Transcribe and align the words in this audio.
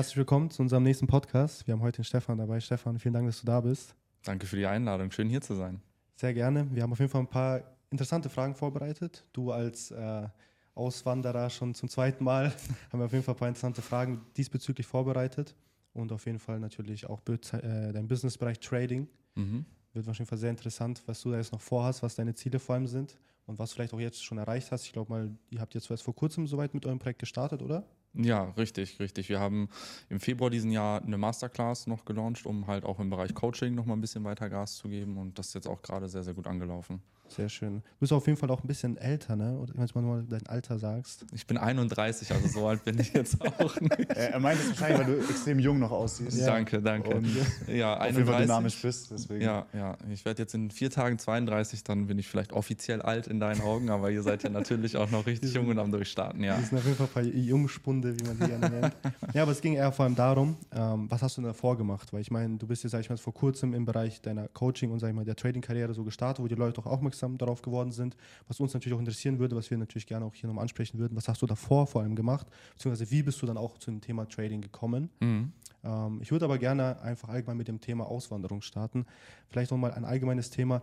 Herzlich 0.00 0.16
willkommen 0.16 0.50
zu 0.50 0.62
unserem 0.62 0.82
nächsten 0.82 1.06
Podcast. 1.06 1.66
Wir 1.66 1.72
haben 1.74 1.82
heute 1.82 2.00
den 2.00 2.04
Stefan 2.04 2.38
dabei. 2.38 2.58
Stefan, 2.60 2.98
vielen 2.98 3.12
Dank, 3.12 3.26
dass 3.26 3.40
du 3.40 3.46
da 3.46 3.60
bist. 3.60 3.94
Danke 4.24 4.46
für 4.46 4.56
die 4.56 4.64
Einladung. 4.64 5.10
Schön 5.10 5.28
hier 5.28 5.42
zu 5.42 5.54
sein. 5.54 5.82
Sehr 6.16 6.32
gerne. 6.32 6.66
Wir 6.74 6.84
haben 6.84 6.92
auf 6.92 7.00
jeden 7.00 7.10
Fall 7.10 7.20
ein 7.20 7.26
paar 7.26 7.60
interessante 7.90 8.30
Fragen 8.30 8.54
vorbereitet. 8.54 9.26
Du 9.34 9.52
als 9.52 9.90
äh, 9.90 10.26
Auswanderer 10.74 11.50
schon 11.50 11.74
zum 11.74 11.90
zweiten 11.90 12.24
Mal 12.24 12.46
haben 12.90 12.98
wir 12.98 13.04
auf 13.04 13.12
jeden 13.12 13.22
Fall 13.22 13.34
ein 13.34 13.38
paar 13.38 13.48
interessante 13.48 13.82
Fragen 13.82 14.22
diesbezüglich 14.38 14.86
vorbereitet. 14.86 15.54
Und 15.92 16.12
auf 16.12 16.24
jeden 16.24 16.38
Fall 16.38 16.60
natürlich 16.60 17.04
auch 17.04 17.20
äh, 17.28 17.92
dein 17.92 18.08
Businessbereich 18.08 18.58
Trading. 18.58 19.06
Mhm. 19.34 19.66
Wird 19.92 20.08
auf 20.08 20.16
jeden 20.16 20.28
Fall 20.28 20.38
sehr 20.38 20.48
interessant, 20.48 21.02
was 21.04 21.20
du 21.20 21.30
da 21.30 21.36
jetzt 21.36 21.52
noch 21.52 21.60
vorhast, 21.60 22.02
was 22.02 22.14
deine 22.14 22.32
Ziele 22.32 22.58
vor 22.58 22.74
allem 22.74 22.86
sind 22.86 23.18
und 23.44 23.58
was 23.58 23.68
du 23.68 23.74
vielleicht 23.74 23.92
auch 23.92 24.00
jetzt 24.00 24.24
schon 24.24 24.38
erreicht 24.38 24.72
hast. 24.72 24.86
Ich 24.86 24.94
glaube 24.94 25.12
mal, 25.12 25.30
ihr 25.50 25.60
habt 25.60 25.74
jetzt 25.74 25.90
erst 25.90 26.04
vor 26.04 26.16
kurzem 26.16 26.46
soweit 26.46 26.72
mit 26.72 26.86
eurem 26.86 26.98
Projekt 26.98 27.18
gestartet, 27.18 27.60
oder? 27.60 27.84
Ja, 28.14 28.50
richtig, 28.56 28.98
richtig. 28.98 29.28
Wir 29.28 29.38
haben 29.38 29.68
im 30.08 30.18
Februar 30.18 30.50
diesen 30.50 30.70
Jahr 30.72 31.02
eine 31.02 31.16
Masterclass 31.16 31.86
noch 31.86 32.04
gelauncht, 32.04 32.44
um 32.44 32.66
halt 32.66 32.84
auch 32.84 32.98
im 32.98 33.08
Bereich 33.08 33.34
Coaching 33.34 33.74
noch 33.74 33.86
mal 33.86 33.94
ein 33.94 34.00
bisschen 34.00 34.24
weiter 34.24 34.48
Gas 34.50 34.76
zu 34.76 34.88
geben 34.88 35.16
und 35.16 35.38
das 35.38 35.48
ist 35.48 35.54
jetzt 35.54 35.68
auch 35.68 35.80
gerade 35.82 36.08
sehr, 36.08 36.24
sehr 36.24 36.34
gut 36.34 36.46
angelaufen. 36.48 37.02
Sehr 37.34 37.48
schön. 37.48 37.76
Du 37.76 38.00
bist 38.00 38.12
auf 38.12 38.26
jeden 38.26 38.38
Fall 38.38 38.50
auch 38.50 38.62
ein 38.62 38.66
bisschen 38.66 38.96
älter, 38.96 39.36
ne? 39.36 39.56
Oder 39.58 39.74
wenn 39.76 39.86
du 39.86 40.00
mal 40.00 40.24
dein 40.28 40.46
Alter 40.46 40.78
sagst. 40.78 41.24
Ich 41.32 41.46
bin 41.46 41.56
31, 41.56 42.32
also 42.32 42.48
so 42.48 42.66
alt 42.66 42.84
bin 42.84 42.98
ich 42.98 43.12
jetzt 43.12 43.40
auch 43.40 43.80
nicht. 43.80 44.10
er 44.16 44.40
meint 44.40 44.58
es 44.58 44.68
wahrscheinlich, 44.68 44.98
weil 44.98 45.16
du 45.16 45.20
extrem 45.28 45.58
jung 45.58 45.78
noch 45.78 45.92
aussiehst. 45.92 46.38
Ja. 46.38 46.46
Danke, 46.46 46.82
danke. 46.82 47.14
Und 47.14 47.28
ja, 47.68 47.94
31. 47.94 48.00
Auf 48.00 48.16
jeden 48.16 48.26
Fall 48.26 48.42
dynamisch 48.42 48.82
bist, 48.82 49.10
deswegen. 49.10 49.42
Ja, 49.42 49.66
ja. 49.72 49.96
Ich 50.12 50.24
werde 50.24 50.42
jetzt 50.42 50.54
in 50.54 50.70
vier 50.70 50.90
Tagen 50.90 51.18
32, 51.18 51.84
dann 51.84 52.08
bin 52.08 52.18
ich 52.18 52.28
vielleicht 52.28 52.52
offiziell 52.52 53.00
alt 53.00 53.28
in 53.28 53.38
deinen 53.38 53.60
Augen, 53.60 53.90
aber 53.90 54.10
ihr 54.10 54.22
seid 54.22 54.42
ja 54.42 54.50
natürlich 54.50 54.96
auch 54.96 55.10
noch 55.10 55.26
richtig 55.26 55.54
jung 55.54 55.68
und 55.68 55.78
am 55.78 55.92
Durchstarten, 55.92 56.42
ja. 56.42 56.56
Das 56.56 56.70
sind 56.70 56.78
auf 56.78 56.84
jeden 56.84 56.96
Fall 56.96 57.06
ein 57.06 57.12
paar 57.12 57.22
Jungspunde, 57.22 58.18
wie 58.18 58.24
man 58.24 58.38
die 58.38 58.46
gerne 58.46 58.70
nennt. 58.70 58.96
ja, 59.34 59.42
aber 59.42 59.52
es 59.52 59.60
ging 59.60 59.74
eher 59.74 59.92
vor 59.92 60.04
allem 60.04 60.16
darum, 60.16 60.56
ähm, 60.72 61.06
was 61.08 61.22
hast 61.22 61.36
du 61.36 61.42
denn 61.42 61.48
davor 61.48 61.76
gemacht? 61.76 62.12
Weil 62.12 62.22
ich 62.22 62.30
meine, 62.30 62.56
du 62.56 62.66
bist 62.66 62.82
jetzt, 62.82 62.92
sag 62.92 63.00
ich 63.00 63.10
mal, 63.10 63.16
vor 63.16 63.34
kurzem 63.34 63.72
im 63.74 63.84
Bereich 63.84 64.20
deiner 64.20 64.48
Coaching 64.48 64.90
und, 64.90 64.98
sag 64.98 65.08
ich 65.08 65.14
mal, 65.14 65.24
der 65.24 65.36
Trading-Karriere 65.36 65.94
so 65.94 66.02
gestartet, 66.04 66.42
wo 66.42 66.48
die 66.48 66.54
Leute 66.54 66.80
auch 66.80 66.86
aufmerksam 66.86 67.19
darauf 67.38 67.62
geworden 67.62 67.92
sind 67.92 68.00
sind, 68.00 68.16
was 68.48 68.58
uns 68.60 68.74
natürlich 68.74 68.94
auch 68.96 69.00
interessieren 69.00 69.38
würde, 69.38 69.56
was 69.56 69.70
wir 69.70 69.78
natürlich 69.78 70.06
gerne 70.06 70.24
auch 70.24 70.34
hier 70.34 70.48
nochmal 70.48 70.62
ansprechen 70.62 70.98
würden. 70.98 71.16
Was 71.16 71.28
hast 71.28 71.42
du 71.42 71.46
davor 71.46 71.86
vor 71.86 72.02
allem 72.02 72.16
gemacht? 72.16 72.46
Beziehungsweise 72.74 73.10
wie 73.10 73.22
bist 73.22 73.40
du 73.42 73.46
dann 73.46 73.56
auch 73.56 73.78
zu 73.78 73.90
dem 73.90 74.00
Thema 74.00 74.28
Trading 74.28 74.60
gekommen? 74.60 75.10
Mhm. 75.20 75.52
Ähm, 75.84 76.18
ich 76.22 76.32
würde 76.32 76.44
aber 76.46 76.58
gerne 76.58 77.00
einfach 77.00 77.28
allgemein 77.28 77.56
mit 77.56 77.68
dem 77.68 77.80
Thema 77.80 78.06
Auswanderung 78.06 78.62
starten. 78.62 79.06
Vielleicht 79.48 79.70
nochmal 79.70 79.92
ein 79.92 80.04
allgemeines 80.04 80.50
Thema. 80.50 80.82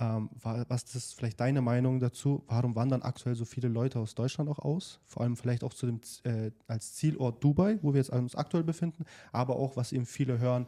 Ähm, 0.00 0.28
was 0.42 0.92
ist 0.96 1.14
vielleicht 1.14 1.38
deine 1.38 1.60
Meinung 1.60 2.00
dazu? 2.00 2.42
Warum 2.48 2.74
wandern 2.74 3.02
aktuell 3.02 3.36
so 3.36 3.44
viele 3.44 3.68
Leute 3.68 4.00
aus 4.00 4.16
Deutschland 4.16 4.50
auch 4.50 4.58
aus? 4.58 4.98
Vor 5.06 5.22
allem 5.22 5.36
vielleicht 5.36 5.62
auch 5.62 5.72
zu 5.72 5.86
dem, 5.86 6.00
äh, 6.24 6.50
als 6.66 6.94
Zielort 6.94 7.44
Dubai, 7.44 7.78
wo 7.80 7.92
wir 7.92 7.98
jetzt 7.98 8.10
uns 8.10 8.34
aktuell 8.34 8.64
befinden, 8.64 9.04
aber 9.30 9.54
auch, 9.54 9.76
was 9.76 9.92
eben 9.92 10.04
viele 10.04 10.40
hören. 10.40 10.66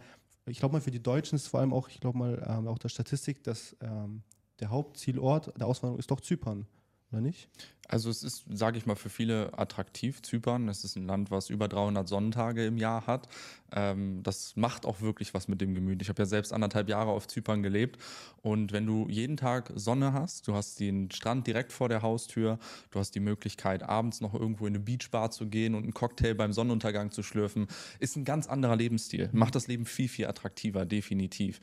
Ich 0.48 0.60
glaube 0.60 0.74
mal, 0.74 0.80
für 0.80 0.92
die 0.92 1.02
Deutschen 1.02 1.34
ist 1.34 1.48
vor 1.48 1.58
allem 1.58 1.72
auch, 1.72 1.88
ich 1.88 1.98
glaube 1.98 2.18
mal, 2.18 2.46
ähm, 2.48 2.68
auch 2.68 2.78
der 2.78 2.88
Statistik, 2.88 3.42
dass 3.42 3.76
ähm, 3.80 4.22
der 4.60 4.70
Hauptzielort 4.70 5.52
der 5.58 5.66
Auswanderung 5.66 5.98
ist 5.98 6.10
doch 6.10 6.20
Zypern, 6.20 6.66
oder 7.10 7.20
nicht? 7.20 7.48
Also 7.88 8.10
es 8.10 8.22
ist, 8.22 8.44
sage 8.50 8.78
ich 8.78 8.86
mal, 8.86 8.96
für 8.96 9.10
viele 9.10 9.56
attraktiv, 9.56 10.20
Zypern. 10.22 10.68
Es 10.68 10.82
ist 10.82 10.96
ein 10.96 11.06
Land, 11.06 11.30
was 11.30 11.50
über 11.50 11.68
300 11.68 12.08
Sonnentage 12.08 12.66
im 12.66 12.78
Jahr 12.78 13.06
hat. 13.06 13.28
Ähm, 13.72 14.22
das 14.24 14.56
macht 14.56 14.86
auch 14.86 15.00
wirklich 15.00 15.34
was 15.34 15.46
mit 15.46 15.60
dem 15.60 15.74
Gemüt. 15.74 16.02
Ich 16.02 16.08
habe 16.08 16.22
ja 16.22 16.26
selbst 16.26 16.52
anderthalb 16.52 16.88
Jahre 16.88 17.10
auf 17.10 17.28
Zypern 17.28 17.62
gelebt. 17.62 17.98
Und 18.42 18.72
wenn 18.72 18.86
du 18.86 19.06
jeden 19.08 19.36
Tag 19.36 19.72
Sonne 19.76 20.12
hast, 20.12 20.48
du 20.48 20.54
hast 20.54 20.80
den 20.80 21.10
Strand 21.12 21.46
direkt 21.46 21.72
vor 21.72 21.88
der 21.88 22.02
Haustür, 22.02 22.58
du 22.90 22.98
hast 22.98 23.14
die 23.14 23.20
Möglichkeit, 23.20 23.84
abends 23.84 24.20
noch 24.20 24.34
irgendwo 24.34 24.66
in 24.66 24.74
eine 24.74 24.82
Beachbar 24.82 25.30
zu 25.30 25.46
gehen 25.46 25.74
und 25.74 25.84
einen 25.84 25.94
Cocktail 25.94 26.34
beim 26.34 26.52
Sonnenuntergang 26.52 27.12
zu 27.12 27.22
schlürfen, 27.22 27.68
ist 28.00 28.16
ein 28.16 28.24
ganz 28.24 28.48
anderer 28.48 28.74
Lebensstil. 28.74 29.30
Macht 29.32 29.54
das 29.54 29.68
Leben 29.68 29.86
viel, 29.86 30.08
viel 30.08 30.26
attraktiver, 30.26 30.84
definitiv. 30.84 31.60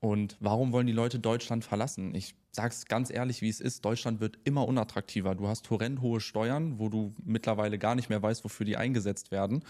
Und 0.00 0.38
warum 0.40 0.72
wollen 0.72 0.86
die 0.86 0.94
Leute 0.94 1.18
Deutschland 1.18 1.62
verlassen? 1.62 2.14
Ich 2.14 2.34
sage 2.52 2.70
es 2.70 2.86
ganz 2.86 3.10
ehrlich, 3.10 3.42
wie 3.42 3.50
es 3.50 3.60
ist. 3.60 3.84
Deutschland 3.84 4.20
wird 4.20 4.38
immer 4.44 4.66
unattraktiver. 4.66 5.34
Du 5.34 5.46
hast 5.46 5.68
horrend 5.68 6.00
hohe 6.00 6.20
Steuern, 6.20 6.78
wo 6.78 6.88
du 6.88 7.14
mittlerweile 7.22 7.78
gar 7.78 7.94
nicht 7.94 8.08
mehr 8.08 8.22
weißt, 8.22 8.42
wofür 8.42 8.64
die 8.64 8.78
eingesetzt 8.78 9.30
werden. 9.30 9.62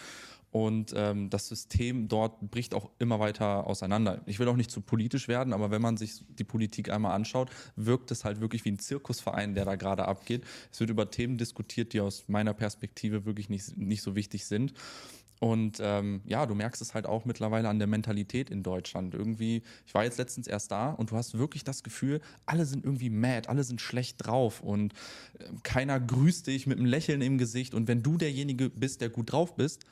Und 0.53 0.93
ähm, 0.97 1.31
das 1.31 1.49
System 1.49 2.09
dort 2.09 2.41
bricht 2.51 2.75
auch 2.75 2.91
immer 2.99 3.21
weiter 3.21 3.67
auseinander. 3.67 4.23
Ich 4.27 4.41
will 4.41 4.49
auch 4.49 4.57
nicht 4.57 4.71
zu 4.71 4.81
politisch 4.81 5.29
werden, 5.29 5.53
aber 5.53 5.71
wenn 5.71 5.83
man 5.83 5.97
sich 5.97 6.25
die 6.29 6.45
Politik 6.45 6.91
einmal 6.91 7.13
anschaut, 7.13 7.51
wirkt 7.77 8.11
es 8.11 8.25
halt 8.25 8.41
wirklich 8.41 8.65
wie 8.65 8.73
ein 8.73 8.79
Zirkusverein, 8.79 9.55
der 9.55 9.65
da 9.65 9.77
gerade 9.77 10.09
abgeht. 10.09 10.45
Es 10.73 10.81
wird 10.81 10.91
über 10.91 11.11
Themen 11.11 11.39
diskutiert, 11.39 11.93
die 11.93 12.01
aus 12.01 12.25
meiner 12.27 12.55
Perspektive 12.55 13.25
wirklich 13.25 13.49
nicht, 13.49 13.77
nicht 13.77 14.03
so 14.03 14.17
wichtig 14.17 14.47
sind. 14.47 14.75
Und 15.41 15.79
ähm, 15.81 16.21
ja, 16.27 16.45
du 16.45 16.55
merkst 16.55 16.83
es 16.83 16.93
halt 16.93 17.07
auch 17.07 17.25
mittlerweile 17.25 17.71
an 17.71 17.79
der 17.79 17.89
Mentalität 17.89 18.51
in 18.51 18.63
Deutschland. 18.63 19.15
Irgendwie, 19.15 19.63
ich 19.87 19.95
war 19.95 20.05
jetzt 20.05 20.19
letztens 20.19 20.47
erst 20.47 20.71
da 20.71 20.91
und 20.91 21.11
du 21.11 21.17
hast 21.17 21.39
wirklich 21.39 21.65
das 21.65 21.83
Gefühl, 21.83 22.21
alle 22.45 22.67
sind 22.67 22.85
irgendwie 22.85 23.09
mad, 23.09 23.49
alle 23.49 23.65
sind 23.65 23.81
schlecht 23.81 24.17
drauf 24.19 24.61
und 24.61 24.93
äh, 25.39 25.45
keiner 25.63 25.99
grüßt 25.99 26.47
dich 26.47 26.67
mit 26.67 26.77
einem 26.77 26.87
Lächeln 26.87 27.23
im 27.23 27.39
Gesicht. 27.39 27.73
Und 27.73 27.89
wenn 27.89 28.03
du 28.03 28.19
derjenige 28.19 28.69
bist, 28.69 29.01
der 29.01 29.09
gut 29.09 29.33
drauf 29.33 29.57
bist, 29.57 29.87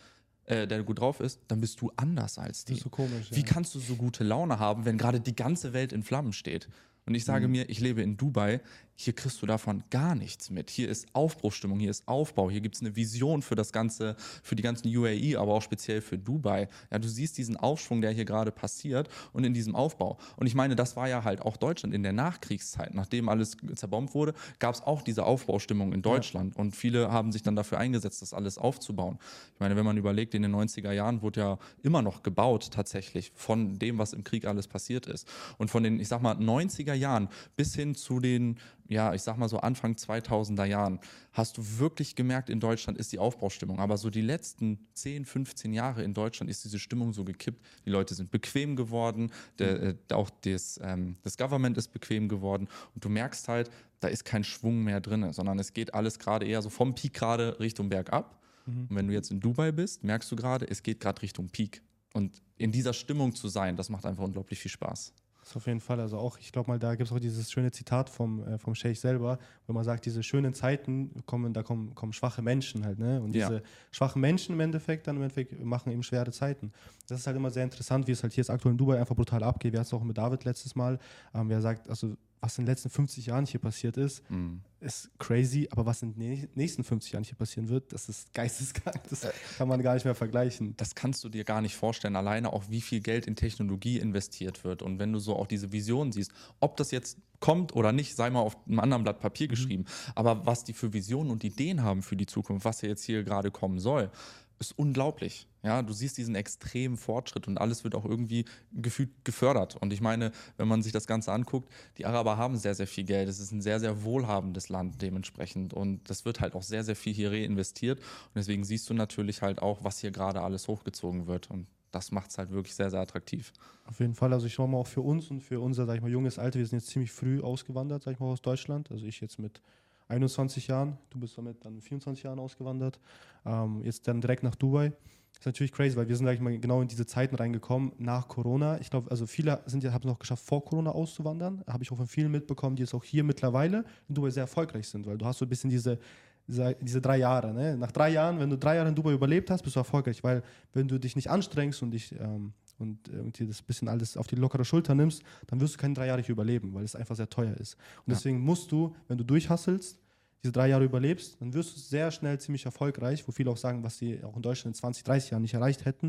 äh, 0.44 0.66
der 0.66 0.82
gut 0.82 1.00
drauf 1.00 1.18
ist, 1.20 1.40
dann 1.48 1.62
bist 1.62 1.80
du 1.80 1.90
anders 1.96 2.36
als 2.36 2.66
die. 2.66 2.72
Das 2.72 2.80
ist 2.80 2.84
so 2.84 2.90
komisch. 2.90 3.30
Wie 3.30 3.40
ja. 3.40 3.46
kannst 3.46 3.74
du 3.74 3.78
so 3.78 3.96
gute 3.96 4.24
Laune 4.24 4.58
haben, 4.58 4.84
wenn 4.84 4.98
gerade 4.98 5.18
die 5.18 5.34
ganze 5.34 5.72
Welt 5.72 5.94
in 5.94 6.02
Flammen 6.02 6.34
steht? 6.34 6.68
Und 7.06 7.14
ich 7.14 7.24
sage 7.24 7.46
mhm. 7.46 7.52
mir, 7.52 7.70
ich 7.70 7.80
lebe 7.80 8.02
in 8.02 8.18
Dubai, 8.18 8.60
hier 9.00 9.12
kriegst 9.12 9.40
du 9.40 9.46
davon 9.46 9.84
gar 9.90 10.16
nichts 10.16 10.50
mit. 10.50 10.70
Hier 10.70 10.88
ist 10.88 11.06
Aufbruchstimmung, 11.12 11.78
hier 11.78 11.90
ist 11.90 12.08
Aufbau, 12.08 12.50
hier 12.50 12.60
gibt 12.60 12.74
es 12.74 12.80
eine 12.80 12.96
Vision 12.96 13.42
für 13.42 13.54
das 13.54 13.72
Ganze, 13.72 14.16
für 14.42 14.56
die 14.56 14.62
ganzen 14.64 14.88
UAE, 14.88 15.36
aber 15.36 15.54
auch 15.54 15.62
speziell 15.62 16.00
für 16.00 16.18
Dubai. 16.18 16.66
Ja, 16.90 16.98
du 16.98 17.06
siehst 17.06 17.38
diesen 17.38 17.56
Aufschwung, 17.56 18.00
der 18.00 18.10
hier 18.10 18.24
gerade 18.24 18.50
passiert 18.50 19.08
und 19.32 19.44
in 19.44 19.54
diesem 19.54 19.76
Aufbau. 19.76 20.18
Und 20.36 20.48
ich 20.48 20.56
meine, 20.56 20.74
das 20.74 20.96
war 20.96 21.08
ja 21.08 21.22
halt 21.22 21.42
auch 21.42 21.56
Deutschland 21.56 21.94
in 21.94 22.02
der 22.02 22.12
Nachkriegszeit. 22.12 22.92
Nachdem 22.92 23.28
alles 23.28 23.56
zerbombt 23.76 24.14
wurde, 24.14 24.34
gab 24.58 24.74
es 24.74 24.82
auch 24.82 25.02
diese 25.02 25.24
Aufbaustimmung 25.24 25.92
in 25.92 26.02
Deutschland. 26.02 26.56
Ja. 26.56 26.60
Und 26.60 26.74
viele 26.74 27.12
haben 27.12 27.30
sich 27.30 27.44
dann 27.44 27.54
dafür 27.54 27.78
eingesetzt, 27.78 28.20
das 28.20 28.34
alles 28.34 28.58
aufzubauen. 28.58 29.20
Ich 29.54 29.60
meine, 29.60 29.76
wenn 29.76 29.84
man 29.84 29.96
überlegt, 29.96 30.34
in 30.34 30.42
den 30.42 30.56
90er 30.56 30.90
Jahren 30.90 31.22
wurde 31.22 31.40
ja 31.40 31.58
immer 31.84 32.02
noch 32.02 32.24
gebaut 32.24 32.72
tatsächlich 32.72 33.30
von 33.36 33.78
dem, 33.78 33.98
was 33.98 34.12
im 34.12 34.24
Krieg 34.24 34.44
alles 34.44 34.66
passiert 34.66 35.06
ist. 35.06 35.28
Und 35.56 35.70
von 35.70 35.84
den, 35.84 36.00
ich 36.00 36.08
sag 36.08 36.20
mal, 36.20 36.34
90er 36.34 36.94
Jahren 36.94 37.28
bis 37.54 37.76
hin 37.76 37.94
zu 37.94 38.18
den 38.18 38.58
ja, 38.88 39.12
ich 39.12 39.22
sag 39.22 39.36
mal 39.36 39.48
so 39.48 39.58
Anfang 39.58 39.92
2000er 39.92 40.64
Jahren, 40.64 40.98
hast 41.32 41.58
du 41.58 41.78
wirklich 41.78 42.16
gemerkt, 42.16 42.48
in 42.48 42.58
Deutschland 42.58 42.98
ist 42.98 43.12
die 43.12 43.18
Aufbaustimmung. 43.18 43.80
Aber 43.80 43.98
so 43.98 44.08
die 44.08 44.22
letzten 44.22 44.78
10, 44.94 45.26
15 45.26 45.72
Jahre 45.74 46.02
in 46.02 46.14
Deutschland 46.14 46.50
ist 46.50 46.64
diese 46.64 46.78
Stimmung 46.78 47.12
so 47.12 47.24
gekippt. 47.24 47.64
Die 47.84 47.90
Leute 47.90 48.14
sind 48.14 48.30
bequem 48.30 48.76
geworden, 48.76 49.30
der, 49.58 49.82
äh, 49.82 49.94
auch 50.12 50.30
das, 50.42 50.80
ähm, 50.82 51.16
das 51.22 51.36
Government 51.36 51.76
ist 51.76 51.88
bequem 51.88 52.28
geworden. 52.28 52.68
Und 52.94 53.04
du 53.04 53.10
merkst 53.10 53.46
halt, 53.48 53.70
da 54.00 54.08
ist 54.08 54.24
kein 54.24 54.42
Schwung 54.42 54.82
mehr 54.82 55.00
drin, 55.00 55.32
sondern 55.32 55.58
es 55.58 55.74
geht 55.74 55.92
alles 55.92 56.18
gerade 56.18 56.46
eher 56.46 56.62
so 56.62 56.70
vom 56.70 56.94
Peak 56.94 57.12
gerade 57.12 57.60
Richtung 57.60 57.90
Bergab. 57.90 58.40
Mhm. 58.64 58.86
Und 58.88 58.96
wenn 58.96 59.08
du 59.08 59.12
jetzt 59.12 59.30
in 59.30 59.40
Dubai 59.40 59.70
bist, 59.70 60.02
merkst 60.02 60.30
du 60.32 60.36
gerade, 60.36 60.68
es 60.68 60.82
geht 60.82 61.00
gerade 61.00 61.20
Richtung 61.20 61.48
Peak. 61.50 61.82
Und 62.14 62.40
in 62.56 62.72
dieser 62.72 62.94
Stimmung 62.94 63.34
zu 63.34 63.48
sein, 63.48 63.76
das 63.76 63.90
macht 63.90 64.06
einfach 64.06 64.24
unglaublich 64.24 64.58
viel 64.58 64.70
Spaß. 64.70 65.12
Das 65.48 65.56
auf 65.56 65.66
jeden 65.66 65.80
Fall. 65.80 65.98
Also 65.98 66.18
auch, 66.18 66.38
ich 66.38 66.52
glaube 66.52 66.70
mal, 66.70 66.78
da 66.78 66.94
gibt 66.94 67.08
es 67.08 67.16
auch 67.16 67.18
dieses 67.18 67.50
schöne 67.50 67.70
Zitat 67.70 68.10
vom, 68.10 68.46
äh, 68.46 68.58
vom 68.58 68.74
Scheich 68.74 69.00
selber, 69.00 69.38
wo 69.66 69.72
man 69.72 69.82
sagt, 69.82 70.04
diese 70.04 70.22
schönen 70.22 70.52
Zeiten 70.52 71.10
kommen, 71.24 71.54
da 71.54 71.62
kommen, 71.62 71.94
kommen 71.94 72.12
schwache 72.12 72.42
Menschen 72.42 72.84
halt, 72.84 72.98
ne? 72.98 73.22
Und 73.22 73.32
diese 73.32 73.54
ja. 73.54 73.60
schwachen 73.90 74.20
Menschen 74.20 74.54
im 74.54 74.60
Endeffekt 74.60 75.06
dann 75.06 75.16
im 75.16 75.22
Endeffekt 75.22 75.58
machen 75.64 75.90
eben 75.90 76.02
schwere 76.02 76.32
Zeiten. 76.32 76.70
Das 77.06 77.20
ist 77.20 77.26
halt 77.26 77.36
immer 77.36 77.50
sehr 77.50 77.64
interessant, 77.64 78.06
wie 78.06 78.12
es 78.12 78.22
halt 78.22 78.34
hier 78.34 78.42
jetzt 78.42 78.50
aktuell 78.50 78.72
in 78.72 78.78
Dubai 78.78 79.00
einfach 79.00 79.16
brutal 79.16 79.42
abgeht. 79.42 79.72
Wir 79.72 79.80
hatten 79.80 79.86
es 79.86 79.94
auch 79.94 80.04
mit 80.04 80.18
David 80.18 80.44
letztes 80.44 80.76
Mal, 80.76 80.98
ähm, 81.34 81.48
wer 81.48 81.62
sagt, 81.62 81.88
also 81.88 82.14
was 82.40 82.58
in 82.58 82.64
den 82.64 82.70
letzten 82.70 82.90
50 82.90 83.26
Jahren 83.26 83.46
hier 83.46 83.60
passiert 83.60 83.96
ist, 83.96 84.28
mhm. 84.30 84.60
ist 84.80 85.10
crazy, 85.18 85.68
aber 85.70 85.86
was 85.86 86.02
in 86.02 86.14
den 86.14 86.48
nächsten 86.54 86.84
50 86.84 87.12
Jahren 87.12 87.24
hier 87.24 87.34
passieren 87.34 87.68
wird, 87.68 87.92
das 87.92 88.08
ist 88.08 88.32
geisteskrank. 88.34 89.00
Das 89.10 89.24
äh, 89.24 89.32
kann 89.56 89.68
man 89.68 89.82
gar 89.82 89.94
nicht 89.94 90.04
mehr 90.04 90.14
vergleichen. 90.14 90.74
Das 90.76 90.94
kannst 90.94 91.24
du 91.24 91.28
dir 91.28 91.44
gar 91.44 91.60
nicht 91.60 91.76
vorstellen, 91.76 92.16
alleine 92.16 92.52
auch 92.52 92.64
wie 92.68 92.80
viel 92.80 93.00
Geld 93.00 93.26
in 93.26 93.36
Technologie 93.36 93.98
investiert 93.98 94.64
wird. 94.64 94.82
Und 94.82 94.98
wenn 94.98 95.12
du 95.12 95.18
so 95.18 95.36
auch 95.36 95.46
diese 95.46 95.72
Vision 95.72 96.12
siehst, 96.12 96.32
ob 96.60 96.76
das 96.76 96.90
jetzt 96.90 97.18
kommt 97.40 97.74
oder 97.74 97.92
nicht, 97.92 98.16
sei 98.16 98.30
mal 98.30 98.40
auf 98.40 98.56
einem 98.66 98.80
anderen 98.80 99.02
Blatt 99.04 99.20
Papier 99.20 99.46
mhm. 99.46 99.50
geschrieben, 99.50 99.84
aber 100.14 100.46
was 100.46 100.64
die 100.64 100.72
für 100.72 100.92
Visionen 100.92 101.30
und 101.30 101.44
Ideen 101.44 101.82
haben 101.82 102.02
für 102.02 102.16
die 102.16 102.26
Zukunft, 102.26 102.64
was 102.64 102.82
ja 102.82 102.88
jetzt 102.88 103.04
hier 103.04 103.24
gerade 103.24 103.50
kommen 103.50 103.78
soll, 103.78 104.10
ist 104.58 104.72
unglaublich. 104.78 105.46
Ja, 105.62 105.82
du 105.82 105.92
siehst 105.92 106.18
diesen 106.18 106.34
extremen 106.34 106.96
Fortschritt 106.96 107.48
und 107.48 107.58
alles 107.58 107.84
wird 107.84 107.94
auch 107.94 108.04
irgendwie 108.04 108.44
gefühlt 108.72 109.10
gefördert. 109.24 109.76
Und 109.76 109.92
ich 109.92 110.00
meine, 110.00 110.32
wenn 110.56 110.68
man 110.68 110.82
sich 110.82 110.92
das 110.92 111.06
Ganze 111.06 111.32
anguckt, 111.32 111.68
die 111.96 112.06
Araber 112.06 112.36
haben 112.36 112.56
sehr, 112.56 112.74
sehr 112.74 112.86
viel 112.86 113.04
Geld. 113.04 113.28
Es 113.28 113.40
ist 113.40 113.52
ein 113.52 113.60
sehr, 113.60 113.80
sehr 113.80 114.02
wohlhabendes 114.04 114.68
Land 114.68 115.02
dementsprechend. 115.02 115.74
Und 115.74 116.08
das 116.08 116.24
wird 116.24 116.40
halt 116.40 116.54
auch 116.54 116.62
sehr, 116.62 116.84
sehr 116.84 116.96
viel 116.96 117.12
hier 117.12 117.32
reinvestiert. 117.32 117.98
Und 117.98 118.36
deswegen 118.36 118.64
siehst 118.64 118.88
du 118.88 118.94
natürlich 118.94 119.42
halt 119.42 119.60
auch, 119.60 119.84
was 119.84 119.98
hier 119.98 120.10
gerade 120.10 120.42
alles 120.42 120.68
hochgezogen 120.68 121.26
wird. 121.26 121.50
Und 121.50 121.66
das 121.90 122.12
macht 122.12 122.30
es 122.30 122.38
halt 122.38 122.50
wirklich 122.50 122.74
sehr, 122.74 122.90
sehr 122.90 123.00
attraktiv. 123.00 123.52
Auf 123.86 124.00
jeden 124.00 124.14
Fall. 124.14 124.32
Also 124.32 124.46
ich 124.46 124.54
schaue 124.54 124.68
mal 124.68 124.78
auch 124.78 124.86
für 124.86 125.00
uns 125.00 125.30
und 125.30 125.40
für 125.40 125.60
unser, 125.60 125.86
sag 125.86 125.96
ich 125.96 126.02
mal, 126.02 126.10
junges 126.10 126.38
Alter, 126.38 126.58
wir 126.58 126.66
sind 126.66 126.78
jetzt 126.78 126.90
ziemlich 126.90 127.10
früh 127.10 127.40
ausgewandert, 127.40 128.02
sag 128.02 128.12
ich 128.12 128.20
mal, 128.20 128.26
aus 128.26 128.42
Deutschland. 128.42 128.90
Also 128.90 129.06
ich 129.06 129.20
jetzt 129.20 129.38
mit 129.38 129.60
21 130.08 130.66
Jahren, 130.66 130.98
du 131.10 131.20
bist 131.20 131.36
damit 131.36 131.64
dann 131.64 131.80
24 131.80 132.24
Jahren 132.24 132.38
ausgewandert, 132.38 132.98
ähm, 133.44 133.82
jetzt 133.84 134.08
dann 134.08 134.20
direkt 134.20 134.42
nach 134.42 134.54
Dubai. 134.54 134.92
ist 135.32 135.46
natürlich 135.46 135.72
crazy, 135.72 135.96
weil 135.96 136.08
wir 136.08 136.16
sind, 136.16 136.26
sag 136.26 136.34
ich 136.34 136.40
mal, 136.40 136.58
genau 136.58 136.80
in 136.80 136.88
diese 136.88 137.06
Zeiten 137.06 137.36
reingekommen 137.36 137.92
nach 137.98 138.26
Corona. 138.26 138.80
Ich 138.80 138.90
glaube, 138.90 139.10
also 139.10 139.26
viele 139.26 139.62
sind 139.66 139.84
haben 139.84 140.00
es 140.00 140.04
noch 140.04 140.18
geschafft, 140.18 140.44
vor 140.44 140.64
Corona 140.64 140.90
auszuwandern. 140.90 141.62
Habe 141.66 141.84
ich 141.84 141.92
auch 141.92 141.96
von 141.96 142.06
vielen 142.06 142.32
mitbekommen, 142.32 142.76
die 142.76 142.82
jetzt 142.82 142.94
auch 142.94 143.04
hier 143.04 143.22
mittlerweile 143.22 143.84
in 144.08 144.14
Dubai 144.14 144.30
sehr 144.30 144.44
erfolgreich 144.44 144.88
sind, 144.88 145.06
weil 145.06 145.18
du 145.18 145.26
hast 145.26 145.38
so 145.38 145.44
ein 145.44 145.48
bisschen 145.48 145.70
diese, 145.70 145.98
diese, 146.46 146.74
diese 146.80 147.00
drei 147.00 147.18
Jahre. 147.18 147.52
Ne? 147.52 147.76
Nach 147.76 147.92
drei 147.92 148.10
Jahren, 148.10 148.38
wenn 148.40 148.50
du 148.50 148.56
drei 148.56 148.76
Jahre 148.76 148.88
in 148.88 148.94
Dubai 148.94 149.12
überlebt 149.12 149.50
hast, 149.50 149.62
bist 149.62 149.76
du 149.76 149.80
erfolgreich, 149.80 150.24
weil 150.24 150.42
wenn 150.72 150.88
du 150.88 150.98
dich 150.98 151.14
nicht 151.14 151.28
anstrengst 151.28 151.82
und 151.82 151.90
dich 151.90 152.12
ähm, 152.18 152.54
und 152.78 153.08
irgendwie 153.08 153.46
das 153.46 153.62
bisschen 153.62 153.88
alles 153.88 154.16
auf 154.16 154.26
die 154.26 154.36
lockere 154.36 154.64
Schulter 154.64 154.94
nimmst, 154.94 155.22
dann 155.46 155.60
wirst 155.60 155.74
du 155.74 155.78
keine 155.78 155.94
drei 155.94 156.06
Jahre 156.06 156.22
überleben, 156.22 156.74
weil 156.74 156.84
es 156.84 156.94
einfach 156.94 157.16
sehr 157.16 157.28
teuer 157.28 157.54
ist. 157.56 157.74
Und 158.04 158.12
ja. 158.12 158.14
deswegen 158.14 158.40
musst 158.40 158.70
du, 158.72 158.94
wenn 159.08 159.18
du 159.18 159.24
durchhasselst, 159.24 159.98
diese 160.42 160.52
drei 160.52 160.68
Jahre 160.68 160.84
überlebst, 160.84 161.40
dann 161.40 161.52
wirst 161.52 161.76
du 161.76 161.80
sehr 161.80 162.10
schnell 162.10 162.38
ziemlich 162.38 162.64
erfolgreich, 162.64 163.26
wo 163.26 163.32
viele 163.32 163.50
auch 163.50 163.56
sagen, 163.56 163.82
was 163.82 163.98
sie 163.98 164.22
auch 164.22 164.36
in 164.36 164.42
Deutschland 164.42 164.76
in 164.76 164.78
20, 164.78 165.04
30 165.04 165.30
Jahren 165.30 165.42
nicht 165.42 165.54
erreicht 165.54 165.84
hätten. 165.84 166.08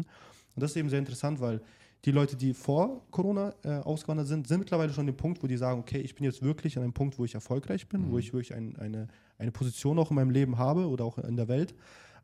Und 0.55 0.61
das 0.61 0.71
ist 0.71 0.77
eben 0.77 0.89
sehr 0.89 0.99
interessant, 0.99 1.39
weil 1.39 1.61
die 2.05 2.11
Leute, 2.11 2.37
die 2.37 2.53
vor 2.53 3.01
Corona 3.11 3.53
äh, 3.63 3.79
ausgewandert 3.79 4.27
sind, 4.27 4.47
sind 4.47 4.59
mittlerweile 4.59 4.93
schon 4.93 5.01
an 5.01 5.07
dem 5.07 5.17
Punkt, 5.17 5.43
wo 5.43 5.47
die 5.47 5.57
sagen, 5.57 5.79
okay, 5.79 5.99
ich 5.99 6.15
bin 6.15 6.23
jetzt 6.23 6.41
wirklich 6.41 6.77
an 6.77 6.83
einem 6.83 6.93
Punkt, 6.93 7.19
wo 7.19 7.25
ich 7.25 7.35
erfolgreich 7.35 7.89
bin, 7.89 8.07
mhm. 8.07 8.11
wo 8.11 8.19
ich 8.19 8.31
wirklich 8.31 8.53
ein, 8.53 8.77
eine, 8.77 9.07
eine 9.37 9.51
Position 9.51 9.99
auch 9.99 10.09
in 10.09 10.15
meinem 10.15 10.29
Leben 10.29 10.57
habe 10.57 10.87
oder 10.87 11.03
auch 11.03 11.17
in 11.17 11.35
der 11.35 11.47
Welt. 11.47 11.73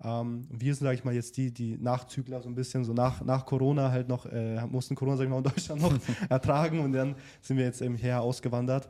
Ähm, 0.03 0.47
wir 0.49 0.73
sind, 0.75 0.85
sage 0.85 0.95
ich 0.95 1.03
mal, 1.03 1.13
jetzt 1.13 1.37
die, 1.37 1.53
die 1.53 1.77
Nachzügler 1.77 2.41
so 2.41 2.49
ein 2.49 2.55
bisschen, 2.55 2.83
so 2.83 2.93
nach, 2.93 3.23
nach 3.23 3.45
Corona 3.45 3.91
halt 3.91 4.07
noch, 4.07 4.25
äh, 4.25 4.65
mussten 4.67 4.95
Corona, 4.95 5.17
sag 5.17 5.25
ich 5.25 5.29
mal, 5.29 5.37
in 5.37 5.43
Deutschland 5.43 5.81
noch 5.81 5.93
ertragen 6.29 6.79
und 6.79 6.93
dann 6.93 7.15
sind 7.41 7.57
wir 7.57 7.65
jetzt 7.65 7.81
eben 7.81 7.95
her 7.95 8.21
ausgewandert. 8.21 8.89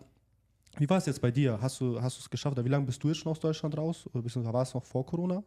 Wie 0.77 0.89
war 0.89 0.97
es 0.97 1.05
jetzt 1.05 1.21
bei 1.21 1.31
dir? 1.31 1.57
Hast 1.61 1.79
du 1.79 2.01
hast 2.01 2.19
es 2.19 2.29
geschafft? 2.29 2.57
Oder 2.57 2.65
wie 2.65 2.69
lange 2.69 2.85
bist 2.85 3.01
du 3.03 3.07
jetzt 3.07 3.19
schon 3.19 3.31
aus 3.31 3.39
Deutschland 3.39 3.77
raus? 3.77 4.05
Oder 4.13 4.23
war 4.53 4.63
es 4.63 4.73
noch 4.73 4.83
vor 4.83 5.05
Corona? 5.05 5.43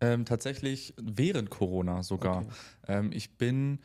Ähm, 0.00 0.24
tatsächlich 0.24 0.92
während 0.96 1.50
Corona 1.50 2.02
sogar. 2.02 2.38
Okay. 2.38 2.48
Ähm, 2.88 3.12
ich 3.12 3.36
bin, 3.38 3.78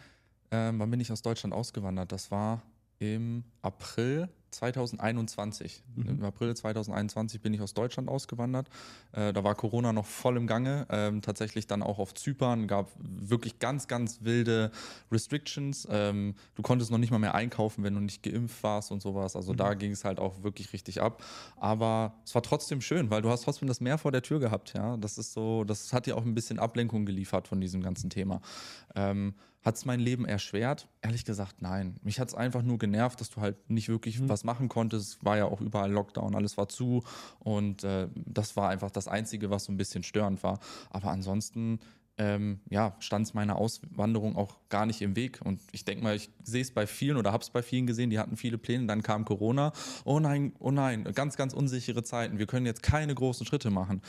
ähm, 0.50 0.80
wann 0.80 0.90
bin 0.90 1.00
ich 1.00 1.12
aus 1.12 1.22
Deutschland 1.22 1.54
ausgewandert? 1.54 2.12
Das 2.12 2.32
war 2.32 2.64
im 3.00 3.44
April 3.62 4.28
2021. 4.52 5.84
Mhm. 5.96 6.08
Im 6.08 6.24
April 6.24 6.56
2021 6.56 7.42
bin 7.42 7.54
ich 7.54 7.62
aus 7.62 7.74
Deutschland 7.74 8.10
ausgewandert. 8.10 8.68
Äh, 9.12 9.34
da 9.34 9.44
war 9.44 9.56
Corona 9.56 9.94
noch 9.94 10.06
voll 10.06 10.38
im 10.38 10.48
Gange. 10.48 10.86
Ähm, 10.90 11.22
tatsächlich 11.22 11.68
dann 11.68 11.82
auch 11.82 12.00
auf 12.00 12.14
Zypern 12.14 12.68
gab 12.68 12.92
wirklich 13.00 13.60
ganz, 13.60 13.88
ganz 13.88 14.20
wilde 14.22 14.72
Restrictions. 15.12 15.88
Ähm, 15.90 16.36
du 16.56 16.62
konntest 16.62 16.92
noch 16.92 16.98
nicht 16.98 17.12
mal 17.12 17.20
mehr 17.20 17.36
einkaufen, 17.36 17.84
wenn 17.84 17.94
du 17.94 18.02
nicht 18.02 18.24
geimpft 18.24 18.62
warst 18.64 18.92
und 18.92 19.02
sowas. 19.02 19.36
Also 19.36 19.54
mhm. 19.54 19.58
da 19.58 19.74
ging 19.74 19.92
es 19.92 20.06
halt 20.06 20.20
auch 20.20 20.44
wirklich 20.44 20.74
richtig 20.74 21.02
ab. 21.02 21.24
Aber 21.58 22.14
es 22.26 22.36
war 22.36 22.44
trotzdem 22.44 22.82
schön, 22.82 23.10
weil 23.10 23.22
du 23.22 23.30
hast 23.30 23.44
trotzdem 23.44 23.68
das 23.68 23.82
Meer 23.82 23.98
vor 23.98 24.12
der 24.12 24.22
Tür 24.22 24.40
gehabt. 24.40 24.74
Ja, 24.74 24.98
das 24.98 25.18
ist 25.18 25.34
so, 25.34 25.64
das 25.64 25.94
hat 25.94 26.06
dir 26.06 26.18
auch 26.18 26.26
ein 26.26 26.36
bisschen 26.36 26.60
Ablenkung 26.60 27.06
geliefert 27.06 27.48
von 27.48 27.62
diesem 27.62 27.82
ganzen 27.82 28.10
Thema. 28.10 28.42
Ähm, 28.96 29.34
hat 29.64 29.76
es 29.76 29.86
mein 29.86 30.00
Leben 30.00 30.26
erschwert? 30.26 30.88
Ehrlich 31.02 31.26
gesagt, 31.26 31.62
nein. 31.62 31.98
Mich 32.02 32.20
hat 32.20 32.30
es 32.30 32.36
einfach 32.36 32.64
nur 32.64 32.80
genervt, 32.80 33.22
dass 33.22 33.30
du 33.30 33.42
halt 33.42 33.70
nicht 33.70 33.90
wirklich 33.90 34.20
mhm. 34.20 34.30
was 34.30 34.44
machen 34.44 34.70
konntest. 34.70 35.24
War 35.24 35.38
ja 35.38 35.46
auch 35.46 35.62
überall 35.62 35.92
Lockdown, 35.92 36.36
alles 36.36 36.58
war 36.58 36.68
zu. 36.68 37.04
Und 37.40 37.84
äh, 37.84 38.08
das 38.16 38.56
war 38.56 38.70
einfach 38.70 38.92
das 38.92 39.08
Einzige, 39.08 39.50
was 39.50 39.66
so 39.66 39.72
ein 39.72 39.78
bisschen 39.78 40.04
störend 40.04 40.42
war. 40.44 40.60
Aber 40.90 41.12
ansonsten 41.12 41.80
ähm, 42.18 42.60
ja, 42.70 42.96
stand 43.00 43.26
es 43.26 43.34
meiner 43.34 43.56
Auswanderung 43.56 44.36
auch 44.36 44.58
gar 44.70 44.86
nicht 44.86 45.02
im 45.02 45.16
Weg. 45.16 45.40
Und 45.44 45.60
ich 45.72 45.86
denke 45.86 46.04
mal, 46.04 46.16
ich 46.16 46.30
sehe 46.44 46.62
es 46.62 46.72
bei 46.72 46.86
vielen 46.86 47.18
oder 47.18 47.32
habe 47.32 47.42
es 47.42 47.50
bei 47.50 47.64
vielen 47.64 47.88
gesehen, 47.88 48.10
die 48.10 48.20
hatten 48.20 48.38
viele 48.38 48.58
Pläne, 48.58 48.86
dann 48.86 49.02
kam 49.02 49.26
Corona. 49.26 49.72
Oh 50.06 50.20
nein, 50.20 50.54
oh 50.60 50.72
nein, 50.72 51.04
ganz, 51.16 51.36
ganz 51.38 51.54
unsichere 51.54 52.04
Zeiten. 52.04 52.38
Wir 52.38 52.46
können 52.48 52.66
jetzt 52.66 52.84
keine 52.84 53.16
großen 53.16 53.46
Schritte 53.46 53.72
machen. 53.72 54.02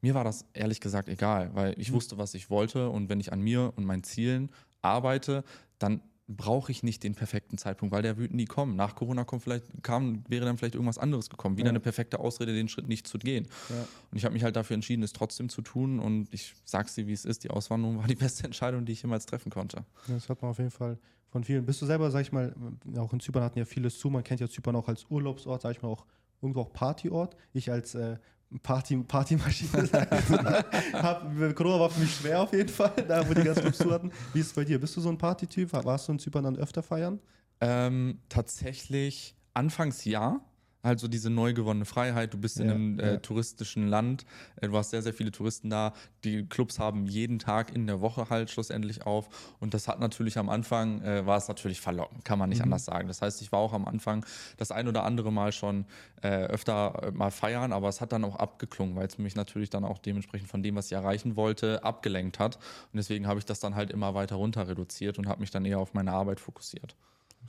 Mir 0.00 0.14
war 0.14 0.24
das 0.24 0.46
ehrlich 0.52 0.80
gesagt 0.80 1.08
egal, 1.08 1.54
weil 1.54 1.78
ich 1.78 1.90
mhm. 1.90 1.94
wusste, 1.94 2.18
was 2.18 2.34
ich 2.34 2.50
wollte. 2.50 2.88
Und 2.88 3.08
wenn 3.08 3.20
ich 3.20 3.32
an 3.32 3.40
mir 3.40 3.72
und 3.76 3.84
meinen 3.84 4.02
Zielen 4.02 4.50
arbeite, 4.82 5.44
dann 5.78 6.02
brauche 6.36 6.70
ich 6.70 6.82
nicht 6.82 7.02
den 7.02 7.14
perfekten 7.14 7.58
Zeitpunkt, 7.58 7.92
weil 7.92 8.02
der 8.02 8.16
wird 8.16 8.32
nie 8.32 8.44
kommen. 8.44 8.76
Nach 8.76 8.94
Corona 8.94 9.24
kommt 9.24 9.42
vielleicht, 9.42 9.82
kam, 9.82 10.22
wäre 10.28 10.44
dann 10.44 10.56
vielleicht 10.58 10.74
irgendwas 10.74 10.98
anderes 10.98 11.28
gekommen. 11.28 11.56
Wieder 11.56 11.66
ja. 11.66 11.70
eine 11.70 11.80
perfekte 11.80 12.20
Ausrede, 12.20 12.54
den 12.54 12.68
Schritt 12.68 12.86
nicht 12.86 13.06
zu 13.06 13.18
gehen. 13.18 13.48
Ja. 13.68 13.86
Und 14.10 14.16
ich 14.16 14.24
habe 14.24 14.32
mich 14.32 14.44
halt 14.44 14.54
dafür 14.54 14.74
entschieden, 14.74 15.02
es 15.02 15.12
trotzdem 15.12 15.48
zu 15.48 15.60
tun. 15.60 15.98
Und 15.98 16.32
ich 16.32 16.54
sag's 16.64 16.94
dir, 16.94 17.06
wie 17.08 17.12
es 17.12 17.24
ist. 17.24 17.42
Die 17.42 17.50
Auswanderung 17.50 17.98
war 17.98 18.06
die 18.06 18.14
beste 18.14 18.44
Entscheidung, 18.44 18.84
die 18.84 18.92
ich 18.92 19.02
jemals 19.02 19.26
treffen 19.26 19.50
konnte. 19.50 19.84
Das 20.06 20.28
hat 20.28 20.40
man 20.40 20.52
auf 20.52 20.58
jeden 20.58 20.70
Fall 20.70 20.98
von 21.30 21.42
vielen. 21.42 21.66
Bist 21.66 21.82
du 21.82 21.86
selber, 21.86 22.10
sag 22.10 22.22
ich 22.22 22.32
mal, 22.32 22.54
auch 22.96 23.12
in 23.12 23.20
Zypern 23.20 23.42
hatten 23.42 23.58
ja 23.58 23.64
vieles 23.64 23.98
zu. 23.98 24.08
Man 24.08 24.22
kennt 24.22 24.40
ja 24.40 24.48
Zypern 24.48 24.76
auch 24.76 24.88
als 24.88 25.06
Urlaubsort, 25.10 25.62
sag 25.62 25.72
ich 25.72 25.82
mal, 25.82 25.88
auch 25.88 26.06
irgendwo 26.40 26.60
auch 26.60 26.72
Partyort. 26.72 27.36
Ich 27.52 27.72
als 27.72 27.94
äh, 27.96 28.18
Party, 28.62 28.96
Partymaschine. 28.96 29.88
hab, 30.92 31.54
Corona 31.54 31.80
war 31.80 31.90
für 31.90 32.00
mich 32.00 32.14
schwer 32.14 32.42
auf 32.42 32.52
jeden 32.52 32.68
Fall, 32.68 32.92
da 33.06 33.28
wo 33.28 33.32
die 33.32 33.42
ganzen 33.42 33.62
Clubs 33.62 33.78
zu 33.78 33.90
hatten. 33.90 34.10
Wie 34.32 34.40
ist 34.40 34.48
es 34.48 34.52
bei 34.52 34.64
dir? 34.64 34.80
Bist 34.80 34.96
du 34.96 35.00
so 35.00 35.08
ein 35.08 35.18
Partytyp? 35.18 35.72
Warst 35.72 36.08
du 36.08 36.12
in 36.12 36.18
Zypern 36.18 36.44
dann 36.44 36.56
öfter 36.56 36.82
feiern? 36.82 37.20
Ähm, 37.60 38.18
tatsächlich 38.28 39.36
anfangs 39.54 40.04
ja. 40.04 40.40
Also 40.82 41.08
diese 41.08 41.28
neu 41.28 41.52
gewonnene 41.52 41.84
Freiheit, 41.84 42.32
du 42.32 42.38
bist 42.38 42.58
ja, 42.58 42.64
in 42.64 42.70
einem 42.70 43.00
äh, 43.00 43.12
ja. 43.12 43.16
touristischen 43.18 43.86
Land, 43.88 44.24
äh, 44.56 44.68
du 44.68 44.76
hast 44.76 44.90
sehr, 44.90 45.02
sehr 45.02 45.12
viele 45.12 45.30
Touristen 45.30 45.68
da, 45.68 45.92
die 46.24 46.46
Clubs 46.46 46.78
haben 46.78 47.06
jeden 47.06 47.38
Tag 47.38 47.74
in 47.74 47.86
der 47.86 48.00
Woche 48.00 48.30
halt 48.30 48.50
schlussendlich 48.50 49.04
auf 49.04 49.28
und 49.60 49.74
das 49.74 49.88
hat 49.88 50.00
natürlich 50.00 50.38
am 50.38 50.48
Anfang, 50.48 51.02
äh, 51.02 51.26
war 51.26 51.36
es 51.36 51.48
natürlich 51.48 51.82
verlockend, 51.82 52.24
kann 52.24 52.38
man 52.38 52.48
nicht 52.48 52.58
mhm. 52.58 52.64
anders 52.64 52.86
sagen. 52.86 53.08
Das 53.08 53.20
heißt, 53.20 53.42
ich 53.42 53.52
war 53.52 53.58
auch 53.58 53.74
am 53.74 53.84
Anfang 53.84 54.24
das 54.56 54.72
ein 54.72 54.88
oder 54.88 55.04
andere 55.04 55.30
Mal 55.30 55.52
schon 55.52 55.84
äh, 56.22 56.44
öfter 56.44 57.02
äh, 57.02 57.10
mal 57.10 57.30
feiern, 57.30 57.74
aber 57.74 57.88
es 57.88 58.00
hat 58.00 58.12
dann 58.12 58.24
auch 58.24 58.36
abgeklungen, 58.36 58.96
weil 58.96 59.06
es 59.06 59.18
mich 59.18 59.36
natürlich 59.36 59.68
dann 59.68 59.84
auch 59.84 59.98
dementsprechend 59.98 60.48
von 60.48 60.62
dem, 60.62 60.76
was 60.76 60.86
ich 60.86 60.92
erreichen 60.92 61.36
wollte, 61.36 61.84
abgelenkt 61.84 62.38
hat 62.38 62.56
und 62.56 62.96
deswegen 62.96 63.26
habe 63.26 63.38
ich 63.38 63.44
das 63.44 63.60
dann 63.60 63.74
halt 63.74 63.90
immer 63.90 64.14
weiter 64.14 64.36
runter 64.36 64.66
reduziert 64.66 65.18
und 65.18 65.28
habe 65.28 65.40
mich 65.40 65.50
dann 65.50 65.66
eher 65.66 65.78
auf 65.78 65.92
meine 65.92 66.12
Arbeit 66.12 66.40
fokussiert. 66.40 66.96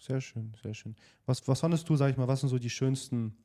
Sehr 0.02 0.20
schön, 0.20 0.52
sehr 0.64 0.74
schön. 0.74 0.96
Was, 1.28 1.48
was 1.48 1.60
fandest 1.60 1.88
du, 1.88 1.96
sag 1.96 2.10
ich 2.10 2.18
mal, 2.18 2.28
was 2.28 2.40
sind 2.40 2.50
so 2.50 2.58
die 2.58 2.72
schönsten, 2.72 3.38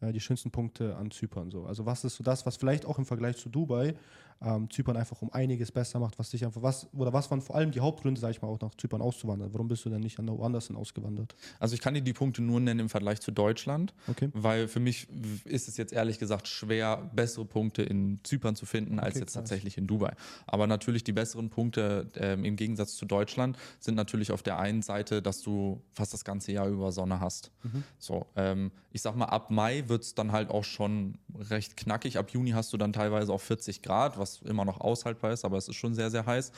äh, 0.00 0.12
die 0.12 0.18
schönsten 0.18 0.50
Punkte 0.50 0.96
an 0.96 1.12
Zypern 1.12 1.52
so? 1.52 1.66
Also 1.66 1.86
was 1.86 2.04
ist 2.04 2.16
so 2.16 2.24
das, 2.24 2.44
was 2.46 2.56
vielleicht 2.56 2.84
auch 2.84 2.98
im 2.98 3.06
Vergleich 3.06 3.36
zu 3.36 3.48
Dubai 3.48 3.94
ähm, 4.42 4.70
Zypern 4.70 4.96
einfach 4.96 5.20
um 5.20 5.32
einiges 5.32 5.70
besser 5.70 5.98
macht, 5.98 6.18
was 6.18 6.30
dich 6.30 6.44
einfach, 6.44 6.62
was, 6.62 6.88
oder 6.94 7.12
was 7.12 7.30
waren 7.30 7.42
vor 7.42 7.56
allem 7.56 7.70
die 7.70 7.80
Hauptgründe, 7.80 8.20
sag 8.20 8.30
ich 8.30 8.40
mal, 8.40 8.48
auch 8.48 8.60
nach 8.60 8.74
Zypern 8.74 9.02
auszuwandern? 9.02 9.52
Warum 9.52 9.68
bist 9.68 9.84
du 9.84 9.90
denn 9.90 10.00
nicht 10.00 10.18
woanders 10.18 10.68
hin 10.68 10.76
ausgewandert? 10.76 11.34
Also 11.58 11.74
ich 11.74 11.80
kann 11.80 11.94
dir 11.94 12.00
die 12.00 12.12
Punkte 12.12 12.42
nur 12.42 12.60
nennen 12.60 12.80
im 12.80 12.88
Vergleich 12.88 13.20
zu 13.20 13.30
Deutschland, 13.30 13.94
okay. 14.08 14.30
weil 14.32 14.68
für 14.68 14.80
mich 14.80 15.08
ist 15.44 15.68
es 15.68 15.76
jetzt 15.76 15.92
ehrlich 15.92 16.18
gesagt 16.18 16.48
schwer, 16.48 17.10
bessere 17.14 17.44
Punkte 17.44 17.82
in 17.82 18.20
Zypern 18.22 18.56
zu 18.56 18.66
finden, 18.66 18.98
als 18.98 19.14
okay, 19.14 19.20
jetzt 19.20 19.32
krass. 19.32 19.42
tatsächlich 19.42 19.76
in 19.76 19.86
Dubai. 19.86 20.14
Aber 20.46 20.66
natürlich 20.66 21.04
die 21.04 21.12
besseren 21.12 21.50
Punkte 21.50 22.08
ähm, 22.16 22.44
im 22.44 22.56
Gegensatz 22.56 22.96
zu 22.96 23.04
Deutschland 23.04 23.58
sind 23.78 23.94
natürlich 23.94 24.32
auf 24.32 24.42
der 24.42 24.58
einen 24.58 24.82
Seite, 24.82 25.20
dass 25.20 25.42
du 25.42 25.82
fast 25.92 26.14
das 26.14 26.24
ganze 26.24 26.52
Jahr 26.52 26.68
über 26.68 26.92
Sonne 26.92 27.20
hast. 27.20 27.50
Mhm. 27.62 27.84
So, 27.98 28.26
ähm, 28.36 28.70
ich 28.92 29.02
sag 29.02 29.14
mal, 29.16 29.26
ab 29.26 29.50
Mai 29.50 29.84
wird 29.88 30.02
es 30.02 30.14
dann 30.14 30.32
halt 30.32 30.50
auch 30.50 30.64
schon 30.64 31.18
recht 31.50 31.76
knackig. 31.76 32.18
Ab 32.18 32.30
Juni 32.30 32.50
hast 32.50 32.72
du 32.72 32.76
dann 32.76 32.92
teilweise 32.92 33.32
auch 33.32 33.40
40 33.40 33.82
Grad, 33.82 34.18
was 34.18 34.29
was 34.30 34.48
immer 34.48 34.64
noch 34.64 34.80
aushaltbar 34.80 35.32
ist, 35.32 35.44
aber 35.44 35.56
es 35.56 35.68
ist 35.68 35.76
schon 35.76 35.94
sehr, 35.94 36.10
sehr 36.10 36.26
heiß. 36.26 36.52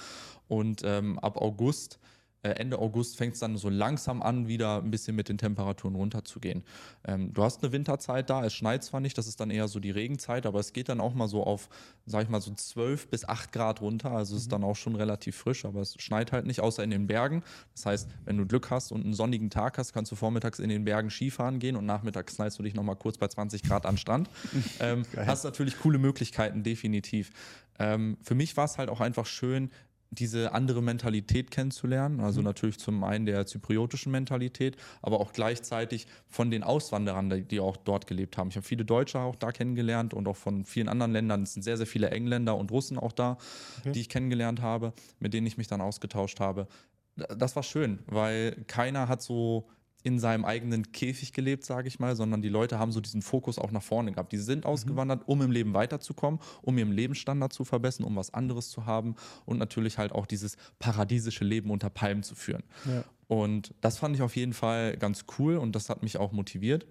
Und 0.49 0.83
ähm, 0.85 1.19
ab 1.19 1.37
August 1.37 1.99
äh, 2.43 2.51
Ende 2.51 2.79
August 2.79 3.17
fängt 3.17 3.35
es 3.35 3.41
dann 3.41 3.57
so 3.57 3.69
langsam 3.69 4.21
an, 4.21 4.49
wieder 4.49 4.79
ein 4.83 4.91
bisschen 4.91 5.15
mit 5.17 5.29
den 5.29 5.39
Temperaturen 5.39 5.95
runterzugehen. 5.95 6.65
Ähm, 7.07 7.33
du 7.33 7.43
hast 7.43 7.63
eine 7.63 7.73
Winterzeit 7.73 8.29
da, 8.31 8.45
es 8.45 8.53
schneit 8.53 8.83
zwar 8.83 9.01
nicht, 9.01 9.17
das 9.17 9.27
ist 9.27 9.41
dann 9.41 9.51
eher 9.51 9.69
so 9.69 9.81
die 9.81 9.91
Regenzeit, 9.91 10.45
aber 10.47 10.59
es 10.59 10.73
geht 10.73 10.89
dann 10.89 11.01
auch 11.01 11.15
mal 11.15 11.29
so 11.29 11.45
auf, 11.45 11.69
sag 12.07 12.25
ich 12.25 12.29
mal, 12.29 12.41
so 12.41 12.53
12 12.53 13.09
bis 13.09 13.29
8 13.29 13.53
Grad 13.53 13.81
runter. 13.81 14.11
Also 14.11 14.35
mhm. 14.35 14.39
ist 14.39 14.53
dann 14.53 14.65
auch 14.65 14.77
schon 14.77 14.97
relativ 14.97 15.37
frisch, 15.37 15.65
aber 15.65 15.81
es 15.81 15.95
schneit 16.01 16.33
halt 16.33 16.47
nicht, 16.47 16.61
außer 16.61 16.83
in 16.83 16.91
den 16.91 17.07
Bergen. 17.07 17.43
Das 17.75 17.87
heißt, 17.87 18.09
wenn 18.25 18.37
du 18.37 18.47
Glück 18.47 18.71
hast 18.71 18.93
und 18.93 19.05
einen 19.05 19.15
sonnigen 19.15 19.51
Tag 19.51 19.79
hast, 19.79 19.93
kannst 19.93 20.11
du 20.11 20.17
vormittags 20.17 20.59
in 20.59 20.69
den 20.69 20.85
Bergen 20.85 21.11
Skifahren 21.11 21.59
gehen 21.61 21.77
und 21.77 21.87
nachmittags 21.87 22.37
knallst 22.37 22.59
du 22.59 22.63
dich 22.65 22.75
nochmal 22.75 22.97
kurz 22.97 23.19
bei 23.19 23.29
20 23.29 23.63
Grad 23.63 23.87
an 23.87 23.97
Strand. 23.97 24.29
ähm, 24.81 25.05
hast 25.17 25.45
natürlich 25.45 25.79
coole 25.79 25.99
Möglichkeiten, 25.99 26.65
definitiv. 26.65 27.31
Ähm, 27.79 28.19
für 28.23 28.35
mich 28.35 28.57
war 28.57 28.65
es 28.65 28.79
halt 28.79 28.89
auch 28.89 29.01
einfach 29.01 29.27
schön, 29.27 29.71
diese 30.13 30.53
andere 30.53 30.83
Mentalität 30.83 31.51
kennenzulernen. 31.51 32.21
Also 32.21 32.41
mhm. 32.41 32.45
natürlich 32.45 32.79
zum 32.79 33.03
einen 33.03 33.25
der 33.25 33.47
zypriotischen 33.47 34.13
Mentalität, 34.13 34.77
aber 35.01 35.21
auch 35.21 35.33
gleichzeitig 35.33 36.07
von 36.29 36.51
den 36.51 36.63
Auswanderern, 36.63 37.49
die 37.49 37.61
auch 37.61 37.79
dort 37.79 38.07
gelebt 38.07 38.37
haben. 38.37 38.49
Ich 38.51 38.57
habe 38.57 38.67
viele 38.67 38.85
Deutsche 38.85 39.19
auch 39.19 39.37
da 39.37 39.53
kennengelernt 39.53 40.13
und 40.13 40.29
auch 40.29 40.37
von 40.37 40.65
vielen 40.67 40.89
anderen 40.89 41.13
Ländern. 41.13 41.43
Es 41.43 41.55
sind 41.55 41.63
sehr, 41.63 41.79
sehr 41.79 41.87
viele 41.87 42.11
Engländer 42.11 42.57
und 42.57 42.71
Russen 42.71 42.99
auch 42.99 43.13
da, 43.13 43.39
okay. 43.81 43.93
die 43.93 44.01
ich 44.01 44.11
kennengelernt 44.11 44.61
habe, 44.61 44.93
mit 45.19 45.33
denen 45.33 45.47
ich 45.47 45.57
mich 45.57 45.69
dann 45.69 45.81
ausgetauscht 45.81 46.41
habe. 46.41 46.69
Das 47.17 47.57
war 47.57 47.63
schön, 47.63 48.01
weil 48.07 48.65
keiner 48.67 49.09
hat 49.09 49.23
so 49.23 49.67
in 50.03 50.19
seinem 50.19 50.45
eigenen 50.45 50.93
Käfig 50.93 51.33
gelebt, 51.33 51.65
sage 51.65 51.89
ich 51.89 51.99
mal, 51.99 52.17
sondern 52.17 52.43
die 52.43 52.49
Leute 52.49 52.79
haben 52.79 52.93
so 52.93 53.01
diesen 53.01 53.23
Fokus 53.23 53.59
auch 53.59 53.71
nach 53.71 53.83
vorne 53.83 54.13
gehabt. 54.13 54.33
Die 54.33 54.39
sind 54.39 54.65
mhm. 54.65 54.71
ausgewandert, 54.71 55.23
um 55.27 55.43
im 55.43 55.51
Leben 55.51 55.75
weiterzukommen, 55.75 56.41
um 56.63 56.77
ihren 56.79 56.93
Lebensstandard 56.93 57.53
zu 57.53 57.65
verbessern, 57.65 58.05
um 58.05 58.17
was 58.17 58.35
anderes 58.35 58.71
zu 58.71 58.87
haben 58.87 59.15
und 59.45 59.59
natürlich 59.59 59.99
halt 59.99 60.13
auch 60.13 60.27
dieses 60.27 60.57
paradiesische 60.79 61.45
Leben 61.45 61.71
unter 61.71 61.91
Palmen 61.91 62.23
zu 62.23 62.35
führen. 62.35 62.65
Ja. 62.87 63.05
Und 63.29 63.75
das 63.81 63.99
fand 63.99 64.15
ich 64.17 64.23
auf 64.23 64.37
jeden 64.37 64.53
Fall 64.53 64.97
ganz 64.97 65.25
cool 65.39 65.57
und 65.57 65.75
das 65.75 65.89
hat 65.89 66.03
mich 66.03 66.19
auch 66.19 66.33
motiviert. 66.33 66.87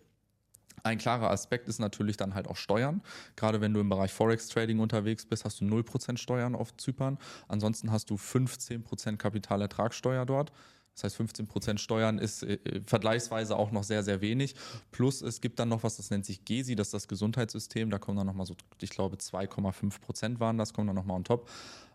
Ein 0.84 0.98
klarer 0.98 1.30
Aspekt 1.30 1.68
ist 1.68 1.80
natürlich 1.80 2.18
dann 2.18 2.34
halt 2.34 2.48
auch 2.48 2.56
Steuern. 2.56 3.02
Gerade 3.36 3.62
wenn 3.62 3.74
du 3.74 3.80
im 3.80 3.90
Bereich 3.90 4.12
Forex 4.12 4.48
Trading 4.48 4.80
unterwegs 4.80 5.26
bist, 5.26 5.46
hast 5.46 5.62
du 5.62 5.66
0% 5.66 6.18
Steuern 6.18 6.56
auf 6.56 6.76
Zypern. 6.78 7.18
Ansonsten 7.48 7.92
hast 7.92 8.10
du 8.10 8.16
15% 8.16 9.18
Kapitalertragssteuer 9.18 10.26
dort. 10.26 10.52
Das 10.96 11.04
heißt, 11.06 11.20
15% 11.20 11.78
Steuern 11.78 12.20
ist 12.20 12.44
äh, 12.44 12.54
äh, 12.54 12.82
vergleichsweise 12.86 13.56
auch 13.56 13.72
noch 13.72 13.84
sehr, 13.84 14.04
sehr 14.04 14.22
wenig. 14.22 14.56
Plus 14.92 15.22
es 15.22 15.42
gibt 15.42 15.60
dann 15.60 15.70
noch 15.70 15.84
was, 15.84 15.98
das 15.98 16.10
nennt 16.10 16.26
sich 16.26 16.46
GESI, 16.46 16.76
das 16.76 16.88
ist 16.88 16.94
das 16.94 17.08
Gesundheitssystem. 17.08 17.90
Da 17.90 17.98
kommen 17.98 18.18
dann 18.18 18.28
nochmal 18.28 18.46
so, 18.46 18.56
ich 18.82 18.90
glaube 18.90 19.16
2,5% 19.18 20.40
waren 20.40 20.58
das, 20.58 20.74
kommen 20.74 20.88
dann 20.88 20.96
nochmal 20.96 21.18
on 21.18 21.24
top. 21.24 21.50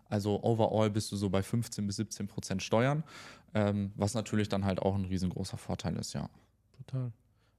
Also 0.09 0.41
overall 0.43 0.89
bist 0.89 1.11
du 1.11 1.17
so 1.17 1.29
bei 1.29 1.43
15 1.43 1.85
bis 1.85 1.99
17% 1.99 2.59
Steuern, 2.61 3.03
ähm, 3.53 3.91
was 3.95 4.13
natürlich 4.13 4.49
dann 4.49 4.65
halt 4.65 4.81
auch 4.81 4.95
ein 4.95 5.05
riesengroßer 5.05 5.57
Vorteil 5.57 5.97
ist, 5.97 6.13
ja. 6.13 6.29
Total. 6.77 7.11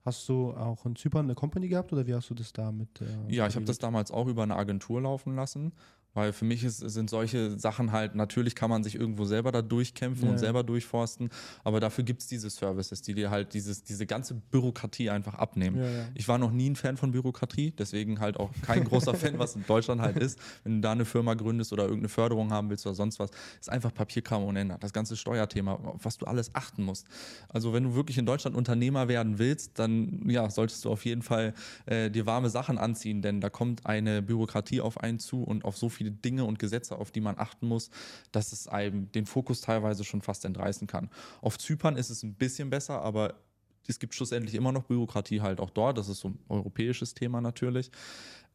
Hast 0.04 0.26
du 0.28 0.52
auch 0.52 0.87
in 0.87 0.97
Zypern 0.97 1.26
eine 1.26 1.35
Company 1.35 1.68
gehabt 1.68 1.92
oder 1.92 2.07
wie 2.07 2.14
hast 2.14 2.30
du 2.30 2.35
das 2.35 2.52
da 2.52 2.73
mit? 2.73 2.88
Äh, 3.00 3.35
ja, 3.35 3.47
ich 3.47 3.57
habe 3.57 3.66
das 3.66 3.78
damals 3.78 4.11
auch 4.11 4.26
über 4.26 4.42
eine 4.42 4.57
Agentur 4.57 5.02
laufen 5.02 5.35
lassen. 5.37 5.73
Weil 6.19 6.33
für 6.33 6.45
mich 6.45 6.65
ist, 6.65 6.79
sind 6.79 7.09
solche 7.09 7.57
Sachen 7.61 7.93
halt, 7.93 8.17
natürlich 8.17 8.57
kann 8.57 8.69
man 8.69 8.83
sich 8.83 8.97
irgendwo 8.97 9.25
selber 9.25 9.53
da 9.53 9.63
durchkämpfen 9.63 10.27
ja. 10.27 10.33
und 10.33 10.39
selber 10.39 10.65
durchforsten, 10.65 11.31
aber 11.63 11.79
dafür 11.79 12.03
gibt 12.03 12.23
es 12.23 12.27
diese 12.27 12.51
Services, 12.51 13.03
die 13.03 13.15
dir 13.15 13.31
halt 13.31 13.55
dieses, 13.55 13.85
diese 13.85 14.05
ganze 14.05 14.35
Bürokratie 14.35 15.11
einfach 15.11 15.35
abnehmen. 15.35 15.77
Ja, 15.77 15.89
ja. 15.89 16.05
Ich 16.15 16.27
war 16.27 16.39
noch 16.39 16.51
nie 16.51 16.71
ein 16.71 16.75
Fan 16.75 16.97
von 16.97 17.13
Bürokratie, 17.13 17.73
deswegen 17.79 18.19
halt 18.19 18.37
auch 18.37 18.51
kein 18.63 18.83
großer 18.83 19.15
Fan, 19.15 19.39
was 19.39 19.55
in 19.55 19.65
Deutschland 19.65 20.01
halt 20.01 20.17
ist. 20.17 20.41
Wenn 20.65 20.77
du 20.77 20.81
da 20.81 20.91
eine 20.91 21.05
Firma 21.05 21.35
gründest 21.35 21.73
oder 21.73 21.85
irgendeine 21.85 22.09
Förderung 22.09 22.53
haben 22.53 22.69
willst 22.69 22.85
oder 22.85 22.97
sonst 22.97 23.21
was, 23.21 23.31
ist 23.61 23.71
einfach 23.71 23.95
Papierkram 23.95 24.43
ohne 24.43 24.59
Ende. 24.59 24.77
Das 24.81 24.93
ganze 24.93 25.17
Steuerthema, 25.17 25.75
auf 25.75 26.05
was 26.05 26.19
du 26.19 26.27
alles 26.27 26.53
achten 26.55 26.83
musst. 26.83 27.07
Also 27.49 27.73
wenn 27.73 27.85
du 27.85 27.95
wirklich 27.95 28.19
in 28.19 28.27
Deutschland 28.27 28.57
Unternehmer 28.57 29.07
werden 29.07 29.39
willst, 29.39 29.79
dann 29.79 30.29
ja, 30.29 30.51
solltest 30.51 30.85
du 30.85 30.91
auf 30.91 31.05
jeden 31.05 31.23
Fall 31.23 31.55
äh, 31.87 32.11
dir 32.11 32.27
warme 32.27 32.51
Sachen 32.51 32.77
anziehen, 32.77 33.23
denn 33.23 33.41
da 33.41 33.51
kommt 33.51 33.87
eine 33.87 34.21
Bürokratie 34.21 34.81
auf 34.81 34.99
einen 34.99 35.21
zu 35.21 35.45
und 35.45 35.65
auf 35.65 35.77
so 35.77 35.89
viele 35.89 36.08
viele 36.09 36.11
Dinge 36.11 36.45
und 36.45 36.59
Gesetze, 36.59 36.97
auf 36.97 37.11
die 37.11 37.21
man 37.21 37.38
achten 37.38 37.67
muss, 37.67 37.91
dass 38.33 38.53
es 38.53 38.69
einem 38.69 39.11
den 39.12 39.27
Fokus 39.27 39.61
teilweise 39.61 40.05
schon 40.05 40.23
fast 40.23 40.45
entreißen 40.45 40.87
kann. 40.87 41.11
Auf 41.41 41.59
Zypern 41.59 41.97
ist 41.97 42.11
es 42.11 42.23
ein 42.23 42.35
bisschen 42.35 42.71
besser, 42.71 43.03
aber 43.03 43.35
es 43.87 43.99
gibt 43.99 44.15
schlussendlich 44.15 44.55
immer 44.55 44.73
noch 44.73 44.85
Bürokratie 44.85 45.41
halt 45.41 45.61
auch 45.61 45.71
dort. 45.71 45.97
Das 45.97 46.09
ist 46.09 46.21
so 46.21 46.29
ein 46.29 46.38
europäisches 46.49 47.15
Thema 47.15 47.41
natürlich. 47.41 47.91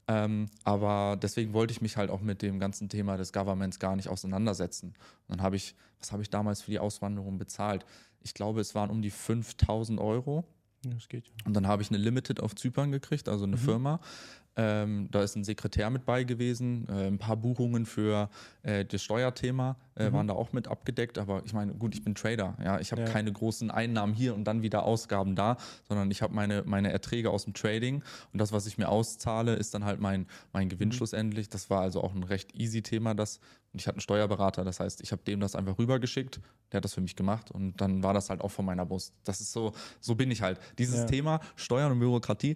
Ähm, 0.07 0.47
aber 0.63 1.17
deswegen 1.21 1.53
wollte 1.53 1.71
ich 1.71 1.81
mich 1.81 1.95
halt 1.95 2.09
auch 2.09 2.21
mit 2.21 2.41
dem 2.41 2.59
ganzen 2.59 2.89
Thema 2.89 3.15
des 3.15 3.31
Governments 3.31 3.79
gar 3.79 3.95
nicht 3.95 4.09
auseinandersetzen. 4.09 4.89
Und 5.27 5.37
dann 5.37 5.41
habe 5.41 5.55
ich, 5.55 5.75
was 5.99 6.11
habe 6.11 6.21
ich 6.21 6.29
damals 6.29 6.61
für 6.61 6.71
die 6.71 6.79
Auswanderung 6.79 7.37
bezahlt? 7.37 7.85
Ich 8.21 8.33
glaube, 8.33 8.59
es 8.59 8.75
waren 8.75 8.89
um 8.89 9.01
die 9.01 9.11
5000 9.11 9.99
Euro. 9.99 10.45
Ja, 10.85 10.91
das 10.91 11.07
geht 11.07 11.27
ja. 11.27 11.33
Und 11.45 11.53
dann 11.53 11.67
habe 11.67 11.81
ich 11.81 11.89
eine 11.89 11.97
Limited 11.97 12.41
auf 12.41 12.53
Zypern 12.53 12.91
gekriegt, 12.91 13.29
also 13.29 13.45
eine 13.45 13.55
mhm. 13.55 13.61
Firma. 13.61 13.99
Ähm, 14.55 15.07
da 15.09 15.23
ist 15.23 15.35
ein 15.35 15.43
Sekretär 15.43 15.89
mit 15.89 16.05
bei 16.05 16.23
gewesen. 16.23 16.87
Äh, 16.87 17.07
ein 17.07 17.17
paar 17.17 17.35
Buchungen 17.35 17.85
für 17.85 18.29
äh, 18.61 18.85
das 18.85 19.01
Steuerthema 19.01 19.77
äh, 19.95 20.09
mhm. 20.09 20.13
waren 20.13 20.27
da 20.27 20.33
auch 20.33 20.53
mit 20.53 20.67
abgedeckt. 20.67 21.17
Aber 21.17 21.41
ich 21.45 21.53
meine, 21.53 21.73
gut, 21.73 21.95
ich 21.95 22.03
bin 22.03 22.13
Trader. 22.13 22.55
Ja, 22.63 22.79
ich 22.79 22.91
habe 22.91 23.01
ja. 23.01 23.07
keine 23.07 23.31
großen 23.31 23.71
Einnahmen 23.71 24.13
hier 24.13 24.35
und 24.35 24.43
dann 24.43 24.61
wieder 24.61 24.83
Ausgaben 24.83 25.35
da, 25.35 25.57
sondern 25.87 26.11
ich 26.11 26.21
habe 26.21 26.33
meine, 26.33 26.63
meine 26.65 26.91
Erträge 26.91 27.31
aus 27.31 27.45
dem 27.45 27.53
Trading 27.53 28.03
und 28.31 28.39
das, 28.39 28.51
was 28.51 28.67
ich 28.67 28.77
mir 28.77 28.89
auszahle, 28.89 29.55
ist 29.55 29.73
dann 29.73 29.85
halt 29.85 29.99
mein, 29.99 30.27
mein 30.51 30.69
Gewinn 30.69 30.89
mhm. 30.89 30.93
schlussendlich. 30.93 31.49
Das 31.49 31.69
war 31.69 31.81
also 31.81 32.03
auch 32.03 32.13
ein 32.13 32.23
recht 32.23 32.55
easy 32.55 32.83
Thema. 32.83 33.15
Das 33.15 33.39
und 33.73 33.79
ich 33.79 33.87
hatte 33.87 33.95
einen 33.95 34.01
Steuerberater, 34.01 34.63
das 34.63 34.79
heißt, 34.79 35.01
ich 35.01 35.11
habe 35.11 35.23
dem 35.23 35.39
das 35.39 35.55
einfach 35.55 35.79
rübergeschickt, 35.79 36.39
der 36.71 36.77
hat 36.77 36.85
das 36.85 36.93
für 36.93 37.01
mich 37.01 37.15
gemacht 37.15 37.49
und 37.49 37.81
dann 37.81 38.03
war 38.03 38.13
das 38.13 38.29
halt 38.29 38.41
auch 38.41 38.51
von 38.51 38.65
meiner 38.65 38.85
Brust. 38.85 39.13
Das 39.23 39.41
ist 39.41 39.51
so, 39.51 39.73
so 39.99 40.13
bin 40.13 40.29
ich 40.29 40.43
halt. 40.43 40.59
Dieses 40.77 40.99
ja. 40.99 41.05
Thema 41.05 41.39
Steuern 41.55 41.91
und 41.91 41.99
Bürokratie, 41.99 42.55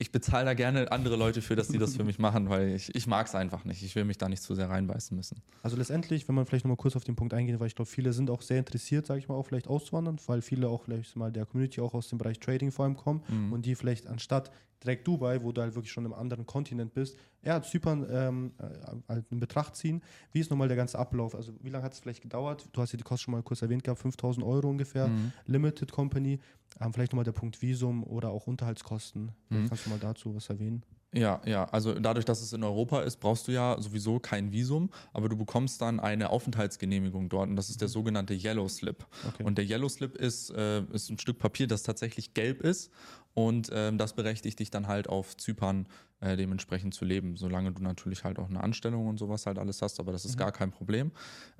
ich 0.00 0.12
bezahle 0.12 0.44
da 0.44 0.54
gerne 0.54 0.90
andere 0.92 1.16
Leute 1.16 1.42
für, 1.42 1.56
dass 1.56 1.68
die 1.68 1.78
das 1.78 1.96
für 1.96 2.04
mich 2.04 2.18
machen, 2.18 2.48
weil 2.48 2.74
ich, 2.74 2.94
ich 2.94 3.06
mag 3.06 3.26
es 3.26 3.34
einfach 3.34 3.64
nicht. 3.64 3.82
Ich 3.82 3.96
will 3.96 4.04
mich 4.04 4.16
da 4.16 4.28
nicht 4.28 4.42
zu 4.42 4.54
sehr 4.54 4.70
reinbeißen 4.70 5.16
müssen. 5.16 5.42
Also 5.62 5.76
letztendlich, 5.76 6.28
wenn 6.28 6.36
man 6.36 6.46
vielleicht 6.46 6.64
nochmal 6.64 6.76
kurz 6.76 6.94
auf 6.94 7.04
den 7.04 7.16
Punkt 7.16 7.34
eingeht, 7.34 7.58
weil 7.58 7.66
ich 7.66 7.74
glaube, 7.74 7.90
viele 7.90 8.12
sind 8.12 8.30
auch 8.30 8.42
sehr 8.42 8.58
interessiert, 8.58 9.06
sage 9.06 9.18
ich 9.18 9.28
mal, 9.28 9.34
auch 9.34 9.46
vielleicht 9.46 9.66
auszuwandern, 9.66 10.18
weil 10.26 10.40
viele 10.40 10.68
auch 10.68 10.84
vielleicht 10.84 11.16
mal 11.16 11.32
der 11.32 11.46
Community 11.46 11.80
auch 11.80 11.94
aus 11.94 12.08
dem 12.08 12.18
Bereich 12.18 12.38
Trading 12.38 12.70
vor 12.70 12.84
allem 12.84 12.96
kommen 12.96 13.22
mhm. 13.28 13.52
und 13.52 13.66
die 13.66 13.74
vielleicht 13.74 14.06
anstatt 14.06 14.52
direkt 14.82 15.06
Dubai, 15.06 15.42
wo 15.42 15.52
du 15.52 15.60
halt 15.60 15.74
wirklich 15.74 15.92
schon 15.92 16.04
im 16.04 16.12
anderen 16.12 16.46
Kontinent 16.46 16.94
bist, 16.94 17.16
ja, 17.42 17.60
Zypern 17.62 18.06
ähm, 18.10 18.52
äh, 18.58 18.96
halt 19.08 19.24
in 19.30 19.40
Betracht 19.40 19.74
ziehen. 19.76 20.02
Wie 20.32 20.40
ist 20.40 20.50
nochmal 20.50 20.68
der 20.68 20.76
ganze 20.76 20.98
Ablauf? 20.98 21.34
Also 21.34 21.52
wie 21.62 21.70
lange 21.70 21.84
hat 21.84 21.94
es 21.94 22.00
vielleicht 22.00 22.22
gedauert? 22.22 22.68
Du 22.72 22.80
hast 22.80 22.92
ja 22.92 22.96
die 22.96 23.04
Kosten 23.04 23.24
schon 23.24 23.32
mal 23.32 23.42
kurz 23.42 23.62
erwähnt 23.62 23.84
gehabt, 23.84 24.00
5000 24.00 24.44
Euro 24.44 24.68
ungefähr, 24.68 25.08
mhm. 25.08 25.32
Limited 25.46 25.90
Company. 25.90 26.38
Ähm, 26.80 26.92
vielleicht 26.92 27.12
nochmal 27.12 27.24
der 27.24 27.32
Punkt 27.32 27.60
Visum 27.60 28.04
oder 28.04 28.30
auch 28.30 28.46
Unterhaltskosten. 28.46 29.32
Mhm. 29.48 29.68
Kannst 29.68 29.86
du 29.86 29.90
mal 29.90 29.98
dazu 29.98 30.34
was 30.34 30.48
erwähnen? 30.48 30.84
Ja, 31.14 31.40
ja, 31.46 31.64
also 31.64 31.98
dadurch, 31.98 32.26
dass 32.26 32.42
es 32.42 32.52
in 32.52 32.62
Europa 32.62 33.00
ist, 33.00 33.16
brauchst 33.16 33.48
du 33.48 33.52
ja 33.52 33.80
sowieso 33.80 34.18
kein 34.18 34.52
Visum, 34.52 34.90
aber 35.14 35.30
du 35.30 35.36
bekommst 35.36 35.80
dann 35.80 36.00
eine 36.00 36.28
Aufenthaltsgenehmigung 36.28 37.30
dort 37.30 37.48
und 37.48 37.56
das 37.56 37.70
ist 37.70 37.80
der 37.80 37.88
mhm. 37.88 37.92
sogenannte 37.92 38.34
Yellow 38.34 38.68
Slip. 38.68 39.06
Okay. 39.26 39.42
Und 39.42 39.56
der 39.56 39.64
Yellow 39.64 39.88
Slip 39.88 40.16
ist, 40.16 40.50
äh, 40.50 40.82
ist 40.92 41.08
ein 41.08 41.18
Stück 41.18 41.38
Papier, 41.38 41.66
das 41.66 41.82
tatsächlich 41.82 42.34
gelb 42.34 42.60
ist 42.60 42.90
und 43.32 43.70
ähm, 43.72 43.96
das 43.96 44.12
berechtigt 44.12 44.58
dich 44.58 44.70
dann 44.70 44.86
halt 44.86 45.08
auf 45.08 45.34
Zypern 45.38 45.86
äh, 46.20 46.36
dementsprechend 46.36 46.94
zu 46.94 47.04
leben, 47.04 47.36
solange 47.36 47.72
du 47.72 47.82
natürlich 47.82 48.24
halt 48.24 48.38
auch 48.38 48.48
eine 48.48 48.62
Anstellung 48.62 49.06
und 49.06 49.18
sowas 49.18 49.46
halt 49.46 49.58
alles 49.58 49.82
hast, 49.82 50.00
aber 50.00 50.12
das 50.12 50.24
ist 50.24 50.34
mhm. 50.34 50.40
gar 50.40 50.52
kein 50.52 50.70
Problem. 50.70 51.12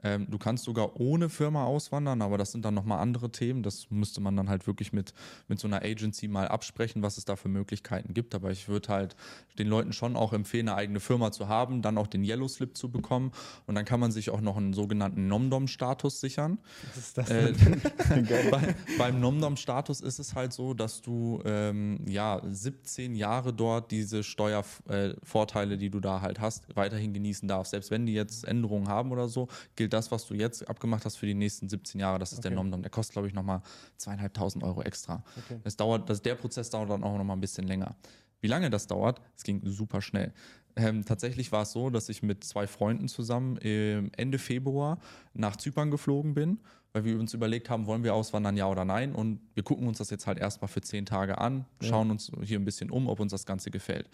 Ähm, 0.02 0.26
du 0.28 0.38
kannst 0.38 0.64
sogar 0.64 1.00
ohne 1.00 1.28
Firma 1.28 1.64
auswandern, 1.64 2.22
aber 2.22 2.38
das 2.38 2.52
sind 2.52 2.64
dann 2.64 2.74
nochmal 2.74 2.98
andere 2.98 3.30
Themen. 3.30 3.62
Das 3.62 3.90
müsste 3.90 4.20
man 4.20 4.36
dann 4.36 4.48
halt 4.48 4.66
wirklich 4.66 4.92
mit, 4.92 5.14
mit 5.48 5.58
so 5.58 5.68
einer 5.68 5.82
Agency 5.82 6.28
mal 6.28 6.48
absprechen, 6.48 7.02
was 7.02 7.18
es 7.18 7.24
da 7.24 7.36
für 7.36 7.48
Möglichkeiten 7.48 8.14
gibt. 8.14 8.34
Aber 8.34 8.50
ich 8.50 8.68
würde 8.68 8.88
halt 8.88 9.16
den 9.58 9.68
Leuten 9.68 9.92
schon 9.92 10.16
auch 10.16 10.32
empfehlen, 10.32 10.68
eine 10.68 10.76
eigene 10.76 11.00
Firma 11.00 11.32
zu 11.32 11.48
haben, 11.48 11.82
dann 11.82 11.98
auch 11.98 12.06
den 12.06 12.24
Yellow 12.24 12.48
Slip 12.48 12.76
zu 12.76 12.90
bekommen 12.90 13.32
und 13.66 13.74
dann 13.74 13.84
kann 13.84 14.00
man 14.00 14.12
sich 14.12 14.30
auch 14.30 14.40
noch 14.40 14.56
einen 14.56 14.72
sogenannten 14.72 15.28
Nomdom-Status 15.28 16.20
sichern. 16.20 16.58
Was 16.86 16.96
ist 16.96 17.18
das 17.18 17.30
äh, 17.30 17.52
bei, 18.50 18.74
beim 18.98 19.20
Nomdom-Status 19.20 20.00
ist 20.00 20.18
es 20.18 20.34
halt 20.34 20.52
so, 20.52 20.74
dass 20.74 21.00
du 21.00 21.40
ähm, 21.44 22.04
ja 22.08 22.40
17 22.44 23.14
Jahre 23.14 23.52
dort 23.52 23.90
diese 23.90 24.22
Steuer 24.22 24.47
Steuervorteile, 24.48 25.76
die 25.76 25.90
du 25.90 26.00
da 26.00 26.20
halt 26.20 26.40
hast, 26.40 26.64
weiterhin 26.76 27.12
genießen 27.12 27.48
darfst. 27.48 27.70
Selbst 27.70 27.90
wenn 27.90 28.06
die 28.06 28.14
jetzt 28.14 28.46
Änderungen 28.46 28.88
haben 28.88 29.12
oder 29.12 29.28
so, 29.28 29.48
gilt 29.76 29.92
das, 29.92 30.10
was 30.10 30.26
du 30.26 30.34
jetzt 30.34 30.68
abgemacht 30.68 31.04
hast 31.04 31.16
für 31.16 31.26
die 31.26 31.34
nächsten 31.34 31.68
17 31.68 32.00
Jahre. 32.00 32.18
Das 32.18 32.32
ist 32.32 32.38
okay. 32.38 32.48
der 32.48 32.56
Nomdom. 32.56 32.82
Der 32.82 32.90
kostet, 32.90 33.14
glaube 33.14 33.28
ich, 33.28 33.34
nochmal 33.34 33.62
zweieinhalbtausend 33.96 34.64
Euro 34.64 34.82
extra. 34.82 35.22
Okay. 35.44 35.60
Das 35.62 35.76
dauert, 35.76 36.08
das, 36.08 36.22
der 36.22 36.34
Prozess 36.34 36.70
dauert 36.70 36.90
dann 36.90 37.02
auch 37.02 37.16
nochmal 37.16 37.36
ein 37.36 37.40
bisschen 37.40 37.66
länger. 37.66 37.96
Wie 38.40 38.48
lange 38.48 38.70
das 38.70 38.86
dauert, 38.86 39.20
es 39.36 39.42
ging 39.42 39.60
super 39.64 40.00
schnell. 40.00 40.32
Ähm, 40.76 41.04
tatsächlich 41.04 41.50
war 41.50 41.62
es 41.62 41.72
so, 41.72 41.90
dass 41.90 42.08
ich 42.08 42.22
mit 42.22 42.44
zwei 42.44 42.68
Freunden 42.68 43.08
zusammen 43.08 43.56
Ende 43.58 44.38
Februar 44.38 44.98
nach 45.34 45.56
Zypern 45.56 45.90
geflogen 45.90 46.34
bin 46.34 46.60
weil 46.98 47.04
wir 47.04 47.20
uns 47.20 47.32
überlegt 47.32 47.70
haben, 47.70 47.86
wollen 47.86 48.02
wir 48.02 48.14
auswandern, 48.14 48.56
ja 48.56 48.66
oder 48.66 48.84
nein. 48.84 49.14
Und 49.14 49.40
wir 49.54 49.62
gucken 49.62 49.86
uns 49.86 49.98
das 49.98 50.10
jetzt 50.10 50.26
halt 50.26 50.38
erstmal 50.38 50.68
für 50.68 50.80
zehn 50.80 51.06
Tage 51.06 51.38
an, 51.38 51.64
schauen 51.80 52.08
ja. 52.08 52.12
uns 52.12 52.32
hier 52.42 52.58
ein 52.58 52.64
bisschen 52.64 52.90
um, 52.90 53.08
ob 53.08 53.20
uns 53.20 53.30
das 53.30 53.46
Ganze 53.46 53.70
gefällt. 53.70 54.10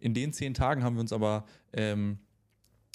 In 0.00 0.14
den 0.14 0.32
zehn 0.32 0.54
Tagen 0.54 0.82
haben 0.82 0.96
wir 0.96 1.00
uns 1.00 1.12
aber 1.12 1.44
ähm, 1.72 2.18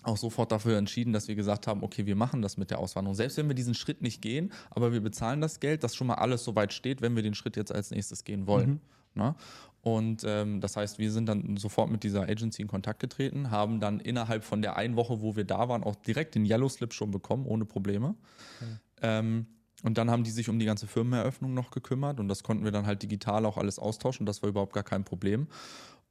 auch 0.04 0.18
sofort 0.18 0.52
dafür 0.52 0.78
entschieden, 0.78 1.14
dass 1.14 1.28
wir 1.28 1.36
gesagt 1.36 1.68
haben, 1.68 1.84
okay, 1.84 2.06
wir 2.06 2.16
machen 2.16 2.42
das 2.42 2.58
mit 2.58 2.72
der 2.72 2.80
Auswanderung. 2.80 3.16
Selbst 3.16 3.38
wenn 3.38 3.48
wir 3.48 3.56
diesen 3.56 3.76
Schritt 3.76 4.02
nicht 4.02 4.22
gehen, 4.22 4.52
aber 4.72 4.94
wir 4.94 5.02
bezahlen 5.02 5.42
das 5.42 5.60
Geld, 5.60 5.84
dass 5.84 5.96
schon 5.96 6.08
mal 6.08 6.16
alles 6.16 6.44
soweit 6.44 6.74
steht, 6.74 7.02
wenn 7.02 7.16
wir 7.16 7.24
den 7.24 7.36
Schritt 7.36 7.56
jetzt 7.56 7.72
als 7.72 7.92
nächstes 7.92 8.24
gehen 8.24 8.48
wollen. 8.48 8.70
Mhm. 8.70 8.80
Ne? 9.22 9.36
Und 9.82 10.24
ähm, 10.26 10.60
das 10.60 10.76
heißt, 10.76 11.00
wir 11.00 11.12
sind 11.12 11.28
dann 11.28 11.56
sofort 11.58 11.90
mit 11.90 12.04
dieser 12.04 12.24
Agency 12.24 12.64
in 12.64 12.68
Kontakt 12.68 13.00
getreten, 13.00 13.50
haben 13.50 13.80
dann 13.80 14.00
innerhalb 14.00 14.44
von 14.44 14.62
der 14.62 14.76
einen 14.76 14.96
Woche, 14.96 15.22
wo 15.22 15.36
wir 15.36 15.46
da 15.46 15.70
waren, 15.70 15.84
auch 15.84 15.96
direkt 15.96 16.36
den 16.36 16.46
Yellow 16.46 16.68
Slip 16.68 16.94
schon 16.94 17.12
bekommen, 17.12 17.46
ohne 17.46 17.66
Probleme. 17.66 18.16
Mhm. 18.60 18.80
Ähm, 19.02 19.48
und 19.84 19.98
dann 19.98 20.12
haben 20.12 20.24
die 20.24 20.32
sich 20.32 20.50
um 20.50 20.60
die 20.60 20.66
ganze 20.66 20.88
Firmeneröffnung 20.88 21.54
noch 21.54 21.72
gekümmert 21.72 22.20
und 22.20 22.28
das 22.28 22.44
konnten 22.44 22.66
wir 22.66 22.72
dann 22.72 22.86
halt 22.86 23.02
digital 23.02 23.46
auch 23.46 23.58
alles 23.58 23.80
austauschen. 23.80 24.26
Das 24.26 24.42
war 24.42 24.50
überhaupt 24.50 24.74
gar 24.74 24.84
kein 24.84 25.06
Problem. 25.06 25.48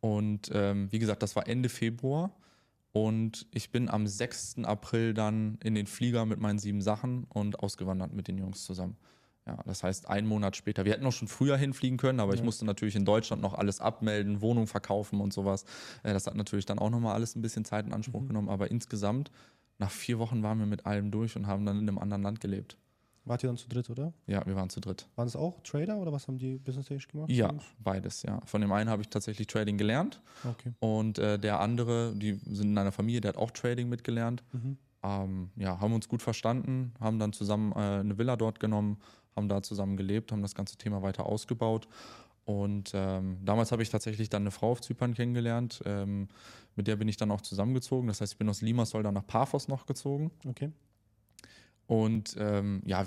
Und 0.01 0.51
ähm, 0.55 0.91
wie 0.91 0.99
gesagt, 0.99 1.23
das 1.23 1.37
war 1.37 1.47
Ende 1.47 1.69
Februar. 1.69 2.33
Und 2.93 3.47
ich 3.53 3.71
bin 3.71 3.89
am 3.89 4.07
6. 4.07 4.65
April 4.65 5.13
dann 5.13 5.59
in 5.63 5.75
den 5.75 5.87
Flieger 5.87 6.25
mit 6.25 6.41
meinen 6.41 6.59
sieben 6.59 6.81
Sachen 6.81 7.25
und 7.25 7.61
ausgewandert 7.61 8.13
mit 8.13 8.29
den 8.29 8.39
Jungs 8.39 8.65
zusammen. 8.65 8.97
Ja, 9.47 9.59
das 9.65 9.83
heißt, 9.83 10.09
einen 10.09 10.27
Monat 10.27 10.57
später. 10.57 10.85
Wir 10.85 10.93
hätten 10.93 11.07
auch 11.07 11.13
schon 11.13 11.29
früher 11.29 11.57
hinfliegen 11.57 11.97
können, 11.97 12.21
aber 12.21 12.33
ja. 12.33 12.39
ich 12.39 12.45
musste 12.45 12.67
natürlich 12.67 12.97
in 12.97 13.07
Deutschland 13.07 13.41
noch 13.41 13.55
alles 13.55 13.81
abmelden, 13.81 14.43
Wohnung 14.43 14.67
verkaufen 14.67 15.21
und 15.21 15.33
sowas. 15.33 15.65
Äh, 16.03 16.13
das 16.13 16.27
hat 16.27 16.35
natürlich 16.35 16.67
dann 16.67 16.79
auch 16.79 16.91
nochmal 16.91 17.15
alles 17.15 17.35
ein 17.35 17.43
bisschen 17.43 17.65
Zeit 17.65 17.87
in 17.87 17.93
Anspruch 17.93 18.23
mhm. 18.23 18.29
genommen. 18.29 18.49
Aber 18.49 18.71
insgesamt 18.71 19.31
nach 19.79 19.91
vier 19.91 20.19
Wochen 20.19 20.43
waren 20.43 20.59
wir 20.59 20.67
mit 20.67 20.87
allem 20.87 21.11
durch 21.11 21.37
und 21.37 21.47
haben 21.47 21.65
dann 21.65 21.79
in 21.79 21.89
einem 21.89 21.99
anderen 21.99 22.23
Land 22.23 22.41
gelebt. 22.41 22.77
Wart 23.25 23.45
ihr 23.45 23.49
dann 23.49 23.59
zu 23.59 23.69
dritt, 23.69 23.91
oder? 23.91 24.13
Ja, 24.27 24.45
wir 24.47 24.57
waren 24.57 24.71
zu 24.71 24.81
dritt. 24.81 25.07
Waren 25.15 25.29
es 25.29 25.37
auch 25.37 25.61
Trader 25.61 25.99
oder 25.99 26.13
was 26.13 26.27
haben 26.29 26.39
die 26.39 26.59
Business 26.59 26.87
Stage 26.87 27.07
gemacht? 27.13 27.31
Ja, 27.31 27.53
beides, 27.79 28.23
ja. 28.23 28.41
Von 28.47 28.63
dem 28.63 28.73
einen 28.73 28.89
habe 28.89 29.03
ich 29.03 29.09
tatsächlich 29.09 29.47
Trading 29.47 29.77
gelernt. 29.77 30.23
Okay. 30.45 30.73
Und 30.81 31.19
äh, 31.19 31.39
der 31.39 31.61
andere, 31.61 32.15
die 32.17 32.41
sind 32.47 32.71
in 32.71 32.79
einer 32.79 32.93
Familie, 32.93 33.21
der 33.21 33.31
hat 33.31 33.37
auch 33.37 33.51
Trading 33.51 33.89
mitgelernt. 33.89 34.43
Mhm. 34.53 34.79
Ähm, 35.03 35.51
ja, 35.57 35.79
haben 35.79 35.93
uns 35.93 36.09
gut 36.09 36.23
verstanden, 36.23 36.93
haben 36.99 37.19
dann 37.19 37.33
zusammen 37.33 37.73
äh, 37.73 38.01
eine 38.01 38.17
Villa 38.17 38.37
dort 38.37 38.61
genommen, 38.61 38.99
haben 39.37 39.49
da 39.49 39.63
zusammen 39.63 39.97
gelebt, 39.97 40.33
haben 40.33 40.43
das 40.43 40.55
ganze 40.55 40.77
Thema 40.77 41.03
weiter 41.03 41.27
ausgebaut 41.27 41.87
Und 42.49 42.93
ähm, 42.95 43.37
damals 43.45 43.73
habe 43.73 43.83
ich 43.83 43.91
tatsächlich 43.91 44.31
dann 44.31 44.45
eine 44.45 44.51
Frau 44.51 44.71
auf 44.71 44.81
Zypern 44.81 45.13
kennengelernt. 45.13 45.83
Ähm, 45.85 46.29
mit 46.77 46.87
der 46.87 46.97
bin 46.97 47.07
ich 47.07 47.19
dann 47.19 47.31
auch 47.31 47.43
zusammengezogen. 47.43 48.09
Das 48.09 48.23
heißt, 48.23 48.33
ich 48.33 48.39
bin 48.39 48.49
aus 48.49 48.63
Limassol 48.63 49.03
dann 49.03 49.13
nach 49.13 49.27
Paphos 49.27 49.69
noch 49.69 49.85
gezogen. 49.85 50.31
Okay. 50.49 50.73
Und 51.89 52.37
ähm, 52.39 52.83
ja, 52.85 53.05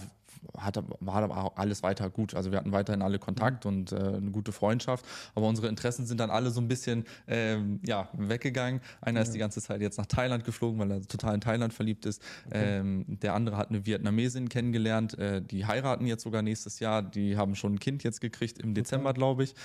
hat, 0.57 0.83
war 0.99 1.23
aber 1.23 1.57
alles 1.57 1.83
weiter 1.83 2.09
gut. 2.09 2.35
Also 2.35 2.51
wir 2.51 2.57
hatten 2.57 2.71
weiterhin 2.71 3.01
alle 3.01 3.19
Kontakt 3.19 3.65
mhm. 3.65 3.71
und 3.71 3.91
äh, 3.91 3.95
eine 3.95 4.31
gute 4.31 4.51
Freundschaft. 4.51 5.05
Aber 5.35 5.47
unsere 5.47 5.67
Interessen 5.67 6.05
sind 6.05 6.19
dann 6.19 6.29
alle 6.29 6.49
so 6.49 6.59
ein 6.59 6.67
bisschen 6.67 7.05
ähm, 7.27 7.79
ja, 7.85 8.09
weggegangen. 8.13 8.81
Einer 9.01 9.19
ja. 9.19 9.23
ist 9.23 9.33
die 9.33 9.39
ganze 9.39 9.61
Zeit 9.61 9.81
jetzt 9.81 9.97
nach 9.97 10.05
Thailand 10.05 10.43
geflogen, 10.43 10.79
weil 10.79 10.91
er 10.91 11.01
total 11.01 11.35
in 11.35 11.41
Thailand 11.41 11.73
verliebt 11.73 12.05
ist. 12.05 12.21
Okay. 12.47 12.79
Ähm, 12.79 13.05
der 13.07 13.33
andere 13.33 13.57
hat 13.57 13.69
eine 13.69 13.85
Vietnamesin 13.85 14.49
kennengelernt. 14.49 15.17
Äh, 15.17 15.41
die 15.41 15.65
heiraten 15.65 16.05
jetzt 16.05 16.23
sogar 16.23 16.41
nächstes 16.41 16.79
Jahr. 16.79 17.01
Die 17.01 17.37
haben 17.37 17.55
schon 17.55 17.75
ein 17.75 17.79
Kind 17.79 18.03
jetzt 18.03 18.21
gekriegt 18.21 18.59
im 18.59 18.73
Dezember, 18.73 19.11
okay. 19.11 19.19
glaube 19.19 19.43
ich. 19.43 19.55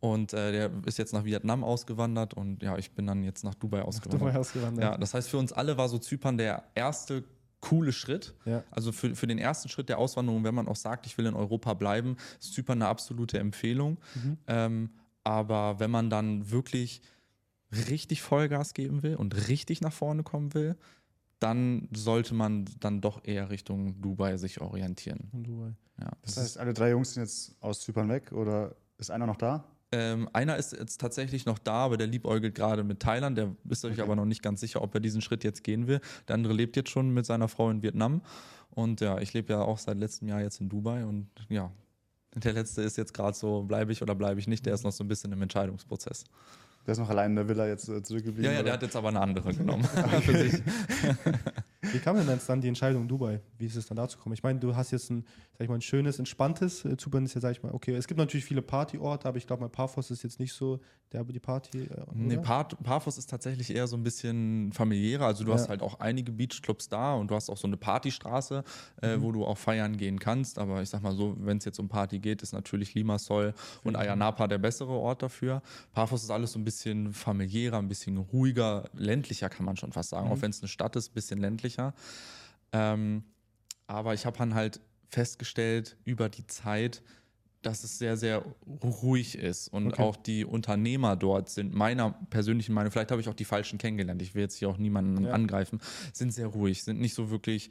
Und 0.00 0.32
äh, 0.34 0.52
der 0.52 0.70
ist 0.84 0.98
jetzt 0.98 1.12
nach 1.12 1.24
Vietnam 1.24 1.64
ausgewandert 1.64 2.34
und 2.34 2.62
ja, 2.62 2.76
ich 2.76 2.90
bin 2.90 3.06
dann 3.06 3.22
jetzt 3.22 3.42
nach 3.42 3.54
Dubai 3.54 3.82
ausgewandert. 3.82 4.20
Dubai 4.20 4.38
ausgewandert. 4.38 4.84
Ja, 4.84 4.98
das 4.98 5.14
heißt, 5.14 5.30
für 5.30 5.38
uns 5.38 5.52
alle 5.52 5.78
war 5.78 5.88
so 5.88 5.98
Zypern 5.98 6.36
der 6.36 6.64
erste 6.74 7.24
coole 7.64 7.92
Schritt. 7.92 8.34
Ja. 8.44 8.62
Also 8.70 8.92
für, 8.92 9.16
für 9.16 9.26
den 9.26 9.38
ersten 9.38 9.68
Schritt 9.68 9.88
der 9.88 9.98
Auswanderung, 9.98 10.44
wenn 10.44 10.54
man 10.54 10.68
auch 10.68 10.76
sagt, 10.76 11.06
ich 11.06 11.16
will 11.16 11.26
in 11.26 11.34
Europa 11.34 11.72
bleiben, 11.74 12.16
ist 12.38 12.52
Zypern 12.52 12.82
eine 12.82 12.88
absolute 12.88 13.38
Empfehlung. 13.38 13.98
Mhm. 14.14 14.38
Ähm, 14.46 14.90
aber 15.24 15.80
wenn 15.80 15.90
man 15.90 16.10
dann 16.10 16.50
wirklich 16.50 17.00
richtig 17.72 18.20
Vollgas 18.20 18.74
geben 18.74 19.02
will 19.02 19.16
und 19.16 19.48
richtig 19.48 19.80
nach 19.80 19.92
vorne 19.92 20.22
kommen 20.22 20.52
will, 20.52 20.76
dann 21.38 21.88
sollte 21.92 22.34
man 22.34 22.66
dann 22.80 23.00
doch 23.00 23.24
eher 23.24 23.48
Richtung 23.48 24.00
Dubai 24.00 24.36
sich 24.36 24.60
orientieren. 24.60 25.30
Dubai. 25.32 25.74
Ja. 25.98 26.10
Das 26.22 26.36
heißt, 26.36 26.58
alle 26.58 26.74
drei 26.74 26.90
Jungs 26.90 27.14
sind 27.14 27.22
jetzt 27.22 27.56
aus 27.60 27.80
Zypern 27.80 28.10
weg 28.10 28.32
oder 28.32 28.76
ist 28.98 29.10
einer 29.10 29.26
noch 29.26 29.36
da? 29.36 29.64
Ähm, 29.94 30.28
einer 30.32 30.56
ist 30.56 30.72
jetzt 30.72 31.00
tatsächlich 31.00 31.46
noch 31.46 31.58
da, 31.58 31.84
aber 31.84 31.96
der 31.96 32.08
liebäugelt 32.08 32.56
gerade 32.56 32.82
mit 32.82 32.98
Thailand. 33.00 33.38
Der 33.38 33.54
ist 33.68 33.82
sich 33.82 33.92
okay. 33.92 34.02
aber 34.02 34.16
noch 34.16 34.24
nicht 34.24 34.42
ganz 34.42 34.60
sicher, 34.60 34.82
ob 34.82 34.92
er 34.94 35.00
diesen 35.00 35.20
Schritt 35.20 35.44
jetzt 35.44 35.62
gehen 35.62 35.86
will. 35.86 36.00
Der 36.26 36.34
andere 36.34 36.52
lebt 36.52 36.74
jetzt 36.74 36.90
schon 36.90 37.10
mit 37.10 37.26
seiner 37.26 37.46
Frau 37.46 37.70
in 37.70 37.82
Vietnam. 37.82 38.22
Und 38.70 39.00
ja, 39.00 39.18
ich 39.18 39.32
lebe 39.34 39.52
ja 39.52 39.60
auch 39.60 39.78
seit 39.78 39.98
letztem 39.98 40.26
Jahr 40.26 40.40
jetzt 40.40 40.60
in 40.60 40.68
Dubai. 40.68 41.04
Und 41.04 41.28
ja, 41.48 41.70
der 42.34 42.54
letzte 42.54 42.82
ist 42.82 42.96
jetzt 42.96 43.14
gerade 43.14 43.36
so, 43.36 43.62
bleibe 43.62 43.92
ich 43.92 44.02
oder 44.02 44.16
bleibe 44.16 44.40
ich 44.40 44.48
nicht. 44.48 44.66
Der 44.66 44.74
ist 44.74 44.82
noch 44.82 44.92
so 44.92 45.04
ein 45.04 45.08
bisschen 45.08 45.30
im 45.32 45.40
Entscheidungsprozess. 45.42 46.24
Der 46.84 46.92
ist 46.92 46.98
noch 46.98 47.08
allein 47.08 47.30
in 47.30 47.36
der 47.36 47.48
Villa 47.48 47.68
jetzt 47.68 47.88
äh, 47.88 48.02
zurückgeblieben. 48.02 48.44
Ja, 48.44 48.50
ja, 48.50 48.58
oder? 48.58 48.64
der 48.64 48.72
hat 48.74 48.82
jetzt 48.82 48.96
aber 48.96 49.08
eine 49.08 49.20
andere 49.20 49.54
genommen. 49.54 49.86
Wie 51.92 51.98
kam 51.98 52.16
denn 52.16 52.28
jetzt 52.28 52.48
dann 52.48 52.60
die 52.60 52.68
Entscheidung 52.68 53.08
Dubai? 53.08 53.40
Wie 53.58 53.66
ist 53.66 53.76
es 53.76 53.86
dann 53.86 53.96
dazu 53.96 54.16
gekommen? 54.16 54.34
Ich 54.34 54.42
meine, 54.42 54.58
du 54.58 54.74
hast 54.74 54.90
jetzt 54.90 55.10
ein, 55.10 55.24
sag 55.52 55.64
ich 55.64 55.68
mal, 55.68 55.76
ein 55.76 55.80
schönes, 55.80 56.18
entspanntes, 56.18 56.84
äh, 56.84 56.96
Zypern 56.96 57.24
ist 57.24 57.34
ja, 57.34 57.40
sag 57.40 57.52
ich 57.52 57.62
mal, 57.62 57.72
okay, 57.72 57.94
es 57.94 58.06
gibt 58.06 58.18
natürlich 58.18 58.44
viele 58.44 58.62
Partyorte, 58.62 59.28
aber 59.28 59.38
ich 59.38 59.46
glaube, 59.46 59.62
mal 59.62 59.68
Paphos 59.68 60.10
ist 60.10 60.22
jetzt 60.22 60.38
nicht 60.38 60.52
so 60.52 60.80
der 61.14 61.24
die 61.24 61.40
Party. 61.40 61.82
Äh, 61.82 62.04
nee, 62.12 62.36
Paphos 62.36 63.18
ist 63.18 63.30
tatsächlich 63.30 63.74
eher 63.74 63.86
so 63.86 63.96
ein 63.96 64.02
bisschen 64.02 64.72
familiärer. 64.72 65.26
Also 65.26 65.44
du 65.44 65.50
ja. 65.50 65.56
hast 65.56 65.68
halt 65.68 65.80
auch 65.80 66.00
einige 66.00 66.32
Beachclubs 66.32 66.88
da 66.88 67.14
und 67.14 67.30
du 67.30 67.34
hast 67.34 67.48
auch 67.50 67.56
so 67.56 67.66
eine 67.66 67.76
Partystraße, 67.76 68.64
äh, 69.00 69.16
mhm. 69.16 69.22
wo 69.22 69.32
du 69.32 69.44
auch 69.44 69.58
feiern 69.58 69.96
gehen 69.96 70.18
kannst. 70.18 70.58
Aber 70.58 70.82
ich 70.82 70.88
sag 70.88 71.02
mal 71.02 71.14
so, 71.14 71.36
wenn 71.38 71.58
es 71.58 71.64
jetzt 71.64 71.78
um 71.78 71.88
Party 71.88 72.18
geht, 72.18 72.42
ist 72.42 72.52
natürlich 72.52 72.94
Limassol 72.94 73.54
und 73.84 73.96
Ayanapa 73.96 74.48
der 74.48 74.58
bessere 74.58 74.92
Ort 74.92 75.22
dafür. 75.22 75.62
Paphos 75.92 76.24
ist 76.24 76.30
alles 76.30 76.52
so 76.52 76.58
ein 76.58 76.64
bisschen 76.64 77.12
familiärer, 77.12 77.78
ein 77.78 77.88
bisschen 77.88 78.18
ruhiger, 78.18 78.90
ländlicher 78.94 79.48
kann 79.48 79.64
man 79.64 79.76
schon 79.76 79.92
fast 79.92 80.10
sagen. 80.10 80.26
Mhm. 80.26 80.32
Auch 80.32 80.42
wenn 80.42 80.50
es 80.50 80.60
eine 80.60 80.68
Stadt 80.68 80.96
ist, 80.96 81.10
ein 81.10 81.14
bisschen 81.14 81.38
ländlicher. 81.38 81.73
Ähm, 82.72 83.24
aber 83.86 84.14
ich 84.14 84.26
habe 84.26 84.36
dann 84.38 84.54
halt 84.54 84.80
festgestellt 85.08 85.96
über 86.04 86.28
die 86.28 86.46
Zeit, 86.46 87.02
dass 87.62 87.82
es 87.82 87.98
sehr, 87.98 88.16
sehr 88.16 88.44
ruhig 88.82 89.38
ist 89.38 89.68
und 89.68 89.88
okay. 89.88 90.02
auch 90.02 90.16
die 90.16 90.44
Unternehmer 90.44 91.16
dort 91.16 91.48
sind 91.48 91.74
meiner 91.74 92.12
persönlichen 92.30 92.74
Meinung, 92.74 92.92
vielleicht 92.92 93.10
habe 93.10 93.20
ich 93.20 93.28
auch 93.28 93.34
die 93.34 93.44
falschen 93.44 93.78
kennengelernt, 93.78 94.20
ich 94.22 94.34
will 94.34 94.42
jetzt 94.42 94.56
hier 94.56 94.68
auch 94.68 94.76
niemanden 94.76 95.24
ja. 95.24 95.32
angreifen, 95.32 95.80
sind 96.12 96.32
sehr 96.32 96.46
ruhig, 96.48 96.82
sind 96.82 97.00
nicht 97.00 97.14
so 97.14 97.30
wirklich 97.30 97.70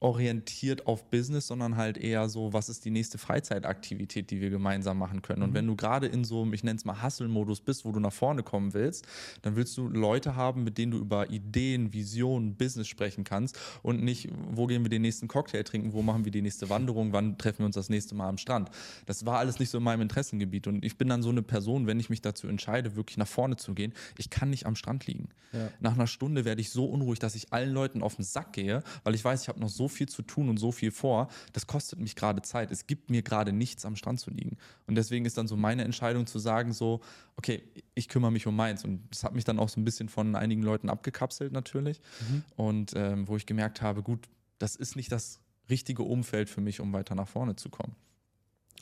orientiert 0.00 0.86
auf 0.86 1.10
Business, 1.10 1.48
sondern 1.48 1.76
halt 1.76 1.98
eher 1.98 2.28
so, 2.28 2.52
was 2.52 2.68
ist 2.68 2.84
die 2.84 2.90
nächste 2.90 3.18
Freizeitaktivität, 3.18 4.30
die 4.30 4.40
wir 4.40 4.50
gemeinsam 4.50 4.98
machen 4.98 5.22
können. 5.22 5.42
Und 5.42 5.50
mhm. 5.50 5.54
wenn 5.54 5.66
du 5.66 5.74
gerade 5.74 6.06
in 6.06 6.22
so 6.22 6.42
einem, 6.42 6.52
ich 6.52 6.62
nenne 6.62 6.76
es 6.76 6.84
mal 6.84 7.02
Hustle-Modus 7.02 7.60
bist, 7.62 7.84
wo 7.84 7.90
du 7.90 7.98
nach 7.98 8.12
vorne 8.12 8.44
kommen 8.44 8.74
willst, 8.74 9.06
dann 9.42 9.56
willst 9.56 9.76
du 9.76 9.88
Leute 9.88 10.36
haben, 10.36 10.62
mit 10.62 10.78
denen 10.78 10.92
du 10.92 10.98
über 10.98 11.30
Ideen, 11.30 11.92
Visionen, 11.92 12.54
Business 12.54 12.86
sprechen 12.86 13.24
kannst 13.24 13.58
und 13.82 14.02
nicht, 14.02 14.28
wo 14.50 14.66
gehen 14.66 14.84
wir 14.84 14.88
den 14.88 15.02
nächsten 15.02 15.26
Cocktail 15.26 15.64
trinken, 15.64 15.92
wo 15.92 16.02
machen 16.02 16.24
wir 16.24 16.30
die 16.30 16.42
nächste 16.42 16.70
Wanderung, 16.70 17.12
wann 17.12 17.36
treffen 17.36 17.60
wir 17.60 17.66
uns 17.66 17.74
das 17.74 17.88
nächste 17.88 18.14
Mal 18.14 18.28
am 18.28 18.38
Strand. 18.38 18.70
Das 19.06 19.26
war 19.26 19.38
alles 19.38 19.58
nicht 19.58 19.70
so 19.70 19.78
in 19.78 19.84
meinem 19.84 20.02
Interessengebiet. 20.02 20.68
Und 20.68 20.84
ich 20.84 20.96
bin 20.96 21.08
dann 21.08 21.22
so 21.24 21.30
eine 21.30 21.42
Person, 21.42 21.88
wenn 21.88 21.98
ich 21.98 22.08
mich 22.08 22.22
dazu 22.22 22.46
entscheide, 22.46 22.94
wirklich 22.94 23.16
nach 23.16 23.26
vorne 23.26 23.56
zu 23.56 23.74
gehen, 23.74 23.92
ich 24.16 24.30
kann 24.30 24.50
nicht 24.50 24.64
am 24.66 24.76
Strand 24.76 25.08
liegen. 25.08 25.28
Ja. 25.52 25.70
Nach 25.80 25.94
einer 25.94 26.06
Stunde 26.06 26.44
werde 26.44 26.60
ich 26.60 26.70
so 26.70 26.84
unruhig, 26.84 27.18
dass 27.18 27.34
ich 27.34 27.52
allen 27.52 27.72
Leuten 27.72 28.02
auf 28.02 28.14
den 28.14 28.24
Sack 28.24 28.52
gehe, 28.52 28.84
weil 29.02 29.14
ich 29.16 29.24
weiß, 29.24 29.42
ich 29.42 29.48
habe 29.48 29.58
noch 29.58 29.68
so 29.68 29.87
viel 29.88 30.08
zu 30.08 30.22
tun 30.22 30.48
und 30.48 30.58
so 30.58 30.72
viel 30.72 30.90
vor, 30.90 31.28
das 31.52 31.66
kostet 31.66 31.98
mich 31.98 32.16
gerade 32.16 32.42
Zeit. 32.42 32.70
Es 32.70 32.86
gibt 32.86 33.10
mir 33.10 33.22
gerade 33.22 33.52
nichts 33.52 33.84
am 33.84 33.96
Strand 33.96 34.20
zu 34.20 34.30
liegen. 34.30 34.56
Und 34.86 34.94
deswegen 34.94 35.24
ist 35.24 35.38
dann 35.38 35.48
so 35.48 35.56
meine 35.56 35.84
Entscheidung 35.84 36.26
zu 36.26 36.38
sagen, 36.38 36.72
so, 36.72 37.00
okay, 37.36 37.62
ich 37.94 38.08
kümmere 38.08 38.32
mich 38.32 38.46
um 38.46 38.56
meins. 38.56 38.84
Und 38.84 39.02
das 39.10 39.24
hat 39.24 39.34
mich 39.34 39.44
dann 39.44 39.58
auch 39.58 39.68
so 39.68 39.80
ein 39.80 39.84
bisschen 39.84 40.08
von 40.08 40.36
einigen 40.36 40.62
Leuten 40.62 40.88
abgekapselt 40.88 41.52
natürlich. 41.52 42.00
Mhm. 42.28 42.44
Und 42.56 42.92
ähm, 42.94 43.28
wo 43.28 43.36
ich 43.36 43.46
gemerkt 43.46 43.82
habe, 43.82 44.02
gut, 44.02 44.28
das 44.58 44.76
ist 44.76 44.96
nicht 44.96 45.12
das 45.12 45.40
richtige 45.70 46.02
Umfeld 46.02 46.48
für 46.48 46.60
mich, 46.60 46.80
um 46.80 46.92
weiter 46.92 47.14
nach 47.14 47.28
vorne 47.28 47.56
zu 47.56 47.68
kommen. 47.68 47.94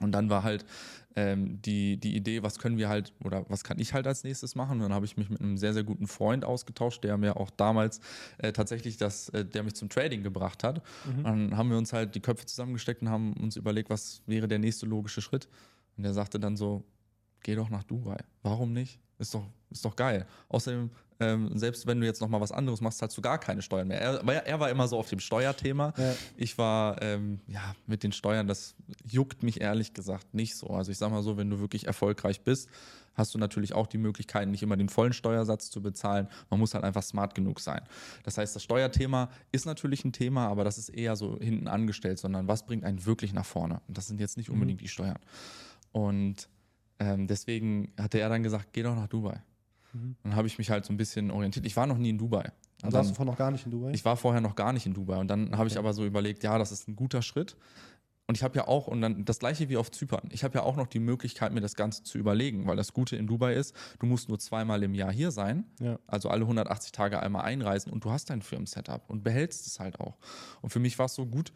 Und 0.01 0.13
dann 0.13 0.29
war 0.29 0.43
halt 0.43 0.65
ähm, 1.15 1.61
die, 1.63 1.97
die 1.97 2.15
Idee, 2.15 2.43
was 2.43 2.59
können 2.59 2.77
wir 2.77 2.89
halt 2.91 3.15
oder 3.25 3.47
was 3.49 3.65
kann 3.65 3.79
ich 3.79 3.95
halt 3.95 4.07
als 4.07 4.25
nächstes 4.25 4.55
machen? 4.55 4.73
Und 4.73 4.81
dann 4.81 4.93
habe 4.93 5.07
ich 5.07 5.17
mich 5.17 5.31
mit 5.31 5.41
einem 5.41 5.57
sehr, 5.57 5.73
sehr 5.73 5.85
guten 5.85 6.07
Freund 6.07 6.45
ausgetauscht, 6.45 7.03
der 7.03 7.17
mir 7.17 7.39
auch 7.39 7.51
damals 7.51 8.01
äh, 8.39 8.53
tatsächlich 8.53 8.99
das, 8.99 9.31
äh, 9.31 9.45
der 9.45 9.63
mich 9.63 9.75
zum 9.75 9.89
Trading 9.89 10.23
gebracht 10.23 10.63
hat. 10.63 10.83
Mhm. 11.07 11.25
Dann 11.25 11.57
haben 11.57 11.71
wir 11.71 11.79
uns 11.79 11.95
halt 11.95 12.15
die 12.15 12.21
Köpfe 12.21 12.45
zusammengesteckt 12.45 13.01
und 13.01 13.09
haben 13.09 13.33
uns 13.35 13.57
überlegt, 13.57 13.89
was 13.89 14.23
wäre 14.27 14.49
der 14.49 14.59
nächste 14.59 14.85
logische 14.85 15.23
Schritt. 15.23 15.49
Und 15.97 16.03
der 16.03 16.13
sagte 16.13 16.39
dann 16.39 16.57
so, 16.57 16.85
geh 17.43 17.55
doch 17.55 17.71
nach 17.71 17.85
Dubai. 17.85 18.19
Warum 18.43 18.75
nicht? 18.75 19.01
Ist 19.19 19.33
doch, 19.33 19.47
ist 19.71 19.85
doch 19.85 19.97
geil. 19.97 20.27
Außerdem 20.51 20.91
ähm, 21.21 21.57
selbst 21.57 21.87
wenn 21.87 22.01
du 22.01 22.07
jetzt 22.07 22.21
noch 22.21 22.29
mal 22.29 22.41
was 22.41 22.53
anderes 22.53 22.81
machst, 22.81 22.99
zahlst 22.99 23.17
du 23.17 23.23
gar 23.23 23.39
keine 23.39 23.63
Steuern 23.63 23.89
mehr. 23.89 24.01
Er, 24.01 24.47
er 24.47 24.61
war 24.61 24.71
immer 24.71 24.87
so 24.89 24.99
auf 24.99 25.09
dem 25.09 25.21
Steuerthema. 25.21 25.93
Ja. 25.97 26.15
Ich 26.37 26.59
war, 26.59 27.01
ähm, 27.03 27.41
ja, 27.47 27.75
mit 27.87 28.03
den 28.03 28.13
Steuern, 28.13 28.47
das 28.47 28.75
juckt 29.05 29.43
mich 29.43 29.61
ehrlich 29.61 29.95
gesagt 29.95 30.35
nicht 30.35 30.57
so. 30.57 30.69
Also 30.69 30.93
ich 30.93 30.99
sag 30.99 31.11
mal 31.11 31.23
so, 31.23 31.37
wenn 31.37 31.51
du 31.51 31.59
wirklich 31.61 31.87
erfolgreich 31.87 32.43
bist, 32.43 32.69
hast 33.15 33.35
du 33.35 33.39
natürlich 33.39 33.73
auch 33.73 33.87
die 33.87 33.99
Möglichkeit, 33.99 34.49
nicht 34.49 34.63
immer 34.63 34.77
den 34.77 34.89
vollen 34.89 35.13
Steuersatz 35.13 35.71
zu 35.71 35.83
bezahlen. 35.83 36.29
Man 36.51 36.61
muss 36.61 36.75
halt 36.75 36.85
einfach 36.85 37.03
smart 37.03 37.35
genug 37.35 37.61
sein. 37.61 37.81
Das 38.23 38.39
heißt, 38.39 38.55
das 38.55 38.63
Steuerthema 38.63 39.31
ist 39.53 39.67
natürlich 39.67 40.05
ein 40.05 40.13
Thema, 40.13 40.49
aber 40.49 40.65
das 40.65 40.79
ist 40.79 40.91
eher 40.91 41.17
so 41.17 41.39
hinten 41.41 41.67
angestellt, 41.67 42.19
sondern 42.19 42.47
was 42.47 42.67
bringt 42.67 42.85
einen 42.85 43.07
wirklich 43.07 43.33
nach 43.33 43.47
vorne? 43.47 43.81
Und 43.89 43.97
das 43.97 44.07
sind 44.07 44.21
jetzt 44.21 44.37
nicht 44.37 44.49
mhm. 44.49 44.55
unbedingt 44.55 44.81
mhm. 44.81 44.85
die 44.85 44.89
Steuern. 44.89 45.19
Und 45.93 46.49
ähm, 46.99 47.27
deswegen 47.27 47.93
hatte 47.99 48.21
er 48.21 48.29
dann 48.29 48.43
gesagt, 48.43 48.69
geh 48.73 48.83
doch 48.83 48.95
nach 48.95 49.09
Dubai. 49.09 49.43
Mhm. 49.97 50.17
Dann 50.23 50.37
habe 50.37 50.47
ich 50.47 50.59
mich 50.59 50.71
halt 50.71 50.85
so 50.85 50.93
ein 50.93 50.97
bisschen 50.97 51.31
orientiert. 51.31 51.67
Ich 51.67 51.77
war 51.77 51.87
noch 51.87 51.99
nie 51.99 52.11
in 52.11 52.19
Dubai. 52.19 52.53
Und 52.83 52.93
warst 52.93 53.11
du 53.11 53.15
vorher 53.15 53.33
noch 53.33 53.39
gar 53.39 53.51
nicht 53.51 53.65
in 53.65 53.73
Dubai? 53.73 53.91
Ich 53.93 54.05
war 54.05 54.17
vorher 54.17 54.41
noch 54.41 54.55
gar 54.55 54.73
nicht 54.73 54.87
in 54.87 54.95
Dubai. 54.95 55.19
Und 55.19 55.29
dann 55.29 55.49
okay. 55.49 55.57
habe 55.57 55.69
ich 55.69 55.79
aber 55.79 55.93
so 55.93 56.05
überlegt, 56.05 56.43
ja, 56.43 56.59
das 56.59 56.73
ist 56.73 56.89
ein 56.89 56.97
guter 56.97 57.23
Schritt. 57.23 57.57
Und 58.29 58.37
ich 58.37 58.43
habe 58.43 58.57
ja 58.57 58.67
auch, 58.67 58.89
und 58.89 59.01
dann 59.01 59.25
das 59.25 59.39
gleiche 59.39 59.69
wie 59.69 59.77
auf 59.77 59.91
Zypern, 59.93 60.29
ich 60.33 60.43
habe 60.43 60.59
ja 60.59 60.65
auch 60.65 60.75
noch 60.75 60.89
die 60.89 60.99
Möglichkeit, 60.99 61.53
mir 61.53 61.61
das 61.61 61.77
Ganze 61.77 62.03
zu 62.03 62.19
überlegen, 62.19 62.67
weil 62.67 62.77
das 62.77 62.93
Gute 62.93 63.15
in 63.17 63.29
Dubai 63.29 63.55
ist, 63.55 63.75
du 64.01 64.07
musst 64.07 64.29
nur 64.29 64.39
zweimal 64.41 64.83
im 64.83 64.95
Jahr 64.95 65.13
hier 65.13 65.31
sein, 65.31 65.65
ja. 65.79 66.01
also 66.09 66.29
alle 66.29 66.43
180 66.43 66.91
Tage 66.91 67.21
einmal 67.21 67.45
einreisen 67.45 67.93
und 67.93 68.05
du 68.05 68.11
hast 68.11 68.31
dein 68.31 68.43
Firmensetup 68.43 69.09
und 69.09 69.23
behältst 69.23 69.69
es 69.69 69.79
halt 69.79 70.01
auch. 70.01 70.17
Und 70.61 70.71
für 70.71 70.81
mich 70.81 70.99
war 70.99 71.07
es 71.07 71.15
so 71.15 71.25
gut, 71.25 71.53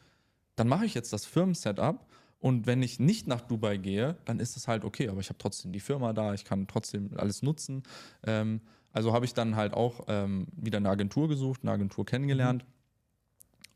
dann 0.55 0.69
mache 0.69 0.85
ich 0.85 0.95
jetzt 0.95 1.13
das 1.13 1.25
Firmensetup 1.25 2.07
und 2.41 2.67
wenn 2.67 2.83
ich 2.83 2.99
nicht 2.99 3.27
nach 3.27 3.43
Dubai 3.43 3.77
gehe, 3.77 4.17
dann 4.25 4.41
ist 4.41 4.57
es 4.57 4.67
halt 4.67 4.85
okay, 4.85 5.09
aber 5.09 5.21
ich 5.21 5.29
habe 5.29 5.37
trotzdem 5.39 5.73
die 5.73 5.81
Firma 5.81 6.15
da, 6.15 6.33
ich 6.33 6.47
kann 6.47 6.67
trotzdem 6.67 7.11
alles 7.17 7.43
nutzen. 7.43 7.83
Ähm, 8.27 8.63
also 8.93 9.13
habe 9.13 9.27
ich 9.27 9.35
dann 9.35 9.57
halt 9.57 9.75
auch 9.75 10.07
ähm, 10.09 10.47
wieder 10.57 10.79
eine 10.79 10.89
Agentur 10.89 11.29
gesucht, 11.29 11.61
eine 11.63 11.73
Agentur 11.73 12.07
kennengelernt 12.07 12.65
mhm. 12.65 12.69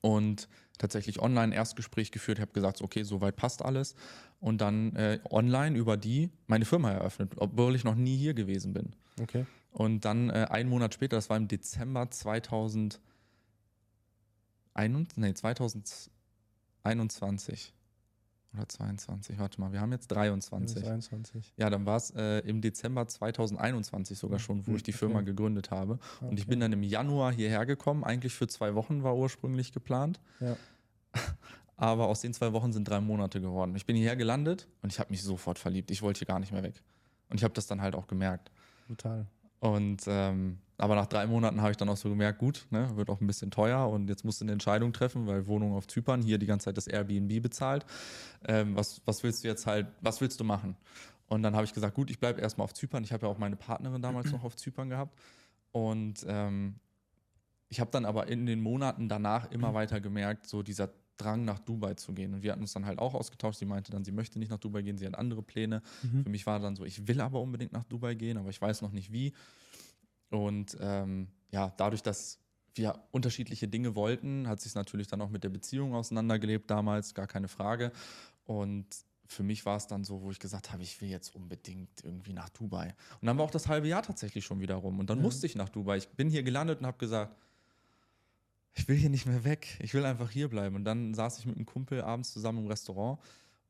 und 0.00 0.48
tatsächlich 0.78 1.20
online 1.20 1.54
Erstgespräch 1.54 2.10
geführt, 2.10 2.40
habe 2.40 2.52
gesagt, 2.52 2.80
okay, 2.80 3.02
soweit 3.04 3.36
passt 3.36 3.62
alles 3.62 3.94
und 4.40 4.62
dann 4.62 4.96
äh, 4.96 5.20
online 5.30 5.76
über 5.76 5.98
die 5.98 6.30
meine 6.46 6.64
Firma 6.64 6.90
eröffnet, 6.90 7.34
obwohl 7.36 7.76
ich 7.76 7.84
noch 7.84 7.94
nie 7.94 8.16
hier 8.16 8.32
gewesen 8.32 8.72
bin. 8.72 8.96
Okay. 9.20 9.44
Und 9.72 10.06
dann 10.06 10.30
äh, 10.30 10.46
einen 10.50 10.70
Monat 10.70 10.94
später, 10.94 11.16
das 11.16 11.28
war 11.28 11.36
im 11.36 11.48
Dezember 11.48 12.10
2021, 12.10 13.00
nee, 15.16 15.34
2021 15.34 17.74
oder 18.54 18.68
22, 18.68 19.38
warte 19.38 19.60
mal, 19.60 19.72
wir 19.72 19.80
haben 19.80 19.92
jetzt 19.92 20.08
23. 20.08 20.82
23. 20.82 21.54
Ja, 21.56 21.70
dann 21.70 21.86
war 21.86 21.96
es 21.96 22.10
äh, 22.10 22.38
im 22.40 22.60
Dezember 22.60 23.06
2021 23.06 24.18
sogar 24.18 24.38
schon, 24.38 24.66
wo 24.66 24.70
hm, 24.70 24.76
ich 24.76 24.82
die 24.82 24.92
Firma 24.92 25.16
okay. 25.16 25.26
gegründet 25.26 25.70
habe. 25.70 25.98
Okay. 26.16 26.28
Und 26.28 26.38
ich 26.38 26.46
bin 26.46 26.60
dann 26.60 26.72
im 26.72 26.82
Januar 26.82 27.32
hierher 27.32 27.66
gekommen. 27.66 28.04
Eigentlich 28.04 28.34
für 28.34 28.46
zwei 28.46 28.74
Wochen 28.74 29.02
war 29.02 29.16
ursprünglich 29.16 29.72
geplant. 29.72 30.20
Ja. 30.40 30.56
Aber 31.76 32.06
aus 32.06 32.20
den 32.20 32.32
zwei 32.32 32.52
Wochen 32.52 32.72
sind 32.72 32.88
drei 32.88 33.00
Monate 33.00 33.40
geworden. 33.40 33.74
Ich 33.74 33.84
bin 33.84 33.96
hierher 33.96 34.16
gelandet 34.16 34.68
und 34.82 34.92
ich 34.92 35.00
habe 35.00 35.10
mich 35.10 35.22
sofort 35.22 35.58
verliebt. 35.58 35.90
Ich 35.90 36.02
wollte 36.02 36.18
hier 36.18 36.26
gar 36.26 36.38
nicht 36.38 36.52
mehr 36.52 36.62
weg. 36.62 36.82
Und 37.30 37.38
ich 37.38 37.44
habe 37.44 37.54
das 37.54 37.66
dann 37.66 37.80
halt 37.80 37.96
auch 37.96 38.06
gemerkt. 38.06 38.52
Total. 38.86 39.26
Und 39.64 40.02
ähm, 40.08 40.58
aber 40.76 40.94
nach 40.94 41.06
drei 41.06 41.26
Monaten 41.26 41.62
habe 41.62 41.70
ich 41.70 41.78
dann 41.78 41.88
auch 41.88 41.96
so 41.96 42.10
gemerkt, 42.10 42.38
gut, 42.38 42.66
ne, 42.68 42.94
wird 42.96 43.08
auch 43.08 43.22
ein 43.22 43.26
bisschen 43.26 43.50
teuer 43.50 43.88
und 43.88 44.10
jetzt 44.10 44.22
musst 44.22 44.42
du 44.42 44.44
eine 44.44 44.52
Entscheidung 44.52 44.92
treffen, 44.92 45.26
weil 45.26 45.46
Wohnung 45.46 45.72
auf 45.72 45.86
Zypern, 45.86 46.20
hier 46.20 46.36
die 46.36 46.44
ganze 46.44 46.66
Zeit 46.66 46.76
das 46.76 46.86
Airbnb 46.86 47.42
bezahlt. 47.42 47.86
Ähm, 48.46 48.76
was, 48.76 49.00
was 49.06 49.22
willst 49.22 49.42
du 49.42 49.48
jetzt 49.48 49.66
halt, 49.66 49.86
was 50.02 50.20
willst 50.20 50.38
du 50.38 50.44
machen? 50.44 50.76
Und 51.28 51.42
dann 51.42 51.54
habe 51.54 51.64
ich 51.64 51.72
gesagt, 51.72 51.94
gut, 51.94 52.10
ich 52.10 52.18
bleibe 52.18 52.42
erstmal 52.42 52.66
auf 52.66 52.74
Zypern. 52.74 53.04
Ich 53.04 53.12
habe 53.14 53.24
ja 53.24 53.32
auch 53.32 53.38
meine 53.38 53.56
Partnerin 53.56 54.02
damals 54.02 54.30
noch 54.30 54.44
auf 54.44 54.54
Zypern 54.54 54.90
gehabt. 54.90 55.18
Und 55.72 56.26
ähm, 56.28 56.74
ich 57.70 57.80
habe 57.80 57.90
dann 57.90 58.04
aber 58.04 58.28
in 58.28 58.44
den 58.44 58.60
Monaten 58.60 59.08
danach 59.08 59.50
immer 59.50 59.72
weiter 59.72 59.98
gemerkt, 60.02 60.46
so 60.46 60.62
dieser 60.62 60.90
Drang 61.16 61.44
nach 61.44 61.58
Dubai 61.60 61.94
zu 61.94 62.12
gehen. 62.12 62.34
Und 62.34 62.42
wir 62.42 62.52
hatten 62.52 62.62
uns 62.62 62.72
dann 62.72 62.86
halt 62.86 62.98
auch 62.98 63.14
ausgetauscht. 63.14 63.58
Sie 63.58 63.64
meinte 63.66 63.92
dann, 63.92 64.04
sie 64.04 64.12
möchte 64.12 64.38
nicht 64.38 64.50
nach 64.50 64.58
Dubai 64.58 64.82
gehen, 64.82 64.98
sie 64.98 65.06
hat 65.06 65.14
andere 65.16 65.42
Pläne. 65.42 65.82
Mhm. 66.02 66.22
Für 66.24 66.28
mich 66.30 66.46
war 66.46 66.58
dann 66.60 66.76
so, 66.76 66.84
ich 66.84 67.06
will 67.06 67.20
aber 67.20 67.40
unbedingt 67.40 67.72
nach 67.72 67.84
Dubai 67.84 68.14
gehen, 68.14 68.36
aber 68.36 68.50
ich 68.50 68.60
weiß 68.60 68.82
noch 68.82 68.92
nicht 68.92 69.12
wie. 69.12 69.32
Und 70.30 70.76
ähm, 70.80 71.28
ja, 71.50 71.72
dadurch, 71.76 72.02
dass 72.02 72.40
wir 72.74 72.98
unterschiedliche 73.12 73.68
Dinge 73.68 73.94
wollten, 73.94 74.48
hat 74.48 74.60
sich 74.60 74.74
natürlich 74.74 75.06
dann 75.06 75.20
auch 75.20 75.30
mit 75.30 75.44
der 75.44 75.48
Beziehung 75.50 75.94
auseinandergelebt 75.94 76.68
damals, 76.70 77.14
gar 77.14 77.26
keine 77.28 77.46
Frage. 77.48 77.92
Und 78.44 78.86
für 79.26 79.42
mich 79.44 79.64
war 79.64 79.76
es 79.76 79.86
dann 79.86 80.04
so, 80.04 80.22
wo 80.22 80.30
ich 80.30 80.38
gesagt 80.40 80.72
habe, 80.72 80.82
ich 80.82 81.00
will 81.00 81.08
jetzt 81.08 81.34
unbedingt 81.34 82.02
irgendwie 82.02 82.32
nach 82.32 82.48
Dubai. 82.48 82.94
Und 83.20 83.26
dann 83.26 83.38
war 83.38 83.44
auch 83.44 83.50
das 83.50 83.68
halbe 83.68 83.88
Jahr 83.88 84.02
tatsächlich 84.02 84.44
schon 84.44 84.60
wieder 84.60 84.74
rum. 84.74 84.98
Und 84.98 85.08
dann 85.08 85.18
Ja. 85.18 85.22
musste 85.22 85.46
ich 85.46 85.54
nach 85.54 85.68
Dubai. 85.68 85.96
Ich 85.98 86.08
bin 86.08 86.28
hier 86.28 86.42
gelandet 86.42 86.80
und 86.80 86.86
habe 86.86 86.98
gesagt, 86.98 87.36
ich 88.74 88.88
will 88.88 88.96
hier 88.96 89.10
nicht 89.10 89.26
mehr 89.26 89.44
weg. 89.44 89.78
Ich 89.80 89.94
will 89.94 90.04
einfach 90.04 90.30
hier 90.30 90.48
bleiben. 90.48 90.76
Und 90.76 90.84
dann 90.84 91.14
saß 91.14 91.38
ich 91.38 91.46
mit 91.46 91.56
einem 91.56 91.66
Kumpel 91.66 92.02
abends 92.02 92.32
zusammen 92.32 92.58
im 92.58 92.66
Restaurant 92.66 93.20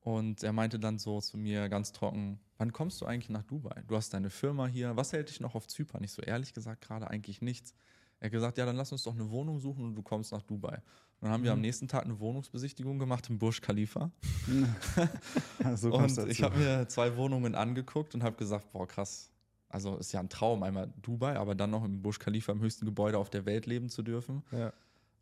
und 0.01 0.43
er 0.43 0.53
meinte 0.53 0.79
dann 0.79 0.99
so 0.99 1.21
zu 1.21 1.39
mir 1.39 1.69
ganz 1.69 1.93
trocken, 1.93 2.39
wann 2.59 2.73
kommst 2.73 3.01
du 3.01 3.07
eigentlich 3.07 3.31
nach 3.31 3.43
Dubai? 3.43 3.83
Du 3.87 3.97
hast 3.97 4.13
deine 4.13 4.31
Firma 4.31 4.67
hier. 4.67 4.97
Was 4.97 5.13
hält 5.13 5.29
dich 5.31 5.41
noch 5.41 5.55
auf 5.55 5.67
Zypern? 5.67 6.03
Ich 6.05 6.13
so 6.13 6.23
ehrlich 6.23 6.53
gesagt 6.53 6.83
gerade 6.83 7.09
eigentlich 7.09 7.43
nichts. 7.43 7.75
Er 8.21 8.27
hat 8.27 8.33
gesagt, 8.33 8.59
ja, 8.59 8.67
dann 8.67 8.77
lass 8.77 8.93
uns 8.93 9.03
doch 9.03 9.15
eine 9.15 9.31
Wohnung 9.31 9.61
suchen 9.61 9.85
und 9.85 9.95
du 9.95 10.03
kommst 10.03 10.33
nach 10.33 10.43
Dubai. 10.43 10.77
Und 10.77 10.83
dann 11.23 11.31
haben 11.31 11.45
wir 11.45 11.53
am 11.53 11.61
nächsten 11.61 11.89
Tag 11.89 12.05
eine 12.05 12.19
Wohnungsbesichtigung 12.21 12.99
gemacht 12.99 13.29
im 13.29 13.39
Burj 13.39 13.61
Khalifa. 13.61 14.11
so 15.75 15.93
und 15.93 16.19
ich 16.29 16.43
habe 16.43 16.59
mir 16.59 16.89
zwei 16.89 17.17
Wohnungen 17.17 17.55
angeguckt 17.55 18.15
und 18.15 18.23
habe 18.23 18.37
gesagt, 18.37 18.73
boah, 18.73 18.87
krass. 18.87 19.31
Also 19.69 19.97
ist 19.97 20.13
ja 20.13 20.21
ein 20.21 20.29
Traum, 20.29 20.63
einmal 20.63 20.93
Dubai, 21.03 21.37
aber 21.37 21.55
dann 21.55 21.71
noch 21.71 21.85
im 21.85 22.03
Burj 22.03 22.19
Khalifa, 22.19 22.53
im 22.53 22.61
höchsten 22.61 22.85
Gebäude 22.85 23.19
auf 23.19 23.31
der 23.31 23.47
Welt 23.47 23.67
leben 23.67 23.89
zu 23.89 24.03
dürfen. 24.03 24.43
Ja. 24.53 24.73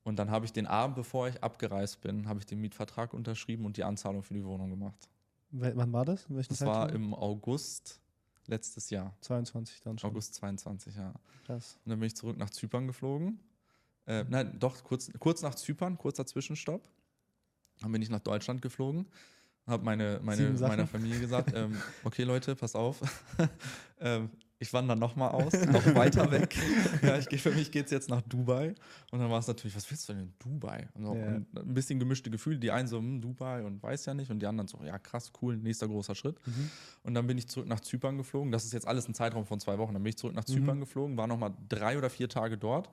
Und 0.04 0.18
dann 0.18 0.30
habe 0.30 0.44
ich 0.44 0.52
den 0.52 0.66
Abend, 0.66 0.96
bevor 0.96 1.28
ich 1.28 1.42
abgereist 1.42 2.00
bin, 2.00 2.28
habe 2.28 2.40
ich 2.40 2.46
den 2.46 2.60
Mietvertrag 2.60 3.14
unterschrieben 3.14 3.64
und 3.64 3.76
die 3.76 3.84
Anzahlung 3.84 4.22
für 4.22 4.34
die 4.34 4.44
Wohnung 4.44 4.70
gemacht. 4.70 5.08
W 5.50 5.72
wann 5.74 5.92
war 5.92 6.04
das? 6.04 6.26
Das 6.28 6.60
war 6.62 6.86
Zeitraum? 6.88 7.02
im 7.02 7.14
August 7.14 8.00
letztes 8.46 8.90
Jahr. 8.90 9.14
22 9.20 9.80
dann 9.80 9.98
schon. 9.98 10.10
August 10.10 10.34
22, 10.34 10.96
ja. 10.96 11.14
Krass. 11.46 11.78
Und 11.84 11.90
dann 11.90 12.00
bin 12.00 12.06
ich 12.06 12.16
zurück 12.16 12.36
nach 12.36 12.50
Zypern 12.50 12.86
geflogen. 12.86 13.38
Äh, 14.06 14.24
nein, 14.28 14.58
doch, 14.58 14.82
kurz, 14.82 15.10
kurz 15.20 15.42
nach 15.42 15.54
Zypern, 15.54 15.96
kurzer 15.96 16.26
Zwischenstopp. 16.26 16.88
Dann 17.80 17.92
bin 17.92 18.02
ich 18.02 18.10
nach 18.10 18.20
Deutschland 18.20 18.62
geflogen. 18.62 19.06
Habe 19.66 19.84
meine, 19.84 20.20
meine, 20.22 20.50
meiner 20.50 20.86
Familie 20.88 21.20
gesagt, 21.20 21.52
ähm, 21.54 21.80
okay 22.02 22.24
Leute, 22.24 22.56
pass 22.56 22.74
auf. 22.74 23.00
ähm, 24.00 24.30
ich 24.62 24.72
wandere 24.72 24.96
nochmal 24.96 25.30
aus, 25.32 25.52
noch 25.66 25.94
weiter 25.94 26.30
weg. 26.30 26.56
ja, 27.02 27.18
ich, 27.18 27.42
für 27.42 27.50
mich 27.50 27.70
geht 27.72 27.86
es 27.86 27.90
jetzt 27.90 28.08
nach 28.08 28.22
Dubai. 28.22 28.74
Und 29.10 29.18
dann 29.18 29.28
war 29.30 29.40
es 29.40 29.46
natürlich, 29.48 29.76
was 29.76 29.90
willst 29.90 30.08
du 30.08 30.12
denn 30.14 30.22
in 30.22 30.34
Dubai? 30.38 30.88
Und, 30.94 31.04
so, 31.04 31.14
Ja. 31.14 31.26
und 31.26 31.46
ein 31.58 31.74
bisschen 31.74 31.98
gemischte 31.98 32.30
Gefühle. 32.30 32.58
Die 32.58 32.70
einen 32.70 32.88
so, 32.88 32.98
hm, 32.98 33.20
Dubai 33.20 33.64
und 33.64 33.82
weiß 33.82 34.06
ja 34.06 34.14
nicht. 34.14 34.30
Und 34.30 34.38
die 34.40 34.46
anderen 34.46 34.68
so, 34.68 34.78
ja 34.84 34.98
krass, 34.98 35.32
cool, 35.42 35.56
nächster 35.56 35.88
großer 35.88 36.14
Schritt. 36.14 36.36
Mhm. 36.46 36.70
Und 37.02 37.14
dann 37.14 37.26
bin 37.26 37.36
ich 37.36 37.48
zurück 37.48 37.66
nach 37.68 37.80
Zypern 37.80 38.16
geflogen. 38.16 38.52
Das 38.52 38.64
ist 38.64 38.72
jetzt 38.72 38.86
alles 38.86 39.08
ein 39.08 39.14
Zeitraum 39.14 39.44
von 39.44 39.60
zwei 39.60 39.76
Wochen. 39.78 39.92
Dann 39.94 40.02
bin 40.02 40.10
ich 40.10 40.16
zurück 40.18 40.34
nach 40.34 40.46
Mhm. 40.46 40.52
Zypern 40.52 40.80
geflogen, 40.80 41.16
war 41.16 41.26
nochmal 41.26 41.52
drei 41.68 41.98
oder 41.98 42.08
vier 42.08 42.28
Tage 42.28 42.56
dort, 42.56 42.88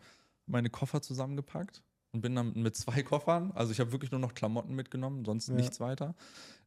meine 0.47 0.69
Koffer 0.69 1.01
zusammengepackt 1.01 1.84
und 2.12 2.21
bin 2.21 2.34
dann 2.36 2.53
mit 2.55 2.75
zwei 2.75 3.03
Koffern, 3.03 3.51
also 3.51 3.71
ich 3.71 3.79
habe 3.79 3.91
wirklich 3.91 4.10
nur 4.12 4.19
noch 4.19 4.34
Klamotten 4.34 4.73
mitgenommen, 4.73 5.23
sonst 5.23 5.47
Ja. 5.49 5.53
nichts 5.53 5.79
weiter, 5.79 6.15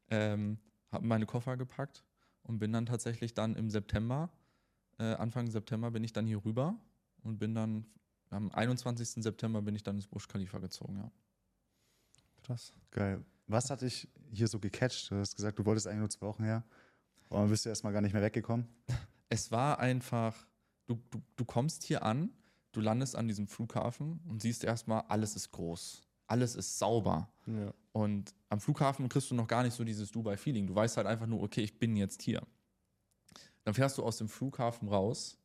ähm, 0.08 0.58
habe 0.92 1.04
meine 1.06 1.26
Koffer 1.26 1.56
gepackt 1.56 2.04
und 2.44 2.58
bin 2.60 2.72
dann 2.72 2.86
tatsächlich 2.86 3.34
dann 3.34 3.56
im 3.56 3.70
September, 3.70 4.30
äh, 5.02 5.14
Anfang 5.14 5.50
September 5.50 5.90
bin 5.90 6.04
ich 6.04 6.12
dann 6.12 6.26
hier 6.26 6.44
rüber 6.44 6.76
und 7.22 7.38
bin 7.38 7.54
dann 7.54 7.84
am 8.30 8.50
21. 8.50 9.22
September 9.22 9.60
bin 9.60 9.74
ich 9.74 9.82
dann 9.82 9.96
ins 9.96 10.06
Burj 10.06 10.26
Khalifa 10.28 10.58
gezogen, 10.58 10.96
ja. 10.96 11.10
Krass. 12.42 12.72
Geil. 12.90 13.24
Was 13.46 13.70
hat 13.70 13.82
dich 13.82 14.08
hier 14.32 14.48
so 14.48 14.58
gecatcht? 14.58 15.10
Du 15.10 15.16
hast 15.16 15.36
gesagt, 15.36 15.58
du 15.58 15.64
wolltest 15.64 15.86
eigentlich 15.86 16.00
nur 16.00 16.10
zwei 16.10 16.26
Wochen 16.26 16.44
her. 16.44 16.64
Und 17.28 17.40
dann 17.40 17.50
bist 17.50 17.64
du 17.64 17.68
erstmal 17.68 17.92
gar 17.92 18.00
nicht 18.00 18.12
mehr 18.12 18.22
weggekommen. 18.22 18.66
es 19.28 19.50
war 19.50 19.78
einfach, 19.78 20.46
du, 20.86 21.00
du, 21.10 21.22
du 21.36 21.44
kommst 21.44 21.82
hier 21.82 22.02
an, 22.02 22.30
du 22.72 22.80
landest 22.80 23.16
an 23.16 23.28
diesem 23.28 23.46
Flughafen 23.46 24.20
und 24.28 24.40
siehst 24.40 24.64
erstmal, 24.64 25.02
alles 25.08 25.36
ist 25.36 25.50
groß, 25.50 26.02
alles 26.26 26.54
ist 26.54 26.78
sauber. 26.78 27.28
Ja. 27.46 27.72
Und 27.92 28.34
am 28.48 28.60
Flughafen 28.60 29.08
kriegst 29.08 29.30
du 29.30 29.34
noch 29.34 29.46
gar 29.46 29.62
nicht 29.62 29.74
so 29.74 29.84
dieses 29.84 30.10
Dubai-Feeling. 30.10 30.66
Du 30.66 30.74
weißt 30.74 30.96
halt 30.96 31.06
einfach 31.06 31.26
nur, 31.26 31.42
okay, 31.42 31.62
ich 31.62 31.78
bin 31.78 31.96
jetzt 31.96 32.22
hier. 32.22 32.42
Dann 33.64 33.74
fährst 33.74 33.98
du 33.98 34.02
aus 34.02 34.16
dem 34.16 34.28
Flughafen 34.28 34.88
raus 34.88 35.38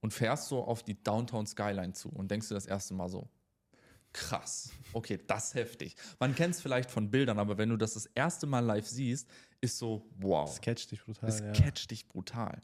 und 0.00 0.12
fährst 0.12 0.48
so 0.48 0.64
auf 0.64 0.82
die 0.82 1.02
Downtown 1.02 1.46
Skyline 1.46 1.92
zu 1.92 2.08
und 2.10 2.30
denkst 2.30 2.48
dir 2.48 2.54
das 2.54 2.66
erste 2.66 2.94
Mal 2.94 3.08
so, 3.08 3.28
krass, 4.12 4.70
okay, 4.92 5.18
das 5.26 5.48
ist 5.48 5.54
heftig. 5.54 5.96
Man 6.18 6.34
kennt 6.34 6.54
es 6.54 6.60
vielleicht 6.60 6.90
von 6.90 7.10
Bildern, 7.10 7.38
aber 7.38 7.58
wenn 7.58 7.68
du 7.68 7.76
das 7.76 7.94
das 7.94 8.06
erste 8.06 8.46
Mal 8.46 8.60
live 8.60 8.86
siehst, 8.86 9.28
ist 9.60 9.78
so, 9.78 10.06
wow. 10.18 10.48
Das 10.48 10.60
catcht 10.60 10.90
dich 10.90 11.04
brutal. 11.04 11.28
Es 11.28 11.40
ja. 11.40 11.52
catcht 11.52 11.90
dich 11.90 12.08
brutal. 12.08 12.60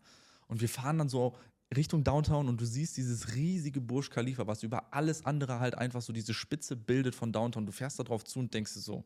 Und 0.46 0.60
wir 0.60 0.68
fahren 0.68 0.98
dann 0.98 1.08
so 1.08 1.36
Richtung 1.74 2.04
Downtown 2.04 2.48
und 2.48 2.60
du 2.60 2.66
siehst 2.66 2.96
dieses 2.96 3.34
riesige 3.34 3.80
Burj 3.80 4.08
Khalifa, 4.10 4.46
was 4.46 4.62
über 4.62 4.92
alles 4.92 5.24
andere 5.24 5.58
halt 5.60 5.74
einfach 5.76 6.02
so 6.02 6.12
diese 6.12 6.34
Spitze 6.34 6.76
bildet 6.76 7.14
von 7.14 7.32
Downtown. 7.32 7.66
Du 7.66 7.72
fährst 7.72 7.98
da 7.98 8.04
drauf 8.04 8.24
zu 8.24 8.38
und 8.38 8.52
denkst 8.54 8.74
dir 8.74 8.80
so, 8.80 9.04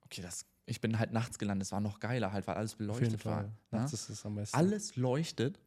okay, 0.00 0.22
das, 0.22 0.44
ich 0.66 0.80
bin 0.80 0.98
halt 0.98 1.12
nachts 1.12 1.38
gelandet, 1.38 1.66
es 1.66 1.72
war 1.72 1.80
noch 1.80 2.00
geiler 2.00 2.32
halt, 2.32 2.46
weil 2.46 2.54
alles 2.56 2.74
beleuchtet 2.74 3.24
war. 3.24 3.44
Ja? 3.44 3.50
Nachts 3.70 3.92
ist 3.92 4.08
es 4.08 4.24
am 4.24 4.34
besten. 4.36 4.56
Alles 4.56 4.96
leuchtet 4.96 5.60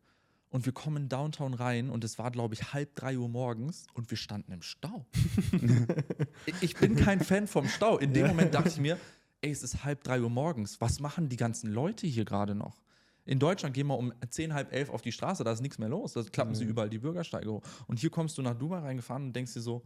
und 0.49 0.65
wir 0.65 0.73
kommen 0.73 1.03
in 1.03 1.09
Downtown 1.09 1.53
rein 1.53 1.89
und 1.89 2.03
es 2.03 2.17
war, 2.17 2.31
glaube 2.31 2.53
ich, 2.55 2.73
halb 2.73 2.95
drei 2.95 3.17
Uhr 3.17 3.29
morgens 3.29 3.85
und 3.93 4.09
wir 4.09 4.17
standen 4.17 4.51
im 4.53 4.61
Stau. 4.61 5.05
Ich- 6.61 6.75
bin 6.77 6.95
kein 6.95 7.19
Fan 7.19 7.47
vom 7.47 7.67
Stau. 7.67 7.97
In 7.97 8.13
dem 8.13 8.23
Ja. 8.23 8.27
Moment 8.29 8.53
dachte 8.53 8.69
ich 8.69 8.79
mir, 8.79 8.97
ey, 9.41 9.51
es 9.51 9.63
ist 9.63 9.83
halb 9.83 10.03
drei 10.03 10.21
Uhr 10.21 10.29
morgens. 10.29 10.79
Was 10.81 10.99
machen 10.99 11.29
die 11.29 11.35
ganzen 11.37 11.71
Leute 11.71 12.07
hier 12.07 12.25
gerade 12.25 12.55
noch? 12.55 12.81
In 13.25 13.39
Deutschland 13.39 13.73
gehen 13.75 13.87
wir 13.87 13.97
um 13.97 14.13
zehn, 14.29 14.53
halb 14.53 14.71
elf 14.71 14.89
auf 14.89 15.01
die 15.01 15.11
Straße, 15.11 15.43
da 15.43 15.51
ist 15.51 15.61
nichts 15.61 15.77
mehr 15.79 15.89
los. 15.89 16.13
Da 16.13 16.23
klappen 16.23 16.55
sie 16.55 16.63
Mhm. 16.63 16.69
überall 16.71 16.89
die 16.89 16.97
Bürgersteige 16.99 17.51
hoch. 17.51 17.61
Und 17.87 17.99
hier 17.99 18.09
kommst 18.09 18.37
du 18.37 18.41
nach 18.41 18.53
Dubai 18.55 18.79
reingefahren 18.79 19.25
und 19.25 19.33
denkst 19.35 19.53
dir 19.53 19.61
so, 19.61 19.83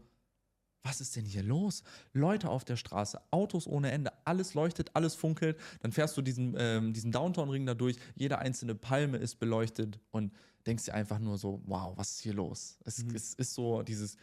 was 0.84 1.02
ist 1.02 1.16
denn 1.16 1.26
hier 1.26 1.44
los? 1.44 1.84
Leute 2.14 2.50
auf 2.50 2.66
der 2.66 2.76
Straße, 2.76 3.22
Autos 3.32 3.68
ohne 3.68 3.92
Ende, 3.92 4.12
alles 4.26 4.54
leuchtet, 4.54 4.92
alles 4.96 5.16
funkelt. 5.16 5.60
Dann 5.82 5.92
fährst 5.92 6.18
du 6.18 6.22
diesen, 6.22 6.56
ähm, 6.58 6.94
diesen 6.94 7.12
Downtown-Ring 7.12 7.66
da 7.66 7.74
durch, 7.74 7.98
jede 8.16 8.40
einzelne 8.40 8.76
Palme 8.76 9.18
ist 9.18 9.36
beleuchtet 9.40 10.00
und 10.12 10.34
denkst 10.66 10.86
dir 10.86 10.94
einfach 10.94 11.20
nur 11.20 11.38
so, 11.38 11.62
wow, 11.66 11.98
was 11.98 12.12
ist 12.12 12.22
hier 12.22 12.34
los? 12.34 12.78
Es, 12.84 13.04
Mhm. 13.04 13.16
es 13.16 13.34
ist 13.36 13.54
so 13.54 13.84
dieses, 13.84 14.18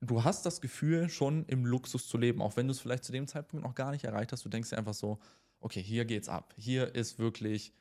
du 0.00 0.24
hast 0.24 0.44
das 0.44 0.60
Gefühl, 0.60 1.08
schon 1.08 1.44
im 1.46 1.64
Luxus 1.64 2.08
zu 2.08 2.18
leben, 2.18 2.42
auch 2.42 2.56
wenn 2.56 2.66
du 2.66 2.72
es 2.72 2.80
vielleicht 2.80 3.04
zu 3.04 3.12
dem 3.12 3.26
Zeitpunkt 3.26 3.64
noch 3.64 3.74
gar 3.74 3.92
nicht 3.92 4.04
erreicht 4.04 4.32
hast. 4.32 4.44
Du 4.44 4.48
denkst 4.48 4.70
dir 4.70 4.78
einfach 4.78 4.94
so, 4.94 5.18
okay, 5.60 5.82
hier 5.82 6.04
geht's 6.04 6.28
ab. 6.28 6.54
Hier 6.56 6.94
ist 6.94 7.18
wirklich 7.18 7.72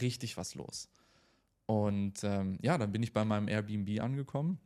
richtig 0.00 0.36
was 0.36 0.54
los. 0.54 0.88
Und 1.66 2.22
ähm, 2.24 2.58
ja, 2.62 2.76
dann 2.76 2.92
bin 2.92 3.02
ich 3.02 3.12
bei 3.12 3.24
meinem 3.24 3.48
Airbnb 3.48 4.00
angekommen. 4.02 4.58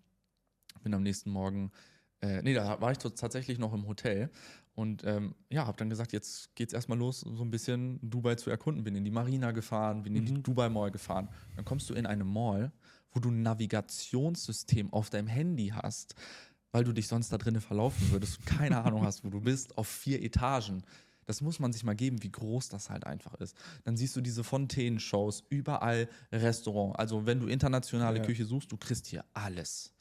Bin 0.83 0.95
am 0.95 1.03
nächsten 1.03 1.31
Morgen, 1.31 1.71
äh, 2.20 2.42
nee, 2.42 2.55
da 2.55 2.81
war 2.81 2.92
ich 2.92 2.98
tatsächlich 2.98 3.59
noch 3.59 3.72
im 3.74 3.87
Hotel. 3.87 4.31
Und 4.74 5.05
ähm, 5.05 5.35
ja, 5.50 5.66
habe 5.66 5.79
dann 5.79 5.88
gesagt, 5.88 6.12
jetzt 6.12 6.55
geht's 6.55 6.74
erstmal 6.74 6.98
los, 6.98 7.20
so 7.20 7.42
ein 7.42 7.50
bisschen 7.50 7.98
Dubai 8.02 8.35
zu 8.35 8.50
erkunden. 8.50 8.85
Bin 8.85 8.94
in 8.94 9.05
die 9.05 9.11
Marina 9.11 9.52
gefahren, 9.52 10.02
bin 10.02 10.14
in 10.14 10.26
die 10.26 10.33
Mhm. 10.33 10.42
Dubai 10.42 10.68
Mall 10.68 10.90
gefahren. 10.90 11.29
Dann 11.57 11.64
kommst 11.64 11.88
du 11.88 11.94
in 11.94 12.05
eine 12.07 12.24
Mall, 12.24 12.72
wo 13.12 13.20
du 13.20 13.31
ein 13.31 13.40
Navigationssystem 13.42 14.92
auf 14.92 15.11
deinem 15.11 15.29
Handy 15.29 15.68
hast, 15.68 16.14
weil 16.72 16.85
du 16.85 16.92
dich 16.92 17.09
sonst 17.09 17.33
da 17.33 17.38
drinnen 17.38 17.61
verlaufen 17.62 18.11
würdest, 18.11 18.38
du 18.38 18.44
keine 18.44 18.83
Ahnung 18.85 19.02
hast, 19.05 19.24
wo 19.24 19.31
du 19.31 19.40
bist, 19.40 19.79
auf 19.79 19.88
vier 19.88 20.22
Etagen. 20.22 20.83
Das 21.24 21.40
muss 21.40 21.59
man 21.59 21.72
sich 21.72 21.83
mal 21.83 21.96
geben, 21.96 22.22
wie 22.22 22.31
groß 22.31 22.68
das 22.68 22.90
halt 22.90 23.05
einfach 23.07 23.35
ist. 23.35 23.57
Dann 23.85 23.96
siehst 23.96 24.14
du 24.14 24.20
diese 24.20 24.44
Fontänenshows, 24.44 25.42
überall 25.48 26.09
Restaurant. 26.31 26.98
Also 26.98 27.26
wenn 27.26 27.40
du 27.40 27.46
internationale 27.48 28.18
Ja. 28.18 28.24
Küche 28.24 28.44
suchst, 28.44 28.70
du 28.70 28.76
kriegst 28.76 29.07
hier 29.07 29.24
alles. 29.33 29.92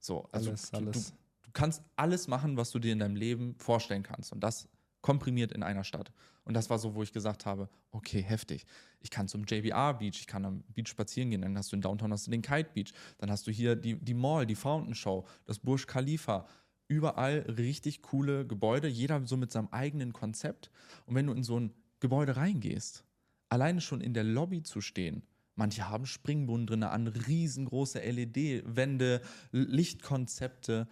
So, 0.00 0.28
also 0.32 0.50
Alles, 0.50 0.70
du, 0.70 0.76
alles. 0.78 1.08
Du 1.08 1.12
kannst 1.52 1.82
alles 1.96 2.28
machen, 2.28 2.56
was 2.56 2.70
du 2.70 2.78
dir 2.78 2.92
in 2.92 2.98
deinem 2.98 3.16
Leben 3.16 3.54
vorstellen 3.58 4.02
kannst. 4.02 4.32
Und 4.32 4.40
das 4.40 4.68
komprimiert 5.00 5.52
in 5.52 5.62
einer 5.62 5.84
Stadt. 5.84 6.12
Und 6.44 6.54
das 6.54 6.70
war 6.70 6.78
so, 6.78 6.94
wo 6.94 7.02
ich 7.02 7.12
gesagt 7.12 7.46
habe, 7.46 7.68
okay, 7.90 8.22
heftig. 8.22 8.66
Ich 9.00 9.10
kann 9.10 9.28
zum 9.28 9.44
JBR 9.44 9.94
Beach, 9.94 10.18
ich 10.20 10.26
kann 10.26 10.44
am 10.44 10.62
Beach 10.74 10.88
spazieren 10.88 11.30
gehen, 11.30 11.42
dann 11.42 11.56
hast 11.56 11.70
du 11.70 11.76
in 11.76 11.82
Downtown 11.82 12.12
hast 12.12 12.26
du 12.26 12.30
den 12.30 12.42
Kite 12.42 12.70
Beach, 12.74 12.92
dann 13.18 13.30
hast 13.30 13.46
du 13.46 13.50
hier 13.50 13.76
die, 13.76 13.96
die 13.96 14.14
Mall, 14.14 14.46
die 14.46 14.54
Fountain 14.54 14.94
Show, 14.94 15.26
das 15.44 15.58
Burj 15.58 15.86
Khalifa, 15.86 16.46
überall 16.88 17.40
richtig 17.48 18.02
coole 18.02 18.46
Gebäude, 18.46 18.88
jeder 18.88 19.24
so 19.26 19.36
mit 19.36 19.52
seinem 19.52 19.68
eigenen 19.70 20.12
Konzept. 20.12 20.70
Und 21.06 21.14
wenn 21.14 21.26
du 21.26 21.32
in 21.32 21.44
so 21.44 21.58
ein 21.58 21.72
Gebäude 22.00 22.36
reingehst, 22.36 23.04
alleine 23.48 23.80
schon 23.80 24.00
in 24.00 24.14
der 24.14 24.24
Lobby 24.24 24.62
zu 24.62 24.80
stehen, 24.80 25.22
manche 25.54 25.88
haben 25.88 26.06
Springbrunnen 26.06 26.66
drin, 26.66 26.82
andere 26.82 27.26
riesengroße 27.26 28.00
LED-Wände, 28.00 29.22
Lichtkonzepte. 29.52 30.88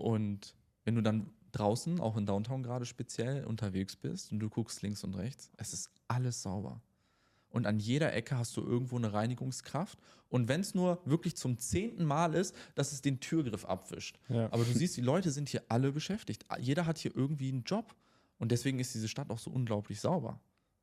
Und 0.00 0.54
wenn 0.84 0.94
du 0.94 1.02
dann 1.02 1.30
draußen, 1.52 2.00
auch 2.00 2.16
in 2.16 2.26
Downtown 2.26 2.62
gerade 2.62 2.86
speziell, 2.86 3.44
unterwegs 3.44 3.96
bist 3.96 4.32
und 4.32 4.40
du 4.40 4.48
guckst 4.48 4.82
links 4.82 5.04
und 5.04 5.14
rechts, 5.14 5.50
es 5.56 5.72
ist 5.72 5.90
alles 6.08 6.42
sauber. 6.42 6.80
Und 7.50 7.66
an 7.66 7.78
jeder 7.80 8.12
Ecke 8.12 8.38
hast 8.38 8.56
du 8.56 8.62
irgendwo 8.62 8.96
eine 8.96 9.12
Reinigungskraft. 9.12 9.98
Und 10.28 10.46
wenn 10.46 10.60
es 10.60 10.74
nur 10.74 11.00
wirklich 11.04 11.36
zum 11.36 11.58
zehnten 11.58 12.04
Mal 12.04 12.34
ist, 12.34 12.54
dass 12.76 12.92
es 12.92 13.02
den 13.02 13.18
Türgriff 13.18 13.64
abwischt. 13.64 14.18
Ja. 14.28 14.46
Aber 14.52 14.64
du 14.64 14.72
siehst, 14.72 14.96
die 14.96 15.00
Leute 15.00 15.32
sind 15.32 15.48
hier 15.48 15.64
alle 15.68 15.90
beschäftigt. 15.90 16.46
Jeder 16.60 16.86
hat 16.86 16.98
hier 16.98 17.14
irgendwie 17.16 17.50
einen 17.50 17.64
Job. 17.64 17.96
Und 18.38 18.52
deswegen 18.52 18.78
ist 18.78 18.94
diese 18.94 19.08
Stadt 19.08 19.30
auch 19.30 19.38
so 19.38 19.50
unglaublich 19.50 20.00
sauber. 20.00 20.40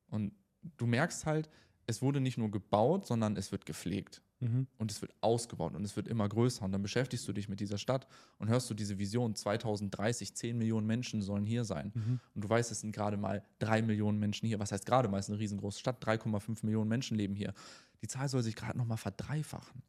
Und 0.09 0.33
du 0.75 0.85
merkst 0.85 1.25
halt, 1.25 1.49
es 1.85 2.01
wurde 2.01 2.19
nicht 2.19 2.37
nur 2.37 2.51
gebaut, 2.51 3.07
sondern 3.07 3.37
es 3.37 3.53
wird 3.53 3.65
gepflegt. 3.65 4.21
Mhm. 4.39 4.67
Und 4.77 4.91
es 4.91 5.01
wird 5.01 5.13
ausgebaut 5.21 5.75
und 5.75 5.83
es 5.83 5.95
wird 5.95 6.07
immer 6.07 6.29
größer. 6.29 6.63
Und 6.63 6.71
dann 6.71 6.81
beschäftigst 6.83 7.27
du 7.27 7.33
dich 7.33 7.49
mit 7.49 7.59
dieser 7.59 7.77
Stadt 7.77 8.07
und 8.37 8.49
hörst 8.49 8.69
du 8.69 8.73
diese 8.73 8.99
Vision, 8.99 9.35
2030, 9.35 10.35
10 10.35 10.57
Millionen 10.57 10.85
Menschen 10.85 11.21
sollen 11.21 11.45
hier 11.45 11.65
sein. 11.65 11.91
Mhm. 11.95 12.19
Und 12.35 12.43
du 12.43 12.49
weißt, 12.49 12.71
es 12.71 12.81
sind 12.81 12.91
gerade 12.91 13.17
mal 13.17 13.43
3 13.59 13.81
Millionen 13.81 14.19
Menschen 14.19 14.47
hier. 14.47 14.59
Was 14.59 14.71
heißt 14.71 14.85
gerade 14.85 15.07
mal? 15.09 15.17
Es 15.19 15.25
ist 15.25 15.31
eine 15.31 15.39
riesengroße 15.39 15.79
Stadt. 15.79 16.03
3,5 16.05 16.65
Millionen 16.65 16.87
Menschen 16.87 17.17
leben 17.17 17.35
hier. 17.35 17.53
Die 18.01 18.07
Zahl 18.07 18.29
soll 18.29 18.43
sich 18.43 18.55
gerade 18.55 18.77
nochmal 18.77 18.97
verdreifachen. 18.97 19.81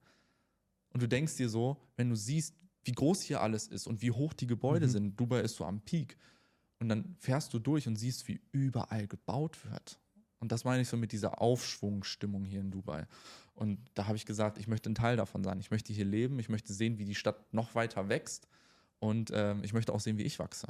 Und 0.95 1.03
du 1.03 1.09
denkst 1.09 1.37
dir 1.37 1.51
so, 1.51 1.77
wenn 1.97 2.09
du 2.09 2.17
siehst, 2.17 2.55
wie 2.85 2.93
groß 2.93 3.21
hier 3.23 3.43
alles 3.43 3.69
ist 3.69 3.87
und 3.87 4.01
wie 4.01 4.13
hoch 4.13 4.33
die 4.33 4.47
Gebäude 4.47 4.87
Mhm. 4.87 4.91
sind, 4.91 5.21
Dubai 5.21 5.41
ist 5.41 5.57
so 5.57 5.67
am 5.67 5.83
Peak. 5.83 6.17
Und 6.81 6.89
dann 6.89 7.17
fährst 7.19 7.53
du 7.53 7.59
durch 7.59 7.87
und 7.87 7.97
siehst, 7.97 8.29
wie 8.29 8.41
überall 8.53 9.07
gebaut 9.07 9.59
wird. 9.71 10.01
Und 10.41 10.53
das 10.53 10.65
meine 10.65 10.83
ich 10.83 10.89
so 10.89 10.97
mit 10.97 11.13
dieser 11.13 11.41
Aufschwungstimmung 11.41 12.45
hier 12.45 12.61
in 12.61 12.71
Dubai. 12.71 13.07
Und 13.55 13.79
da 13.95 14.07
habe 14.07 14.17
ich 14.17 14.25
gesagt, 14.25 14.59
ich 14.59 14.69
möchte 14.69 14.89
ein 14.89 14.95
Teil 14.95 15.17
davon 15.17 15.43
sein. 15.43 15.59
Ich 15.59 15.71
möchte 15.71 15.93
hier 15.93 16.05
leben, 16.05 16.39
ich 16.39 16.49
möchte 16.49 16.73
sehen, 16.73 16.99
wie 16.99 17.05
die 17.05 17.17
Stadt 17.17 17.53
noch 17.53 17.75
weiter 17.75 18.09
wächst. 18.09 18.47
Und 19.01 19.31
ähm, 19.35 19.63
ich 19.65 19.73
möchte 19.73 19.93
auch 19.93 20.01
sehen, 20.01 20.19
wie 20.19 20.23
ich 20.23 20.39
wachse. 20.39 20.69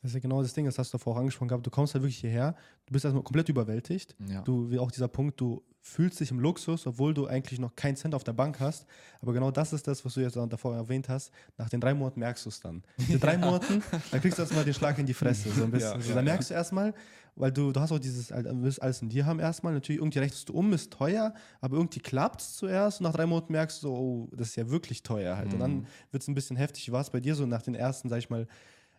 Das 0.00 0.12
ist 0.12 0.14
ja 0.14 0.20
genau 0.20 0.42
das 0.42 0.54
Ding, 0.54 0.64
das 0.64 0.78
hast 0.78 0.94
du 0.94 0.98
vorher 0.98 1.20
angesprochen 1.20 1.48
gehabt. 1.48 1.66
Du 1.66 1.70
kommst 1.70 1.94
halt 1.94 2.02
wirklich 2.02 2.18
hierher, 2.18 2.54
du 2.86 2.92
bist 2.92 3.04
erstmal 3.04 3.24
komplett 3.24 3.48
überwältigt. 3.48 4.14
Ja. 4.28 4.42
Du, 4.42 4.70
wie 4.70 4.78
auch 4.78 4.92
dieser 4.92 5.08
Punkt, 5.08 5.40
du 5.40 5.62
fühlst 5.80 6.20
dich 6.20 6.30
im 6.30 6.38
Luxus, 6.38 6.86
obwohl 6.86 7.14
du 7.14 7.26
eigentlich 7.26 7.58
noch 7.58 7.74
keinen 7.74 7.96
Cent 7.96 8.14
auf 8.14 8.22
der 8.22 8.32
Bank 8.32 8.60
hast. 8.60 8.86
Aber 9.20 9.32
genau 9.32 9.50
das 9.50 9.72
ist 9.72 9.88
das, 9.88 10.04
was 10.04 10.14
du 10.14 10.20
jetzt 10.20 10.36
auch 10.36 10.46
davor 10.46 10.76
erwähnt 10.76 11.08
hast. 11.08 11.32
Nach 11.56 11.68
den 11.68 11.80
drei 11.80 11.94
Monaten 11.94 12.20
merkst 12.20 12.44
du 12.44 12.50
es 12.50 12.60
dann. 12.60 12.84
In 13.08 13.18
drei 13.18 13.38
Monaten, 13.38 13.82
dann 14.10 14.20
kriegst 14.20 14.38
du 14.38 14.42
erstmal 14.42 14.64
den 14.64 14.74
Schlag 14.74 14.98
in 14.98 15.06
die 15.06 15.14
Fresse. 15.14 15.50
So 15.50 15.64
ein 15.64 15.70
bisschen. 15.72 15.96
Ja, 15.96 16.00
so, 16.00 16.08
ja, 16.10 16.14
dann 16.14 16.24
merkst 16.24 16.50
du 16.50 16.54
erstmal, 16.54 16.94
weil 17.38 17.52
du, 17.52 17.72
du 17.72 17.80
hast 17.80 17.92
auch 17.92 17.98
dieses, 17.98 18.28
du 18.28 18.62
willst 18.62 18.82
alles 18.82 19.02
in 19.02 19.08
dir 19.08 19.26
haben 19.26 19.38
erstmal. 19.40 19.72
Natürlich, 19.72 20.00
irgendwie 20.00 20.18
rechnest 20.18 20.48
du 20.48 20.54
um, 20.54 20.72
ist 20.72 20.92
teuer, 20.92 21.34
aber 21.60 21.76
irgendwie 21.76 22.00
klappt 22.00 22.40
es 22.40 22.56
zuerst. 22.56 23.00
Und 23.00 23.04
nach 23.04 23.12
drei 23.14 23.26
Monaten 23.26 23.52
merkst 23.52 23.82
du, 23.82 23.88
oh, 23.90 24.28
das 24.32 24.48
ist 24.48 24.56
ja 24.56 24.68
wirklich 24.70 25.02
teuer 25.02 25.36
halt. 25.36 25.52
Und 25.54 25.60
dann 25.60 25.76
Mhm. 25.78 25.86
wird 26.10 26.22
es 26.22 26.28
ein 26.28 26.34
bisschen 26.34 26.56
heftig. 26.56 26.86
Wie 26.88 26.92
war 26.92 27.00
es 27.00 27.10
bei 27.10 27.20
dir 27.20 27.34
so 27.34 27.46
nach 27.46 27.62
den 27.62 27.74
ersten, 27.74 28.08
sag 28.08 28.18
ich 28.18 28.30
mal, 28.30 28.46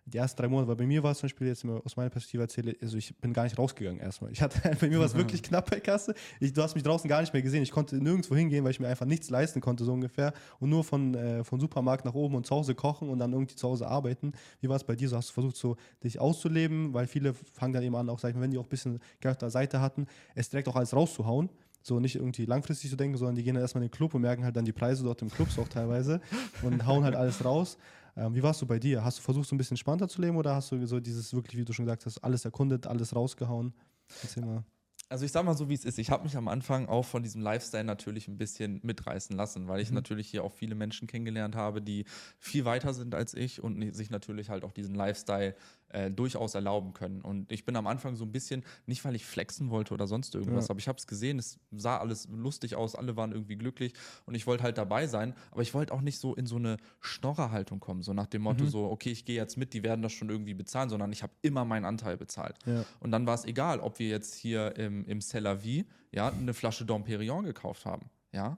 die 0.09 0.17
ersten 0.17 0.41
drei 0.41 0.47
Monate, 0.47 0.67
weil 0.67 0.75
bei 0.75 0.85
mir 0.85 1.03
war 1.03 1.11
es 1.11 1.19
zum 1.19 1.27
Beispiel 1.27 1.47
jetzt 1.47 1.65
aus 1.65 1.95
meiner 1.95 2.09
Perspektive 2.09 2.43
erzähle, 2.43 2.75
also 2.81 2.97
ich 2.97 3.15
bin 3.17 3.33
gar 3.33 3.43
nicht 3.43 3.57
rausgegangen 3.57 3.99
erstmal. 3.99 4.31
Ich 4.31 4.41
hatte, 4.41 4.59
bei 4.79 4.89
mir 4.89 4.99
war 4.99 5.05
es 5.05 5.15
wirklich 5.15 5.43
knapp 5.43 5.69
bei 5.69 5.79
Kasse. 5.79 6.13
Ich, 6.39 6.53
du 6.53 6.61
hast 6.61 6.75
mich 6.75 6.83
draußen 6.83 7.07
gar 7.09 7.21
nicht 7.21 7.33
mehr 7.33 7.41
gesehen. 7.41 7.63
Ich 7.63 7.71
konnte 7.71 7.97
nirgendwo 7.97 8.35
hingehen, 8.35 8.63
weil 8.63 8.71
ich 8.71 8.79
mir 8.79 8.87
einfach 8.87 9.05
nichts 9.05 9.29
leisten 9.29 9.61
konnte, 9.61 9.83
so 9.83 9.93
ungefähr. 9.93 10.33
Und 10.59 10.69
nur 10.69 10.83
von, 10.83 11.15
äh, 11.15 11.43
von 11.43 11.59
Supermarkt 11.59 12.05
nach 12.05 12.13
oben 12.13 12.35
und 12.35 12.45
zu 12.45 12.55
Hause 12.55 12.75
kochen 12.75 13.09
und 13.09 13.19
dann 13.19 13.33
irgendwie 13.33 13.55
zu 13.55 13.67
Hause 13.67 13.87
arbeiten. 13.87 14.33
Wie 14.61 14.69
war 14.69 14.75
es 14.75 14.83
bei 14.83 14.95
dir? 14.95 15.09
So 15.09 15.17
hast 15.17 15.29
du 15.29 15.33
versucht, 15.33 15.55
so 15.55 15.77
dich 16.03 16.19
auszuleben, 16.19 16.93
weil 16.93 17.07
viele 17.07 17.33
fangen 17.33 17.73
dann 17.73 17.83
eben 17.83 17.95
an, 17.95 18.09
auch, 18.09 18.19
sag 18.19 18.29
ich 18.29 18.35
mal, 18.35 18.41
wenn 18.41 18.51
die 18.51 18.57
auch 18.57 18.65
ein 18.65 18.69
bisschen 18.69 18.99
Geld 19.19 19.33
auf 19.33 19.37
der 19.37 19.49
Seite 19.49 19.81
hatten, 19.81 20.07
es 20.35 20.49
direkt 20.49 20.67
auch 20.67 20.75
alles 20.75 20.95
rauszuhauen. 20.95 21.49
So 21.81 21.99
nicht 21.99 22.15
irgendwie 22.15 22.45
langfristig 22.45 22.89
zu 22.89 22.97
denken, 22.97 23.17
sondern 23.17 23.35
die 23.35 23.43
gehen 23.43 23.55
dann 23.55 23.63
erstmal 23.63 23.83
in 23.83 23.89
den 23.89 23.95
Club 23.95 24.13
und 24.13 24.21
merken 24.21 24.43
halt 24.43 24.55
dann 24.55 24.65
die 24.65 24.73
Preise 24.73 25.03
dort 25.03 25.21
im 25.21 25.31
Clubs 25.31 25.57
auch 25.57 25.69
teilweise 25.69 26.19
und 26.61 26.85
hauen 26.85 27.03
halt 27.05 27.15
alles 27.15 27.43
raus. 27.45 27.77
Ähm, 28.19 28.35
wie 28.35 28.43
warst 28.43 28.61
du 28.61 28.67
bei 28.67 28.79
dir? 28.79 29.03
Hast 29.03 29.19
du 29.19 29.21
versucht, 29.23 29.47
so 29.47 29.55
ein 29.55 29.57
bisschen 29.57 29.75
entspannter 29.75 30.07
zu 30.09 30.21
leben 30.21 30.37
oder 30.37 30.55
hast 30.55 30.71
du 30.71 30.85
so 30.85 30.99
dieses 30.99 31.33
wirklich, 31.33 31.57
wie 31.57 31.65
du 31.65 31.73
schon 31.73 31.85
gesagt 31.85 32.05
hast, 32.05 32.19
alles 32.19 32.45
erkundet, 32.45 32.85
alles 32.87 33.15
rausgehauen? 33.15 33.73
Erzähl 34.21 34.43
mal. 34.43 34.63
Also 35.11 35.25
ich 35.25 35.31
sag 35.31 35.43
mal 35.43 35.55
so, 35.57 35.69
wie 35.69 35.73
es 35.73 35.85
ist. 35.85 35.97
Ich 35.97 36.11
habe 36.11 36.23
mich 36.23 36.37
am 36.37 36.47
Anfang 36.47 36.87
auch 36.87 37.03
von 37.05 37.23
diesem 37.23 37.41
Lifestyle 37.41 37.83
natürlich 37.83 38.27
ein 38.27 38.37
bisschen 38.37 38.79
mitreißen 38.83 39.35
lassen, 39.35 39.67
weil 39.67 39.79
ich 39.81 39.91
Mhm. 39.91 39.95
natürlich 39.95 40.27
hier 40.29 40.43
auch 40.43 40.53
viele 40.53 40.75
Menschen 40.75 41.07
kennengelernt 41.07 41.55
habe, 41.55 41.81
die 41.81 42.05
viel 42.37 42.63
weiter 42.65 42.93
sind 42.93 43.15
als 43.15 43.33
ich 43.33 43.61
und 43.63 43.95
sich 43.95 44.11
natürlich 44.11 44.49
halt 44.51 44.63
auch 44.63 44.71
diesen 44.71 44.93
Lifestyle 44.93 45.55
äh, 45.89 46.09
durchaus 46.11 46.55
erlauben 46.55 46.93
können. 46.93 47.21
Und 47.21 47.51
ich 47.51 47.65
bin 47.65 47.75
am 47.75 47.87
Anfang 47.87 48.15
so 48.15 48.25
ein 48.25 48.31
bisschen, 48.31 48.63
nicht 48.85 49.03
weil 49.05 49.15
ich 49.15 49.25
flexen 49.25 49.69
wollte 49.69 49.93
oder 49.93 50.07
sonst 50.07 50.35
irgendwas, 50.35 50.67
Ja. 50.67 50.71
aber 50.71 50.79
ich 50.79 50.87
habe 50.87 50.97
es 50.97 51.07
gesehen, 51.07 51.39
es 51.39 51.59
sah 51.71 51.97
alles 51.97 52.27
lustig 52.31 52.75
aus, 52.75 52.95
alle 52.95 53.15
waren 53.15 53.31
irgendwie 53.31 53.55
glücklich 53.55 53.93
und 54.25 54.35
ich 54.35 54.45
wollte 54.47 54.63
halt 54.63 54.77
dabei 54.77 55.07
sein, 55.07 55.33
aber 55.51 55.61
ich 55.61 55.73
wollte 55.73 55.93
auch 55.93 56.01
nicht 56.01 56.19
so 56.19 56.35
in 56.35 56.45
so 56.45 56.57
eine 56.57 56.77
Schnorrerhaltung 56.99 57.79
kommen, 57.79 58.01
so 58.03 58.13
nach 58.13 58.27
dem 58.27 58.43
Motto 58.43 58.63
Mhm. 58.65 58.69
so, 58.69 58.85
okay, 58.89 59.09
ich 59.11 59.25
gehe 59.25 59.35
jetzt 59.35 59.57
mit, 59.57 59.73
die 59.73 59.83
werden 59.83 60.01
das 60.01 60.13
schon 60.13 60.29
irgendwie 60.29 60.53
bezahlen, 60.53 60.89
sondern 60.89 61.11
ich 61.11 61.23
habe 61.23 61.33
immer 61.41 61.65
meinen 61.65 61.85
Anteil 61.85 62.17
bezahlt. 62.17 62.57
Ja. 62.65 62.85
Und 62.99 63.11
dann 63.11 63.25
war 63.25 63.33
es 63.35 63.45
egal, 63.45 63.79
ob 63.79 63.99
wir 63.99 64.09
jetzt 64.09 64.35
hier 64.35 64.75
im, 64.77 65.05
im 65.05 65.21
Cellavi 65.21 65.85
ja, 66.11 66.29
eine 66.29 66.53
Flasche 66.53 66.85
Dom 66.85 67.03
Perignon 67.03 67.43
gekauft 67.45 67.85
haben. 67.85 68.09
Ja. 68.31 68.57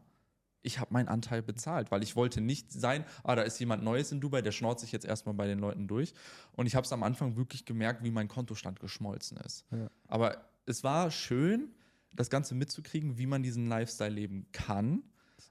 Ich 0.63 0.79
habe 0.79 0.93
meinen 0.93 1.07
Anteil 1.07 1.41
bezahlt, 1.41 1.91
weil 1.91 2.03
ich 2.03 2.15
wollte 2.15 2.41
nicht 2.41 2.71
sein, 2.71 3.03
ah, 3.23 3.35
da 3.35 3.41
ist 3.41 3.59
jemand 3.59 3.83
Neues 3.83 4.11
in 4.11 4.21
Dubai, 4.21 4.41
der 4.41 4.51
schnauzt 4.51 4.81
sich 4.81 4.91
jetzt 4.91 5.05
erstmal 5.05 5.35
bei 5.35 5.47
den 5.47 5.59
Leuten 5.59 5.87
durch. 5.87 6.13
Und 6.53 6.67
ich 6.67 6.75
habe 6.75 6.85
es 6.85 6.93
am 6.93 7.03
Anfang 7.03 7.35
wirklich 7.35 7.65
gemerkt, 7.65 8.03
wie 8.03 8.11
mein 8.11 8.27
Kontostand 8.27 8.79
geschmolzen 8.79 9.37
ist. 9.37 9.65
Ja. 9.71 9.89
Aber 10.07 10.45
es 10.65 10.83
war 10.83 11.09
schön, 11.09 11.73
das 12.13 12.29
Ganze 12.29 12.55
mitzukriegen, 12.55 13.17
wie 13.17 13.25
man 13.25 13.43
diesen 13.43 13.67
Lifestyle 13.67 14.13
leben 14.13 14.47
kann. 14.51 15.03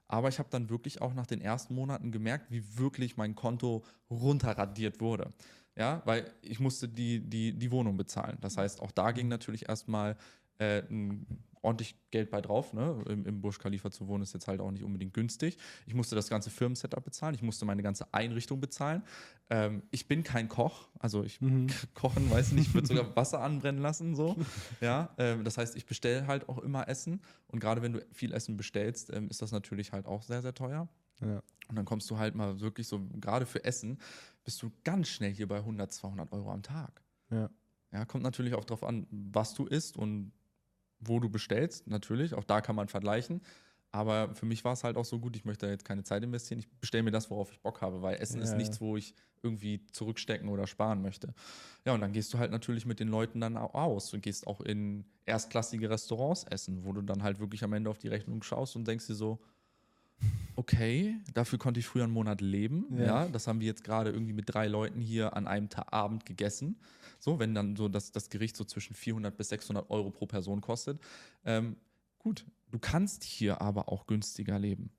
Aber 0.07 0.29
ich 0.29 0.39
habe 0.39 0.49
dann 0.49 0.69
wirklich 0.69 1.01
auch 1.01 1.13
nach 1.13 1.25
den 1.25 1.41
ersten 1.41 1.73
Monaten 1.73 2.11
gemerkt, 2.11 2.51
wie 2.51 2.77
wirklich 2.77 3.17
mein 3.17 3.35
Konto 3.35 3.83
runterradiert 4.09 4.99
wurde. 4.99 5.31
Ja, 5.77 6.01
weil 6.05 6.29
ich 6.41 6.59
musste 6.59 6.89
die, 6.89 7.21
die, 7.21 7.53
die 7.57 7.71
Wohnung 7.71 7.95
bezahlen. 7.95 8.37
Das 8.41 8.57
heißt, 8.57 8.81
auch 8.81 8.91
da 8.91 9.11
ging 9.11 9.29
natürlich 9.29 9.69
erstmal 9.69 10.17
äh, 10.57 10.83
ein 10.89 11.25
ordentlich 11.63 11.95
Geld 12.11 12.29
bei 12.31 12.41
drauf. 12.41 12.73
Ne? 12.73 13.03
Im, 13.07 13.25
Im 13.25 13.41
Burj 13.41 13.57
Khalifa 13.59 13.91
zu 13.91 14.07
wohnen 14.07 14.23
ist 14.23 14.33
jetzt 14.33 14.47
halt 14.47 14.59
auch 14.61 14.71
nicht 14.71 14.83
unbedingt 14.83 15.13
günstig. 15.13 15.57
Ich 15.85 15.93
musste 15.93 16.15
das 16.15 16.27
ganze 16.29 16.49
Firmensetup 16.49 17.03
bezahlen. 17.03 17.35
Ich 17.35 17.41
musste 17.41 17.65
meine 17.65 17.83
ganze 17.83 18.13
Einrichtung 18.13 18.59
bezahlen. 18.59 19.03
Ähm, 19.49 19.83
ich 19.91 20.07
bin 20.07 20.23
kein 20.23 20.47
Koch. 20.49 20.87
Also 20.99 21.23
ich 21.23 21.39
Mhm. 21.41 21.67
kochen, 21.93 22.29
weiß 22.31 22.51
nicht, 22.53 22.67
ich 22.69 22.73
würde 22.73 22.87
sogar 22.87 23.05
Wasser 23.15 23.41
anbrennen 23.41 23.81
lassen. 23.81 24.15
So. 24.15 24.35
Ja, 24.81 25.13
ähm, 25.17 25.43
das 25.43 25.57
heißt, 25.57 25.75
ich 25.75 25.85
bestelle 25.85 26.27
halt 26.27 26.49
auch 26.49 26.57
immer 26.59 26.87
Essen. 26.87 27.21
Und 27.47 27.59
gerade 27.59 27.81
wenn 27.81 27.93
du 27.93 28.05
viel 28.11 28.33
Essen 28.33 28.57
bestellst, 28.57 29.11
ähm, 29.13 29.27
ist 29.29 29.41
das 29.41 29.51
natürlich 29.51 29.91
halt 29.91 30.05
auch 30.07 30.23
sehr, 30.23 30.41
sehr 30.41 30.53
teuer. 30.53 30.87
Ja. 31.21 31.43
Und 31.67 31.75
dann 31.75 31.85
kommst 31.85 32.09
du 32.09 32.17
halt 32.17 32.33
mal 32.35 32.59
wirklich 32.59 32.87
so, 32.87 32.99
gerade 33.19 33.45
für 33.45 33.63
Essen, 33.63 33.99
bist 34.43 34.61
du 34.63 34.71
ganz 34.83 35.07
schnell 35.09 35.31
hier 35.31 35.47
bei 35.47 35.57
100, 35.57 35.93
200 35.93 36.31
Euro 36.31 36.51
am 36.51 36.63
Tag. 36.63 37.03
Ja. 37.29 37.49
Ja, 37.93 38.05
kommt 38.05 38.23
natürlich 38.23 38.53
auch 38.55 38.65
drauf 38.65 38.83
an, 38.83 39.05
was 39.11 39.53
du 39.53 39.65
isst 39.65 39.97
und 39.97 40.31
wo 41.01 41.19
du 41.19 41.29
bestellst, 41.29 41.87
natürlich. 41.87 42.33
Auch 42.33 42.43
da 42.43 42.61
kann 42.61 42.75
man 42.75 42.87
vergleichen. 42.87 43.41
Aber 43.93 44.33
für 44.35 44.45
mich 44.45 44.63
war 44.63 44.71
es 44.71 44.85
halt 44.85 44.95
auch 44.95 45.03
so 45.03 45.19
gut, 45.19 45.35
ich 45.35 45.43
möchte 45.43 45.65
da 45.65 45.71
jetzt 45.71 45.83
keine 45.83 46.03
Zeit 46.03 46.23
investieren. 46.23 46.59
Ich 46.59 46.69
bestelle 46.79 47.03
mir 47.03 47.11
das, 47.11 47.29
worauf 47.29 47.51
ich 47.51 47.59
Bock 47.61 47.81
habe, 47.81 48.01
weil 48.01 48.15
Essen 48.21 48.39
Ja, 48.39 48.43
ist 48.43 48.55
nichts, 48.55 48.79
wo 48.79 48.95
ich 48.95 49.15
irgendwie 49.43 49.85
zurückstecken 49.87 50.47
oder 50.47 50.65
sparen 50.65 51.01
möchte. 51.01 51.33
Ja, 51.85 51.93
und 51.93 51.99
dann 52.01 52.13
gehst 52.13 52.33
du 52.33 52.37
halt 52.39 52.51
natürlich 52.51 52.85
mit 52.85 52.99
den 53.01 53.09
Leuten 53.09 53.41
dann 53.41 53.57
au- 53.57 53.71
aus 53.73 54.13
und 54.13 54.21
gehst 54.21 54.47
auch 54.47 54.61
in 54.61 55.05
erstklassige 55.25 55.89
Restaurants 55.89 56.45
essen, 56.45 56.85
wo 56.85 56.93
du 56.93 57.01
dann 57.01 57.21
halt 57.23 57.39
wirklich 57.39 57.63
am 57.65 57.73
Ende 57.73 57.89
auf 57.89 57.97
die 57.97 58.07
Rechnung 58.07 58.41
schaust 58.43 58.77
und 58.77 58.87
denkst 58.87 59.07
dir 59.07 59.15
so, 59.15 59.41
okay, 60.55 61.17
dafür 61.33 61.59
konnte 61.59 61.79
ich 61.79 61.87
früher 61.87 62.03
einen 62.03 62.13
Monat 62.13 62.41
leben. 62.41 62.85
Ja. 62.97 63.05
Ja, 63.05 63.27
das 63.27 63.47
haben 63.47 63.59
wir 63.59 63.67
jetzt 63.67 63.83
gerade 63.83 64.11
irgendwie 64.11 64.33
mit 64.33 64.53
drei 64.53 64.67
Leuten 64.67 65.01
hier 65.01 65.35
an 65.35 65.47
einem 65.47 65.69
Ta 65.69 65.85
Abend 65.91 66.25
gegessen. 66.25 66.79
So, 67.19 67.39
wenn 67.39 67.53
dann 67.53 67.75
so 67.75 67.87
das, 67.87 68.11
das 68.11 68.29
Gericht 68.29 68.57
so 68.57 68.63
zwischen 68.63 68.95
400 68.95 69.35
bis 69.35 69.49
600 69.49 69.89
Euro 69.89 70.11
pro 70.11 70.25
Person 70.25 70.61
kostet. 70.61 70.99
Ähm, 71.45 71.77
gut, 72.19 72.45
du 72.71 72.79
kannst 72.79 73.23
hier 73.23 73.61
aber 73.61 73.89
auch 73.89 74.07
günstiger 74.07 74.59
leben. 74.59 74.91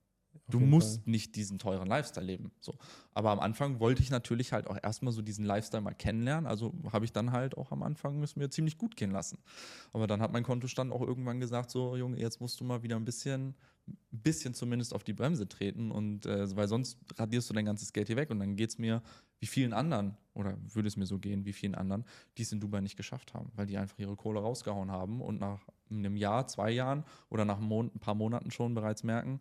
Du 0.48 0.61
musst 0.61 1.06
nicht 1.06 1.37
diesen 1.37 1.58
teuren 1.58 1.88
Lifestyle 1.88 2.26
leben. 2.26 2.52
So. 2.61 2.76
Aber 3.14 3.30
am 3.30 3.40
Anfang 3.40 3.80
wollte 3.80 4.02
ich 4.02 4.11
natürlich 4.11 4.52
halt 4.52 4.66
auch 4.66 4.76
erstmal 4.82 5.12
so 5.12 5.22
diesen 5.22 5.44
Lifestyle 5.44 5.82
mal 5.82 5.94
kennenlernen. 5.94 6.46
Also 6.46 6.74
habe 6.92 7.04
ich 7.04 7.12
dann 7.12 7.32
halt 7.32 7.56
auch 7.56 7.70
am 7.72 7.82
Anfang 7.82 8.22
es 8.22 8.37
mir 8.37 8.50
ziemlich 8.50 8.76
gut 8.76 8.96
gehen 8.96 9.11
lassen. 9.11 9.38
Aber 9.92 10.06
dann 10.06 10.20
hat 10.20 10.32
mein 10.32 10.42
Kontostand 10.42 10.92
auch 10.92 11.00
irgendwann 11.00 11.40
gesagt: 11.40 11.70
So, 11.70 11.96
Junge, 11.96 12.18
jetzt 12.18 12.40
musst 12.40 12.61
du 12.61 12.64
mal 12.64 12.82
wieder 12.82 12.96
ein 12.96 13.04
bisschen, 13.04 13.54
ein 13.88 13.98
bisschen 14.10 14.54
zumindest 14.54 14.94
auf 14.94 15.04
die 15.04 15.12
Bremse 15.12 15.48
treten. 15.48 15.90
Und 15.90 16.26
äh, 16.26 16.54
weil 16.56 16.68
sonst 16.68 16.98
radierst 17.16 17.50
du 17.50 17.54
dein 17.54 17.64
ganzes 17.64 17.92
Geld 17.92 18.08
hier 18.08 18.16
weg. 18.16 18.30
Und 18.30 18.40
dann 18.40 18.56
geht 18.56 18.70
es 18.70 18.78
mir 18.78 19.02
wie 19.40 19.46
vielen 19.46 19.72
anderen, 19.72 20.16
oder 20.34 20.56
würde 20.72 20.86
es 20.86 20.96
mir 20.96 21.06
so 21.06 21.18
gehen, 21.18 21.44
wie 21.44 21.52
vielen 21.52 21.74
anderen, 21.74 22.04
die 22.38 22.42
es 22.42 22.52
in 22.52 22.60
Dubai 22.60 22.80
nicht 22.80 22.96
geschafft 22.96 23.34
haben, 23.34 23.50
weil 23.56 23.66
die 23.66 23.76
einfach 23.76 23.98
ihre 23.98 24.14
Kohle 24.14 24.38
rausgehauen 24.38 24.92
haben 24.92 25.20
und 25.20 25.40
nach 25.40 25.66
einem 25.90 26.16
Jahr, 26.16 26.46
zwei 26.46 26.70
Jahren 26.70 27.04
oder 27.28 27.44
nach 27.44 27.60
ein 27.60 27.98
paar 27.98 28.14
Monaten 28.14 28.52
schon 28.52 28.72
bereits 28.72 29.02
merken, 29.02 29.40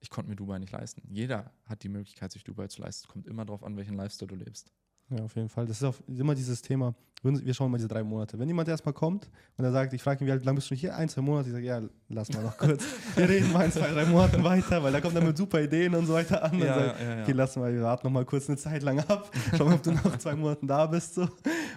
ich 0.00 0.10
konnte 0.10 0.28
mir 0.28 0.36
Dubai 0.36 0.58
nicht 0.58 0.72
leisten. 0.72 1.02
Jeder 1.08 1.50
hat 1.64 1.82
die 1.82 1.88
Möglichkeit, 1.88 2.30
sich 2.32 2.44
Dubai 2.44 2.66
zu 2.66 2.82
leisten. 2.82 3.06
Es 3.06 3.08
kommt 3.08 3.26
immer 3.26 3.46
darauf 3.46 3.62
an, 3.62 3.76
welchen 3.76 3.94
Lifestyle 3.94 4.28
du 4.28 4.34
lebst. 4.34 4.70
Ja, 5.10 5.24
auf 5.24 5.34
jeden 5.36 5.48
Fall. 5.48 5.66
Das 5.66 5.76
ist 5.76 5.84
auf, 5.84 6.02
immer 6.08 6.34
dieses 6.34 6.62
Thema. 6.62 6.94
Wir 7.24 7.54
schauen 7.54 7.70
mal 7.70 7.76
diese 7.76 7.88
drei 7.88 8.02
Monate. 8.02 8.36
Wenn 8.36 8.48
jemand 8.48 8.68
erstmal 8.68 8.92
kommt 8.92 9.30
und 9.56 9.64
er 9.64 9.70
sagt, 9.70 9.92
ich 9.92 10.02
frage 10.02 10.24
ihn, 10.24 10.26
wie 10.26 10.44
lange 10.44 10.56
bist 10.56 10.68
du 10.72 10.74
hier? 10.74 10.96
Ein, 10.96 11.08
zwei 11.08 11.20
Monate. 11.20 11.50
Ich 11.50 11.52
sage, 11.52 11.64
ja, 11.64 11.80
lass 12.08 12.32
mal 12.32 12.42
noch 12.42 12.58
kurz. 12.58 12.84
wir 13.14 13.28
reden 13.28 13.52
mal 13.52 13.64
in 13.64 13.70
zwei, 13.70 13.92
drei 13.92 14.06
Monaten 14.06 14.42
weiter, 14.42 14.82
weil 14.82 14.90
da 14.90 15.00
kommt 15.00 15.14
dann 15.14 15.26
mit 15.26 15.36
super 15.36 15.60
Ideen 15.62 15.94
und 15.94 16.06
so 16.06 16.14
weiter 16.14 16.42
an. 16.42 16.58
Ja, 16.58 16.74
sagt, 16.74 17.00
ja, 17.00 17.14
ja. 17.14 17.22
Okay, 17.22 17.32
lass 17.32 17.54
mal, 17.54 17.72
wir 17.72 17.82
warten 17.82 18.08
noch 18.08 18.12
mal 18.12 18.24
kurz 18.24 18.48
eine 18.48 18.58
Zeit 18.58 18.82
lang 18.82 18.98
ab. 18.98 19.30
Schau 19.56 19.66
mal, 19.66 19.74
ob 19.74 19.82
du 19.84 19.92
nach 19.92 20.18
zwei 20.18 20.34
Monaten 20.34 20.66
da 20.66 20.84
bist. 20.86 21.14
So. 21.14 21.28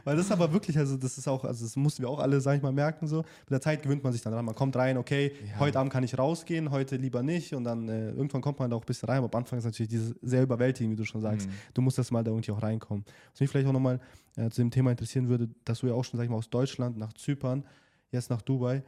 Weil 0.04 0.16
das 0.18 0.26
ist 0.26 0.32
aber 0.32 0.52
wirklich, 0.52 0.80
also 0.80 0.98
das 0.98 1.16
ist 1.16 1.28
auch, 1.28 1.46
also 1.46 1.64
das 1.64 1.76
mussten 1.76 2.02
wir 2.02 2.10
auch 2.10 2.20
alle, 2.20 2.42
sag 2.42 2.56
ich 2.56 2.64
mal, 2.64 2.72
merken. 2.72 3.08
So. 3.08 3.18
Mit 3.18 3.52
der 3.52 3.62
Zeit 3.62 3.84
gewöhnt 3.84 4.04
man 4.04 4.14
sich 4.14 4.24
dann 4.24 4.34
dran. 4.34 4.46
Man 4.46 4.56
kommt 4.56 4.76
rein, 4.76 4.98
okay, 4.98 5.32
heute 5.60 5.78
Abend 5.78 5.94
kann 5.94 6.04
ich 6.04 6.18
rausgehen, 6.18 6.72
heute 6.72 6.96
lieber 6.96 7.22
nicht. 7.22 7.54
Und 7.54 7.66
dann 7.66 7.88
äh, 7.88 8.10
irgendwann 8.10 8.42
kommt 8.42 8.58
man 8.58 8.72
da 8.72 8.78
auch 8.78 8.82
ein 8.82 8.88
bisschen 8.88 9.10
rein. 9.10 9.20
Aber 9.20 9.32
am 9.32 9.42
Anfang 9.42 9.60
ist 9.60 9.66
natürlich 9.66 9.90
dieses 9.90 10.16
sehr 10.24 10.42
überwältigend, 10.42 10.94
wie 10.94 10.98
du 10.98 11.06
schon 11.06 11.22
sagst. 11.22 11.48
Mhm. 11.48 11.54
Du 11.76 11.84
musst 11.84 12.00
das 12.00 12.10
mal 12.10 12.24
da 12.24 12.32
irgendwie 12.32 12.52
auch 12.52 12.64
reinkommen. 12.64 13.06
Was 13.32 13.40
mich 13.40 13.50
vielleicht 13.50 13.68
auch 13.68 13.74
nochmal 13.74 14.00
äh, 14.36 14.50
zu 14.50 14.62
dem 14.62 14.72
Thema 14.72 14.92
interessieren 14.92 15.28
würde, 15.30 15.50
dass 15.64 15.80
du 15.80 15.88
ja 15.88 15.94
auch 15.94 16.04
schon, 16.04 16.18
sag 16.18 16.26
ich 16.26 16.30
mal, 16.30 16.38
aus 16.38 16.50
Deutschland 16.50 16.98
nach 16.98 17.14
Zypern, 17.14 17.66
jetzt 18.12 18.30
nach 18.30 18.42
Dubai, 18.42 18.84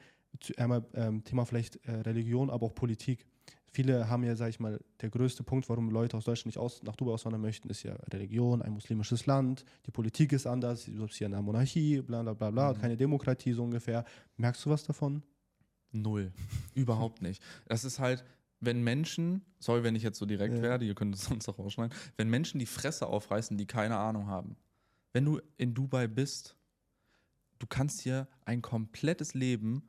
einmal 0.57 0.85
ähm, 0.93 1.23
Thema 1.23 1.45
vielleicht 1.45 1.77
äh, 1.87 1.91
Religion, 1.91 2.49
aber 2.49 2.65
auch 2.65 2.75
Politik. 2.75 3.25
Viele 3.71 4.09
haben 4.09 4.23
ja, 4.23 4.35
sag 4.35 4.49
ich 4.49 4.59
mal, 4.59 4.79
der 5.01 5.09
größte 5.09 5.43
Punkt, 5.43 5.69
warum 5.69 5.89
Leute 5.89 6.17
aus 6.17 6.25
Deutschland 6.25 6.47
nicht 6.47 6.57
aus, 6.57 6.81
nach 6.83 6.95
Dubai 6.95 7.13
auswandern 7.13 7.41
möchten, 7.41 7.69
ist 7.69 7.83
ja 7.83 7.93
Religion, 8.11 8.61
ein 8.61 8.71
muslimisches 8.71 9.25
Land, 9.25 9.65
die 9.85 9.91
Politik 9.91 10.31
ist 10.31 10.47
anders, 10.47 10.85
du 10.85 11.05
bist 11.05 11.15
hier 11.15 11.27
in 11.27 11.33
einer 11.33 11.43
Monarchie, 11.43 12.01
bla 12.01 12.23
bla 12.23 12.33
bla 12.33 12.51
bla, 12.51 12.73
mhm. 12.73 12.77
keine 12.79 12.97
Demokratie 12.97 13.53
so 13.53 13.63
ungefähr. 13.63 14.05
Merkst 14.37 14.65
du 14.65 14.69
was 14.69 14.83
davon? 14.83 15.21
Null. 15.91 16.31
Überhaupt 16.75 17.21
nicht. 17.21 17.41
Das 17.67 17.83
ist 17.83 17.99
halt, 17.99 18.23
wenn 18.59 18.83
Menschen, 18.83 19.45
sorry, 19.59 19.83
wenn 19.83 19.95
ich 19.95 20.03
jetzt 20.03 20.19
so 20.19 20.25
direkt 20.25 20.55
ja. 20.55 20.61
werde, 20.61 20.85
ihr 20.85 20.95
könnt 20.95 21.15
es 21.15 21.25
sonst 21.25 21.47
auch 21.49 21.59
rausschneiden, 21.59 21.95
wenn 22.17 22.29
Menschen 22.29 22.59
die 22.59 22.65
Fresse 22.65 23.07
aufreißen, 23.07 23.57
die 23.57 23.65
keine 23.65 23.97
Ahnung 23.97 24.27
haben, 24.27 24.57
wenn 25.13 25.25
du 25.25 25.39
in 25.57 25.73
Dubai 25.73 26.07
bist, 26.07 26.55
du 27.59 27.67
kannst 27.67 28.01
hier 28.01 28.27
ein 28.45 28.61
komplettes 28.61 29.33
Leben 29.33 29.83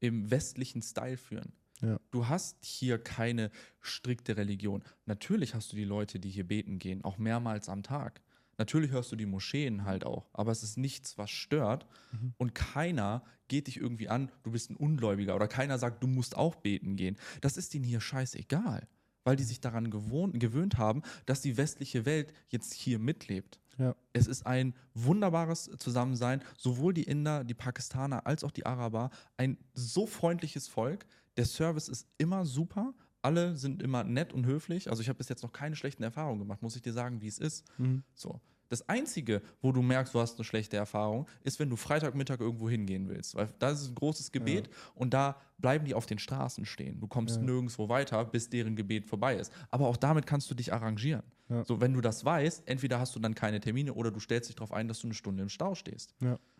im 0.00 0.30
westlichen 0.30 0.82
Style 0.82 1.16
führen. 1.16 1.52
Ja. 1.80 1.98
Du 2.10 2.28
hast 2.28 2.64
hier 2.64 2.98
keine 2.98 3.50
strikte 3.80 4.36
Religion. 4.36 4.82
Natürlich 5.06 5.54
hast 5.54 5.72
du 5.72 5.76
die 5.76 5.84
Leute, 5.84 6.18
die 6.18 6.30
hier 6.30 6.46
beten 6.46 6.78
gehen, 6.78 7.04
auch 7.04 7.18
mehrmals 7.18 7.68
am 7.68 7.82
Tag. 7.82 8.20
Natürlich 8.58 8.90
hörst 8.90 9.12
du 9.12 9.16
die 9.16 9.26
Moscheen 9.26 9.84
halt 9.84 10.04
auch, 10.04 10.28
aber 10.32 10.52
es 10.52 10.62
ist 10.62 10.76
nichts, 10.76 11.18
was 11.18 11.30
stört. 11.30 11.86
Mhm. 12.12 12.34
Und 12.36 12.54
keiner 12.54 13.24
geht 13.48 13.66
dich 13.66 13.76
irgendwie 13.78 14.08
an, 14.08 14.30
du 14.42 14.52
bist 14.52 14.70
ein 14.70 14.76
Ungläubiger 14.76 15.34
oder 15.34 15.48
keiner 15.48 15.78
sagt, 15.78 16.02
du 16.02 16.06
musst 16.06 16.36
auch 16.36 16.54
beten 16.56 16.96
gehen. 16.96 17.16
Das 17.40 17.56
ist 17.56 17.74
ihnen 17.74 17.84
hier 17.84 18.00
scheißegal, 18.00 18.88
weil 19.24 19.36
die 19.36 19.44
sich 19.44 19.60
daran 19.60 19.90
gewohnt, 19.90 20.38
gewöhnt 20.40 20.78
haben, 20.78 21.02
dass 21.26 21.40
die 21.42 21.56
westliche 21.56 22.06
Welt 22.06 22.32
jetzt 22.48 22.74
hier 22.74 22.98
mitlebt. 22.98 23.60
Ja. 23.78 23.94
Es 24.12 24.26
ist 24.26 24.46
ein 24.46 24.74
wunderbares 24.94 25.70
Zusammensein, 25.78 26.42
sowohl 26.56 26.94
die 26.94 27.02
Inder, 27.02 27.44
die 27.44 27.54
Pakistaner 27.54 28.26
als 28.26 28.44
auch 28.44 28.52
die 28.52 28.66
Araber. 28.66 29.10
Ein 29.36 29.58
so 29.72 30.06
freundliches 30.06 30.68
Volk. 30.68 31.06
Der 31.36 31.44
Service 31.44 31.88
ist 31.88 32.06
immer 32.18 32.44
super. 32.46 32.94
Alle 33.24 33.56
sind 33.56 33.82
immer 33.82 34.04
nett 34.04 34.34
und 34.34 34.44
höflich. 34.44 34.90
Also 34.90 35.00
ich 35.00 35.08
habe 35.08 35.16
bis 35.16 35.30
jetzt 35.30 35.42
noch 35.42 35.52
keine 35.52 35.76
schlechten 35.76 36.02
Erfahrungen 36.02 36.40
gemacht, 36.40 36.60
muss 36.62 36.76
ich 36.76 36.82
dir 36.82 36.92
sagen, 36.92 37.22
wie 37.22 37.28
es 37.28 37.38
ist. 37.38 37.64
Mhm. 37.78 38.02
So. 38.14 38.40
Das 38.68 38.88
Einzige, 38.88 39.40
wo 39.62 39.72
du 39.72 39.82
merkst, 39.82 40.14
du 40.14 40.20
hast 40.20 40.36
eine 40.36 40.44
schlechte 40.44 40.76
Erfahrung, 40.76 41.26
ist, 41.42 41.58
wenn 41.58 41.70
du 41.70 41.76
Freitagmittag 41.76 42.40
irgendwo 42.40 42.68
hingehen 42.68 43.08
willst. 43.08 43.34
Weil 43.34 43.48
da 43.58 43.70
ist 43.70 43.88
ein 43.88 43.94
großes 43.94 44.30
Gebet 44.30 44.66
ja. 44.66 44.72
und 44.94 45.14
da 45.14 45.40
bleiben 45.58 45.84
die 45.86 45.94
auf 45.94 46.04
den 46.06 46.18
Straßen 46.18 46.66
stehen. 46.66 47.00
Du 47.00 47.06
kommst 47.06 47.36
ja. 47.36 47.42
nirgendwo 47.42 47.88
weiter, 47.88 48.24
bis 48.24 48.50
deren 48.50 48.76
Gebet 48.76 49.06
vorbei 49.06 49.36
ist. 49.36 49.52
Aber 49.70 49.88
auch 49.88 49.96
damit 49.96 50.26
kannst 50.26 50.50
du 50.50 50.54
dich 50.54 50.72
arrangieren. 50.72 51.22
Ja. 51.48 51.64
So, 51.64 51.80
wenn 51.80 51.94
du 51.94 52.02
das 52.02 52.24
weißt, 52.24 52.64
entweder 52.66 53.00
hast 53.00 53.14
du 53.14 53.20
dann 53.20 53.34
keine 53.34 53.60
Termine 53.60 53.94
oder 53.94 54.10
du 54.10 54.20
stellst 54.20 54.48
dich 54.48 54.56
darauf 54.56 54.72
ein, 54.72 54.88
dass 54.88 55.00
du 55.00 55.06
eine 55.06 55.14
Stunde 55.14 55.42
im 55.42 55.48
Stau 55.48 55.74
stehst. 55.74 56.14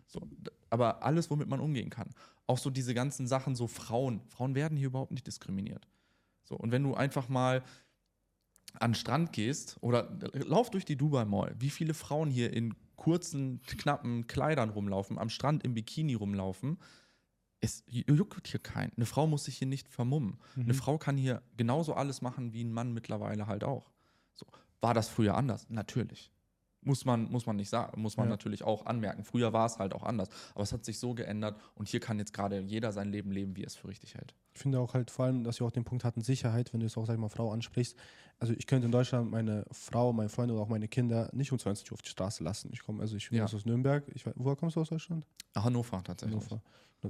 So, 0.07 0.21
aber 0.69 1.03
alles, 1.03 1.29
womit 1.29 1.47
man 1.47 1.59
umgehen 1.59 1.89
kann. 1.89 2.09
Auch 2.47 2.57
so 2.57 2.69
diese 2.69 2.93
ganzen 2.93 3.27
Sachen, 3.27 3.55
so 3.55 3.67
Frauen. 3.67 4.21
Frauen 4.29 4.55
werden 4.55 4.77
hier 4.77 4.87
überhaupt 4.87 5.11
nicht 5.11 5.27
diskriminiert. 5.27 5.87
So, 6.45 6.55
und 6.55 6.71
wenn 6.71 6.83
du 6.83 6.93
einfach 6.93 7.27
mal 7.27 7.63
an 8.79 8.91
den 8.91 8.95
Strand 8.95 9.33
gehst 9.33 9.77
oder 9.81 10.17
lauf 10.33 10.69
durch 10.69 10.85
die 10.85 10.95
Dubai 10.95 11.25
Mall, 11.25 11.55
wie 11.59 11.69
viele 11.69 11.93
Frauen 11.93 12.29
hier 12.29 12.53
in 12.53 12.73
kurzen, 12.95 13.61
knappen 13.61 14.27
Kleidern 14.27 14.69
rumlaufen, 14.69 15.17
am 15.17 15.29
Strand 15.29 15.63
im 15.63 15.73
Bikini 15.73 16.13
rumlaufen, 16.13 16.77
es 17.61 17.83
juckt 17.87 18.47
hier 18.47 18.59
keinen. 18.59 18.91
Eine 18.95 19.05
Frau 19.05 19.27
muss 19.27 19.45
sich 19.45 19.57
hier 19.57 19.67
nicht 19.67 19.87
vermummen. 19.87 20.37
Mhm. 20.55 20.63
Eine 20.63 20.73
Frau 20.73 20.97
kann 20.97 21.17
hier 21.17 21.41
genauso 21.57 21.93
alles 21.93 22.21
machen 22.21 22.53
wie 22.53 22.63
ein 22.63 22.71
Mann 22.71 22.93
mittlerweile 22.93 23.47
halt 23.47 23.63
auch. 23.63 23.91
So. 24.33 24.45
War 24.81 24.93
das 24.93 25.09
früher 25.09 25.35
anders? 25.35 25.69
Natürlich. 25.69 26.31
Muss 26.85 27.03
man, 27.03 27.29
muss 27.31 27.45
man 27.45 27.55
nicht 27.55 27.69
sagen, 27.69 27.99
muss 27.99 28.15
man 28.15 28.27
ja. 28.27 28.29
natürlich 28.29 28.63
auch 28.63 28.85
anmerken. 28.85 29.23
Früher 29.23 29.53
war 29.53 29.65
es 29.65 29.79
halt 29.79 29.93
auch 29.93 30.03
anders. 30.03 30.29
Aber 30.53 30.63
es 30.63 30.71
hat 30.71 30.85
sich 30.85 30.99
so 30.99 31.15
geändert 31.15 31.59
und 31.73 31.89
hier 31.89 31.99
kann 31.99 32.19
jetzt 32.19 32.33
gerade 32.33 32.59
jeder 32.59 32.91
sein 32.91 33.11
Leben 33.11 33.31
leben, 33.31 33.55
wie 33.57 33.63
er 33.63 33.67
es 33.67 33.75
für 33.75 33.87
richtig 33.87 34.15
hält. 34.15 34.35
Ich 34.53 34.61
finde 34.61 34.79
auch 34.79 34.93
halt 34.93 35.11
vor 35.11 35.25
allem, 35.25 35.43
dass 35.43 35.59
wir 35.59 35.67
auch 35.67 35.71
den 35.71 35.83
Punkt 35.83 36.03
hatten, 36.03 36.21
Sicherheit, 36.21 36.73
wenn 36.73 36.79
du 36.79 36.85
es 36.85 36.95
auch, 36.95 37.05
sag 37.05 37.15
ich 37.15 37.19
mal, 37.19 37.29
Frau 37.29 37.51
ansprichst. 37.51 37.97
Also 38.39 38.53
ich 38.53 38.67
könnte 38.67 38.85
in 38.85 38.91
Deutschland 38.91 39.31
meine 39.31 39.65
Frau, 39.71 40.13
meine 40.13 40.29
Freunde 40.29 40.53
oder 40.53 40.63
auch 40.63 40.69
meine 40.69 40.87
Kinder 40.87 41.29
nicht 41.33 41.51
um 41.51 41.59
20 41.59 41.91
Uhr 41.91 41.95
auf 41.95 42.01
die 42.01 42.09
Straße 42.09 42.43
lassen. 42.43 42.69
Ich 42.71 42.83
komme, 42.83 43.01
also 43.01 43.15
ich 43.15 43.29
bin 43.29 43.39
ja. 43.39 43.45
aus 43.45 43.65
Nürnberg. 43.65 44.03
Ich, 44.13 44.25
woher 44.35 44.55
kommst 44.55 44.75
du 44.75 44.81
aus 44.81 44.89
Deutschland? 44.89 45.25
Hannover 45.55 46.03
tatsächlich. 46.03 46.39
Hannover. 46.39 46.61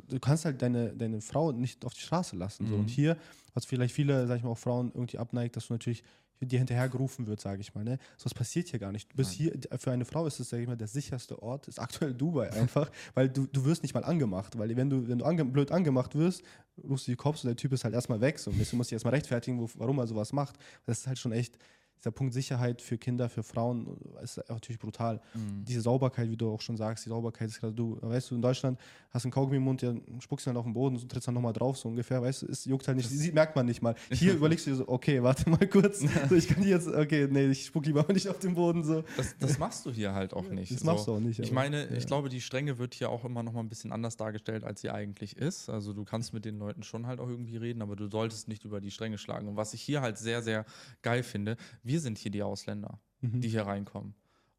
Du 0.08 0.20
kannst 0.20 0.46
halt 0.46 0.62
deine, 0.62 0.94
deine 0.94 1.22
Frau 1.22 1.52
nicht 1.52 1.86
auf 1.86 1.94
die 1.94 2.02
Straße 2.02 2.36
lassen. 2.36 2.66
Mhm. 2.66 2.70
So. 2.70 2.76
Und 2.76 2.90
hier, 2.90 3.18
was 3.54 3.66
vielleicht 3.66 3.94
viele, 3.94 4.28
sag 4.28 4.38
ich 4.38 4.44
mal, 4.44 4.50
auch 4.50 4.58
Frauen 4.58 4.92
irgendwie 4.94 5.18
abneigt, 5.18 5.56
dass 5.56 5.68
du 5.68 5.74
natürlich 5.74 6.04
dir 6.41 6.60
hinterhergerufen 6.60 7.28
wird, 7.28 7.39
sage 7.39 7.62
ich 7.62 7.74
mal. 7.74 7.84
Ne? 7.84 7.98
So 8.17 8.26
was 8.26 8.34
passiert 8.34 8.67
hier 8.67 8.80
gar 8.80 8.91
nicht. 8.91 9.12
Du 9.12 9.15
bist 9.15 9.32
hier, 9.32 9.54
für 9.78 9.91
eine 9.91 10.06
Frau 10.06 10.26
ist 10.26 10.39
es, 10.39 10.50
sage 10.50 10.63
ich 10.63 10.67
mal, 10.67 10.76
der 10.76 10.88
sicherste 10.88 11.41
Ort, 11.41 11.67
ist 11.67 11.80
aktuell 11.80 12.13
Dubai 12.13 12.52
einfach, 12.52 12.91
weil 13.13 13.30
du, 13.30 13.48
du 13.48 13.65
wirst 13.65 13.84
nicht 13.84 13.93
mal 13.93 14.04
angemacht. 14.04 14.58
Weil 14.58 14.76
wenn 14.76 14.89
du, 14.89 15.08
wenn 15.08 15.19
du 15.19 15.26
ange 15.26 15.45
blöd 15.45 15.71
angemacht 15.71 16.15
wirst, 16.15 16.43
rufst 16.84 17.08
du 17.08 17.12
die 17.12 17.15
Cops 17.15 17.43
und 17.43 17.48
der 17.48 17.56
Typ 17.56 17.71
ist 17.71 17.84
halt 17.84 17.93
erstmal 17.93 18.21
weg. 18.21 18.39
So. 18.39 18.52
Du 18.52 18.58
musst 18.76 18.91
dich 18.91 18.93
erstmal 18.93 19.13
rechtfertigen, 19.13 19.60
wo, 19.60 19.69
warum 19.76 19.98
er 20.00 20.08
sowas 20.08 20.34
macht. 20.34 20.58
Das 20.86 21.00
ist 21.00 21.08
halt 21.08 21.19
schon 21.19 21.32
echt 21.32 21.58
dieser 21.98 22.12
Punkt 22.12 22.34
Sicherheit 22.34 22.82
für 22.82 22.98
Kinder, 22.98 23.30
für 23.30 23.44
Frauen 23.44 23.98
ist 24.22 24.42
natürlich 24.50 24.80
brutal. 24.80 25.22
Mhm. 25.34 25.66
Diese 25.66 25.82
Sauberkeit, 25.82 26.30
wie 26.30 26.38
du 26.38 26.52
auch 26.52 26.62
schon 26.62 26.78
sagst, 26.78 27.06
die 27.06 27.10
Sauberkeit 27.10 27.48
ist 27.48 27.60
gerade 27.60 27.74
du, 27.74 27.98
weißt 28.02 28.32
du, 28.32 28.36
in 28.36 28.42
Deutschland 28.42 28.80
hast 29.16 29.24
du 29.24 29.28
einen 29.28 29.32
Kaugummi 29.32 29.58
im 29.58 29.64
Mund, 29.64 29.82
ja, 29.82 29.94
spuckst 30.20 30.46
dann 30.46 30.58
auf 30.58 30.66
den 30.66 30.74
Boden 30.74 30.98
und 30.98 31.10
trittst 31.10 31.28
dann 31.28 31.36
nochmal 31.36 31.54
drauf, 31.54 31.78
so 31.78 31.88
ungefähr, 31.88 32.22
weißt 32.22 32.44
du, 32.44 32.48
es 32.48 32.66
juckt 32.66 32.88
halt 32.88 32.98
nicht, 32.98 33.10
das 33.10 33.34
merkt 33.34 33.56
man 33.56 33.66
nicht 33.66 33.82
mal. 33.82 33.96
Hier 34.12 34.34
überlegst 34.34 34.68
du 34.68 34.72
dir 34.72 34.76
so, 34.78 34.88
okay, 34.90 35.24
warte 35.24 35.50
mal 35.50 35.68
kurz, 35.68 36.02
so, 36.30 36.36
ich 36.36 36.48
kann 36.48 36.64
jetzt, 36.64 36.88
okay, 36.88 37.28
nee, 37.32 37.48
ich 37.48 37.66
spuck 37.66 37.86
lieber 37.86 38.06
nicht 38.14 38.28
auf 38.28 38.40
den 38.40 38.54
Boden, 38.54 38.84
so. 38.84 39.04
Das, 39.16 39.36
das 39.40 39.58
machst 39.58 39.86
du 39.86 39.92
hier 39.92 40.14
halt 40.14 40.34
auch 40.34 40.50
nicht. 40.50 40.72
Das 40.72 40.82
so. 40.82 40.86
machst 40.86 41.08
du 41.08 41.14
auch 41.14 41.20
nicht. 41.20 41.40
Ich 41.40 41.52
meine, 41.52 41.90
ja. 41.90 41.98
ich 41.98 42.06
glaube, 42.06 42.30
die 42.30 42.42
Strenge 42.42 42.78
wird 42.78 42.94
hier 42.94 43.10
auch 43.10 43.24
immer 43.24 43.42
nochmal 43.42 43.64
ein 43.64 43.70
bisschen 43.70 43.92
anders 43.92 44.18
dargestellt, 44.18 44.64
als 44.64 44.82
sie 44.82 44.90
eigentlich 44.90 45.38
ist. 45.38 45.70
Also 45.70 45.94
du 45.94 46.04
kannst 46.04 46.34
mit 46.34 46.46
den 46.46 46.60
Leuten 46.60 46.84
schon 46.84 47.08
halt 47.08 47.20
auch 47.20 47.30
irgendwie 47.30 47.58
reden, 47.58 47.82
aber 47.82 47.96
du 47.96 48.10
solltest 48.10 48.48
nicht 48.48 48.66
über 48.66 48.82
die 48.82 48.92
Stränge 48.92 49.18
schlagen. 49.18 49.48
Und 49.48 49.56
was 49.56 49.74
ich 49.74 49.82
hier 49.82 50.02
halt 50.02 50.18
sehr, 50.18 50.42
sehr 50.42 50.66
geil 51.02 51.24
finde, 51.24 51.56
wir 51.86 52.02
sind 52.02 52.17
hier 52.17 52.32
die 52.32 52.43
Ausländer. 52.43 53.00
Mhm. 53.21 53.41
die 53.41 53.50
hier 53.50 53.65
reinkommen. 53.65 54.13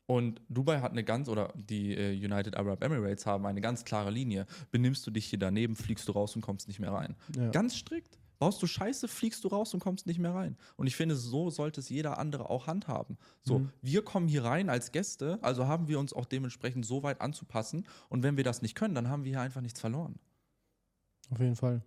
Und 0.06 0.40
Dubai 0.48 0.80
hat 0.80 0.92
eine 0.92 1.02
ganz, 1.02 1.28
oder 1.28 1.52
die 1.56 1.92
äh, 1.94 2.12
United 2.12 2.56
Arab 2.56 2.82
Emirates 2.84 3.26
haben 3.26 3.44
eine 3.44 3.60
ganz 3.60 3.84
klare 3.84 4.10
Linie. 4.10 4.46
Benimmst 4.70 5.04
du 5.06 5.10
dich 5.10 5.26
hier 5.26 5.38
daneben, 5.38 5.74
fliegst 5.74 6.06
du 6.06 6.12
raus 6.12 6.36
und 6.36 6.42
kommst 6.42 6.68
nicht 6.68 6.78
mehr 6.78 6.92
rein. 6.92 7.16
Ja. 7.36 7.50
Ganz 7.50 7.76
strikt. 7.76 8.18
Baust 8.38 8.62
du 8.62 8.66
Scheiße, 8.66 9.08
fliegst 9.08 9.42
du 9.44 9.48
raus 9.48 9.72
und 9.72 9.80
kommst 9.80 10.06
nicht 10.06 10.18
mehr 10.18 10.34
rein. 10.34 10.56
Und 10.76 10.86
ich 10.86 10.94
finde, 10.94 11.16
so 11.16 11.48
sollte 11.48 11.80
es 11.80 11.88
jeder 11.88 12.18
andere 12.18 12.50
auch 12.50 12.66
handhaben. 12.66 13.16
So, 13.42 13.60
mhm. 13.60 13.70
wir 13.80 14.04
kommen 14.04 14.28
hier 14.28 14.44
rein 14.44 14.68
als 14.68 14.92
Gäste, 14.92 15.38
also 15.42 15.66
haben 15.66 15.88
wir 15.88 15.98
uns 15.98 16.12
auch 16.12 16.26
dementsprechend 16.26 16.84
so 16.84 17.02
weit 17.02 17.22
anzupassen. 17.22 17.86
Und 18.10 18.22
wenn 18.22 18.36
wir 18.36 18.44
das 18.44 18.60
nicht 18.60 18.74
können, 18.74 18.94
dann 18.94 19.08
haben 19.08 19.24
wir 19.24 19.30
hier 19.30 19.40
einfach 19.40 19.62
nichts 19.62 19.80
verloren. 19.80 20.18
Auf 21.30 21.40
jeden 21.40 21.56
Fall. 21.56 21.82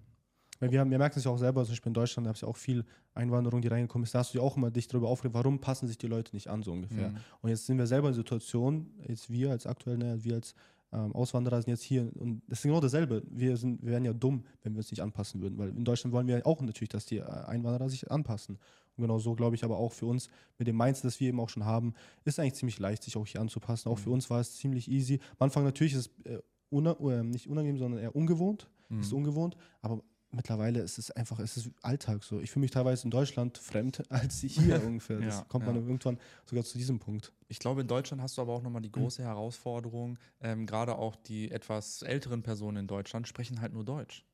Weil 0.59 0.71
wir, 0.71 0.79
haben, 0.79 0.91
wir 0.91 0.97
merken 0.97 1.17
es 1.17 1.25
ja 1.25 1.31
auch 1.31 1.37
selber, 1.37 1.63
zum 1.63 1.71
Beispiel 1.71 1.89
in 1.89 1.93
Deutschland 1.93 2.25
gab 2.25 2.35
es 2.35 2.41
ja 2.41 2.47
auch 2.47 2.57
viel 2.57 2.85
Einwanderung, 3.13 3.61
die 3.61 3.69
reingekommen 3.69 4.03
ist. 4.03 4.13
Da 4.13 4.19
hast 4.19 4.33
du 4.33 4.39
ja 4.39 4.43
auch 4.43 4.57
immer 4.57 4.71
dich 4.71 4.87
darüber 4.87 5.07
aufgeregt, 5.07 5.35
warum 5.35 5.59
passen 5.59 5.87
sich 5.87 5.97
die 5.97 6.07
Leute 6.07 6.35
nicht 6.35 6.49
an, 6.49 6.63
so 6.63 6.71
ungefähr. 6.71 7.09
Mhm. 7.09 7.17
Und 7.41 7.49
jetzt 7.49 7.65
sind 7.65 7.77
wir 7.77 7.87
selber 7.87 8.09
in 8.09 8.13
der 8.13 8.21
Situation, 8.21 8.91
jetzt 9.07 9.29
wir 9.29 9.51
als 9.51 9.65
aktuell, 9.65 9.97
ne, 9.97 10.23
wir 10.23 10.35
als 10.35 10.53
ähm, 10.91 11.13
Auswanderer 11.13 11.61
sind 11.61 11.71
jetzt 11.71 11.83
hier 11.83 12.11
und 12.15 12.41
das 12.47 12.59
ist 12.59 12.63
genau 12.63 12.79
dasselbe. 12.79 13.23
Wir, 13.29 13.57
sind, 13.57 13.81
wir 13.83 13.91
wären 13.91 14.05
ja 14.05 14.13
dumm, 14.13 14.43
wenn 14.63 14.73
wir 14.73 14.79
uns 14.79 14.91
nicht 14.91 15.01
anpassen 15.01 15.41
würden, 15.41 15.57
weil 15.57 15.69
in 15.69 15.85
Deutschland 15.85 16.13
wollen 16.13 16.27
wir 16.27 16.45
auch 16.45 16.61
natürlich, 16.61 16.89
dass 16.89 17.05
die 17.05 17.17
äh, 17.17 17.23
Einwanderer 17.23 17.89
sich 17.89 18.09
anpassen. 18.09 18.57
Und 18.97 19.03
genau 19.03 19.19
so 19.19 19.35
glaube 19.35 19.55
ich 19.55 19.63
aber 19.63 19.77
auch 19.77 19.93
für 19.93 20.07
uns 20.07 20.29
mit 20.57 20.67
dem 20.67 20.77
Mindset, 20.77 21.05
das 21.05 21.19
wir 21.19 21.29
eben 21.29 21.39
auch 21.39 21.49
schon 21.49 21.65
haben, 21.65 21.93
ist 22.25 22.39
eigentlich 22.39 22.55
ziemlich 22.55 22.79
leicht, 22.79 23.03
sich 23.03 23.15
auch 23.17 23.25
hier 23.25 23.39
anzupassen. 23.39 23.89
Auch 23.89 23.97
mhm. 23.97 24.03
für 24.03 24.09
uns 24.09 24.29
war 24.29 24.39
es 24.39 24.55
ziemlich 24.55 24.89
easy. 24.89 25.19
Am 25.37 25.45
Anfang 25.45 25.63
natürlich 25.63 25.93
ist 25.93 26.11
es 26.25 26.31
äh, 26.31 26.39
una, 26.69 26.93
äh, 26.99 27.23
nicht 27.23 27.47
unangenehm, 27.47 27.77
sondern 27.77 28.01
eher 28.01 28.15
ungewohnt. 28.15 28.67
Mhm. 28.89 29.01
Ist 29.01 29.13
ungewohnt, 29.13 29.55
aber 29.81 30.01
mittlerweile 30.31 30.79
ist 30.79 30.97
es 30.97 31.11
einfach, 31.11 31.39
es 31.39 31.57
ist 31.57 31.69
Alltag 31.81 32.23
so. 32.23 32.39
Ich 32.39 32.51
fühle 32.51 32.61
mich 32.61 32.71
teilweise 32.71 33.05
in 33.05 33.11
Deutschland 33.11 33.57
fremd 33.57 34.03
als 34.11 34.41
hier 34.41 34.83
ungefähr. 34.85 35.19
Das 35.19 35.39
ja, 35.39 35.45
kommt 35.47 35.65
man 35.65 35.75
ja. 35.75 35.81
irgendwann 35.81 36.19
sogar 36.45 36.63
zu 36.63 36.77
diesem 36.77 36.99
Punkt. 36.99 37.33
Ich 37.47 37.59
glaube, 37.59 37.81
in 37.81 37.87
Deutschland 37.87 38.21
hast 38.21 38.37
du 38.37 38.41
aber 38.41 38.53
auch 38.53 38.61
nochmal 38.61 38.81
die 38.81 38.91
große 38.91 39.21
mhm. 39.21 39.27
Herausforderung, 39.27 40.19
ähm, 40.41 40.65
gerade 40.65 40.95
auch 40.95 41.15
die 41.15 41.51
etwas 41.51 42.01
älteren 42.01 42.43
Personen 42.43 42.77
in 42.77 42.87
Deutschland 42.87 43.27
sprechen 43.27 43.61
halt 43.61 43.73
nur 43.73 43.83
Deutsch. 43.83 44.25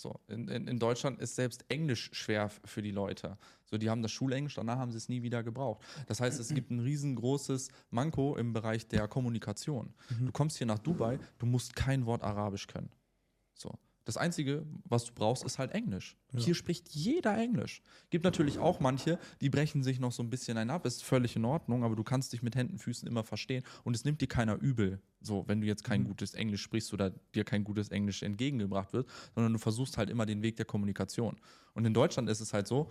So, 0.00 0.18
in, 0.28 0.48
in, 0.48 0.66
in 0.66 0.78
Deutschland 0.78 1.20
ist 1.20 1.36
selbst 1.36 1.66
Englisch 1.68 2.08
schwer 2.14 2.50
für 2.64 2.80
die 2.80 2.90
Leute. 2.90 3.36
So, 3.66 3.76
die 3.76 3.90
haben 3.90 4.00
das 4.00 4.10
Schulenglisch, 4.10 4.54
danach 4.54 4.78
haben 4.78 4.90
sie 4.90 4.96
es 4.96 5.10
nie 5.10 5.22
wieder 5.22 5.42
gebraucht. 5.42 5.84
Das 6.06 6.20
heißt, 6.20 6.40
es 6.40 6.54
gibt 6.54 6.70
ein 6.70 6.80
riesengroßes 6.80 7.68
Manko 7.90 8.34
im 8.36 8.54
Bereich 8.54 8.88
der 8.88 9.06
Kommunikation. 9.08 9.92
Du 10.18 10.32
kommst 10.32 10.56
hier 10.56 10.66
nach 10.66 10.78
Dubai, 10.78 11.18
du 11.38 11.44
musst 11.44 11.76
kein 11.76 12.06
Wort 12.06 12.22
Arabisch 12.22 12.66
können. 12.66 12.88
So. 13.54 13.78
Das 14.10 14.16
Einzige, 14.16 14.66
was 14.88 15.04
du 15.04 15.12
brauchst, 15.14 15.44
ist 15.44 15.60
halt 15.60 15.70
Englisch. 15.70 16.16
Hier 16.36 16.56
spricht 16.56 16.88
jeder 16.88 17.38
Englisch. 17.38 17.80
Gibt 18.10 18.24
natürlich 18.24 18.58
auch 18.58 18.80
manche, 18.80 19.20
die 19.40 19.50
brechen 19.50 19.84
sich 19.84 20.00
noch 20.00 20.10
so 20.10 20.20
ein 20.20 20.30
bisschen 20.30 20.58
ein 20.58 20.68
ab. 20.68 20.84
Ist 20.84 21.04
völlig 21.04 21.36
in 21.36 21.44
Ordnung, 21.44 21.84
aber 21.84 21.94
du 21.94 22.02
kannst 22.02 22.32
dich 22.32 22.42
mit 22.42 22.56
Händen, 22.56 22.78
Füßen 22.78 23.06
immer 23.06 23.22
verstehen 23.22 23.62
und 23.84 23.94
es 23.94 24.04
nimmt 24.04 24.20
dir 24.20 24.26
keiner 24.26 24.60
übel. 24.60 25.00
So, 25.20 25.44
wenn 25.46 25.60
du 25.60 25.68
jetzt 25.68 25.84
kein 25.84 26.02
gutes 26.02 26.34
Englisch 26.34 26.60
sprichst 26.60 26.92
oder 26.92 27.10
dir 27.36 27.44
kein 27.44 27.62
gutes 27.62 27.90
Englisch 27.90 28.24
entgegengebracht 28.24 28.92
wird, 28.92 29.08
sondern 29.36 29.52
du 29.52 29.60
versuchst 29.60 29.96
halt 29.96 30.10
immer 30.10 30.26
den 30.26 30.42
Weg 30.42 30.56
der 30.56 30.66
Kommunikation. 30.66 31.36
Und 31.74 31.84
in 31.84 31.94
Deutschland 31.94 32.28
ist 32.28 32.40
es 32.40 32.52
halt 32.52 32.66
so, 32.66 32.90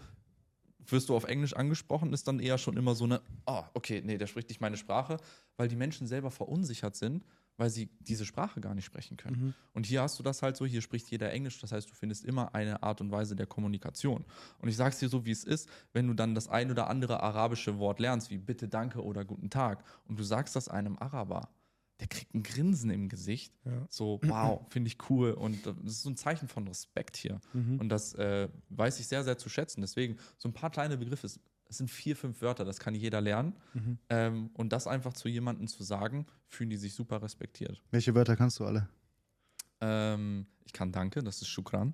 wirst 0.85 1.09
du 1.09 1.17
auf 1.17 1.25
Englisch 1.25 1.53
angesprochen, 1.53 2.13
ist 2.13 2.29
dann 2.29 2.39
eher 2.39 2.57
schon 2.57 2.77
immer 2.77 2.95
so 2.95 3.03
eine, 3.03 3.21
oh, 3.45 3.63
okay, 3.73 4.01
nee, 4.05 4.17
der 4.17 4.27
spricht 4.27 4.47
nicht 4.47 4.61
meine 4.61 4.77
Sprache, 4.77 5.17
weil 5.57 5.67
die 5.67 5.75
Menschen 5.75 6.07
selber 6.07 6.31
verunsichert 6.31 6.95
sind, 6.95 7.25
weil 7.59 7.69
sie 7.69 7.89
diese 7.99 8.25
Sprache 8.25 8.61
gar 8.61 8.73
nicht 8.73 8.85
sprechen 8.85 9.17
können. 9.17 9.53
Und 9.73 9.85
hier 9.85 10.01
hast 10.01 10.17
du 10.17 10.23
das 10.23 10.41
halt 10.41 10.55
so, 10.55 10.65
hier 10.65 10.81
spricht 10.81 11.11
jeder 11.11 11.31
Englisch, 11.31 11.59
das 11.59 11.71
heißt, 11.71 11.89
du 11.89 11.93
findest 11.93 12.23
immer 12.23 12.55
eine 12.55 12.81
Art 12.83 13.01
und 13.01 13.11
Weise 13.11 13.35
der 13.35 13.47
Kommunikation. 13.47 14.25
Und 14.59 14.69
ich 14.69 14.77
sag's 14.77 14.99
dir 14.99 15.09
so, 15.09 15.25
wie 15.25 15.31
es 15.31 15.43
ist, 15.43 15.69
wenn 15.91 16.07
du 16.07 16.13
dann 16.13 16.35
das 16.35 16.47
ein 16.47 16.71
oder 16.71 16.89
andere 16.89 17.21
arabische 17.21 17.77
Wort 17.77 17.99
lernst, 17.99 18.29
wie 18.29 18.37
bitte, 18.37 18.69
danke 18.69 19.03
oder 19.03 19.25
guten 19.25 19.49
Tag, 19.49 19.83
und 20.07 20.17
du 20.17 20.23
sagst 20.23 20.55
das 20.55 20.69
einem 20.69 20.97
Araber, 20.97 21.49
der 21.99 22.07
kriegt 22.07 22.33
ein 22.33 22.43
Grinsen 22.43 22.89
im 22.91 23.09
Gesicht. 23.09 23.53
Ja. 23.65 23.85
So, 23.89 24.21
wow, 24.23 24.61
finde 24.69 24.87
ich 24.87 24.97
cool. 25.09 25.31
Und 25.31 25.65
das 25.65 25.75
ist 25.83 26.03
so 26.03 26.09
ein 26.09 26.15
Zeichen 26.15 26.47
von 26.47 26.65
Respekt 26.67 27.17
hier. 27.17 27.41
Und 27.77 27.89
das 27.89 28.13
äh, 28.13 28.47
weiß 28.69 29.01
ich 29.01 29.07
sehr, 29.07 29.25
sehr 29.25 29.37
zu 29.37 29.49
schätzen. 29.49 29.81
Deswegen, 29.81 30.17
so 30.37 30.47
ein 30.47 30.53
paar 30.53 30.69
kleine 30.69 30.97
Begriffe, 30.97 31.29
es 31.69 31.77
sind 31.77 31.89
vier, 31.89 32.15
fünf 32.15 32.41
Wörter, 32.41 32.65
das 32.65 32.79
kann 32.79 32.95
jeder 32.95 33.21
lernen. 33.21 33.55
Ähm, 34.09 34.49
und 34.55 34.73
das 34.73 34.87
einfach 34.87 35.13
zu 35.13 35.29
jemandem 35.29 35.67
zu 35.67 35.83
sagen, 35.83 36.25
fühlen 36.47 36.69
die 36.71 36.77
sich 36.77 36.95
super 36.95 37.21
respektiert. 37.21 37.81
Welche 37.91 38.15
Wörter 38.15 38.35
kannst 38.35 38.59
du 38.59 38.65
alle? 38.65 38.89
Ähm, 39.79 40.47
ich 40.65 40.73
kann 40.73 40.91
Danke, 40.91 41.23
das 41.23 41.41
ist 41.41 41.47
Shukran. 41.47 41.93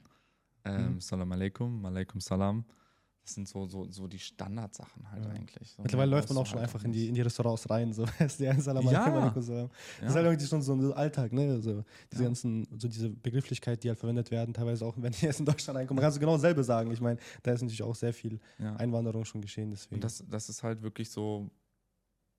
Ähm, 0.63 0.99
Salam 0.99 1.31
alaikum, 1.31 1.85
alaikum 1.85 2.19
salam. 2.21 2.65
Das 3.25 3.33
sind 3.33 3.47
so, 3.47 3.65
so, 3.65 3.89
so 3.89 4.07
die 4.07 4.19
Standardsachen 4.19 5.09
halt 5.11 5.25
Ja. 5.25 5.31
eigentlich. 5.31 5.71
So, 5.71 5.81
Mittlerweile 5.81 6.11
läuft 6.11 6.29
man 6.29 6.37
auch 6.37 6.43
du 6.43 6.49
schon 6.51 6.59
halt 6.59 6.69
einfach 6.69 6.85
in 6.85 6.91
die, 6.91 7.07
in 7.07 7.15
die 7.15 7.21
Restaurants 7.21 7.67
rein. 7.71 7.91
So. 7.91 8.03
Ist 8.19 8.39
die 8.39 8.61
Salam 8.61 8.85
Ja. 8.85 9.31
Das 9.31 9.47
Ja. 9.47 9.63
ist 9.65 10.13
halt 10.15 10.25
irgendwie 10.25 10.45
schon 10.45 10.61
so 10.61 10.73
ein 10.73 10.93
Alltag, 10.93 11.33
ne? 11.33 11.59
So, 11.59 11.83
diese 12.11 12.21
Ja. 12.21 12.29
ganzen, 12.29 12.67
so 12.79 12.87
diese 12.87 13.09
Begrifflichkeit, 13.09 13.83
die 13.83 13.89
halt 13.89 13.97
verwendet 13.97 14.29
werden, 14.29 14.53
teilweise 14.53 14.85
auch, 14.85 14.95
wenn 15.01 15.11
die 15.11 15.25
jetzt 15.25 15.39
in 15.39 15.45
Deutschland 15.47 15.75
reinkommen. 15.77 15.95
Man 15.97 16.03
kann 16.03 16.13
es 16.13 16.19
genau 16.19 16.33
dasselbe 16.35 16.63
sagen. 16.63 16.91
Ich 16.91 17.01
meine, 17.01 17.19
da 17.41 17.51
ist 17.53 17.61
natürlich 17.61 17.81
auch 17.83 17.95
sehr 17.95 18.13
viel. 18.13 18.39
Einwanderung 18.59 19.25
schon 19.25 19.41
geschehen, 19.41 19.71
deswegen. 19.71 19.95
Und 19.95 20.03
das, 20.03 20.23
das 20.29 20.47
ist 20.49 20.61
halt 20.61 20.83
wirklich 20.83 21.09
so, 21.09 21.49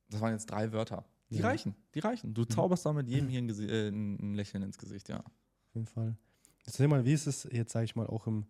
das 0.09 0.21
waren 0.21 0.33
jetzt 0.35 0.47
drei 0.47 0.71
Wörter. 0.73 1.05
Die 1.31 1.41
reichen, 1.41 1.75
die 1.95 1.99
reichen. 1.99 2.33
Du 2.33 2.45
zauberst 2.45 2.87
damit 2.87 3.09
jedem 3.09 3.29
hier 3.29 3.41
ein, 3.43 3.49
äh, 3.49 3.89
ein 3.89 4.35
Lächeln 4.35 4.63
ins 4.63 4.79
Gesicht, 4.79 5.09
ja. 5.09 5.19
Auf 5.19 5.75
jeden 5.75 5.89
Fall. 5.89 6.17
Jetzt 6.65 6.77
sag 6.77 6.89
mal, 6.89 7.05
wie 7.05 7.13
ist 7.13 7.27
es 7.27 7.49
jetzt, 7.51 7.73
sage 7.73 7.85
ich 7.87 7.97
mal, 7.97 8.07
auch 8.07 8.29
im, 8.29 8.47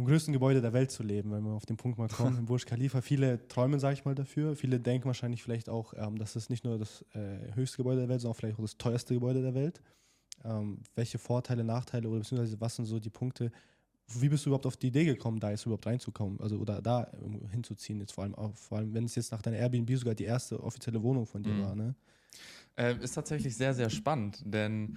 im 0.00 0.06
größten 0.06 0.32
Gebäude 0.32 0.60
der 0.60 0.72
Welt 0.72 0.90
zu 0.90 1.02
leben, 1.02 1.30
wenn 1.30 1.44
wir 1.44 1.52
auf 1.52 1.66
den 1.66 1.76
Punkt 1.76 1.98
mal 1.98 2.08
kommen, 2.08 2.38
im 2.38 2.46
Burj 2.46 2.64
Khalifa. 2.64 3.00
Viele 3.02 3.46
träumen, 3.48 3.78
sage 3.78 3.94
ich 3.94 4.04
mal, 4.04 4.14
dafür. 4.14 4.56
Viele 4.56 4.80
denken 4.80 5.06
wahrscheinlich 5.06 5.42
vielleicht 5.42 5.68
auch, 5.68 5.94
ähm, 5.96 6.18
das 6.18 6.36
ist 6.36 6.50
nicht 6.50 6.64
nur 6.64 6.78
das 6.78 7.04
äh, 7.14 7.54
höchste 7.54 7.78
Gebäude 7.78 8.00
der 8.00 8.08
Welt, 8.08 8.20
sondern 8.20 8.36
vielleicht 8.36 8.58
auch 8.58 8.62
das 8.62 8.78
teuerste 8.78 9.14
Gebäude 9.14 9.42
der 9.42 9.54
Welt. 9.54 9.80
Ähm, 10.44 10.78
welche 10.94 11.18
Vorteile, 11.18 11.64
Nachteile 11.64 12.08
oder 12.08 12.20
beziehungsweise 12.20 12.60
was 12.60 12.76
sind 12.76 12.86
so 12.86 12.98
die 12.98 13.10
Punkte, 13.10 13.52
wie 14.14 14.28
bist 14.28 14.44
du 14.44 14.50
überhaupt 14.50 14.66
auf 14.66 14.76
die 14.76 14.88
Idee 14.88 15.04
gekommen, 15.04 15.38
da 15.38 15.50
jetzt 15.50 15.66
überhaupt 15.66 15.86
reinzukommen, 15.86 16.40
also 16.40 16.56
oder 16.56 16.80
da 16.82 17.12
hinzuziehen, 17.50 18.00
jetzt 18.00 18.12
vor 18.12 18.24
allem, 18.24 18.34
auch, 18.34 18.56
vor 18.56 18.78
allem 18.78 18.92
wenn 18.94 19.04
es 19.04 19.14
jetzt 19.14 19.30
nach 19.32 19.42
deiner 19.42 19.58
Airbnb 19.58 19.94
sogar 19.96 20.14
die 20.14 20.24
erste 20.24 20.62
offizielle 20.62 21.02
Wohnung 21.02 21.26
von 21.26 21.42
dir 21.42 21.54
Mhm. 21.54 21.62
war, 21.62 21.74
ne? 21.76 21.94
Ähm, 22.76 23.00
ist 23.00 23.12
tatsächlich 23.12 23.54
sehr, 23.56 23.74
sehr 23.74 23.90
spannend, 23.90 24.42
denn 24.46 24.96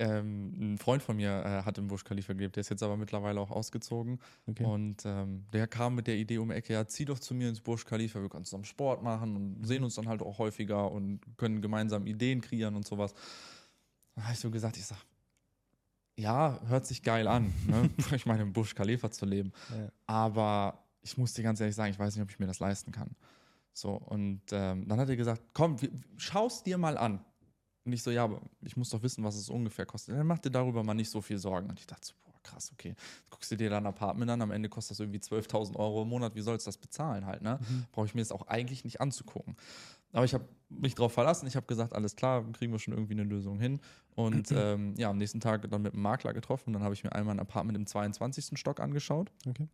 ähm, 0.00 0.74
ein 0.74 0.78
Freund 0.78 1.02
von 1.02 1.16
mir 1.16 1.30
äh, 1.30 1.62
hat 1.64 1.78
im 1.78 1.86
Burj 1.86 2.02
Khalifa 2.02 2.32
gelebt, 2.32 2.56
der 2.56 2.62
ist 2.62 2.70
jetzt 2.70 2.82
aber 2.82 2.96
mittlerweile 2.96 3.40
auch 3.40 3.50
ausgezogen. 3.50 4.18
Okay. 4.46 4.64
Und 4.64 5.04
ähm, 5.04 5.44
der 5.52 5.66
kam 5.66 5.94
mit 5.94 6.06
der 6.06 6.16
Idee 6.16 6.38
um 6.38 6.48
die 6.48 6.54
Ecke, 6.54 6.72
ja, 6.72 6.86
zieh 6.86 7.04
doch 7.04 7.18
zu 7.18 7.34
mir 7.34 7.48
ins 7.48 7.60
Burj 7.60 7.84
Khalifa, 7.84 8.20
wir 8.20 8.28
können 8.28 8.44
zusammen 8.44 8.64
Sport 8.64 9.02
machen 9.02 9.36
und 9.36 9.66
sehen 9.66 9.84
uns 9.84 9.94
dann 9.94 10.08
halt 10.08 10.22
auch 10.22 10.38
häufiger 10.38 10.90
und 10.90 11.20
können 11.36 11.60
gemeinsam 11.60 12.06
Ideen 12.06 12.40
kreieren 12.40 12.74
und 12.74 12.86
sowas. 12.86 13.14
Da 14.14 14.22
habe 14.22 14.32
ich 14.32 14.40
so 14.40 14.50
gesagt, 14.50 14.76
ich 14.76 14.86
sag, 14.86 14.98
ja, 16.16 16.58
hört 16.66 16.86
sich 16.86 17.02
geil 17.02 17.28
an, 17.28 17.52
ne? 17.66 17.90
ich 18.14 18.26
meine, 18.26 18.42
im 18.42 18.52
Burj 18.52 18.74
Khalifa 18.74 19.10
zu 19.10 19.26
leben. 19.26 19.52
Ja. 19.70 19.92
Aber 20.06 20.84
ich 21.02 21.16
muss 21.18 21.34
dir 21.34 21.42
ganz 21.42 21.60
ehrlich 21.60 21.76
sagen, 21.76 21.92
ich 21.92 21.98
weiß 21.98 22.14
nicht, 22.14 22.22
ob 22.22 22.30
ich 22.30 22.38
mir 22.38 22.46
das 22.46 22.58
leisten 22.58 22.92
kann. 22.92 23.14
So, 23.72 23.92
und 23.92 24.42
ähm, 24.52 24.88
dann 24.88 24.98
hat 24.98 25.08
er 25.08 25.16
gesagt, 25.16 25.42
komm, 25.52 25.80
wir, 25.80 25.90
schau's 26.16 26.62
dir 26.62 26.76
mal 26.76 26.98
an. 26.98 27.24
Und 27.84 27.92
ich 27.92 28.02
so, 28.02 28.10
ja, 28.10 28.24
aber 28.24 28.40
ich 28.62 28.76
muss 28.76 28.90
doch 28.90 29.02
wissen, 29.02 29.24
was 29.24 29.36
es 29.36 29.48
ungefähr 29.48 29.86
kostet. 29.86 30.16
Dann 30.16 30.26
mach 30.26 30.38
dir 30.38 30.50
darüber 30.50 30.82
mal 30.82 30.94
nicht 30.94 31.10
so 31.10 31.20
viel 31.20 31.38
Sorgen. 31.38 31.70
Und 31.70 31.78
ich 31.78 31.86
dachte 31.86 32.06
so, 32.08 32.14
boah, 32.24 32.38
krass, 32.42 32.70
okay. 32.72 32.90
Jetzt 32.90 33.30
guckst 33.30 33.50
du 33.50 33.56
dir 33.56 33.70
dein 33.70 33.86
Apartment 33.86 34.30
an, 34.30 34.42
am 34.42 34.50
Ende 34.50 34.68
kostet 34.68 34.92
das 34.92 35.00
irgendwie 35.00 35.18
12.000 35.18 35.76
Euro 35.76 36.02
im 36.02 36.08
Monat. 36.08 36.34
Wie 36.34 36.42
sollst 36.42 36.66
du 36.66 36.68
das 36.68 36.76
bezahlen 36.76 37.24
halt, 37.24 37.42
ne? 37.42 37.58
Brauche 37.92 38.06
ich 38.06 38.14
mir 38.14 38.20
das 38.20 38.32
auch 38.32 38.46
eigentlich 38.48 38.84
nicht 38.84 39.00
anzugucken. 39.00 39.56
Aber 40.12 40.24
ich 40.24 40.34
habe 40.34 40.44
mich 40.68 40.94
darauf 40.94 41.12
verlassen. 41.12 41.46
Ich 41.46 41.56
habe 41.56 41.66
gesagt, 41.66 41.94
alles 41.94 42.16
klar, 42.16 42.44
kriegen 42.52 42.72
wir 42.72 42.78
schon 42.78 42.94
irgendwie 42.94 43.14
eine 43.14 43.24
Lösung 43.24 43.58
hin. 43.58 43.80
Und 44.14 44.50
ähm, 44.54 44.94
ja, 44.96 45.08
am 45.08 45.18
nächsten 45.18 45.40
Tag 45.40 45.68
dann 45.70 45.82
mit 45.82 45.94
einem 45.94 46.02
Makler 46.02 46.32
getroffen. 46.32 46.72
Dann 46.72 46.82
habe 46.82 46.94
ich 46.94 47.04
mir 47.04 47.12
einmal 47.12 47.34
ein 47.34 47.40
Apartment 47.40 47.76
im 47.76 47.86
22. 47.86 48.58
Stock 48.58 48.80
angeschaut. 48.80 49.30
Okay. 49.46 49.68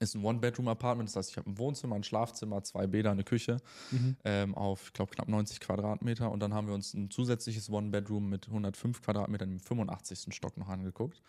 Ist 0.00 0.14
ein 0.14 0.24
One-Bedroom-Apartment, 0.24 1.08
das 1.08 1.16
heißt, 1.16 1.30
ich 1.30 1.36
habe 1.36 1.50
ein 1.50 1.58
Wohnzimmer, 1.58 1.96
ein 1.96 2.04
Schlafzimmer, 2.04 2.62
zwei 2.62 2.86
Bäder, 2.86 3.10
eine 3.10 3.24
Küche 3.24 3.56
Mhm. 3.90 4.16
ähm, 4.24 4.54
auf, 4.54 4.86
ich 4.86 4.92
glaube, 4.92 5.10
knapp 5.12 5.28
90 5.28 5.58
Quadratmeter. 5.60 6.30
Und 6.30 6.40
dann 6.40 6.54
haben 6.54 6.68
wir 6.68 6.74
uns 6.74 6.94
ein 6.94 7.10
zusätzliches 7.10 7.68
One-Bedroom 7.68 8.28
mit 8.28 8.46
105 8.46 9.02
Quadratmetern 9.02 9.50
im 9.50 9.60
85. 9.60 10.32
Stock 10.34 10.56
noch 10.56 10.68
angeguckt. 10.68 11.20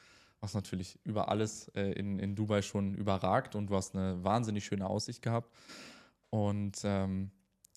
Was 0.42 0.54
natürlich 0.54 1.00
über 1.04 1.30
alles 1.30 1.68
äh, 1.70 1.92
in, 1.94 2.20
in 2.20 2.36
Dubai 2.36 2.62
schon 2.62 2.94
überragt 2.94 3.56
und 3.56 3.68
du 3.68 3.76
hast 3.76 3.96
eine 3.96 4.24
wahnsinnig 4.24 4.66
schöne 4.66 4.88
Aussicht 4.88 5.22
gehabt. 5.22 5.52
Und 6.30 6.80
ähm, 6.84 7.32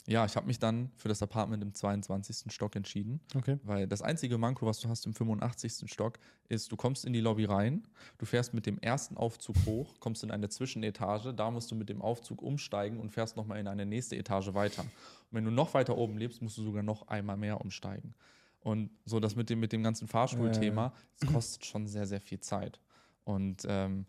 ja, 0.06 0.24
ich 0.24 0.34
habe 0.34 0.46
mich 0.46 0.58
dann 0.58 0.90
für 0.96 1.08
das 1.08 1.22
Apartment 1.22 1.62
im 1.62 1.74
22. 1.74 2.52
Stock 2.52 2.74
entschieden. 2.74 3.20
Okay. 3.36 3.58
Weil 3.62 3.86
das 3.86 4.02
einzige 4.02 4.36
Manko, 4.36 4.66
was 4.66 4.80
du 4.80 4.88
hast 4.88 5.06
im 5.06 5.14
85. 5.14 5.90
Stock, 5.90 6.18
ist, 6.48 6.72
du 6.72 6.76
kommst 6.76 7.04
in 7.04 7.12
die 7.12 7.20
Lobby 7.20 7.44
rein, 7.44 7.86
du 8.18 8.26
fährst 8.26 8.52
mit 8.52 8.66
dem 8.66 8.78
ersten 8.78 9.16
Aufzug 9.16 9.56
hoch, 9.64 9.94
kommst 10.00 10.24
in 10.24 10.32
eine 10.32 10.48
Zwischenetage, 10.48 11.32
da 11.32 11.50
musst 11.50 11.70
du 11.70 11.76
mit 11.76 11.88
dem 11.88 12.02
Aufzug 12.02 12.42
umsteigen 12.42 12.98
und 12.98 13.10
fährst 13.10 13.36
nochmal 13.36 13.60
in 13.60 13.68
eine 13.68 13.86
nächste 13.86 14.16
Etage 14.16 14.54
weiter. 14.54 14.82
Und 14.82 14.90
wenn 15.30 15.44
du 15.44 15.52
noch 15.52 15.72
weiter 15.74 15.96
oben 15.96 16.18
lebst, 16.18 16.42
musst 16.42 16.58
du 16.58 16.62
sogar 16.62 16.82
noch 16.82 17.06
einmal 17.08 17.36
mehr 17.36 17.60
umsteigen. 17.60 18.14
Und 18.60 18.90
so 19.04 19.20
das 19.20 19.36
mit 19.36 19.50
dem, 19.50 19.60
mit 19.60 19.72
dem 19.72 19.82
ganzen 19.82 20.08
Fahrschulthema, 20.08 20.92
es 21.20 21.26
kostet 21.32 21.64
schon 21.64 21.86
sehr, 21.86 22.06
sehr 22.06 22.20
viel 22.20 22.40
Zeit. 22.40 22.80
Und 23.24 23.64
ähm, 23.68 24.06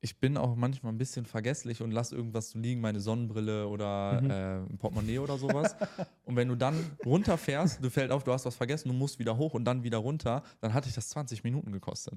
ich 0.00 0.20
bin 0.20 0.36
auch 0.36 0.54
manchmal 0.54 0.92
ein 0.92 0.98
bisschen 0.98 1.26
vergesslich 1.26 1.82
und 1.82 1.90
lasse 1.90 2.14
irgendwas 2.14 2.50
so 2.50 2.58
liegen, 2.58 2.80
meine 2.80 3.00
Sonnenbrille 3.00 3.66
oder 3.66 4.20
Mhm. 4.22 4.30
äh, 4.30 4.56
ein 4.72 4.78
Portemonnaie 4.78 5.18
oder 5.18 5.38
sowas. 5.38 5.74
und 6.24 6.36
wenn 6.36 6.48
du 6.48 6.54
dann 6.54 6.76
runterfährst, 7.04 7.82
du 7.84 7.90
fällt 7.90 8.12
auf, 8.12 8.22
du 8.22 8.32
hast 8.32 8.44
was 8.44 8.54
vergessen, 8.54 8.88
du 8.88 8.94
musst 8.94 9.18
wieder 9.18 9.36
hoch 9.36 9.54
und 9.54 9.64
dann 9.64 9.82
wieder 9.82 9.98
runter, 9.98 10.42
dann 10.60 10.72
hatte 10.72 10.88
ich 10.88 10.94
das 10.94 11.08
20 11.08 11.42
Minuten 11.42 11.72
gekostet. 11.72 12.16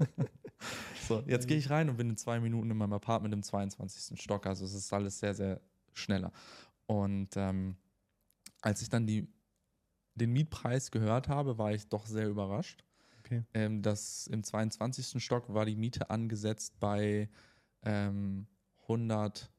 so, 1.08 1.22
jetzt 1.26 1.48
gehe 1.48 1.56
ich 1.56 1.70
rein 1.70 1.88
und 1.88 1.96
bin 1.96 2.10
in 2.10 2.16
zwei 2.16 2.38
Minuten 2.38 2.70
in 2.70 2.76
meinem 2.76 2.92
Apartment 2.92 3.32
im 3.34 3.42
22. 3.42 4.20
Stock. 4.20 4.46
Also 4.46 4.64
es 4.64 4.74
ist 4.74 4.92
alles 4.92 5.18
sehr, 5.18 5.34
sehr 5.34 5.60
schneller. 5.94 6.32
Und 6.86 7.30
ähm, 7.36 7.76
als 8.60 8.82
ich 8.82 8.90
dann 8.90 9.06
die, 9.06 9.26
den 10.16 10.32
Mietpreis 10.32 10.90
gehört 10.90 11.28
habe, 11.28 11.56
war 11.56 11.72
ich 11.72 11.88
doch 11.88 12.04
sehr 12.06 12.28
überrascht. 12.28 12.84
Okay. 13.30 13.44
Ähm, 13.54 13.82
das 13.82 14.26
im 14.26 14.42
22. 14.42 15.22
Stock 15.22 15.52
war 15.54 15.64
die 15.64 15.76
Miete 15.76 16.10
angesetzt 16.10 16.74
bei 16.80 17.28
ähm, 17.84 18.46
100, 18.82 19.50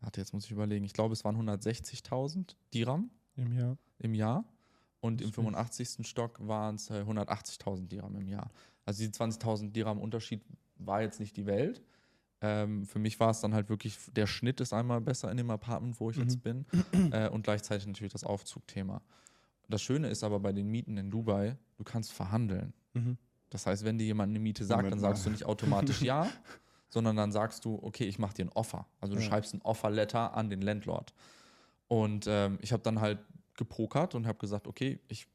warte, 0.00 0.20
jetzt 0.20 0.34
muss 0.34 0.44
ich 0.44 0.50
überlegen, 0.50 0.84
ich 0.84 0.92
glaube, 0.92 1.14
es 1.14 1.24
waren 1.24 1.36
160.000 1.36 2.54
Dirham 2.74 3.10
Im 3.36 3.52
Jahr. 3.52 3.78
im 3.98 4.14
Jahr. 4.14 4.44
Und 5.00 5.20
im 5.22 5.28
Das 5.28 5.28
ist 5.28 5.34
viel. 5.36 5.44
85. 5.44 6.06
Stock 6.06 6.46
waren 6.46 6.74
es 6.74 6.90
äh, 6.90 7.02
180.000 7.02 7.88
Dirham 7.88 8.14
im 8.16 8.28
Jahr. 8.28 8.50
Also 8.84 9.02
die 9.04 9.10
20.000 9.10 9.72
Dirham 9.72 9.98
Unterschied 9.98 10.42
war 10.76 11.00
jetzt 11.02 11.18
nicht 11.20 11.36
die 11.36 11.46
Welt. 11.46 11.82
Ähm, 12.42 12.84
für 12.84 12.98
mich 12.98 13.18
war 13.18 13.30
es 13.30 13.40
dann 13.40 13.54
halt 13.54 13.70
wirklich, 13.70 13.98
der 14.14 14.26
Schnitt 14.26 14.60
ist 14.60 14.72
einmal 14.74 15.00
besser 15.00 15.30
in 15.30 15.38
dem 15.38 15.50
Apartment, 15.50 15.98
wo 16.00 16.10
ich 16.10 16.16
Mhm. 16.18 16.22
jetzt 16.22 16.42
bin. 16.42 16.66
Äh, 17.12 17.28
und 17.30 17.42
gleichzeitig 17.42 17.86
natürlich 17.86 18.12
das 18.12 18.24
Aufzugthema. 18.24 19.00
Das 19.68 19.82
Schöne 19.82 20.08
ist 20.08 20.22
aber 20.24 20.40
bei 20.40 20.52
den 20.52 20.68
Mieten 20.68 20.96
in 20.96 21.10
Dubai, 21.10 21.56
du 21.76 21.84
kannst 21.84 22.12
verhandeln. 22.12 22.72
Mhm. 22.94 23.16
Das 23.50 23.66
heißt, 23.66 23.84
wenn 23.84 23.98
dir 23.98 24.04
jemand 24.04 24.30
eine 24.30 24.38
Miete 24.38 24.64
sagt, 24.64 24.78
Moment 24.82 24.92
dann 24.94 25.00
mal. 25.00 25.08
sagst 25.14 25.26
du 25.26 25.30
nicht 25.30 25.44
automatisch 25.44 26.00
ja, 26.02 26.28
sondern 26.88 27.16
dann 27.16 27.32
sagst 27.32 27.64
du, 27.64 27.78
okay, 27.82 28.04
ich 28.04 28.18
mache 28.18 28.34
dir 28.34 28.44
ein 28.46 28.52
Offer. 28.52 28.86
Also 29.00 29.14
du 29.14 29.20
Ja. 29.20 29.26
schreibst 29.26 29.54
ein 29.54 29.62
Offer-Letter 29.62 30.34
an 30.34 30.50
den 30.50 30.62
Landlord. 30.62 31.12
Und 31.88 32.26
ähm, 32.28 32.58
ich 32.62 32.72
habe 32.72 32.82
dann 32.82 33.00
halt 33.00 33.18
gepokert 33.54 34.14
und 34.14 34.26
habe 34.26 34.38
gesagt, 34.38 34.66
okay, 34.66 34.98
ich 35.08 35.26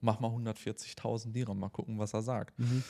mach 0.00 0.18
mal 0.20 0.28
140.000 0.30 1.32
Dirham, 1.32 1.58
mal 1.58 1.68
gucken, 1.68 1.98
was 1.98 2.12
er 2.14 2.22
sagt. 2.22 2.58
Mhm. 2.58 2.82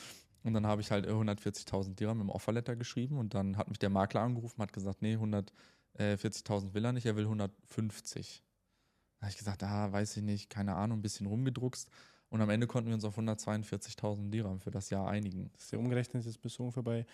Und 0.45 0.55
dann 0.55 0.67
habe 0.67 0.81
ich 0.81 0.91
halt 0.91 1.07
140.000 1.07 1.95
Dirham 1.95 2.21
im 2.21 2.31
Offerletter 2.31 2.75
geschrieben 2.75 3.19
und 3.19 3.35
dann 3.35 3.57
hat 3.57 3.69
mich 3.69 3.79
der 3.79 3.91
Makler 3.91 4.23
angerufen, 4.23 4.61
hat 4.63 4.73
gesagt, 4.73 5.03
nee, 5.03 5.17
140.000 5.17 6.75
will 6.75 6.85
er 6.85 6.93
nicht, 6.93 7.07
er 7.07 7.17
will 7.17 7.25
150. 7.25 8.43
Da 9.23 9.27
habe 9.27 9.31
ich 9.35 9.39
gesagt, 9.39 9.63
ah, 9.63 9.93
weiß 9.93 10.17
ich 10.17 10.23
nicht, 10.25 10.51
keine 10.51 10.75
Ahnung, 10.75 10.99
ein 10.99 11.03
bisschen 11.03 11.29
rumgedruckst. 11.29 11.89
Und 12.29 12.41
am 12.41 12.51
Ende 12.51 12.67
konnten 12.67 12.89
wir 12.89 12.95
uns 12.95 13.05
auf 13.05 13.17
142.000 13.17 14.31
Dirham 14.31 14.59
für 14.59 14.73
das 14.73 14.91
Jahr 14.91 15.07
einigen. 15.09 15.49
Das 15.53 15.63
ist 15.63 15.71
ja 15.71 15.79
umgerechnet, 15.79 16.25
jetzt 16.25 16.43
bist 16.43 16.59
du 16.59 16.65
ungefähr 16.65 16.83
bei 16.83 16.99
ein 17.03 17.07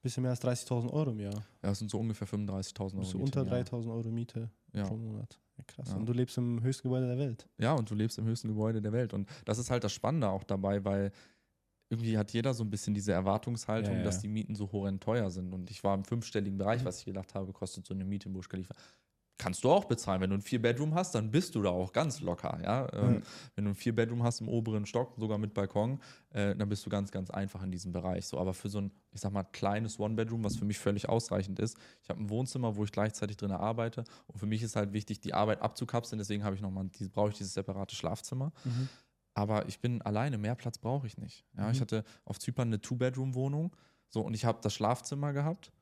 bisschen 0.00 0.22
mehr 0.22 0.30
als 0.30 0.40
30.000 0.40 0.90
Euro 0.90 1.10
im 1.10 1.20
Jahr. 1.20 1.34
Ja, 1.34 1.42
das 1.68 1.78
sind 1.80 1.90
so 1.90 1.98
ungefähr 1.98 2.26
35.000 2.26 2.80
Euro. 2.80 3.00
Bist 3.00 3.12
du 3.12 3.18
unter 3.22 3.42
im 3.42 3.48
Jahr. 3.48 3.58
3.000 3.60 3.92
Euro 3.92 4.08
Miete 4.10 4.48
Ja. 4.72 4.84
pro 4.86 4.96
Monat. 4.96 5.38
Ja, 5.58 5.64
krass. 5.66 5.88
Ja. 5.90 5.96
Und 5.96 6.06
du 6.06 6.14
lebst 6.14 6.38
im 6.38 6.62
höchsten 6.62 6.84
Gebäude 6.88 7.06
der 7.08 7.18
Welt. 7.18 7.46
Ja, 7.58 7.74
und 7.74 7.90
du 7.90 7.94
lebst 7.94 8.16
im 8.16 8.24
höchsten 8.24 8.48
Gebäude 8.48 8.80
der 8.80 8.92
Welt. 8.92 9.12
Und 9.12 9.28
das 9.44 9.58
ist 9.58 9.70
halt 9.70 9.84
das 9.84 9.92
Spannende 9.92 10.30
auch 10.30 10.44
dabei, 10.44 10.82
weil 10.82 11.12
irgendwie 11.90 12.16
hat 12.16 12.32
jeder 12.32 12.54
so 12.54 12.64
ein 12.64 12.70
bisschen 12.70 12.94
diese 12.94 13.12
Erwartungshaltung, 13.12 13.96
Ja, 13.96 14.02
dass 14.02 14.20
die 14.20 14.28
Mieten 14.28 14.54
so 14.54 14.72
horrend 14.72 15.02
teuer 15.02 15.30
sind. 15.30 15.52
Und 15.52 15.70
ich 15.70 15.84
war 15.84 15.94
im 15.94 16.04
fünfstelligen 16.04 16.56
Bereich, 16.56 16.86
was 16.86 17.00
ich 17.00 17.04
gedacht 17.04 17.34
habe, 17.34 17.52
kostet 17.52 17.84
so 17.84 17.92
eine 17.92 18.06
Miete 18.06 18.28
in 18.28 18.32
Burj 18.32 18.48
Khalifa. 18.48 18.74
Kannst 19.42 19.64
du 19.64 19.70
auch 19.70 19.86
bezahlen. 19.86 20.20
Wenn 20.20 20.28
du 20.28 20.36
ein 20.36 20.42
Vier-Bedroom 20.42 20.94
hast, 20.94 21.14
dann 21.14 21.30
bist 21.30 21.54
du 21.54 21.62
da 21.62 21.70
auch 21.70 21.92
ganz 21.94 22.20
locker. 22.20 22.60
Ja? 22.62 22.86
Ähm, 22.92 23.14
Ja. 23.14 23.20
Wenn 23.56 23.64
du 23.64 23.70
ein 23.70 23.74
Vier-Bedroom 23.74 24.22
hast 24.22 24.42
im 24.42 24.48
oberen 24.50 24.84
Stock, 24.84 25.14
sogar 25.16 25.38
mit 25.38 25.54
Balkon, 25.54 25.98
äh, 26.28 26.54
dann 26.54 26.68
bist 26.68 26.84
du 26.84 26.90
ganz, 26.90 27.10
ganz 27.10 27.30
einfach 27.30 27.62
in 27.62 27.70
diesem 27.72 27.90
Bereich. 27.90 28.26
So, 28.26 28.38
aber 28.38 28.52
für 28.52 28.68
so 28.68 28.82
ein, 28.82 28.90
ich 29.12 29.20
sag 29.22 29.32
mal, 29.32 29.44
kleines 29.44 29.98
One-Bedroom, 29.98 30.44
was 30.44 30.56
für 30.56 30.66
mich 30.66 30.78
völlig 30.78 31.08
ausreichend 31.08 31.58
ist. 31.58 31.78
Ich 32.02 32.10
habe 32.10 32.20
ein 32.20 32.28
Wohnzimmer, 32.28 32.76
wo 32.76 32.84
ich 32.84 32.92
gleichzeitig 32.92 33.38
drin 33.38 33.50
arbeite. 33.52 34.04
Und 34.26 34.38
für 34.38 34.46
mich 34.46 34.62
ist 34.62 34.76
halt 34.76 34.92
wichtig, 34.92 35.20
die 35.20 35.32
Arbeit 35.32 35.62
abzukapseln. 35.62 36.18
Deswegen 36.18 36.44
habe 36.44 36.54
ich 36.54 36.60
noch 36.60 36.70
mal, 36.70 36.84
diese, 36.98 37.08
brauche 37.08 37.30
ich 37.30 37.38
dieses 37.38 37.54
separate 37.54 37.94
Schlafzimmer. 37.96 38.52
Aber 39.34 39.66
ich 39.68 39.80
bin 39.80 40.02
alleine, 40.02 40.38
mehr 40.38 40.54
Platz 40.54 40.76
brauche 40.78 41.06
ich 41.06 41.16
nicht. 41.16 41.46
Ja, 41.56 41.70
Ich 41.70 41.78
Mhm. 41.78 41.80
hatte 41.82 42.04
auf 42.26 42.38
Zypern 42.38 42.68
eine 42.68 42.80
Two-Bedroom-Wohnung. 42.80 43.74
So, 44.10 44.20
und 44.20 44.34
ich 44.34 44.44
habe 44.44 44.58
das 44.60 44.74
Schlafzimmer 44.74 45.32
gehabt 45.32 45.72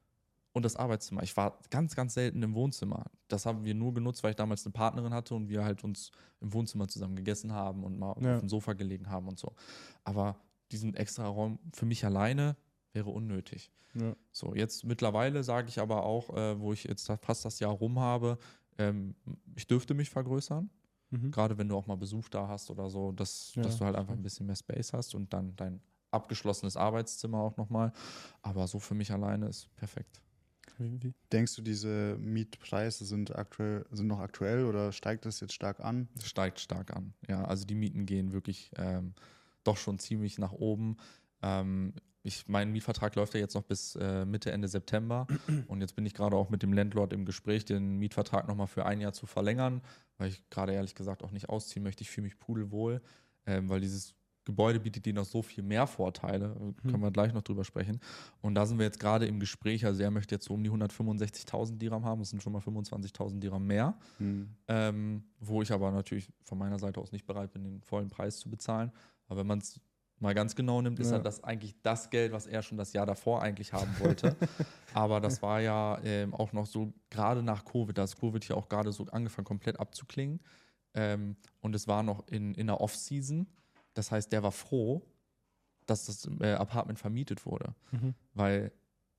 und 0.53 0.64
das 0.64 0.76
Arbeitszimmer. 0.76 1.22
Ich 1.22 1.36
war 1.36 1.59
ganz, 1.70 1.94
ganz 1.94 2.14
selten 2.14 2.42
im 2.42 2.55
Wohnzimmer. 2.55 3.05
Das 3.28 3.46
haben 3.46 3.64
wir 3.64 3.74
nur 3.74 3.94
genutzt, 3.94 4.22
weil 4.22 4.30
ich 4.30 4.36
damals 4.36 4.64
eine 4.64 4.72
Partnerin 4.72 5.12
hatte 5.14 5.34
und 5.34 5.49
wir 5.49 5.64
halt 5.64 5.84
uns 5.84 6.11
im 6.40 6.53
Wohnzimmer 6.53 6.88
zusammen 6.88 7.16
gegessen 7.16 7.53
haben 7.53 7.84
und 7.84 7.99
mal 7.99 8.14
Ja. 8.20 8.34
auf 8.34 8.40
dem 8.40 8.49
Sofa 8.49 8.72
gelegen 8.72 9.09
haben 9.11 9.28
und 9.28 9.38
so. 9.38 9.55
Aber 10.05 10.36
diesen 10.72 10.94
extra 10.94 11.26
Raum 11.26 11.59
für 11.74 11.86
mich 11.86 12.05
alleine 12.05 12.57
wäre 12.92 13.11
unnötig. 13.11 13.70
Ja. 13.94 14.14
So, 14.32 14.55
jetzt 14.55 14.84
mittlerweile 14.84 15.42
sage 15.44 15.68
ich 15.68 15.78
aber 15.80 16.05
auch, 16.05 16.30
äh, 16.36 16.59
wo 16.61 16.72
ich 16.72 16.84
jetzt 16.84 17.11
fast 17.22 17.44
das 17.44 17.59
Jahr 17.61 17.72
rum 17.72 17.99
habe, 18.01 18.38
ähm, 18.78 19.14
ich 19.55 19.66
dürfte 19.66 19.94
mich 19.94 20.11
vergrößern. 20.11 20.70
Mhm. 21.11 21.30
Gerade 21.30 21.57
wenn 21.57 21.68
du 21.68 21.76
auch 21.76 21.86
mal 21.86 21.96
Besuch 21.96 22.28
da 22.28 22.49
hast 22.49 22.70
oder 22.70 22.90
so, 22.90 23.12
dass, 23.12 23.55
Ja, 23.55 23.62
dass 23.62 23.78
du 23.78 23.84
halt 23.84 23.96
einfach 23.96 24.12
ein 24.12 24.22
bisschen 24.22 24.46
mehr 24.46 24.57
Space 24.57 24.92
hast 24.92 25.14
und 25.14 25.32
dann 25.32 25.57
dein 25.57 25.80
abgeschlossenes 26.11 26.76
Arbeitszimmer 26.76 27.38
auch 27.38 27.57
nochmal. 27.57 27.92
Aber 28.42 28.66
so 28.66 28.78
für 28.78 28.94
mich 28.94 29.11
alleine 29.12 29.49
ist 29.49 29.74
perfekt. 29.76 30.20
Wie, 30.78 31.02
wie? 31.02 31.14
Denkst 31.32 31.56
du, 31.56 31.62
diese 31.62 32.16
Mietpreise 32.20 33.04
sind 33.04 33.34
aktuell, 33.34 33.84
sind 33.90 34.06
noch 34.06 34.20
aktuell 34.20 34.64
oder 34.64 34.92
steigt 34.92 35.26
das 35.26 35.40
jetzt 35.40 35.52
stark 35.52 35.80
an? 35.80 36.08
Das 36.14 36.26
steigt 36.28 36.60
stark 36.60 36.94
an. 36.94 37.14
Ja, 37.28 37.44
also 37.44 37.64
die 37.64 37.74
Mieten 37.74 38.06
gehen 38.06 38.32
wirklich 38.32 38.70
ähm, 38.76 39.14
doch 39.64 39.76
schon 39.76 39.98
ziemlich 39.98 40.38
nach 40.38 40.52
oben. 40.52 40.96
Ähm, 41.42 41.94
ich, 42.22 42.46
mein 42.46 42.72
Mietvertrag 42.72 43.14
läuft 43.14 43.34
ja 43.34 43.40
jetzt 43.40 43.54
noch 43.54 43.62
bis 43.62 43.96
äh, 43.96 44.24
Mitte, 44.24 44.52
Ende 44.52 44.68
September. 44.68 45.26
Und 45.68 45.80
jetzt 45.80 45.96
bin 45.96 46.06
ich 46.06 46.14
gerade 46.14 46.36
auch 46.36 46.50
mit 46.50 46.62
dem 46.62 46.72
Landlord 46.72 47.12
im 47.12 47.24
Gespräch, 47.24 47.64
den 47.64 47.96
Mietvertrag 47.96 48.46
nochmal 48.48 48.66
für 48.66 48.86
ein 48.86 49.00
Jahr 49.00 49.12
zu 49.12 49.26
verlängern, 49.26 49.82
weil 50.18 50.28
ich 50.28 50.48
gerade 50.50 50.72
ehrlich 50.72 50.94
gesagt 50.94 51.22
auch 51.22 51.30
nicht 51.30 51.48
ausziehen 51.48 51.82
möchte. 51.82 52.02
Ich 52.02 52.10
fühle 52.10 52.26
mich 52.26 52.38
pudelwohl, 52.38 53.00
ähm, 53.46 53.68
weil 53.68 53.80
dieses 53.80 54.14
Gebäude 54.49 54.80
bietet 54.80 55.05
dir 55.05 55.12
noch 55.12 55.26
so 55.26 55.42
viel 55.42 55.62
mehr 55.62 55.86
Vorteile. 55.86 56.57
Können 56.82 57.03
wir 57.03 57.11
gleich 57.11 57.34
noch 57.34 57.42
drüber 57.42 57.64
sprechen. 57.64 58.01
Und 58.40 58.55
da 58.55 58.64
sind 58.64 58.78
wir 58.78 58.86
jetzt 58.86 58.99
gerade 58.99 59.26
im 59.26 59.38
Gespräch. 59.40 59.84
Also 59.84 60.03
er 60.03 60.11
möchte 60.11 60.34
jetzt 60.34 60.46
so 60.46 60.55
um 60.55 60.64
die 60.64 60.70
165.000 60.70 61.76
Dirham 61.76 62.05
haben. 62.05 62.20
Das 62.20 62.30
sind 62.30 62.42
schon 62.42 62.53
mal 62.55 62.61
25.000 62.62 63.38
Dirham 63.40 63.66
mehr 63.66 63.94
ähm, 64.68 65.24
wo 65.40 65.62
ich 65.62 65.70
aber 65.72 65.90
natürlich 65.90 66.28
von 66.44 66.59
meiner 66.59 66.78
Seite 66.78 67.01
aus 67.01 67.12
nicht 67.12 67.26
bereit 67.26 67.53
bin, 67.53 67.62
den 67.64 67.82
vollen 67.82 68.09
Preis 68.09 68.38
zu 68.38 68.51
bezahlen. 68.51 68.90
Aber 69.26 69.40
wenn 69.40 69.46
man 69.46 69.59
es 69.59 69.80
mal 70.18 70.34
ganz 70.34 70.57
genau 70.57 70.82
nimmt, 70.82 70.99
ist 70.99 71.09
Ja. 71.09 71.14
halt 71.16 71.26
das 71.26 71.44
eigentlich 71.44 71.76
das 71.82 72.11
Geld, 72.11 72.32
was 72.32 72.46
er 72.46 72.62
schon 72.62 72.76
das 72.78 72.92
Jahr 72.92 73.07
davor 73.07 73.42
eigentlich 73.42 73.72
haben 73.72 73.90
wollte. 74.01 74.34
aber 74.94 75.20
das 75.20 75.42
war 75.42 75.61
ja 75.61 75.99
ähm, 76.03 76.34
auch 76.34 76.53
noch 76.53 76.66
so, 76.66 76.92
gerade 77.11 77.42
nach 77.42 77.64
Covid, 77.64 77.96
da 77.96 78.05
ist 78.05 78.18
Covid 78.18 78.42
hier 78.42 78.57
auch 78.57 78.68
gerade 78.68 78.92
so 78.92 79.05
angefangen, 79.07 79.44
komplett 79.44 79.78
abzuklingen. 79.78 80.40
Ähm, 80.94 81.36
und 81.61 81.74
es 81.74 81.86
war 81.86 82.03
noch 82.03 82.26
in, 82.28 82.55
in 82.55 82.66
der 82.66 82.80
Off-Season. 82.80 83.46
Das 83.99 84.12
heißt, 84.12 84.30
der 84.30 84.44
war 84.44 84.53
froh, 84.53 85.03
dass 85.86 86.07
das 86.07 86.30
äh, 86.40 86.53
Apartment 86.53 87.01
vermietet 87.01 87.44
wurde. 87.44 87.74
Mhm. 87.90 88.14
Weil 88.32 88.70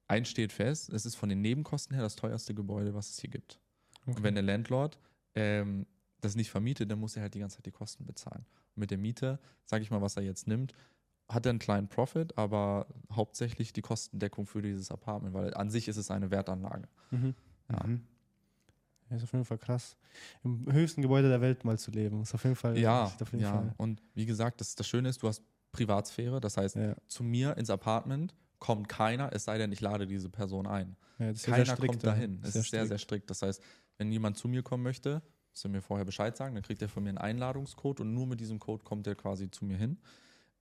eins 0.08 0.30
steht 0.30 0.54
fest, 0.54 0.90
es 0.94 1.06
ist 1.06 1.16
von 1.16 1.28
den 1.28 1.42
Nebenkosten 1.42 1.94
her 1.94 2.02
das 2.02 2.16
teuerste 2.16 2.56
Gebäude, 2.56 2.94
was 2.94 3.10
es 3.10 3.20
hier 3.20 3.30
gibt. 3.30 3.60
Und 4.06 4.24
wenn 4.24 4.36
der 4.36 4.44
Landlord 4.44 4.98
ähm, 5.36 5.86
das 6.22 6.38
nicht 6.38 6.50
vermietet, 6.50 6.90
dann 6.90 6.98
muss 6.98 7.18
er 7.18 7.24
halt 7.24 7.34
die 7.34 7.40
ganze 7.40 7.58
Zeit 7.58 7.66
die 7.66 7.72
Kosten 7.72 8.06
bezahlen. 8.06 8.46
Und 8.76 8.80
mit 8.80 8.90
der 8.90 8.98
Miete, 8.98 9.38
sage 9.66 9.84
ich 9.84 9.92
mal, 9.92 10.02
was 10.02 10.16
er 10.16 10.24
jetzt 10.24 10.48
nimmt, 10.48 10.74
hat 11.28 11.46
er 11.46 11.50
einen 11.50 11.60
kleinen 11.60 11.90
Profit, 11.90 12.38
aber 12.38 12.88
hauptsächlich 13.12 13.74
die 13.74 13.82
Kostendeckung 13.82 14.46
für 14.46 14.62
dieses 14.62 14.92
Apartment, 14.92 15.34
weil 15.34 15.54
an 15.56 15.70
sich 15.70 15.90
ist 15.90 15.98
es 15.98 16.10
eine 16.10 16.32
Wertanlage. 16.32 16.88
Mhm. 17.12 17.36
Ja. 17.70 17.86
Mhm. 17.86 18.08
Ist 19.10 19.24
auf 19.24 19.32
jeden 19.34 19.46
Fall 19.46 19.58
krass. 19.58 19.98
Im 20.44 20.72
höchsten 20.72 21.02
Gebäude 21.02 21.30
der 21.30 21.42
Welt 21.42 21.66
mal 21.66 21.78
zu 21.80 21.92
leben. 21.92 22.22
Ist 22.22 22.34
auf 22.34 22.44
jeden 22.44 22.56
Fall. 22.56 22.78
Ja, 22.78 23.12
jeden 23.32 23.40
ja. 23.40 23.52
Fall. 23.52 23.74
Und 23.78 24.02
wie 24.14 24.26
gesagt, 24.26 24.62
das, 24.62 24.76
das 24.76 24.88
Schöne 24.88 25.10
ist, 25.10 25.22
du 25.24 25.28
hast 25.28 25.44
Privatsphäre. 25.72 26.40
Das 26.40 26.58
heißt, 26.58 26.76
Ja. 26.76 26.96
zu 27.08 27.24
mir 27.24 27.58
ins 27.58 27.70
Apartment 27.70 28.36
kommt 28.60 28.90
keiner, 28.90 29.32
es 29.34 29.46
sei 29.46 29.58
denn, 29.58 29.72
ich 29.72 29.82
lade 29.82 30.06
diese 30.06 30.30
Person 30.30 30.68
ein. 30.68 30.96
Ja, 31.18 31.28
das 31.28 31.38
ist 31.38 31.46
ja 31.48 31.54
Keiner 31.54 31.66
sehr 31.66 31.76
strikt, 31.76 31.92
kommt 31.94 32.04
dahin. 32.04 32.40
Es 32.44 32.56
ist 32.56 32.72
sehr, 32.72 32.86
sehr 32.86 32.98
strikt. 32.98 33.30
Das 33.30 33.42
heißt, 33.42 33.62
wenn 33.98 34.12
jemand 34.12 34.38
zu 34.38 34.48
mir 34.48 34.64
kommen 34.64 34.84
möchte, 34.84 35.22
muss 35.52 35.64
er 35.66 35.70
mir 35.70 35.82
vorher 35.82 36.06
Bescheid 36.06 36.36
sagen, 36.38 36.56
dann 36.56 36.64
kriegt 36.64 36.82
er 36.82 36.90
von 36.90 37.04
mir 37.04 37.10
einen 37.10 37.18
Einladungscode 37.18 38.02
und 38.02 38.14
nur 38.14 38.28
mit 38.28 38.40
diesem 38.40 38.60
Code 38.60 38.84
kommt 38.84 39.08
er 39.08 39.16
quasi 39.16 39.50
zu 39.50 39.66
mir 39.66 39.78
hin. 39.78 39.98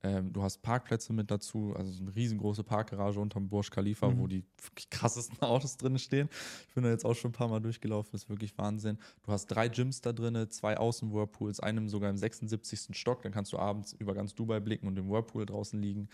Ähm, 0.01 0.31
du 0.31 0.41
hast 0.41 0.61
Parkplätze 0.61 1.11
mit 1.11 1.29
dazu, 1.29 1.73
also 1.75 1.91
so 1.91 2.01
eine 2.03 2.15
riesengroße 2.15 2.63
Parkgarage 2.63 3.19
unterm 3.19 3.49
Burj 3.49 3.69
Khalifa, 3.69 4.07
Mhm. 4.09 4.19
wo 4.19 4.27
die 4.27 4.45
krassesten 4.89 5.37
Autos 5.41 5.75
drin 5.75 5.99
stehen. 5.99 6.29
Ich 6.69 6.73
bin 6.73 6.83
da 6.85 6.89
jetzt 6.89 7.05
auch 7.05 7.15
schon 7.15 7.31
ein 7.31 7.33
paar 7.33 7.49
Mal 7.49 7.59
durchgelaufen, 7.59 8.15
ist 8.15 8.29
wirklich 8.29 8.57
Wahnsinn. 8.57 8.97
Du 9.23 9.31
hast 9.31 9.47
drei 9.47 9.67
Gyms 9.67 9.99
da 10.01 10.13
drin, 10.13 10.49
zwei 10.49 10.77
Außen-Whirlpools, 10.77 11.59
einem 11.59 11.89
sogar 11.89 12.09
im 12.09 12.17
76. 12.17 12.95
Stock, 12.97 13.21
dann 13.23 13.33
kannst 13.33 13.51
du 13.51 13.59
abends 13.59 13.91
über 13.93 14.13
ganz 14.13 14.33
Dubai 14.35 14.59
blicken 14.61 14.87
und 14.87 14.97
im 14.97 15.09
Whirlpool 15.09 15.45
draußen 15.45 15.81
liegen. 15.81 16.07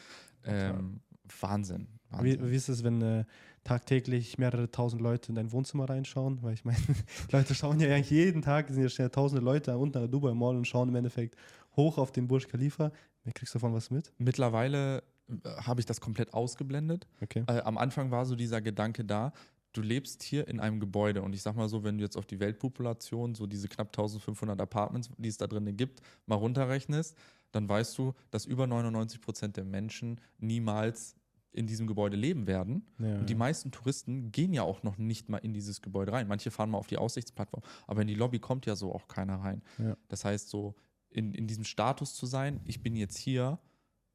Ähm, 0.46 1.02
Wahnsinn. 1.40 1.88
Wahnsinn. 2.10 2.42
Wie, 2.44 2.52
wie 2.52 2.56
ist 2.56 2.70
es, 2.70 2.84
wenn 2.84 3.02
äh, 3.02 3.26
tagtäglich 3.64 4.38
mehrere 4.38 4.70
tausend 4.72 5.02
Leute 5.02 5.30
in 5.30 5.36
dein 5.36 5.52
Wohnzimmer 5.52 5.90
reinschauen? 5.90 6.42
Weil 6.42 6.54
ich 6.54 6.66
meine, 6.66 6.78
Leute 7.32 7.54
schauen 7.56 7.80
ja 7.80 7.88
eigentlich 7.94 8.12
jeden 8.12 8.42
Tag, 8.42 8.70
sind 8.70 8.98
ja 8.98 9.10
tausende 9.10 9.44
Leute 9.44 9.78
unten 9.78 9.98
an 9.98 10.04
der 10.04 10.08
Dubai 10.12 10.34
Mall 10.34 10.56
und 10.56 10.66
schauen 10.68 10.90
im 10.90 10.96
Endeffekt 10.96 11.36
hoch 11.76 11.98
auf 11.98 12.12
den 12.12 12.28
Burj 12.28 12.46
Khalifa. 12.48 12.92
Kriegst 13.34 13.54
du 13.54 13.60
davon 13.60 13.74
was 13.74 13.90
mit? 13.90 14.14
Mittlerweile 14.18 15.04
äh, 15.28 15.50
habe 15.62 15.80
ich 15.80 15.86
das 15.86 16.02
komplett 16.02 16.34
ausgeblendet. 16.34 17.08
Okay. 17.22 17.44
Äh, 17.48 17.62
am 17.62 17.78
Anfang 17.78 18.12
war 18.12 18.26
so 18.26 18.36
dieser 18.36 18.62
Gedanke 18.62 19.04
da, 19.04 19.34
du 19.74 19.82
lebst 19.82 20.24
hier 20.24 20.48
in 20.48 20.60
einem 20.60 20.80
Gebäude 20.80 21.22
und 21.22 21.34
ich 21.34 21.42
sag 21.42 21.56
mal 21.56 21.68
so, 21.68 21.84
wenn 21.84 21.98
du 21.98 22.04
jetzt 22.04 22.18
auf 22.18 22.26
die 22.26 22.40
Weltpopulation, 22.40 23.36
so 23.36 23.46
diese 23.46 23.68
knapp 23.68 23.88
1500 23.88 24.60
Apartments, 24.60 25.10
die 25.18 25.28
es 25.28 25.38
da 25.38 25.48
drin 25.48 25.76
gibt, 25.76 26.02
mal 26.26 26.36
runterrechnest, 26.36 27.18
dann 27.52 27.68
weißt 27.68 27.98
du, 27.98 28.14
dass 28.32 28.46
über 28.46 28.68
99 28.68 29.22
Prozent 29.22 29.58
der 29.58 29.66
Menschen 29.66 30.20
niemals 30.40 31.16
in 31.52 31.68
diesem 31.68 31.88
Gebäude 31.88 32.18
leben 32.18 32.48
werden. 32.48 32.86
Ja, 33.00 33.20
Und 33.20 33.30
die 33.30 33.36
meisten 33.36 33.72
Touristen 33.72 34.32
gehen 34.32 34.54
ja 34.54 34.64
auch 34.64 34.84
noch 34.84 34.98
nicht 34.98 35.30
mal 35.30 35.38
in 35.38 35.54
dieses 35.54 35.82
Gebäude 35.82 36.12
rein. 36.12 36.28
Manche 36.28 36.52
fahren 36.52 36.70
mal 36.70 36.78
auf 36.78 36.88
die 36.88 36.98
Aussichtsplattform, 36.98 37.64
aber 37.88 38.02
in 38.02 38.08
die 38.08 38.14
Lobby 38.16 38.40
kommt 38.40 38.66
ja 38.66 38.76
so 38.76 38.94
auch 38.94 39.08
keiner 39.08 39.38
rein. 39.38 39.62
Ja. 39.78 39.96
Das 40.10 40.26
heißt, 40.26 40.50
so 40.50 40.76
in, 41.16 41.34
in 41.34 41.48
diesem 41.48 41.64
Status 41.64 42.14
zu 42.16 42.26
sein, 42.26 42.60
ich 42.66 42.82
bin 42.84 42.96
jetzt 42.96 43.18
hier, 43.18 43.60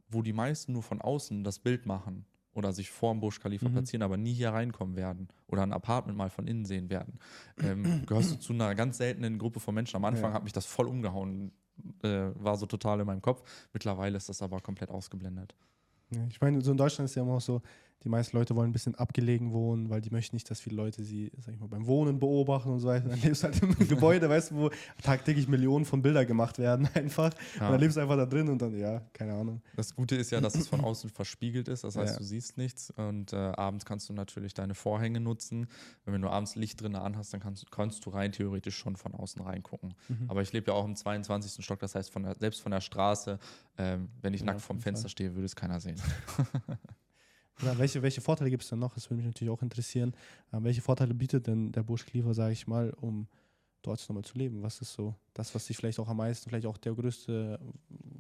wo 0.09 0.23
die 0.23 0.33
meisten 0.33 0.73
nur 0.73 0.83
von 0.83 1.01
außen 1.01 1.45
das 1.45 1.59
Bild 1.59 1.87
machen 1.87 2.27
oder 2.53 2.73
sich 2.73 2.91
vorm 2.91 3.21
Burj 3.21 3.39
Khalifa 3.41 3.69
Mhm. 3.69 3.73
platzieren, 3.73 4.03
aber 4.03 4.17
nie 4.17 4.33
hier 4.35 4.51
reinkommen 4.51 4.97
werden 4.97 5.29
oder 5.47 5.63
ein 5.63 5.73
Apartment 5.73 6.19
mal 6.19 6.31
von 6.31 6.47
innen 6.47 6.65
sehen 6.65 6.91
werden, 6.91 7.19
ähm, 7.63 7.85
gehörst 8.07 8.33
du 8.33 8.37
zu 8.39 8.53
einer 8.53 8.75
ganz 8.75 8.99
seltenen 8.99 9.39
Gruppe 9.39 9.61
von 9.61 9.75
Menschen. 9.75 9.97
Am 9.97 10.05
Anfang 10.05 10.31
Ja. 10.31 10.35
hat 10.35 10.45
mich 10.45 10.53
das 10.53 10.67
voll 10.67 10.89
umgehauen, 10.89 11.53
äh, 12.03 12.31
war 12.35 12.57
so 12.57 12.67
total 12.67 13.01
in 13.01 13.07
meinem 13.07 13.23
Kopf. 13.23 13.43
Mittlerweile 13.73 14.17
ist 14.17 14.29
das 14.29 14.43
aber 14.43 14.61
komplett 14.61 14.91
ausgeblendet. 14.91 15.55
Ja, 16.11 16.27
Ich 16.29 16.41
meine, 16.41 16.61
so 16.61 16.73
in 16.73 16.77
Deutschland 16.77 17.09
ist 17.09 17.15
ja 17.15 17.23
immer 17.23 17.35
auch 17.35 17.41
so, 17.41 17.63
die 18.03 18.09
meisten 18.09 18.37
Leute 18.37 18.57
wollen 18.57 18.71
ein 18.71 18.73
bisschen 18.73 18.95
abgelegen 18.95 19.53
wohnen, 19.53 19.91
weil 19.91 20.01
die 20.01 20.11
möchten 20.11 20.35
nicht, 20.37 20.51
dass 20.51 20.61
viele 20.61 20.77
Leute 20.77 21.05
sie, 21.05 21.31
sag 21.39 21.53
ich 21.55 21.61
mal, 21.61 21.69
beim 21.69 21.87
Wohnen 21.87 22.19
beobachten 22.19 22.71
und 22.71 22.81
so 22.81 22.89
weiter. 22.89 23.09
Dann 23.11 23.21
lebst 23.21 23.43
du 23.43 23.49
halt 23.49 23.63
im 23.63 23.75
Gebäude, 23.89 24.29
weißt 24.29 24.53
du, 24.53 24.55
wo 24.57 24.71
tagtäglich 25.03 25.49
Millionen 25.49 25.85
von 25.85 26.01
Bildern 26.01 26.27
gemacht 26.27 26.59
werden 26.59 26.89
einfach. 26.95 27.33
Ja. 27.59 27.67
Und 27.67 27.73
dann 27.73 27.81
lebst 27.81 27.97
du 27.97 28.01
einfach 28.01 28.17
da 28.17 28.25
drin 28.27 28.49
und 28.49 28.61
dann, 28.63 28.75
ja, 28.79 29.01
keine 29.13 29.35
Ahnung. 29.35 29.61
Das 29.77 29.95
Gute 29.95 30.17
ist 30.17 30.31
ja, 30.31 30.41
dass 30.41 30.55
es 30.55 30.67
von 30.69 30.81
außen 30.81 31.11
verspiegelt 31.11 31.69
ist, 31.69 31.85
das 31.85 31.97
heißt, 31.97 32.15
Ja. 32.15 32.19
du 32.19 32.25
siehst 32.25 32.57
nichts 32.57 32.91
und 32.97 33.33
äh, 33.33 33.37
abends 33.37 33.85
kannst 33.85 34.09
du 34.09 34.13
natürlich 34.13 34.55
deine 34.55 34.75
Vorhänge 34.75 35.21
nutzen. 35.21 35.67
Wenn 36.07 36.23
du 36.23 36.29
abends 36.29 36.57
Licht 36.57 36.81
drin 36.81 36.97
anhast, 36.97 37.33
dann 37.35 37.41
kannst, 37.41 37.71
kannst 37.71 38.05
du 38.07 38.11
rein 38.11 38.33
theoretisch 38.33 38.77
schon 38.77 38.97
von 38.97 39.15
außen 39.15 39.43
reingucken. 39.43 39.95
Mhm. 40.09 40.25
Aber 40.29 40.43
ich 40.43 40.53
lebe 40.53 40.71
ja 40.71 40.77
auch 40.77 40.85
im 40.85 40.97
22. 40.97 41.65
Stock, 41.65 41.79
das 41.81 41.95
heißt, 41.95 42.11
von 42.11 42.23
der, 42.23 42.37
selbst 42.39 42.63
von 42.63 42.73
der 42.73 42.81
Straße, 42.81 43.39
ähm, 43.79 44.09
wenn 44.23 44.35
ich 44.35 44.41
Ja, 44.41 44.47
nackt 44.47 44.67
jeden 44.69 44.81
Fenster 44.81 45.03
Fall. 45.05 45.11
stehe, 45.11 45.35
würde 45.35 45.45
es 45.47 45.55
keiner 45.55 45.81
sehen. 45.81 45.97
Ja, 47.63 47.77
welche, 47.79 48.03
welche 48.03 48.21
Vorteile 48.23 48.51
gibt 48.51 48.63
es 48.63 48.71
denn 48.71 48.79
noch? 48.79 48.95
Das 48.95 49.07
würde 49.11 49.17
mich 49.17 49.27
natürlich 49.27 49.53
auch 49.53 49.63
interessieren. 49.63 50.15
Ähm, 50.53 50.65
welche 50.65 50.81
Vorteile 50.81 51.15
bietet 51.15 51.47
denn 51.47 51.73
der 51.73 51.83
Burj 51.83 52.05
Khalifa, 52.07 52.33
sage 52.33 52.53
ich 52.55 52.67
mal, 52.67 52.91
um 53.01 53.29
dort 53.83 54.01
nochmal 54.09 54.25
zu 54.25 54.39
leben? 54.39 54.63
Was 54.63 54.81
ist 54.81 54.93
so 54.95 55.15
das, 55.35 55.55
was 55.55 55.67
dich 55.67 55.77
vielleicht 55.77 55.99
auch 56.01 56.09
am 56.09 56.19
meisten, 56.19 56.49
vielleicht 56.49 56.67
auch 56.67 56.79
der 56.79 56.95
größte, 56.95 57.61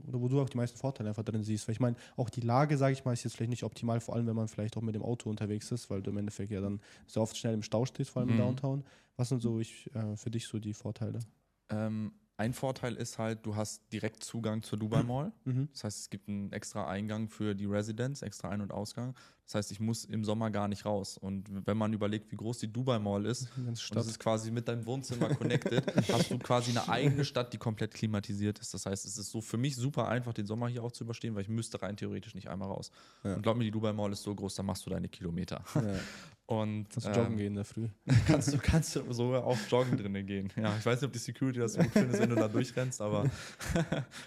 oder 0.07 0.20
wo 0.20 0.28
du 0.28 0.41
auch 0.41 0.49
die 0.51 0.57
meisten 0.59 0.78
Vorteile 0.78 1.09
einfach 1.11 1.24
drin 1.24 1.43
siehst? 1.43 1.68
Weil 1.68 1.72
ich 1.74 1.80
meine, 1.80 1.97
auch 2.16 2.28
die 2.30 2.41
Lage, 2.43 2.76
sage 2.76 2.93
ich 2.93 3.05
mal, 3.05 3.12
ist 3.14 3.24
jetzt 3.24 3.36
vielleicht 3.36 3.51
nicht 3.51 3.64
optimal, 3.64 4.01
vor 4.01 4.14
allem 4.14 4.26
wenn 4.26 4.36
man 4.36 4.49
vielleicht 4.49 4.76
auch 4.76 4.82
mit 4.82 4.95
dem 4.95 5.03
Auto 5.03 5.30
unterwegs 5.30 5.70
ist, 5.72 5.88
weil 5.91 6.03
du 6.03 6.11
im 6.11 6.18
Endeffekt 6.18 6.51
ja 6.51 6.61
dann 6.61 6.80
sehr 7.07 7.22
oft 7.22 7.36
schnell 7.36 7.55
im 7.55 7.62
Stau 7.62 7.86
stehst, 7.86 8.11
vor 8.11 8.20
allem 8.20 8.30
im 8.30 8.36
Mhm. 8.36 8.36
Downtown. 8.36 8.84
Was 9.16 9.30
sind 9.30 9.41
so 9.43 9.59
ich, 9.61 9.91
äh, 9.95 10.16
für 10.16 10.30
dich 10.30 10.47
so 10.49 10.59
die 10.59 10.74
Vorteile? 10.74 11.24
Ähm, 11.70 12.12
ein 12.41 12.55
Vorteil 12.55 12.95
ist 12.95 13.18
halt, 13.18 13.45
du 13.45 13.55
hast 13.55 13.93
direkt 13.93 14.24
Zugang 14.24 14.62
zur 14.62 14.78
Dubai 14.78 15.03
Mall. 15.03 15.30
Mhm. 15.45 15.68
Das 15.72 15.84
heißt, 15.84 15.99
es 16.01 16.11
gibt 16.11 16.26
einen 16.26 16.51
extra 16.53 16.88
Eingang 16.88 17.28
für 17.28 17.55
die 17.55 17.66
Residents, 17.66 18.22
extra 18.22 18.49
Ein- 18.49 18.62
und 18.62 18.72
Ausgang. 18.72 19.14
Das 19.51 19.57
heißt, 19.57 19.72
ich 19.72 19.80
muss 19.80 20.05
im 20.05 20.24
Sommer 20.24 20.48
gar 20.53 20.68
nicht 20.68 20.86
raus. 20.86 21.18
Und 21.18 21.44
wenn 21.66 21.76
man 21.76 21.92
überlegt, 21.92 22.30
wie 22.30 22.36
groß 22.36 22.59
die 22.59 22.72
Dubai 22.72 23.01
Mall 23.01 23.26
ist, 23.26 23.48
und 23.57 23.96
das 23.96 24.07
ist 24.07 24.20
quasi 24.20 24.53
mit 24.53 24.68
deinem 24.68 24.86
Wohnzimmer 24.86 25.34
connected, 25.34 25.84
hast 26.12 26.30
du 26.30 26.38
quasi 26.38 26.70
eine 26.70 26.88
eigene 26.88 27.24
Stadt, 27.24 27.53
die 27.53 27.59
komplett 27.59 27.92
klimatisiert 27.92 28.61
ist. 28.61 28.72
Das 28.72 28.86
heißt, 28.86 29.05
es 29.05 29.18
ist 29.18 29.28
so 29.28 29.40
für 29.40 29.57
mich 29.57 29.74
super 29.74 30.07
einfach, 30.07 30.32
den 30.34 30.46
Sommer 30.46 30.68
hier 30.68 30.84
auch 30.84 30.92
zu 30.92 31.03
überstehen, 31.03 31.34
weil 31.34 31.42
ich 31.42 31.48
müsste 31.48 31.82
rein 31.82 31.96
theoretisch 31.96 32.36
nicht 32.36 32.48
einmal 32.48 32.68
raus. 32.68 32.92
Ja. 33.24 33.34
Und 33.34 33.42
glaub 33.42 33.57
mir, 33.57 33.64
die 33.64 33.72
Dubai 33.72 33.92
Mall 33.92 34.12
ist 34.12 34.22
so 34.22 34.32
groß, 34.32 34.55
da 34.55 34.62
machst 34.62 34.86
du 34.86 34.90
deine 34.90 35.09
Kilometer. 35.09 35.64
Ja. 35.74 35.82
Und 36.46 36.88
Kannst 36.90 37.07
du 37.07 37.11
ähm, 37.11 37.16
joggen 37.16 37.36
gehen 37.36 37.46
in 37.46 37.55
der 37.55 37.64
Früh. 37.64 37.88
kannst 38.26 38.53
du 38.53 38.59
kannst 38.59 38.96
du 38.96 39.12
sogar 39.12 39.44
auch 39.44 39.57
joggen 39.68 39.96
drinnen 39.96 40.26
gehen. 40.26 40.53
Ja, 40.57 40.76
ich 40.76 40.84
weiß 40.84 41.01
nicht, 41.01 41.07
ob 41.07 41.12
die 41.12 41.20
Security 41.20 41.61
das 41.61 41.74
so 41.74 41.80
gut 41.80 41.92
findet, 41.92 42.18
wenn 42.18 42.30
du 42.30 42.34
da 42.34 42.48
durchrennst, 42.48 43.01
aber 43.01 43.30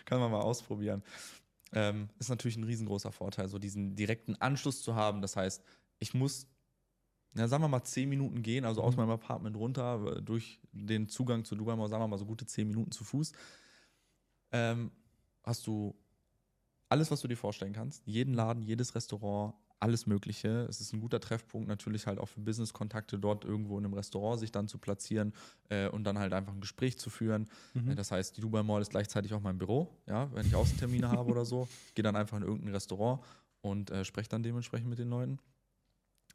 kann 0.05 0.19
man 0.21 0.31
mal 0.31 0.39
ausprobieren. 0.39 1.03
Ähm, 1.73 2.09
ist 2.19 2.29
natürlich 2.29 2.57
ein 2.57 2.63
riesengroßer 2.63 3.11
Vorteil, 3.11 3.49
so 3.49 3.59
diesen 3.59 3.95
direkten 3.95 4.35
Anschluss 4.35 4.81
zu 4.83 4.95
haben. 4.95 5.21
Das 5.21 5.35
heißt, 5.35 5.63
ich 5.99 6.13
muss, 6.13 6.47
ja, 7.35 7.47
sagen 7.47 7.63
wir 7.63 7.67
mal, 7.67 7.83
zehn 7.83 8.09
Minuten 8.09 8.43
gehen, 8.43 8.65
also 8.65 8.81
aus 8.81 8.93
Mhm. 8.93 9.01
meinem 9.01 9.11
Apartment 9.11 9.55
runter, 9.55 10.17
äh, 10.17 10.21
durch 10.21 10.59
den 10.71 11.09
Zugang 11.09 11.45
zu 11.45 11.55
Dubai 11.55 11.75
sagen 11.87 12.03
wir 12.03 12.07
mal 12.07 12.19
so 12.19 12.25
gute 12.25 12.45
zehn 12.45 12.67
Minuten 12.67 12.91
zu 12.91 13.03
Fuß. 13.03 13.31
Ähm, 14.51 14.91
hast 15.43 15.65
du 15.67 15.95
alles, 16.89 17.09
was 17.09 17.21
du 17.21 17.27
dir 17.27 17.37
vorstellen 17.37 17.73
kannst. 17.73 18.05
Jeden 18.05 18.35
Laden, 18.35 18.61
jedes 18.61 18.93
Restaurant, 18.93 19.55
alles 19.83 20.07
Mögliche. 20.07 20.65
Es 20.69 20.79
ist 20.79 20.93
ein 20.93 21.01
guter 21.01 21.19
Treffpunkt 21.19 21.67
natürlich 21.67 22.07
halt 22.07 22.17
auch 22.17 22.27
für 22.27 22.39
Business-Kontakte 22.39 23.19
dort 23.19 23.43
irgendwo 23.43 23.77
in 23.77 23.85
einem 23.85 23.93
Restaurant 23.93 24.39
sich 24.39 24.51
dann 24.51 24.67
zu 24.67 24.77
platzieren 24.77 25.33
äh, 25.69 25.89
und 25.89 26.05
dann 26.05 26.17
halt 26.17 26.33
einfach 26.33 26.53
ein 26.53 26.61
Gespräch 26.61 26.97
zu 26.97 27.09
führen. 27.09 27.49
Mhm. 27.73 27.91
Äh, 27.91 27.95
Das 27.95 28.11
heißt, 28.11 28.37
die 28.37 28.41
Dubai 28.41 28.63
Mall 28.63 28.81
ist 28.81 28.91
gleichzeitig 28.91 29.33
auch 29.33 29.41
mein 29.41 29.57
Büro. 29.57 29.89
Ja, 30.07 30.33
wenn 30.33 30.45
ich 30.45 30.55
Außentermine 30.55 31.09
habe 31.11 31.29
oder 31.29 31.45
so, 31.45 31.67
gehe 31.95 32.03
dann 32.03 32.15
einfach 32.15 32.37
in 32.37 32.43
irgendein 32.43 32.73
Restaurant 32.73 33.21
und 33.61 33.91
äh, 33.91 34.05
spreche 34.05 34.29
dann 34.29 34.41
dementsprechend 34.41 34.89
mit 34.89 34.99
den 34.99 35.09
Leuten. 35.09 35.39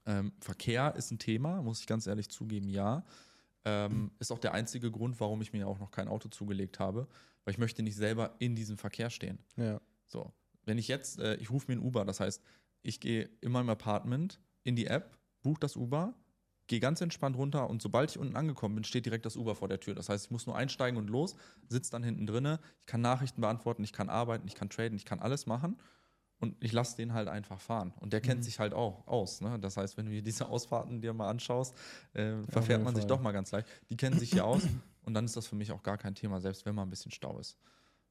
Ähm, 0.06 0.32
Verkehr 0.40 0.94
ist 0.94 1.10
ein 1.10 1.18
Thema, 1.18 1.62
muss 1.62 1.80
ich 1.80 1.86
ganz 1.86 2.06
ehrlich 2.06 2.28
zugeben, 2.28 2.68
ja. 2.68 3.04
Ähm, 3.64 4.10
ist 4.18 4.30
auch 4.30 4.38
der 4.38 4.54
einzige 4.54 4.90
Grund, 4.90 5.20
warum 5.20 5.42
ich 5.42 5.52
mir 5.52 5.66
auch 5.66 5.78
noch 5.78 5.90
kein 5.90 6.08
Auto 6.08 6.28
zugelegt 6.28 6.78
habe, 6.78 7.08
weil 7.44 7.52
ich 7.52 7.58
möchte 7.58 7.82
nicht 7.82 7.96
selber 7.96 8.34
in 8.38 8.54
diesem 8.54 8.78
Verkehr 8.78 9.10
stehen. 9.10 9.38
Ja. 9.56 9.80
So, 10.06 10.32
wenn 10.64 10.78
ich 10.78 10.88
jetzt, 10.88 11.18
äh, 11.18 11.34
ich 11.36 11.50
rufe 11.50 11.70
mir 11.70 11.78
ein 11.78 11.84
Uber, 11.84 12.04
das 12.04 12.20
heißt, 12.20 12.42
ich 12.82 13.00
gehe 13.00 13.28
in 13.40 13.52
meinem 13.52 13.70
Apartment 13.70 14.40
in 14.64 14.76
die 14.76 14.86
App, 14.86 15.16
buche 15.42 15.60
das 15.60 15.76
Uber, 15.76 16.14
gehe 16.66 16.80
ganz 16.80 17.00
entspannt 17.00 17.36
runter 17.36 17.68
und 17.70 17.80
sobald 17.80 18.10
ich 18.10 18.18
unten 18.18 18.36
angekommen 18.36 18.74
bin, 18.74 18.84
steht 18.84 19.06
direkt 19.06 19.24
das 19.24 19.36
Uber 19.36 19.54
vor 19.54 19.68
der 19.68 19.80
Tür. 19.80 19.94
Das 19.94 20.08
heißt, 20.08 20.26
ich 20.26 20.30
muss 20.30 20.46
nur 20.46 20.56
einsteigen 20.56 20.98
und 20.98 21.08
los, 21.08 21.34
sitze 21.68 21.90
dann 21.90 22.02
hinten 22.02 22.26
drinne, 22.26 22.60
ich 22.80 22.86
kann 22.86 23.00
Nachrichten 23.00 23.40
beantworten, 23.40 23.82
ich 23.84 23.92
kann 23.92 24.10
arbeiten, 24.10 24.46
ich 24.46 24.54
kann 24.54 24.68
traden, 24.68 24.96
ich 24.96 25.06
kann 25.06 25.18
alles 25.20 25.46
machen 25.46 25.78
und 26.40 26.62
ich 26.62 26.72
lasse 26.72 26.96
den 26.96 27.14
halt 27.14 27.26
einfach 27.28 27.58
fahren. 27.60 27.94
Und 28.00 28.12
der 28.12 28.20
kennt 28.20 28.40
Mhm. 28.40 28.44
sich 28.44 28.58
halt 28.58 28.74
auch 28.74 29.06
aus. 29.06 29.40
Ne? 29.40 29.58
Das 29.58 29.76
heißt, 29.78 29.96
wenn 29.96 30.06
du 30.06 30.12
dir 30.12 30.22
diese 30.22 30.46
Ausfahrten 30.50 31.00
dir 31.00 31.14
mal 31.14 31.30
anschaust, 31.30 31.74
äh, 32.12 32.42
verfährt 32.48 32.84
man 32.84 32.94
sich 32.94 33.02
Fall. 33.02 33.08
doch 33.08 33.20
mal 33.22 33.32
ganz 33.32 33.50
leicht. 33.50 33.66
Die 33.88 33.96
kennen 33.96 34.18
sich 34.18 34.30
hier 34.30 34.44
aus 34.44 34.62
und 35.02 35.14
dann 35.14 35.24
ist 35.24 35.36
das 35.36 35.46
für 35.46 35.56
mich 35.56 35.72
auch 35.72 35.82
gar 35.82 35.96
kein 35.96 36.14
Thema, 36.14 36.40
selbst 36.40 36.66
wenn 36.66 36.74
mal 36.74 36.82
ein 36.82 36.90
bisschen 36.90 37.10
Stau 37.12 37.38
ist. 37.38 37.56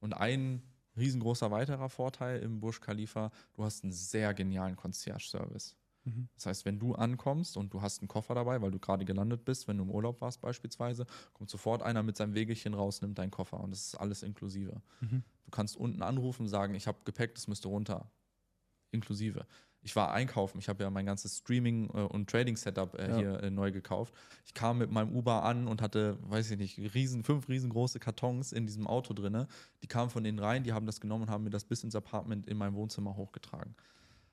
Und 0.00 0.14
ein 0.14 0.62
riesengroßer 0.98 1.50
weiterer 1.50 1.88
Vorteil 1.88 2.40
im 2.40 2.60
Burj 2.60 2.80
Khalifa, 2.80 3.30
du 3.54 3.64
hast 3.64 3.84
einen 3.84 3.92
sehr 3.92 4.34
genialen 4.34 4.76
Concierge-Service. 4.76 5.76
Mhm. 6.04 6.28
Das 6.34 6.46
heißt, 6.46 6.64
wenn 6.64 6.78
du 6.78 6.94
ankommst 6.94 7.56
und 7.56 7.72
du 7.72 7.82
hast 7.82 8.00
einen 8.00 8.08
Koffer 8.08 8.34
dabei, 8.34 8.60
weil 8.62 8.70
du 8.70 8.78
gerade 8.78 9.04
gelandet 9.04 9.44
bist, 9.44 9.68
wenn 9.68 9.78
du 9.78 9.84
im 9.84 9.90
Urlaub 9.90 10.20
warst 10.20 10.40
beispielsweise, 10.40 11.06
kommt 11.32 11.50
sofort 11.50 11.82
einer 11.82 12.02
mit 12.02 12.16
seinem 12.16 12.34
Wegelchen 12.34 12.74
raus, 12.74 13.02
nimmt 13.02 13.18
deinen 13.18 13.30
Koffer 13.30 13.60
und 13.60 13.70
das 13.70 13.86
ist 13.86 13.94
alles 13.96 14.22
inklusive. 14.22 14.80
Mhm. 15.00 15.22
Du 15.44 15.50
kannst 15.50 15.76
unten 15.76 16.02
anrufen, 16.02 16.46
sagen, 16.48 16.74
ich 16.74 16.86
habe 16.86 16.98
Gepäck, 17.04 17.34
das 17.34 17.48
müsste 17.48 17.68
runter. 17.68 18.10
Inklusive. 18.90 19.46
Ich 19.82 19.94
war 19.96 20.12
einkaufen, 20.12 20.58
ich 20.58 20.68
habe 20.68 20.82
ja 20.82 20.90
mein 20.90 21.06
ganzes 21.06 21.38
Streaming- 21.38 21.88
äh, 21.90 22.00
und 22.02 22.28
Trading-Setup 22.28 22.94
äh, 22.98 23.08
Ja. 23.10 23.16
hier 23.16 23.42
äh, 23.42 23.50
neu 23.50 23.70
gekauft. 23.70 24.12
Ich 24.44 24.52
kam 24.54 24.78
mit 24.78 24.90
meinem 24.90 25.14
Uber 25.14 25.44
an 25.44 25.68
und 25.68 25.80
hatte, 25.80 26.18
weiß 26.22 26.50
ich 26.50 26.58
nicht, 26.58 26.94
riesen, 26.94 27.22
fünf 27.24 27.48
riesengroße 27.48 28.00
Kartons 28.00 28.52
in 28.52 28.66
diesem 28.66 28.86
Auto 28.86 29.14
drinne. 29.14 29.46
Die 29.82 29.86
kamen 29.86 30.10
von 30.10 30.24
denen 30.24 30.38
rein, 30.40 30.64
die 30.64 30.72
haben 30.72 30.86
das 30.86 31.00
genommen 31.00 31.24
und 31.24 31.30
haben 31.30 31.44
mir 31.44 31.50
das 31.50 31.64
bis 31.64 31.84
ins 31.84 31.94
Apartment 31.94 32.46
in 32.48 32.56
meinem 32.56 32.74
Wohnzimmer 32.74 33.16
hochgetragen. 33.16 33.74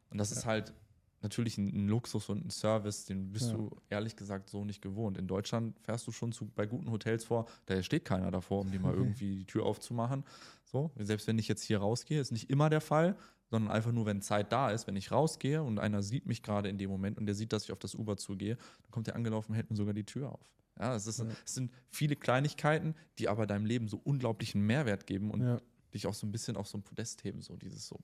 Und 0.10 0.18
das 0.18 0.32
ist 0.32 0.46
halt 0.46 0.74
natürlich 1.22 1.58
ein, 1.58 1.68
ein 1.68 1.88
Luxus 1.88 2.30
und 2.30 2.46
ein 2.46 2.50
Service, 2.52 3.06
den 3.06 3.32
bist 3.32 3.50
Ja. 3.50 3.58
du 3.58 3.72
ehrlich 3.90 4.16
gesagt 4.16 4.50
so 4.50 4.64
nicht 4.64 4.82
gewohnt. 4.82 5.18
In 5.18 5.28
Deutschland 5.28 5.80
fährst 5.80 6.06
du 6.06 6.12
schon 6.12 6.32
zu, 6.32 6.46
bei 6.56 6.66
guten 6.68 6.92
Hotels 6.92 7.24
vor, 7.26 7.46
da 7.66 7.82
steht 7.82 8.06
keiner 8.06 8.30
davor, 8.30 8.62
um 8.62 8.72
dir 8.72 8.80
mal 8.80 8.94
irgendwie 8.96 9.38
die 9.38 9.46
Tür 9.46 9.66
aufzumachen. 9.66 10.24
So, 10.66 10.92
selbst 10.98 11.28
wenn 11.28 11.40
ich 11.40 11.48
jetzt 11.48 11.64
hier 11.64 11.80
rausgehe, 11.80 12.20
ist 12.20 12.32
nicht 12.32 12.50
immer 12.50 12.70
der 12.70 12.82
Fall, 12.82 13.16
sondern 13.50 13.72
einfach 13.72 13.92
nur, 13.92 14.06
wenn 14.06 14.22
Zeit 14.22 14.52
da 14.52 14.72
ist, 14.72 14.88
wenn 14.88 14.96
ich 14.96 15.12
rausgehe 15.12 15.62
und 15.64 15.80
einer 15.80 16.02
sieht 16.02 16.26
mich 16.26 16.42
gerade 16.44 16.70
in 16.70 16.78
dem 16.78 16.90
Moment 16.90 17.18
und 17.18 17.26
der 17.26 17.36
sieht, 17.36 17.54
dass 17.54 17.64
ich 17.66 17.72
auf 17.72 17.80
das 17.80 17.96
Uber 17.96 18.18
zugehe, 18.18 18.56
dann 18.56 18.92
kommt 18.92 19.08
der 19.08 19.16
angelaufen 19.16 19.52
und 19.52 19.56
hält 19.56 19.70
mir 19.70 19.76
sogar 19.76 19.94
die 19.94 20.04
Tür 20.06 20.32
auf. 20.32 20.52
Ja, 20.80 20.96
es, 20.96 21.08
ist, 21.08 21.20
Ja. 21.20 21.28
es 21.46 21.54
sind 21.56 21.72
viele 21.90 22.16
Kleinigkeiten, 22.16 22.96
die 23.18 23.30
aber 23.30 23.48
deinem 23.48 23.66
Leben 23.66 23.88
so 23.88 23.98
unglaublichen 24.04 24.62
Mehrwert 24.66 25.08
geben 25.08 25.32
und 25.32 25.42
Ja. 25.42 25.62
dich 25.94 26.08
auch 26.08 26.14
so 26.14 26.28
ein 26.28 26.32
bisschen 26.32 26.58
auf 26.58 26.68
so 26.68 26.78
ein 26.78 26.84
Podest 26.84 27.24
heben, 27.24 27.42
so 27.42 27.56
dieses 27.56 27.88
so, 27.88 28.00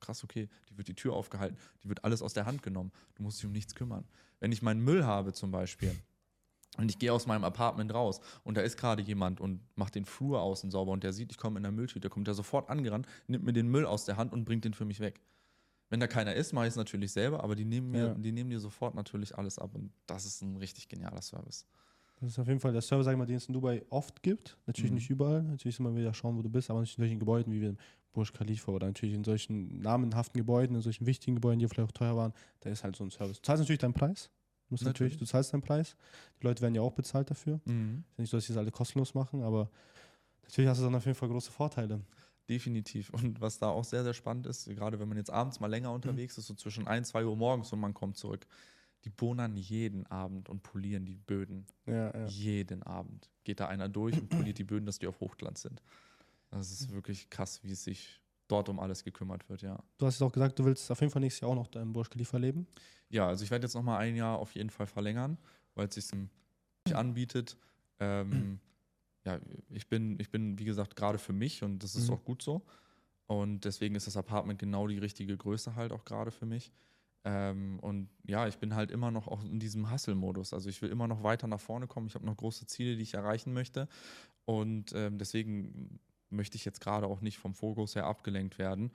krass, 0.00 0.24
okay, 0.24 0.48
die 0.70 0.78
wird 0.78 0.88
die 0.88 0.94
Tür 0.94 1.12
aufgehalten, 1.14 1.58
die 1.82 1.88
wird 1.88 2.04
alles 2.04 2.22
aus 2.22 2.32
der 2.32 2.46
Hand 2.46 2.62
genommen, 2.62 2.92
du 3.14 3.22
musst 3.22 3.38
dich 3.38 3.46
um 3.46 3.52
nichts 3.52 3.74
kümmern. 3.74 4.04
Wenn 4.40 4.52
ich 4.52 4.62
meinen 4.62 4.80
Müll 4.82 5.04
habe 5.04 5.32
zum 5.32 5.50
Beispiel 5.50 5.94
und 6.78 6.90
ich 6.90 6.98
gehe 6.98 7.12
aus 7.12 7.26
meinem 7.26 7.44
Apartment 7.44 7.92
raus 7.94 8.20
und 8.44 8.56
da 8.56 8.62
ist 8.62 8.76
gerade 8.76 9.02
jemand 9.02 9.40
und 9.40 9.60
macht 9.76 9.94
den 9.94 10.04
Flur 10.04 10.40
außen 10.42 10.70
sauber 10.70 10.92
und 10.92 11.04
der 11.04 11.12
sieht, 11.12 11.30
ich 11.32 11.38
komme 11.38 11.58
in 11.58 11.62
der 11.62 11.72
Mülltüte, 11.72 12.08
kommt 12.08 12.26
der 12.26 12.34
sofort 12.34 12.68
angerannt, 12.70 13.06
nimmt 13.28 13.44
mir 13.44 13.52
den 13.52 13.68
Müll 13.68 13.86
aus 13.86 14.04
der 14.04 14.16
Hand 14.16 14.32
und 14.32 14.44
bringt 14.44 14.64
den 14.64 14.74
für 14.74 14.84
mich 14.84 15.00
weg. 15.00 15.20
Wenn 15.90 16.00
da 16.00 16.06
keiner 16.06 16.34
ist, 16.34 16.52
mache 16.52 16.64
ich 16.66 16.70
es 16.70 16.76
natürlich 16.76 17.12
selber, 17.12 17.44
aber 17.44 17.54
die 17.54 17.64
nehmen, 17.64 17.90
mir, 17.90 18.06
Ja. 18.06 18.14
die 18.14 18.32
nehmen 18.32 18.50
dir 18.50 18.58
sofort 18.58 18.94
natürlich 18.94 19.36
alles 19.36 19.58
ab 19.58 19.74
und 19.74 19.92
das 20.06 20.24
ist 20.24 20.42
ein 20.42 20.56
richtig 20.56 20.88
genialer 20.88 21.22
Service. 21.22 21.66
Das 22.20 22.30
ist 22.30 22.38
auf 22.38 22.46
jeden 22.48 22.60
Fall 22.60 22.72
der 22.72 22.80
Service, 22.80 23.04
sag 23.04 23.12
ich 23.12 23.18
mal, 23.18 23.26
den 23.26 23.36
es 23.36 23.46
in 23.46 23.52
Dubai 23.54 23.82
oft 23.90 24.22
gibt. 24.22 24.56
Natürlich 24.66 24.90
Mhm. 24.92 24.94
nicht 24.96 25.10
überall. 25.10 25.42
Natürlich 25.42 25.78
immer 25.78 25.94
wieder 25.94 26.14
schauen, 26.14 26.36
wo 26.38 26.42
du 26.42 26.48
bist, 26.48 26.70
aber 26.70 26.80
nicht 26.80 26.96
in 26.96 27.02
solchen 27.02 27.18
Gebäuden 27.18 27.52
wie 27.52 27.60
wir 27.60 27.70
im 27.70 27.78
Burj 28.12 28.32
Khalifa 28.32 28.70
oder 28.72 28.86
natürlich 28.86 29.14
in 29.14 29.24
solchen 29.24 29.80
namenhaften 29.80 30.38
Gebäuden, 30.38 30.76
in 30.76 30.82
solchen 30.82 31.06
wichtigen 31.06 31.34
Gebäuden, 31.34 31.58
die 31.58 31.66
vielleicht 31.68 31.88
auch 31.88 31.92
teuer 31.92 32.16
waren. 32.16 32.32
Da 32.60 32.70
ist 32.70 32.82
halt 32.84 32.94
so 32.96 33.04
ein 33.04 33.10
Service. 33.10 33.38
Du 33.38 33.42
zahlst 33.42 33.60
natürlich 33.62 33.80
deinen 33.80 33.94
Preis. 33.94 34.30
Du 34.68 34.74
musst 34.74 34.84
natürlich, 34.84 35.14
Natürlich. 35.14 35.28
du 35.30 35.32
zahlst 35.32 35.52
deinen 35.52 35.62
Preis. 35.62 35.96
Die 36.40 36.46
Leute 36.46 36.62
werden 36.62 36.74
ja 36.74 36.80
auch 36.80 36.92
bezahlt 36.92 37.30
dafür. 37.30 37.60
Ja 37.66 37.72
nicht 38.16 38.30
so, 38.30 38.36
dass 38.36 38.46
sie 38.46 38.52
das 38.52 38.58
alle 38.60 38.70
kostenlos 38.70 39.14
machen, 39.14 39.42
aber 39.42 39.70
natürlich 40.42 40.68
hast 40.68 40.80
du 40.80 40.84
dann 40.84 40.94
auf 40.94 41.04
jeden 41.04 41.16
Fall 41.16 41.28
große 41.28 41.52
Vorteile. 41.52 42.00
Definitiv. 42.48 43.10
Und 43.10 43.40
was 43.40 43.58
da 43.58 43.68
auch 43.68 43.84
sehr, 43.84 44.04
sehr 44.04 44.14
spannend 44.14 44.46
ist, 44.46 44.68
gerade 44.68 45.00
wenn 45.00 45.08
man 45.08 45.16
jetzt 45.16 45.30
abends 45.30 45.60
mal 45.60 45.66
länger 45.68 45.92
unterwegs 45.92 46.36
ist, 46.36 46.46
so 46.46 46.54
zwischen 46.54 46.86
1, 46.86 47.08
2 47.08 47.24
Uhr 47.24 47.36
morgens 47.36 47.72
und 47.72 47.80
man 47.80 47.94
kommt 47.94 48.16
zurück, 48.16 48.46
die 49.04 49.10
bonern 49.10 49.56
jeden 49.56 50.06
Abend 50.06 50.48
und 50.48 50.62
polieren 50.62 51.04
die 51.04 51.16
Böden. 51.16 51.66
Ja, 51.86 52.14
ja. 52.14 52.26
Jeden 52.26 52.82
Abend 52.82 53.30
geht 53.44 53.60
da 53.60 53.68
einer 53.68 53.88
durch 53.88 54.18
und 54.20 54.28
poliert 54.28 54.58
die 54.58 54.64
Böden, 54.64 54.86
dass 54.86 54.98
die 54.98 55.06
auf 55.06 55.20
Hochglanz 55.20 55.62
sind. 55.62 55.82
Das 56.50 56.70
ist 56.70 56.92
wirklich 56.92 57.30
krass, 57.30 57.62
wie 57.64 57.72
es 57.72 57.84
sich 57.84 58.20
dort 58.48 58.68
um 58.68 58.78
alles 58.78 59.04
gekümmert 59.04 59.48
wird, 59.48 59.62
ja. 59.62 59.82
Du 59.98 60.06
hast 60.06 60.14
jetzt 60.14 60.22
auch 60.22 60.32
gesagt, 60.32 60.58
du 60.58 60.64
willst 60.64 60.90
auf 60.90 61.00
jeden 61.00 61.12
Fall 61.12 61.20
nächstes 61.20 61.40
Jahr 61.40 61.50
auch 61.50 61.54
noch 61.54 61.72
im 61.72 61.92
Burj 61.92 62.08
Khalifa 62.08 62.36
leben. 62.36 62.66
Ja, 63.14 63.28
also 63.28 63.44
ich 63.44 63.50
werde 63.52 63.64
jetzt 63.64 63.74
noch 63.74 63.82
mal 63.84 63.98
ein 63.98 64.16
Jahr 64.16 64.38
auf 64.40 64.54
jeden 64.56 64.70
Fall 64.70 64.88
verlängern, 64.88 65.38
weil 65.76 65.86
es 65.86 65.94
sich 65.94 66.10
anbietet. 66.92 67.56
Ähm, 68.00 68.58
ja, 69.24 69.38
ich 69.70 69.88
bin, 69.88 70.18
ich 70.18 70.30
bin, 70.30 70.58
wie 70.58 70.64
gesagt, 70.64 70.96
gerade 70.96 71.18
für 71.18 71.32
mich 71.32 71.62
und 71.62 71.84
das 71.84 71.94
ist 71.94 72.08
Mhm. 72.08 72.14
auch 72.14 72.24
gut 72.24 72.42
so. 72.42 72.62
Und 73.26 73.64
deswegen 73.64 73.94
ist 73.94 74.08
das 74.08 74.16
Apartment 74.16 74.58
genau 74.58 74.88
die 74.88 74.98
richtige 74.98 75.36
Größe 75.36 75.76
halt 75.76 75.92
auch 75.92 76.04
gerade 76.04 76.32
für 76.32 76.44
mich. 76.44 76.72
Ähm, 77.24 77.78
und 77.80 78.08
ja, 78.24 78.48
ich 78.48 78.58
bin 78.58 78.74
halt 78.74 78.90
immer 78.90 79.12
noch 79.12 79.28
auch 79.28 79.42
in 79.44 79.60
diesem 79.60 79.90
Hustle-Modus. 79.92 80.52
Also 80.52 80.68
ich 80.68 80.82
will 80.82 80.90
immer 80.90 81.06
noch 81.06 81.22
weiter 81.22 81.46
nach 81.46 81.60
vorne 81.60 81.86
kommen. 81.86 82.08
Ich 82.08 82.16
habe 82.16 82.26
noch 82.26 82.36
große 82.36 82.66
Ziele, 82.66 82.96
die 82.96 83.02
ich 83.02 83.14
erreichen 83.14 83.52
möchte. 83.54 83.88
Und 84.44 84.92
ähm, 84.92 85.18
deswegen 85.18 86.00
möchte 86.30 86.56
ich 86.56 86.64
jetzt 86.64 86.80
gerade 86.80 87.06
auch 87.06 87.20
nicht 87.20 87.38
vom 87.38 87.54
Fokus 87.54 87.94
her 87.94 88.06
abgelenkt 88.06 88.58
werden. 88.58 88.90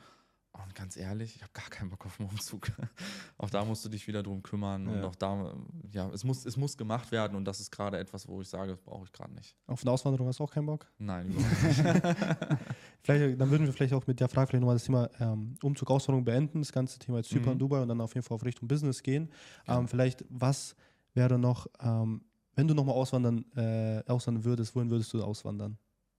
Und 0.52 0.76
ganz 0.76 0.98
ehrlich, 0.98 1.36
ich 1.36 1.42
habe 1.42 1.52
gar 1.54 1.70
keinen 1.70 1.90
Bock 1.90 2.06
auf 2.06 2.20
einen 2.20 2.30
Umzug. 2.30 2.72
auch 3.38 3.50
da 3.50 3.64
musst 3.64 3.86
du 3.86 3.90
dich 3.90 4.08
wieder 4.08 4.24
drum 4.24 4.42
kümmern. 4.44 4.88
Ja. 4.88 4.94
Und 4.94 5.04
auch 5.06 5.16
da, 5.16 5.56
ja, 5.92 6.10
es 6.10 6.24
muss, 6.24 6.46
es 6.46 6.58
muss 6.58 6.76
gemacht 6.76 7.12
werden. 7.12 7.38
Und 7.38 7.46
das 7.46 7.60
ist 7.60 7.72
gerade 7.72 7.98
etwas, 7.98 8.28
wo 8.28 8.42
ich 8.42 8.50
sage, 8.50 8.72
das 8.72 8.82
brauche 8.82 9.06
ich 9.06 9.12
gerade 9.12 9.34
nicht. 9.34 9.56
Auf 9.68 9.84
eine 9.84 9.92
Auswanderung 9.92 10.28
hast 10.28 10.40
du 10.40 10.44
auch 10.44 10.52
keinen 10.52 10.66
Bock? 10.66 10.88
Nein, 10.98 11.30
überhaupt 11.30 11.64
nicht. 11.64 11.80
Vielleicht, 13.04 13.40
dann 13.40 13.50
würden 13.50 13.66
wir 13.66 13.74
vielleicht 13.74 13.94
auch 13.94 14.06
mit 14.08 14.20
der 14.20 14.28
Frage 14.28 14.50
vielleicht 14.50 14.62
nochmal 14.62 14.76
das 14.76 14.84
Thema 14.84 15.10
ähm, 15.20 15.56
Umzug, 15.64 15.90
Auswanderung 15.90 16.26
beenden, 16.26 16.60
das 16.60 16.72
ganze 16.72 17.00
Thema 17.00 17.18
jetzt 17.20 17.30
Zypern, 17.30 17.54
Mhm. 17.54 17.60
Dubai 17.60 17.82
und 17.82 17.88
dann 17.88 18.02
auf 18.02 18.14
jeden 18.14 18.26
Fall 18.26 18.36
auf 18.36 18.44
Richtung 18.44 18.68
Business 18.68 19.02
gehen. 19.02 19.30
Gerne. 19.66 19.82
Ähm, 19.82 19.88
vielleicht, 19.88 20.26
was 20.30 20.76
wäre 21.14 21.40
noch, 21.40 21.68
ähm, 21.82 22.22
wenn 22.56 22.68
du 22.68 22.74
nochmal 22.74 22.96
auswandern, 22.96 23.46
äh, 23.56 24.04
auswandern 24.06 24.44
würdest, 24.44 24.76
wohin 24.76 24.90
würdest 24.90 25.14
du 25.14 25.24
auswandern? 25.24 25.78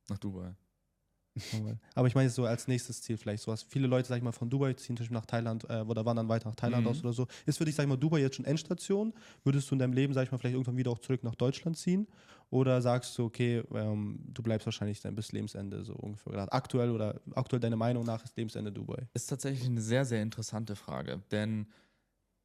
Nach 0.09 0.19
Dubai. 0.19 0.55
Aber 1.95 2.07
ich 2.09 2.15
meine 2.15 2.27
jetzt 2.27 2.35
so 2.37 2.45
als 2.45 2.67
nächstes 2.69 3.03
Ziel 3.03 3.17
vielleicht 3.17 3.43
sowas. 3.43 3.63
Viele 3.63 3.87
Leute, 3.87 4.09
sag 4.09 4.17
ich 4.17 4.23
mal, 4.23 4.33
von 4.33 4.51
Dubai 4.51 4.73
ziehen 4.75 4.97
zum 4.97 5.05
Beispiel 5.05 5.17
nach 5.17 5.27
Thailand 5.27 5.65
äh, 5.69 5.81
oder 5.87 6.05
wandern 6.05 6.29
weiter 6.29 6.49
nach 6.49 6.57
Thailand 6.57 6.87
Mhm. 6.87 6.87
aus 6.87 7.05
oder 7.05 7.13
so. 7.13 7.27
Ist 7.47 7.59
für 7.59 7.65
dich, 7.65 7.75
sag 7.75 7.85
ich 7.85 7.89
mal, 7.89 7.97
Dubai 7.97 8.19
jetzt 8.21 8.37
schon 8.37 8.45
Endstation? 8.45 9.15
Würdest 9.45 9.71
du 9.71 9.75
in 9.75 9.79
deinem 9.79 9.93
Leben, 9.93 10.13
sag 10.15 10.25
ich 10.25 10.33
mal, 10.33 10.39
vielleicht 10.39 10.55
irgendwann 10.55 10.77
wieder 10.77 10.91
auch 10.91 10.99
zurück 10.99 11.23
nach 11.25 11.35
Deutschland 11.35 11.77
ziehen? 11.77 12.09
Oder 12.51 12.83
sagst 12.83 13.17
du, 13.17 13.25
okay, 13.25 13.63
ähm, 13.73 14.21
du 14.29 14.43
bleibst 14.43 14.67
wahrscheinlich 14.67 15.01
dann 15.01 15.15
bis 15.15 15.33
Lebensende 15.33 15.85
so 15.85 15.95
ungefähr? 15.95 16.33
Oder 16.33 16.53
aktuell 16.53 16.91
oder 16.91 17.21
aktuell 17.35 17.61
deine 17.61 17.77
Meinung 17.77 18.05
nach 18.05 18.25
ist 18.25 18.37
Lebensende 18.37 18.73
Dubai? 18.73 19.09
Ist 19.13 19.27
tatsächlich 19.27 19.67
eine 19.69 19.81
sehr, 19.81 20.05
sehr 20.05 20.23
interessante 20.23 20.77
Frage. 20.77 21.23
Denn 21.33 21.73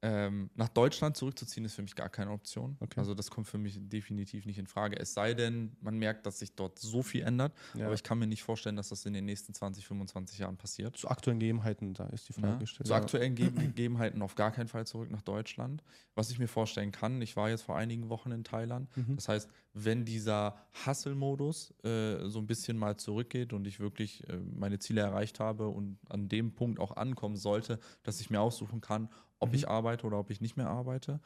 ähm, 0.06 0.50
nach 0.54 0.68
Deutschland 0.68 1.16
zurückzuziehen 1.16 1.64
ist 1.64 1.74
für 1.74 1.82
mich 1.82 1.96
gar 1.96 2.08
keine 2.08 2.30
Option. 2.30 2.76
Okay. 2.78 3.00
Also 3.00 3.12
das 3.12 3.28
kommt 3.28 3.48
für 3.48 3.58
mich 3.58 3.76
definitiv 3.80 4.46
nicht 4.46 4.56
in 4.56 4.68
Frage. 4.68 4.96
Es 5.00 5.14
sei 5.14 5.34
denn, 5.34 5.76
man 5.80 5.98
merkt, 5.98 6.26
dass 6.26 6.38
sich 6.38 6.54
dort 6.54 6.78
so 6.78 7.02
viel 7.02 7.22
ändert. 7.22 7.52
Ja. 7.74 7.86
Aber 7.86 7.94
ich 7.94 8.04
kann 8.04 8.16
mir 8.20 8.28
nicht 8.28 8.44
vorstellen, 8.44 8.76
dass 8.76 8.90
das 8.90 9.04
in 9.04 9.14
den 9.14 9.24
nächsten 9.24 9.52
20, 9.52 9.84
25 9.84 10.38
Jahren 10.38 10.56
passiert. 10.56 10.96
Zu 10.96 11.08
aktuellen 11.08 11.40
Gegebenheiten, 11.40 11.92
da 11.92 12.06
ist 12.06 12.28
die 12.28 12.34
Frage 12.34 12.46
Ne? 12.46 12.58
gestellt. 12.58 12.86
Zu 12.86 12.94
aktuellen 12.94 13.34
Ge 13.34 13.50
Gegebenheiten 13.50 14.22
auf 14.22 14.36
gar 14.36 14.52
keinen 14.52 14.68
Fall 14.68 14.86
zurück 14.86 15.10
nach 15.10 15.22
Deutschland. 15.22 15.82
Was 16.14 16.30
ich 16.30 16.38
mir 16.38 16.46
vorstellen 16.48 16.92
kann, 16.92 17.20
ich 17.20 17.36
war 17.36 17.48
jetzt 17.50 17.62
vor 17.62 17.76
einigen 17.76 18.08
Wochen 18.08 18.30
in 18.30 18.44
Thailand. 18.44 18.88
Mhm. 18.96 19.16
Das 19.16 19.28
heißt, 19.28 19.50
wenn 19.74 20.04
dieser 20.04 20.56
Hustle-Modus 20.86 21.74
äh, 21.84 22.28
so 22.28 22.38
ein 22.38 22.46
bisschen 22.46 22.78
mal 22.78 22.96
zurückgeht 22.96 23.52
und 23.52 23.66
ich 23.66 23.80
wirklich 23.80 24.26
äh, 24.28 24.36
meine 24.36 24.78
Ziele 24.78 25.00
erreicht 25.00 25.40
habe 25.40 25.68
und 25.68 25.98
an 26.08 26.28
dem 26.28 26.52
Punkt 26.54 26.78
auch 26.78 26.96
ankommen 26.96 27.36
sollte, 27.36 27.78
dass 28.02 28.20
ich 28.20 28.30
mir 28.30 28.40
aussuchen 28.40 28.80
kann, 28.80 29.08
ob 29.38 29.50
Mhm. 29.50 29.54
ich 29.54 29.68
arbeite 29.68 30.06
oder 30.06 30.18
ob 30.18 30.30
ich 30.30 30.40
nicht 30.40 30.56
mehr 30.56 30.68
arbeite, 30.68 31.20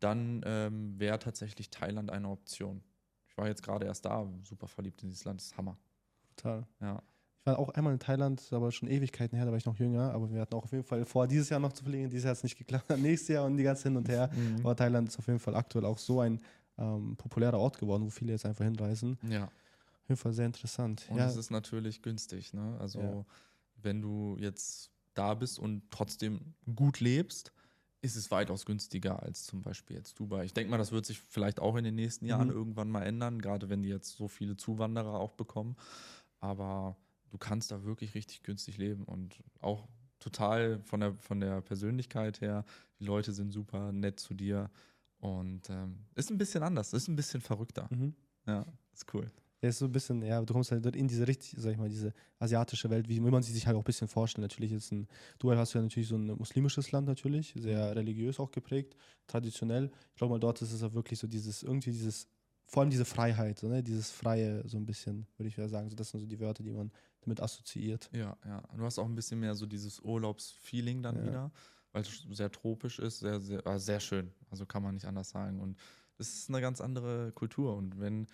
dann 0.00 0.42
ähm, 0.44 0.98
wäre 0.98 1.18
tatsächlich 1.18 1.70
Thailand 1.70 2.10
eine 2.10 2.28
Option. 2.28 2.82
Ich 3.28 3.36
war 3.38 3.46
jetzt 3.46 3.62
gerade 3.62 3.86
erst 3.86 4.04
da, 4.04 4.28
super 4.42 4.68
verliebt 4.68 5.02
in 5.02 5.08
dieses 5.08 5.24
Land, 5.24 5.40
das 5.40 5.46
ist 5.46 5.56
Hammer. 5.56 5.76
Total. 6.36 6.66
Ja. 6.80 7.02
Ich 7.40 7.46
war 7.46 7.58
auch 7.58 7.68
einmal 7.70 7.92
in 7.92 7.98
Thailand, 7.98 8.42
aber 8.52 8.72
schon 8.72 8.88
Ewigkeiten 8.88 9.36
her, 9.36 9.44
da 9.44 9.50
war 9.50 9.58
ich 9.58 9.66
noch 9.66 9.76
jünger, 9.78 10.12
aber 10.12 10.30
wir 10.32 10.40
hatten 10.40 10.54
auch 10.54 10.64
auf 10.64 10.72
jeden 10.72 10.84
Fall 10.84 11.04
vor, 11.04 11.26
dieses 11.28 11.50
Jahr 11.50 11.60
noch 11.60 11.72
zu 11.72 11.84
fliegen. 11.84 12.08
Dieses 12.08 12.24
Jahr 12.24 12.30
hat 12.30 12.38
es 12.38 12.42
nicht 12.42 12.56
geklappt, 12.56 12.88
nächstes 12.98 13.28
Jahr 13.28 13.44
und 13.44 13.56
die 13.56 13.62
ganze 13.64 13.84
hin 13.84 13.96
und 13.96 14.08
her. 14.08 14.30
Mhm. 14.34 14.60
Aber 14.60 14.74
Thailand 14.76 15.08
ist 15.08 15.18
auf 15.18 15.26
jeden 15.26 15.38
Fall 15.38 15.54
aktuell 15.54 15.84
auch 15.84 15.98
so 15.98 16.20
ein 16.20 16.40
ähm, 16.78 17.16
populärer 17.16 17.58
Ort 17.58 17.78
geworden, 17.78 18.04
wo 18.04 18.10
viele 18.10 18.32
jetzt 18.32 18.46
einfach 18.46 18.64
hinreisen. 18.64 19.18
Ja. 19.28 19.44
Auf 19.44 20.08
jeden 20.08 20.18
Fall 20.18 20.32
sehr 20.32 20.46
interessant. 20.46 21.06
Und 21.10 21.18
ja, 21.18 21.26
es 21.26 21.36
ist 21.36 21.50
natürlich 21.50 22.02
günstig. 22.02 22.52
Ne? 22.54 22.76
Also, 22.80 23.00
Ja. 23.00 23.24
wenn 23.82 24.00
du 24.02 24.36
jetzt 24.38 24.90
da 25.14 25.34
bist 25.34 25.58
und 25.58 25.82
trotzdem 25.90 26.54
gut 26.74 27.00
lebst, 27.00 27.52
ist 28.02 28.16
es 28.16 28.30
weitaus 28.30 28.66
günstiger 28.66 29.22
als 29.22 29.44
zum 29.44 29.62
Beispiel 29.62 29.96
jetzt 29.96 30.18
Dubai. 30.20 30.44
Ich 30.44 30.52
denke 30.52 30.70
mal, 30.70 30.76
das 30.78 30.92
wird 30.92 31.06
sich 31.06 31.18
vielleicht 31.20 31.58
auch 31.60 31.76
in 31.76 31.84
den 31.84 31.94
nächsten 31.94 32.26
Jahren 32.26 32.48
Mhm. 32.48 32.54
irgendwann 32.54 32.90
mal 32.90 33.02
ändern, 33.02 33.40
gerade 33.40 33.70
wenn 33.70 33.82
die 33.82 33.88
jetzt 33.88 34.10
so 34.16 34.28
viele 34.28 34.56
Zuwanderer 34.56 35.18
auch 35.18 35.32
bekommen. 35.32 35.76
Aber 36.40 36.96
du 37.30 37.38
kannst 37.38 37.70
da 37.70 37.84
wirklich 37.84 38.14
richtig 38.14 38.42
günstig 38.42 38.76
leben 38.76 39.04
und 39.04 39.42
auch 39.60 39.88
total 40.18 40.80
von 40.82 41.00
der, 41.00 41.14
von 41.16 41.40
der 41.40 41.62
Persönlichkeit 41.62 42.40
her. 42.40 42.64
Die 43.00 43.04
Leute 43.04 43.32
sind 43.32 43.50
super 43.52 43.92
nett 43.92 44.20
zu 44.20 44.34
dir 44.34 44.70
und 45.18 45.68
ähm, 45.70 46.04
ist 46.14 46.30
ein 46.30 46.38
bisschen 46.38 46.62
anders, 46.62 46.92
ist 46.92 47.08
ein 47.08 47.16
bisschen 47.16 47.40
verrückter. 47.40 47.88
mhm. 47.90 48.14
Ja, 48.46 48.66
ist 48.92 49.12
cool. 49.14 49.30
Ja, 49.64 49.70
ist 49.70 49.78
so 49.78 49.86
ein 49.86 49.92
bisschen, 49.92 50.20
ja, 50.20 50.42
du 50.42 50.52
kommst 50.52 50.70
halt 50.72 50.84
in 50.94 51.08
diese 51.08 51.26
richtig, 51.26 51.54
sag 51.56 51.72
ich 51.72 51.78
mal, 51.78 51.88
diese 51.88 52.12
asiatische 52.38 52.90
Welt, 52.90 53.08
wie 53.08 53.18
man 53.18 53.42
sie 53.42 53.50
sich 53.50 53.66
halt 53.66 53.76
auch 53.76 53.80
ein 53.80 53.84
bisschen 53.84 54.08
vorstellt. 54.08 54.42
Natürlich 54.42 54.72
ist 54.72 54.92
ein, 54.92 55.08
Dubai 55.38 55.56
hast 55.56 55.72
du 55.72 55.78
ja 55.78 55.82
natürlich 55.82 56.08
so 56.08 56.16
ein 56.16 56.26
muslimisches 56.26 56.92
Land 56.92 57.08
natürlich, 57.08 57.54
sehr 57.56 57.96
religiös 57.96 58.38
auch 58.38 58.50
geprägt, 58.50 58.94
traditionell. 59.26 59.90
Ich 60.10 60.16
glaube 60.16 60.34
mal, 60.34 60.38
dort 60.38 60.60
ist 60.60 60.70
es 60.70 60.82
auch 60.82 60.92
wirklich 60.92 61.18
so 61.18 61.26
dieses, 61.26 61.62
irgendwie 61.62 61.92
dieses, 61.92 62.28
vor 62.66 62.82
allem 62.82 62.90
diese 62.90 63.06
Freiheit, 63.06 63.58
so, 63.58 63.68
ne? 63.68 63.82
dieses 63.82 64.10
Freie, 64.10 64.68
so 64.68 64.76
ein 64.76 64.84
bisschen, 64.84 65.26
würde 65.38 65.48
ich 65.48 65.56
ja 65.56 65.66
sagen. 65.66 65.88
So, 65.88 65.96
das 65.96 66.10
sind 66.10 66.20
so 66.20 66.26
die 66.26 66.40
Wörter, 66.40 66.62
die 66.62 66.72
man 66.72 66.92
damit 67.22 67.40
assoziiert. 67.40 68.10
Ja, 68.12 68.36
ja. 68.44 68.62
Du 68.76 68.84
hast 68.84 68.98
auch 68.98 69.06
ein 69.06 69.14
bisschen 69.14 69.40
mehr 69.40 69.54
so 69.54 69.64
dieses 69.64 69.98
Urlaubsfeeling 70.00 71.02
dann 71.02 71.16
Ja. 71.16 71.24
wieder, 71.26 71.52
weil 71.92 72.02
es 72.02 72.26
sehr 72.32 72.52
tropisch 72.52 72.98
ist, 72.98 73.20
sehr, 73.20 73.40
sehr, 73.40 73.62
sehr 73.78 74.00
schön. 74.00 74.30
Also 74.50 74.66
kann 74.66 74.82
man 74.82 74.92
nicht 74.92 75.06
anders 75.06 75.30
sagen. 75.30 75.58
Und 75.58 75.78
es 76.18 76.34
ist 76.34 76.50
eine 76.50 76.60
ganz 76.60 76.82
andere 76.82 77.32
Kultur. 77.32 77.74
Und 77.76 77.98
wenn, 77.98 78.26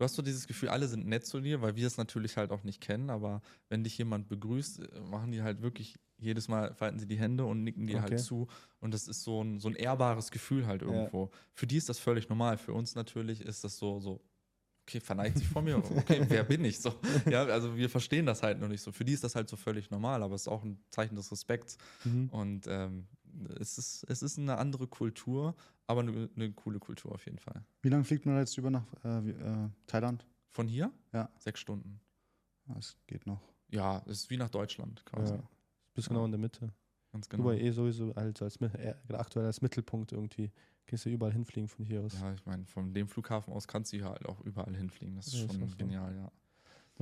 du 0.00 0.04
hast 0.04 0.14
so 0.14 0.22
dieses 0.22 0.46
Gefühl, 0.46 0.70
alle 0.70 0.88
sind 0.88 1.06
nett 1.06 1.26
zu 1.26 1.40
dir, 1.40 1.60
weil 1.60 1.76
wir 1.76 1.86
es 1.86 1.98
natürlich 1.98 2.38
halt 2.38 2.52
auch 2.52 2.64
nicht 2.64 2.80
kennen, 2.80 3.10
aber 3.10 3.42
wenn 3.68 3.84
dich 3.84 3.98
jemand 3.98 4.28
begrüßt, 4.28 4.80
äh, 4.80 5.00
machen 5.00 5.30
die 5.30 5.42
halt 5.42 5.60
wirklich 5.60 5.98
jedes 6.16 6.48
Mal 6.48 6.74
falten 6.74 6.98
sie 6.98 7.06
die 7.06 7.18
Hände 7.18 7.44
und 7.44 7.62
nicken 7.64 7.86
dir 7.86 7.98
Okay. 7.98 8.10
halt 8.12 8.20
zu. 8.20 8.48
Und 8.80 8.94
das 8.94 9.08
ist 9.08 9.22
so 9.22 9.42
ein, 9.42 9.60
so 9.60 9.68
ein 9.68 9.74
ehrbares 9.74 10.30
Gefühl 10.30 10.66
halt 10.66 10.82
irgendwo. 10.82 11.30
Für 11.52 11.66
die 11.66 11.76
ist 11.76 11.88
das 11.88 11.98
völlig 11.98 12.28
normal. 12.28 12.56
Für 12.58 12.72
uns 12.72 12.94
natürlich 12.94 13.40
ist 13.42 13.64
das 13.64 13.78
so, 13.78 14.00
so, 14.00 14.20
okay, 14.82 15.00
verneigt 15.00 15.38
sich 15.38 15.48
von 15.48 15.64
mir. 15.64 15.78
Okay, 15.78 16.24
wer 16.28 16.44
bin 16.44 16.64
ich? 16.64 16.78
So, 16.80 16.94
ja, 17.30 17.44
also 17.44 17.76
wir 17.76 17.88
verstehen 17.88 18.26
das 18.26 18.42
halt 18.42 18.60
noch 18.60 18.68
nicht 18.68 18.82
so. 18.82 18.92
Für 18.92 19.04
die 19.04 19.12
ist 19.12 19.24
das 19.24 19.34
halt 19.34 19.48
so 19.48 19.56
völlig 19.56 19.90
normal, 19.90 20.22
aber 20.22 20.34
es 20.34 20.42
ist 20.42 20.48
auch 20.48 20.62
ein 20.62 20.82
Zeichen 20.90 21.16
des 21.16 21.30
Respekts. 21.32 21.78
Mhm. 22.04 22.28
Und 22.30 22.66
ähm, 22.68 23.06
es, 23.58 23.78
ist, 23.78 24.04
es 24.08 24.22
ist 24.22 24.38
eine 24.38 24.58
andere 24.58 24.86
Kultur, 24.88 25.54
aber 25.90 26.00
eine, 26.00 26.30
eine 26.34 26.52
coole 26.52 26.78
Kultur 26.78 27.12
auf 27.12 27.24
jeden 27.26 27.38
Fall. 27.38 27.64
Wie 27.82 27.88
lange 27.88 28.04
fliegt 28.04 28.24
man 28.26 28.36
jetzt 28.38 28.56
über 28.56 28.70
nach 28.70 28.86
äh, 29.04 29.24
wie- 29.24 29.30
äh, 29.30 29.68
Thailand? 29.86 30.26
Von 30.48 30.66
hier? 30.68 30.92
Ja. 31.12 31.30
Sechs 31.38 31.60
Stunden. 31.60 32.00
Das 32.66 32.96
geht 33.06 33.26
noch. 33.26 33.40
Ja, 33.68 33.98
es 34.06 34.22
ist 34.22 34.30
wie 34.30 34.36
nach 34.36 34.50
Deutschland 34.50 35.04
quasi. 35.04 35.34
Ja. 35.34 35.42
Bist 35.94 36.08
genau 36.08 36.24
in 36.24 36.30
der 36.32 36.40
Mitte. 36.40 36.72
Ganz 37.12 37.28
genau. 37.28 37.42
Dubai 37.44 37.58
eh 37.60 37.70
sowieso 37.72 38.14
halt 38.14 38.40
als, 38.42 38.60
Mi- 38.60 38.72
äh, 38.74 38.94
aktuell 39.14 39.46
als 39.46 39.60
Mittelpunkt 39.60 40.12
irgendwie. 40.12 40.50
Kannst 40.86 41.04
du 41.04 41.10
überall 41.10 41.32
hinfliegen 41.32 41.68
von 41.68 41.84
hier 41.84 42.00
aus. 42.02 42.14
Ja, 42.20 42.32
ich 42.32 42.44
meine, 42.46 42.64
von 42.66 42.92
dem 42.94 43.06
Flughafen 43.08 43.52
aus 43.52 43.68
kannst 43.68 43.92
du 43.92 43.96
hier 43.98 44.06
halt 44.06 44.26
auch 44.26 44.40
überall 44.40 44.74
hinfliegen. 44.76 45.16
Das 45.16 45.26
ist 45.28 45.34
Ja, 45.34 45.44
ist 45.46 45.54
schon 45.54 45.68
so. 45.68 45.76
genial, 45.76 46.14
ja. 46.16 46.32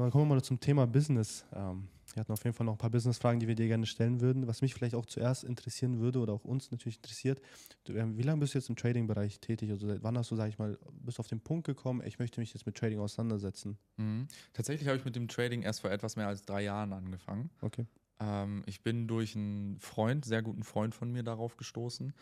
Dann 0.03 0.13
kommen 0.13 0.29
wir 0.29 0.37
mal 0.37 0.43
zum 0.43 0.61
Thema 0.61 0.87
Business. 0.87 1.45
Ähm, 1.53 1.89
wir 2.15 2.21
hatten 2.21 2.33
auf 2.33 2.45
jeden 2.45 2.55
Fall 2.55 2.65
noch 2.65 2.75
ein 2.75 2.79
paar 2.79 2.91
Business-Fragen, 2.91 3.41
die 3.41 3.49
wir 3.49 3.57
dir 3.57 3.67
gerne 3.67 3.85
stellen 3.85 4.21
würden. 4.21 4.47
Was 4.47 4.63
mich 4.63 4.73
vielleicht 4.73 4.95
auch 4.95 5.07
zuerst 5.07 5.43
interessieren 5.43 5.99
würde 5.99 6.21
oder 6.21 6.33
auch 6.35 6.45
uns 6.45 6.71
natürlich 6.71 6.97
interessiert, 6.97 7.43
ähm, 7.89 8.17
wie 8.17 8.23
lange 8.23 8.39
bist 8.39 8.55
du 8.55 8.59
jetzt 8.59 8.69
im 8.69 8.77
Trading-Bereich 8.77 9.41
tätig? 9.41 9.71
Also 9.71 9.89
seit 9.89 10.05
wann 10.05 10.17
hast 10.17 10.31
du, 10.31 10.37
sag 10.37 10.49
ich 10.49 10.59
mal, 10.59 10.79
bist 11.01 11.19
du 11.19 11.21
auf 11.21 11.27
den 11.27 11.41
Punkt 11.41 11.67
gekommen, 11.67 12.01
ich 12.05 12.21
möchte 12.21 12.39
mich 12.41 12.55
jetzt 12.55 12.65
mit 12.65 12.77
Trading 12.77 13.01
auseinandersetzen? 13.01 13.77
Mhm. 13.97 14.29
Tatsächlich 14.53 14.87
habe 14.87 14.99
ich 14.99 15.05
mit 15.05 15.17
dem 15.17 15.27
Trading 15.27 15.63
erst 15.63 15.81
vor 15.81 15.91
etwas 15.91 16.15
mehr 16.15 16.29
als 16.29 16.43
drei 16.43 16.63
Jahren 16.63 16.93
angefangen. 16.93 17.51
Okay. 17.61 17.85
Ähm, 18.21 18.63
ich 18.67 18.83
bin 18.85 19.09
durch 19.09 19.35
einen 19.35 19.81
Freund, 19.81 20.25
sehr 20.25 20.43
guten 20.43 20.63
Freund 20.63 20.95
von 20.95 21.11
mir, 21.11 21.25
darauf 21.25 21.57
gestoßen. 21.57 22.15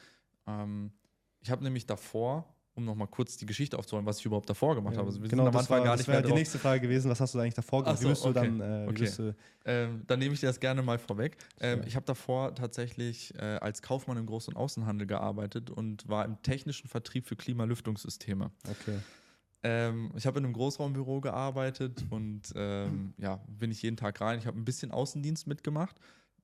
Ähm, 0.47 0.93
ich 1.41 1.51
habe 1.51 1.63
nämlich 1.63 1.87
davor, 1.87 2.56
um 2.77 2.85
nochmal 2.85 3.09
kurz 3.09 3.37
die 3.37 3.47
Geschichte 3.47 3.79
aufzuholen, 3.79 4.07
was 4.07 4.19
ich 4.21 4.27
überhaupt 4.27 4.49
davor 4.49 4.75
gemacht 4.75 4.93
Ja, 4.95 4.99
habe. 4.99 5.09
Also 5.09 5.21
wir 5.23 5.29
genau, 5.29 5.45
sind 5.45 5.49
am 5.49 5.53
das 5.55 5.63
Anfang 5.63 5.79
war, 5.79 5.85
gar 5.85 5.93
das 5.95 6.01
nicht 6.01 6.09
wäre 6.09 6.17
mehr 6.19 6.23
die 6.23 6.29
drauf. 6.29 6.39
nächste 6.39 6.59
Frage 6.59 6.81
gewesen. 6.83 7.11
Was 7.11 7.21
hast 7.21 7.35
du 7.35 7.39
eigentlich 7.39 7.55
davor 7.55 7.83
gemacht? 7.83 7.97
Ach 7.97 8.01
wie 8.01 8.05
so, 8.05 8.11
bist 8.11 8.25
du 8.25 8.29
okay. 8.29 8.59
dann, 8.59 8.61
äh, 8.61 8.87
Okay. 8.89 9.11
du, 9.17 9.35
Ähm, 9.65 10.03
dann 10.07 10.19
nehme 10.19 10.35
ich 10.35 10.41
dir 10.41 10.47
das 10.47 10.61
gerne 10.61 10.83
mal 10.83 10.99
vorweg. 10.99 11.37
Ähm. 11.61 11.83
Ich 11.87 11.97
habe 11.97 12.07
davor 12.07 12.55
tatsächlich 12.55 13.35
äh, 13.37 13.41
als 13.61 13.83
Kaufmann 13.83 14.17
im 14.19 14.27
Groß- 14.27 14.49
und 14.49 14.57
Außenhandel 14.57 15.07
gearbeitet 15.07 15.71
und 15.71 16.07
war 16.09 16.25
im 16.25 16.41
technischen 16.43 16.89
Vertrieb 16.89 17.27
für 17.27 17.37
Klimalüftungssysteme. 17.37 18.51
okay. 18.69 18.99
Ähm, 19.63 20.13
ich 20.15 20.27
habe 20.27 20.39
in 20.39 20.45
einem 20.45 20.53
Großraumbüro 20.55 21.21
gearbeitet 21.21 22.05
und 22.11 22.53
ähm, 22.55 23.15
ja, 23.19 23.41
bin 23.49 23.71
ich 23.73 23.83
jeden 23.83 23.97
Tag 23.97 24.21
rein. 24.21 24.39
Ich 24.39 24.47
habe 24.47 24.57
ein 24.59 24.65
bisschen 24.65 24.93
Außendienst 24.93 25.47
mitgemacht. 25.47 25.97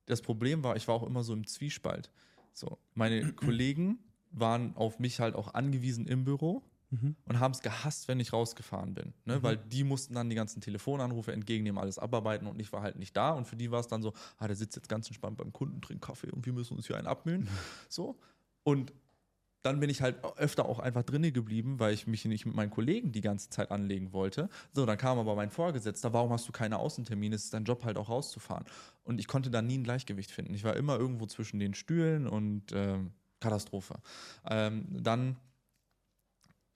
Das 0.07 0.21
Problem 0.21 0.63
war, 0.63 0.75
ich 0.75 0.87
war 0.89 0.95
auch 0.95 1.03
immer 1.03 1.23
so 1.23 1.31
im 1.31 1.47
Zwiespalt. 1.47 2.11
So, 2.53 2.77
meine 2.93 3.31
Kollegen 3.33 3.99
waren 4.33 4.75
auf 4.75 4.99
mich 4.99 5.19
halt 5.19 5.35
auch 5.35 5.53
angewiesen 5.53 6.05
im 6.07 6.25
Büro 6.25 6.63
Mhm. 6.93 7.15
und 7.25 7.39
haben 7.39 7.53
es 7.53 7.61
gehasst, 7.61 8.07
wenn 8.07 8.19
ich 8.19 8.33
rausgefahren 8.33 8.93
bin. 8.93 9.13
Ne? 9.25 9.37
Mhm. 9.37 9.43
Weil 9.43 9.57
die 9.57 9.83
mussten 9.83 10.13
dann 10.13 10.29
die 10.29 10.35
ganzen 10.35 10.61
Telefonanrufe 10.61 11.33
entgegennehmen, 11.33 11.79
alles 11.81 11.97
abarbeiten 11.97 12.45
und 12.45 12.59
ich 12.59 12.71
war 12.71 12.83
halt 12.83 12.97
nicht 12.97 13.17
da. 13.17 13.31
Und 13.31 13.45
für 13.45 13.55
die 13.55 13.71
war 13.71 13.79
es 13.79 13.87
dann 13.87 14.03
so, 14.03 14.13
ah, 14.37 14.45
der 14.45 14.55
sitzt 14.55 14.75
jetzt 14.75 14.89
ganz 14.89 15.07
entspannt 15.07 15.37
beim 15.37 15.51
Kunden, 15.51 15.81
trinkt 15.81 16.05
Kaffee 16.05 16.29
und 16.29 16.45
wir 16.45 16.53
müssen 16.53 16.75
uns 16.77 16.85
hier 16.85 16.97
einen 16.97 17.07
abmühen. 17.07 17.47
So. 17.89 18.19
Und 18.63 18.93
dann 19.63 19.79
bin 19.79 19.89
ich 19.89 20.01
halt 20.01 20.23
öfter 20.37 20.65
auch 20.65 20.77
einfach 20.79 21.03
drinne 21.03 21.31
geblieben, 21.31 21.79
weil 21.79 21.93
ich 21.93 22.05
mich 22.05 22.25
nicht 22.25 22.45
mit 22.45 22.53
meinen 22.53 22.69
Kollegen 22.69 23.11
die 23.11 23.21
ganze 23.21 23.49
Zeit 23.49 23.71
anlegen 23.71 24.11
wollte. 24.13 24.49
So, 24.73 24.85
dann 24.85 24.97
kam 24.97 25.17
aber 25.17 25.35
mein 25.35 25.49
Vorgesetzter, 25.49 26.13
warum 26.13 26.31
hast 26.31 26.47
du 26.47 26.51
keine 26.51 26.77
Außentermine? 26.79 27.33
Es 27.35 27.45
ist 27.45 27.53
dein 27.53 27.63
Job 27.63 27.85
halt 27.85 27.97
auch 27.97 28.09
rauszufahren. 28.09 28.65
Und 29.03 29.19
ich 29.19 29.27
konnte 29.27 29.49
da 29.49 29.61
nie 29.61 29.77
ein 29.77 29.83
Gleichgewicht 29.83 30.31
finden. 30.31 30.53
Ich 30.53 30.63
war 30.65 30.75
immer 30.75 30.99
irgendwo 30.99 31.25
zwischen 31.25 31.59
den 31.59 31.73
Stühlen 31.73 32.27
und 32.27 32.71
ähm, 32.73 33.13
Katastrophe. 33.43 33.95
Ähm, 34.49 34.85
dann 34.89 35.37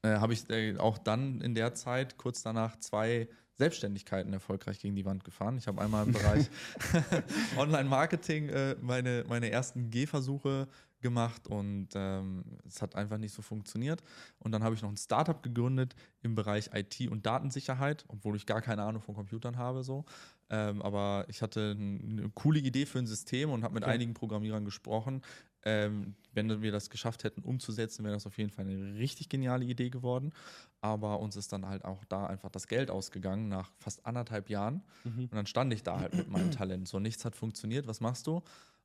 äh, 0.03 0.19
habe 0.19 0.33
ich 0.33 0.49
äh, 0.49 0.77
auch 0.77 0.97
dann 0.97 1.41
in 1.41 1.55
der 1.55 1.73
Zeit 1.73 2.17
kurz 2.17 2.43
danach 2.43 2.77
zwei 2.79 3.27
Selbstständigkeiten 3.57 4.31
erfolgreich 4.33 4.79
gegen 4.79 4.95
die 4.95 5.05
Wand 5.05 5.23
gefahren. 5.23 5.57
Ich 5.57 5.67
habe 5.67 5.81
einmal 5.81 6.05
im 6.05 6.13
Bereich 6.13 6.49
Online-Marketing 7.57 8.49
äh, 8.49 8.75
meine, 8.81 9.25
meine 9.27 9.49
ersten 9.49 9.89
Gehversuche 9.89 10.67
gemacht 11.01 11.47
und 11.47 11.89
ähm, 11.93 12.43
es 12.67 12.81
hat 12.81 12.95
einfach 12.95 13.17
nicht 13.17 13.33
so 13.33 13.41
funktioniert. 13.41 14.03
Und 14.39 14.51
dann 14.51 14.63
habe 14.63 14.75
ich 14.75 14.81
noch 14.81 14.89
ein 14.89 14.97
Startup 14.97 15.41
gegründet 15.41 15.95
im 16.21 16.35
Bereich 16.35 16.71
IT 16.73 17.07
und 17.09 17.25
Datensicherheit, 17.25 18.05
obwohl 18.07 18.35
ich 18.35 18.45
gar 18.45 18.61
keine 18.61 18.83
Ahnung 18.83 19.01
von 19.01 19.15
Computern 19.15 19.57
habe. 19.57 19.83
So. 19.83 20.05
Ähm, 20.49 20.81
aber 20.81 21.25
ich 21.27 21.41
hatte 21.41 21.75
eine 21.77 22.29
coole 22.29 22.59
Idee 22.59 22.85
für 22.85 22.99
ein 22.99 23.07
System 23.07 23.51
und 23.51 23.63
habe 23.63 23.75
mit 23.75 23.83
okay. 23.83 23.93
einigen 23.93 24.13
Programmierern 24.13 24.65
gesprochen. 24.65 25.21
Ähm, 25.69 26.15
wenn 26.31 26.61
wir 26.61 26.71
das 26.71 26.89
geschafft 26.89 27.25
hätten 27.25 27.41
umzusetzen, 27.41 28.05
wäre 28.05 28.13
das 28.13 28.25
auf 28.25 28.37
jeden 28.37 28.51
Fall 28.51 28.65
eine 28.65 28.97
richtig 28.97 29.27
geniale 29.27 29.65
Idee 29.65 29.89
geworden. 29.89 30.31
Aber 30.79 31.19
uns 31.19 31.35
ist 31.35 31.51
dann 31.51 31.65
halt 31.65 31.83
auch 31.83 32.05
da 32.05 32.25
einfach 32.27 32.49
das 32.49 32.67
Geld 32.67 32.89
ausgegangen 32.89 33.49
nach 33.49 33.69
fast 33.79 34.05
anderthalb 34.05 34.49
Jahren. 34.49 34.81
Mhm. 35.03 35.23
Und 35.23 35.33
dann 35.33 35.45
stand 35.45 35.73
ich 35.73 35.83
da 35.83 35.99
halt 35.99 36.13
mit 36.13 36.29
meinem 36.29 36.51
Talent. 36.51 36.87
So, 36.87 36.99
nichts 36.99 37.25
hat 37.25 37.35
funktioniert. 37.35 37.85
Was 37.85 37.99
machst 37.99 38.27
du? 38.27 38.41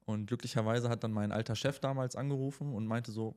Und 0.06 0.26
glücklicherweise 0.26 0.88
hat 0.88 1.04
dann 1.04 1.12
mein 1.12 1.30
alter 1.30 1.54
Chef 1.54 1.78
damals 1.78 2.16
angerufen 2.16 2.72
und 2.72 2.86
meinte 2.88 3.12
so, 3.12 3.36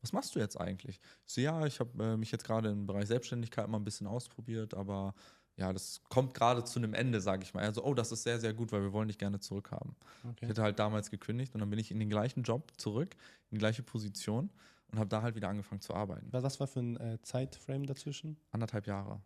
was 0.00 0.12
machst 0.12 0.36
du 0.36 0.38
jetzt 0.38 0.60
eigentlich? 0.60 1.00
Ich 1.26 1.32
so, 1.32 1.40
ja, 1.40 1.66
ich 1.66 1.80
habe 1.80 2.04
äh, 2.04 2.16
mich 2.16 2.30
jetzt 2.30 2.44
gerade 2.44 2.68
im 2.68 2.86
Bereich 2.86 3.08
Selbstständigkeit 3.08 3.66
mal 3.68 3.78
ein 3.78 3.84
bisschen 3.84 4.06
ausprobiert, 4.06 4.74
aber 4.74 5.14
ja, 5.56 5.72
das 5.72 6.02
kommt 6.08 6.34
gerade 6.34 6.64
zu 6.64 6.78
einem 6.78 6.94
Ende, 6.94 7.20
sage 7.20 7.44
ich 7.44 7.54
mal. 7.54 7.62
Also, 7.62 7.84
oh, 7.84 7.94
das 7.94 8.10
ist 8.10 8.24
sehr, 8.24 8.40
sehr 8.40 8.52
gut, 8.52 8.72
weil 8.72 8.82
wir 8.82 8.92
wollen 8.92 9.08
dich 9.08 9.18
gerne 9.18 9.38
zurückhaben. 9.38 9.94
Okay. 10.24 10.38
Ich 10.42 10.48
hätte 10.48 10.62
halt 10.62 10.78
damals 10.78 11.10
gekündigt 11.10 11.54
und 11.54 11.60
dann 11.60 11.70
bin 11.70 11.78
ich 11.78 11.90
in 11.90 12.00
den 12.00 12.10
gleichen 12.10 12.42
Job 12.42 12.72
zurück, 12.76 13.14
in 13.50 13.56
die 13.56 13.60
gleiche 13.60 13.82
Position 13.82 14.50
und 14.90 14.98
habe 14.98 15.08
da 15.08 15.22
halt 15.22 15.36
wieder 15.36 15.48
angefangen 15.48 15.80
zu 15.80 15.94
arbeiten. 15.94 16.26
Was 16.30 16.58
war 16.58 16.66
für 16.66 16.80
ein 16.80 16.96
äh, 16.96 17.18
Zeitframe 17.22 17.86
dazwischen? 17.86 18.36
Anderthalb 18.50 18.86
Jahre. 18.86 19.20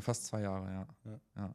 Fast 0.00 0.26
zwei 0.26 0.42
Jahre, 0.42 0.66
ja. 0.70 0.86
ja. 1.04 1.20
ja. 1.36 1.54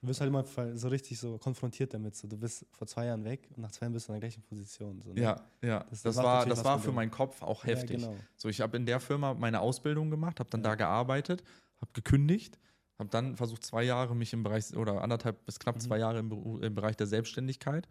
Du 0.00 0.08
wirst 0.08 0.20
halt 0.20 0.28
immer 0.28 0.44
so 0.76 0.88
richtig 0.88 1.18
so 1.18 1.38
konfrontiert 1.38 1.92
damit. 1.92 2.14
So, 2.14 2.28
du 2.28 2.36
bist 2.36 2.66
vor 2.70 2.86
zwei 2.86 3.06
Jahren 3.06 3.24
weg 3.24 3.48
und 3.56 3.62
nach 3.62 3.72
zwei 3.72 3.86
Jahren 3.86 3.92
bist 3.94 4.08
du 4.08 4.12
in 4.12 4.20
der 4.20 4.28
gleichen 4.28 4.42
Position. 4.42 5.00
So, 5.02 5.12
ne? 5.12 5.20
Ja, 5.20 5.40
ja. 5.62 5.84
Das, 5.90 6.02
das, 6.02 6.16
war, 6.16 6.46
das 6.46 6.64
war 6.64 6.78
für 6.78 6.92
meinen 6.92 7.10
Kopf 7.10 7.42
auch 7.42 7.64
heftig. 7.64 8.02
Ja, 8.02 8.08
genau. 8.08 8.20
So, 8.36 8.48
ich 8.48 8.60
habe 8.60 8.76
in 8.76 8.86
der 8.86 9.00
Firma 9.00 9.34
meine 9.34 9.60
Ausbildung 9.60 10.10
gemacht, 10.10 10.38
habe 10.38 10.50
dann 10.50 10.62
da 10.62 10.74
gearbeitet, 10.74 11.42
habe 11.80 11.90
gekündigt, 11.92 12.58
habe 12.98 13.10
dann 13.10 13.36
versucht, 13.36 13.64
zwei 13.64 13.82
Jahre 13.82 14.14
mich 14.14 14.32
im 14.32 14.42
Bereich 14.42 14.76
oder 14.76 15.02
anderthalb 15.02 15.44
bis 15.44 15.58
knapp 15.58 15.76
mhm. 15.76 15.80
zwei 15.80 15.98
Jahre 15.98 16.18
im, 16.18 16.62
im 16.62 16.74
Bereich 16.74 16.96
der 16.96 17.06
Selbstständigkeit. 17.06 17.88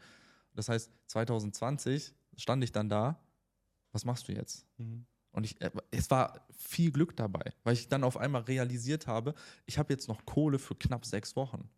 Das 0.54 0.70
heißt, 0.70 0.92
2020 1.08 2.14
stand 2.38 2.64
ich 2.64 2.72
dann 2.72 2.90
da. 2.90 3.20
Was 3.92 4.06
machst 4.06 4.28
du 4.28 4.34
jetzt? 4.34 4.66
Mhm. 4.78 5.06
Und 5.32 5.44
ich, 5.44 5.60
äh, 5.62 5.72
es 5.92 6.10
war 6.10 6.46
viel 6.50 6.92
Glück 6.92 7.16
dabei, 7.16 7.54
weil 7.64 7.74
ich 7.74 7.88
dann 7.88 8.04
auf 8.04 8.18
einmal 8.18 8.44
realisiert 8.44 9.08
habe, 9.08 9.34
ich 9.66 9.78
habe 9.78 9.94
jetzt 9.94 10.08
noch 10.08 10.26
Kohle 10.26 10.60
für 10.60 10.76
knapp 10.76 11.06
sechs 11.06 11.36
Wochen 11.36 11.70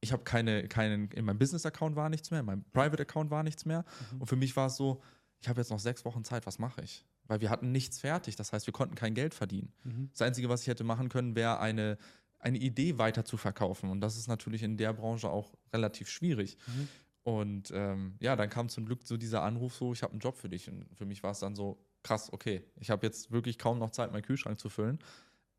ich 0.00 0.12
habe 0.12 0.24
keine, 0.24 0.66
keinen, 0.68 1.10
in 1.10 1.24
meinem 1.24 1.38
Business-Account 1.38 1.94
war 1.96 2.08
nichts 2.08 2.30
mehr, 2.30 2.40
in 2.40 2.46
meinem 2.46 2.64
Private-Account 2.72 3.30
war 3.30 3.42
nichts 3.42 3.64
mehr. 3.64 3.84
Mhm. 4.12 4.22
Und 4.22 4.26
für 4.26 4.36
mich 4.36 4.56
war 4.56 4.66
es 4.66 4.76
so, 4.76 5.02
ich 5.40 5.48
habe 5.48 5.60
jetzt 5.60 5.70
noch 5.70 5.78
sechs 5.78 6.04
Wochen 6.04 6.24
Zeit, 6.24 6.46
was 6.46 6.58
mache 6.58 6.82
ich? 6.82 7.04
Weil 7.30 7.40
wir 7.40 7.48
hatten 7.48 7.70
nichts 7.70 8.00
fertig, 8.00 8.34
das 8.34 8.52
heißt, 8.52 8.66
wir 8.66 8.72
konnten 8.72 8.96
kein 8.96 9.14
Geld 9.14 9.34
verdienen. 9.34 9.72
Mhm. 9.84 10.08
Das 10.10 10.20
Einzige, 10.22 10.48
was 10.48 10.62
ich 10.62 10.66
hätte 10.66 10.82
machen 10.82 11.08
können, 11.08 11.36
wäre 11.36 11.60
eine, 11.60 11.96
eine 12.40 12.58
Idee 12.58 12.98
weiter 12.98 13.24
zu 13.24 13.36
verkaufen. 13.36 13.88
Und 13.88 14.00
das 14.00 14.16
ist 14.16 14.26
natürlich 14.26 14.64
in 14.64 14.76
der 14.76 14.92
Branche 14.92 15.30
auch 15.30 15.54
relativ 15.72 16.08
schwierig. 16.08 16.58
Mhm. 16.66 16.88
Und 17.22 17.70
ähm, 17.72 18.16
ja, 18.18 18.34
dann 18.34 18.50
kam 18.50 18.68
zum 18.68 18.84
Glück 18.84 19.02
so 19.04 19.16
dieser 19.16 19.42
Anruf, 19.42 19.76
so, 19.76 19.92
ich 19.92 20.02
habe 20.02 20.10
einen 20.10 20.18
Job 20.18 20.36
für 20.36 20.48
dich. 20.48 20.68
Und 20.68 20.88
für 20.96 21.06
mich 21.06 21.22
war 21.22 21.30
es 21.30 21.38
dann 21.38 21.54
so, 21.54 21.78
krass, 22.02 22.32
okay, 22.32 22.64
ich 22.80 22.90
habe 22.90 23.06
jetzt 23.06 23.30
wirklich 23.30 23.58
kaum 23.58 23.78
noch 23.78 23.90
Zeit, 23.90 24.10
meinen 24.10 24.22
Kühlschrank 24.22 24.58
zu 24.58 24.68
füllen. 24.68 24.98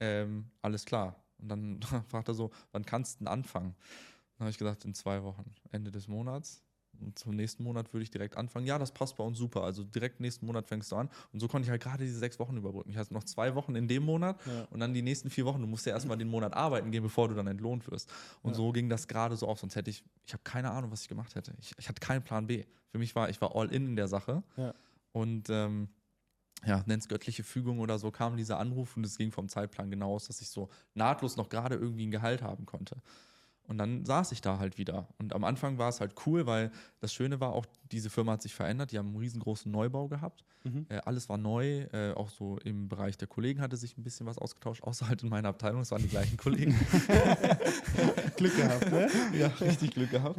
Ähm, 0.02 0.52
alles 0.62 0.84
klar. 0.84 1.24
Und 1.38 1.48
dann 1.48 1.80
fragt 2.10 2.28
er 2.28 2.34
so, 2.34 2.52
wann 2.74 2.86
kannst 2.86 3.16
du 3.16 3.20
denn 3.20 3.28
anfangen? 3.30 3.78
Dann 4.36 4.42
habe 4.42 4.50
ich 4.50 4.58
gesagt, 4.58 4.84
in 4.84 4.94
zwei 4.94 5.24
Wochen, 5.24 5.54
Ende 5.72 5.90
des 5.90 6.10
Monats. 6.10 6.66
Und 7.02 7.18
zum 7.18 7.36
nächsten 7.36 7.64
Monat 7.64 7.94
würde 7.94 8.04
ich 8.04 8.12
direkt 8.12 8.38
anfangen. 8.38 8.66
Ja, 8.66 8.78
das 8.78 8.92
passt 8.92 9.18
bei 9.18 9.24
uns 9.24 9.38
super. 9.38 9.64
Also 9.64 9.84
direkt 9.84 10.20
nächsten 10.20 10.46
Monat 10.46 10.68
fängst 10.68 10.92
du 10.92 10.96
an. 10.96 11.10
Und 11.34 11.40
so 11.40 11.48
konnte 11.48 11.66
ich 11.66 11.70
halt 11.70 11.82
gerade 11.82 12.04
diese 12.04 12.20
sechs 12.20 12.40
Wochen 12.40 12.58
überbrücken. 12.58 12.90
Ich 12.90 12.98
hatte 12.98 13.14
noch 13.14 13.24
zwei 13.24 13.56
Wochen 13.56 13.76
in 13.76 13.88
dem 13.88 14.04
Monat 14.04 14.40
ja. 14.46 14.68
und 14.72 14.80
dann 14.80 14.94
die 14.94 15.02
nächsten 15.02 15.30
vier 15.30 15.46
Wochen. 15.46 15.62
Du 15.62 15.68
musst 15.68 15.86
ja 15.86 15.94
erstmal 15.94 16.18
den 16.18 16.30
Monat 16.30 16.54
arbeiten 16.54 16.92
gehen, 16.92 17.04
bevor 17.04 17.28
du 17.28 17.36
dann 17.36 17.48
entlohnt 17.48 17.90
wirst. 17.90 18.12
Und 18.42 18.52
ja. 18.52 18.58
so 18.58 18.72
ging 18.72 18.90
das 18.90 19.08
gerade 19.08 19.36
so 19.36 19.48
auf. 19.48 19.60
Sonst 19.60 19.76
hätte 19.76 19.90
ich, 19.90 20.04
ich 20.26 20.34
habe 20.34 20.44
keine 20.44 20.72
Ahnung, 20.72 20.92
was 20.92 21.02
ich 21.02 21.10
gemacht 21.10 21.36
hätte. 21.36 21.54
Ich, 21.60 21.74
ich, 21.78 21.90
hatte 21.90 22.00
keinen 22.00 22.24
Plan 22.24 22.48
B. 22.48 22.66
Für 22.92 22.98
mich 22.98 23.16
war, 23.16 23.30
ich 23.30 23.42
war 23.42 23.56
all 23.56 23.72
in 23.74 23.86
in 23.86 23.96
der 23.96 24.08
Sache. 24.08 24.44
Ja. 24.58 24.74
Und 25.12 25.50
ähm, 25.50 25.90
ja, 26.66 26.84
nenn's 26.86 27.08
göttliche 27.08 27.44
Fügung 27.44 27.80
oder 27.80 27.98
so, 27.98 28.12
kam 28.12 28.38
dieser 28.38 28.60
Anruf 28.60 28.96
und 28.96 29.06
es 29.06 29.18
ging 29.18 29.32
vom 29.32 29.50
Zeitplan 29.50 29.90
genau 29.90 30.14
aus, 30.14 30.28
dass 30.28 30.42
ich 30.42 30.50
so 30.50 30.70
nahtlos 30.94 31.36
noch 31.36 31.50
gerade 31.50 31.76
irgendwie 31.76 32.06
ein 32.06 32.12
Gehalt 32.12 32.42
haben 32.42 32.66
konnte. 32.66 32.98
Und 33.72 33.78
dann 33.78 34.04
saß 34.04 34.34
ich 34.34 34.42
da 34.42 34.60
halt 34.60 34.78
wieder. 34.78 35.08
Und 35.18 35.32
am 35.32 35.46
Anfang 35.46 35.78
war 35.78 35.88
es 35.88 36.02
halt 36.02 36.14
cool, 36.26 36.46
weil 36.46 36.72
das 37.00 37.14
Schöne 37.14 37.40
war 37.40 37.54
auch, 37.54 37.66
diese 37.90 38.10
Firma 38.10 38.34
hat 38.34 38.42
sich 38.42 38.54
verändert. 38.54 38.92
Die 38.92 38.98
haben 38.98 39.08
einen 39.08 39.16
riesengroßen 39.16 39.72
Neubau 39.72 40.10
gehabt. 40.10 40.44
Mhm. 40.66 40.88
Äh, 40.90 40.98
alles 41.06 41.30
war 41.30 41.38
neu. 41.38 41.84
Äh, 41.94 42.12
auch 42.12 42.30
so 42.30 42.58
im 42.66 42.90
Bereich 42.90 43.18
der 43.18 43.30
Kollegen 43.30 43.62
hatte 43.62 43.78
sich 43.78 43.98
ein 43.98 44.04
bisschen 44.04 44.28
was 44.28 44.38
ausgetauscht, 44.38 44.84
außer 44.84 45.08
halt 45.08 45.24
in 45.24 45.30
meiner 45.30 45.48
Abteilung. 45.48 45.84
Es 45.84 45.92
waren 45.92 46.02
die 46.02 46.10
gleichen 46.10 46.36
Kollegen. 46.36 46.78
Glück 48.36 48.58
gehabt, 48.58 48.92
ne? 48.92 49.10
Ja, 49.40 49.48
richtig 49.62 49.92
Glück 49.92 50.12
gehabt. 50.12 50.38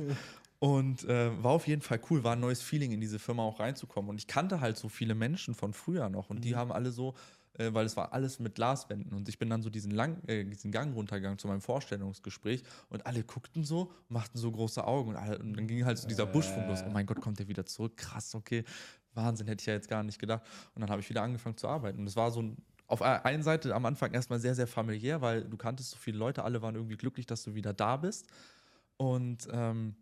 Und 0.59 1.05
äh, 1.05 1.43
war 1.43 1.53
auf 1.53 1.67
jeden 1.67 1.81
Fall 1.81 2.01
cool, 2.11 2.25
war 2.25 2.35
ein 2.35 2.41
neues 2.41 2.61
Feeling 2.61 2.93
in 2.93 3.01
diese 3.01 3.19
Firma 3.19 3.45
auch 3.45 3.61
reinzukommen. 3.61 4.11
Und 4.11 4.19
ich 4.19 4.27
kannte 4.27 4.61
halt 4.61 4.77
so 4.77 4.91
viele 4.91 5.15
Menschen 5.15 5.55
von 5.55 5.73
früher 5.73 6.11
noch. 6.11 6.29
Und 6.29 6.41
mhm. 6.41 6.43
die 6.43 6.55
haben 6.55 6.71
alle 6.71 6.93
so 6.93 7.15
äh, 7.59 7.73
weil 7.73 7.87
es 7.87 7.97
war 7.97 8.13
alles 8.13 8.39
mit 8.39 8.55
Glaswänden. 8.55 9.13
Und 9.13 9.29
ich 9.29 9.39
bin 9.39 9.51
dann 9.51 9.63
so 9.63 9.71
diesen, 9.71 9.91
lang, 9.91 10.23
äh, 10.27 10.45
diesen 10.45 10.73
Gang 10.73 10.95
runtergegangen 10.95 11.39
zu 11.39 11.49
meinem 11.49 11.61
Vorstellungsgespräch 11.61 12.63
und 12.89 13.07
alle 13.07 13.23
guckten 13.25 13.65
so, 13.65 13.93
machten 14.09 14.39
so 14.39 14.51
große 14.51 14.85
Augen 14.85 15.11
und, 15.11 15.17
alle, 15.17 15.39
und 15.39 15.57
dann 15.57 15.67
ging 15.67 15.85
halt 15.85 15.99
so 15.99 16.09
dieser 16.09 16.27
Buschfunk 16.27 16.69
los. 16.69 16.83
Oh 16.87 16.91
mein 16.91 17.07
Gott, 17.07 17.21
kommt 17.21 17.39
der 17.39 17.49
wieder 17.49 17.67
zurück? 17.67 17.97
Krass, 17.97 18.35
okay. 18.35 18.65
Wahnsinn, 19.15 19.47
hätte 19.47 19.61
ich 19.61 19.67
ja 19.67 19.75
jetzt 19.75 19.89
gar 19.89 20.03
nicht 20.03 20.19
gedacht. 20.19 20.43
Und 20.75 20.81
dann 20.81 20.91
habe 20.91 21.01
ich 21.03 21.09
wieder 21.11 21.23
angefangen 21.23 21.57
zu 21.57 21.69
arbeiten. 21.69 22.01
Und 22.01 22.07
es 22.07 22.17
war 22.17 22.31
so 22.31 22.43
ein 22.43 22.57
auf 22.93 23.01
einer 23.01 23.43
Seite 23.43 23.75
am 23.75 23.87
Anfang 23.87 24.13
erstmal 24.13 24.39
sehr, 24.39 24.55
sehr 24.55 24.67
familiär, 24.67 25.23
weil 25.23 25.45
du 25.45 25.57
kanntest 25.57 25.93
so 25.93 25.97
viele 25.97 26.19
Leute, 26.19 26.45
alle 26.45 26.61
waren 26.61 26.75
irgendwie 26.75 26.99
glücklich, 26.99 27.25
dass 27.25 27.43
du 27.43 27.55
wieder 27.55 27.73
da 27.73 27.97
bist. 27.97 28.27
Und 28.99 29.49
ähm, 29.51 29.97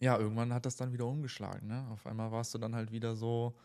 ja, 0.00 0.18
irgendwann 0.18 0.52
hat 0.52 0.66
das 0.66 0.74
dann 0.74 0.92
wieder 0.92 1.06
umgeschlagen. 1.06 1.68
Ne? 1.68 1.86
Auf 1.92 2.04
einmal 2.06 2.32
warst 2.32 2.52
du 2.54 2.58
dann 2.58 2.74
halt 2.74 2.90
wieder 2.90 3.14
so, 3.14 3.56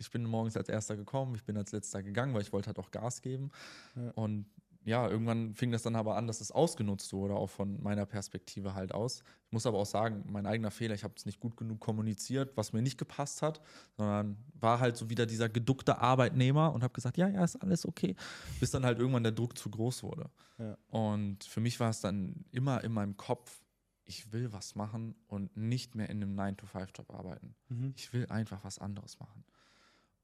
ich 0.00 0.10
bin 0.10 0.24
morgens 0.24 0.56
als 0.56 0.68
erster 0.68 0.96
gekommen, 0.96 1.34
ich 1.34 1.44
bin 1.44 1.56
als 1.56 1.72
letzter 1.72 2.02
gegangen, 2.02 2.34
weil 2.34 2.42
ich 2.42 2.52
wollte 2.52 2.68
halt 2.68 2.78
auch 2.78 2.90
Gas 2.90 3.22
geben. 3.22 3.50
Ja. 3.94 4.10
Und 4.12 4.46
ja, 4.84 5.06
irgendwann 5.06 5.54
fing 5.54 5.70
das 5.70 5.82
dann 5.82 5.94
aber 5.94 6.16
an, 6.16 6.26
dass 6.26 6.40
es 6.40 6.50
ausgenutzt 6.50 7.12
wurde, 7.12 7.34
auch 7.34 7.50
von 7.50 7.82
meiner 7.82 8.06
Perspektive 8.06 8.72
halt 8.72 8.94
aus. 8.94 9.22
Ich 9.44 9.52
muss 9.52 9.66
aber 9.66 9.78
auch 9.78 9.86
sagen, 9.86 10.24
mein 10.26 10.46
eigener 10.46 10.70
Fehler, 10.70 10.94
ich 10.94 11.04
habe 11.04 11.12
es 11.16 11.26
nicht 11.26 11.38
gut 11.38 11.54
genug 11.56 11.80
kommuniziert, 11.80 12.56
was 12.56 12.72
mir 12.72 12.80
nicht 12.80 12.96
gepasst 12.96 13.42
hat, 13.42 13.60
sondern 13.98 14.38
war 14.54 14.80
halt 14.80 14.96
so 14.96 15.10
wieder 15.10 15.26
dieser 15.26 15.50
geduckte 15.50 15.98
Arbeitnehmer 15.98 16.72
und 16.72 16.82
habe 16.82 16.94
gesagt, 16.94 17.18
ja, 17.18 17.28
ja, 17.28 17.44
ist 17.44 17.56
alles 17.56 17.86
okay, 17.86 18.16
bis 18.58 18.70
dann 18.70 18.86
halt 18.86 18.98
irgendwann 18.98 19.22
der 19.22 19.32
Druck 19.32 19.58
zu 19.58 19.68
groß 19.68 20.02
wurde. 20.02 20.30
Ja. 20.56 20.78
Und 20.88 21.44
für 21.44 21.60
mich 21.60 21.78
war 21.78 21.90
es 21.90 22.00
dann 22.00 22.46
immer 22.50 22.82
in 22.82 22.92
meinem 22.92 23.18
Kopf, 23.18 23.62
ich 24.04 24.32
will 24.32 24.50
was 24.52 24.74
machen 24.74 25.14
und 25.28 25.56
nicht 25.56 25.94
mehr 25.94 26.08
in 26.08 26.22
einem 26.22 26.38
9-to-5-Job 26.38 27.10
arbeiten. 27.10 27.54
Mhm. 27.68 27.92
Ich 27.96 28.12
will 28.14 28.26
einfach 28.26 28.64
was 28.64 28.78
anderes 28.78 29.20
machen. 29.20 29.44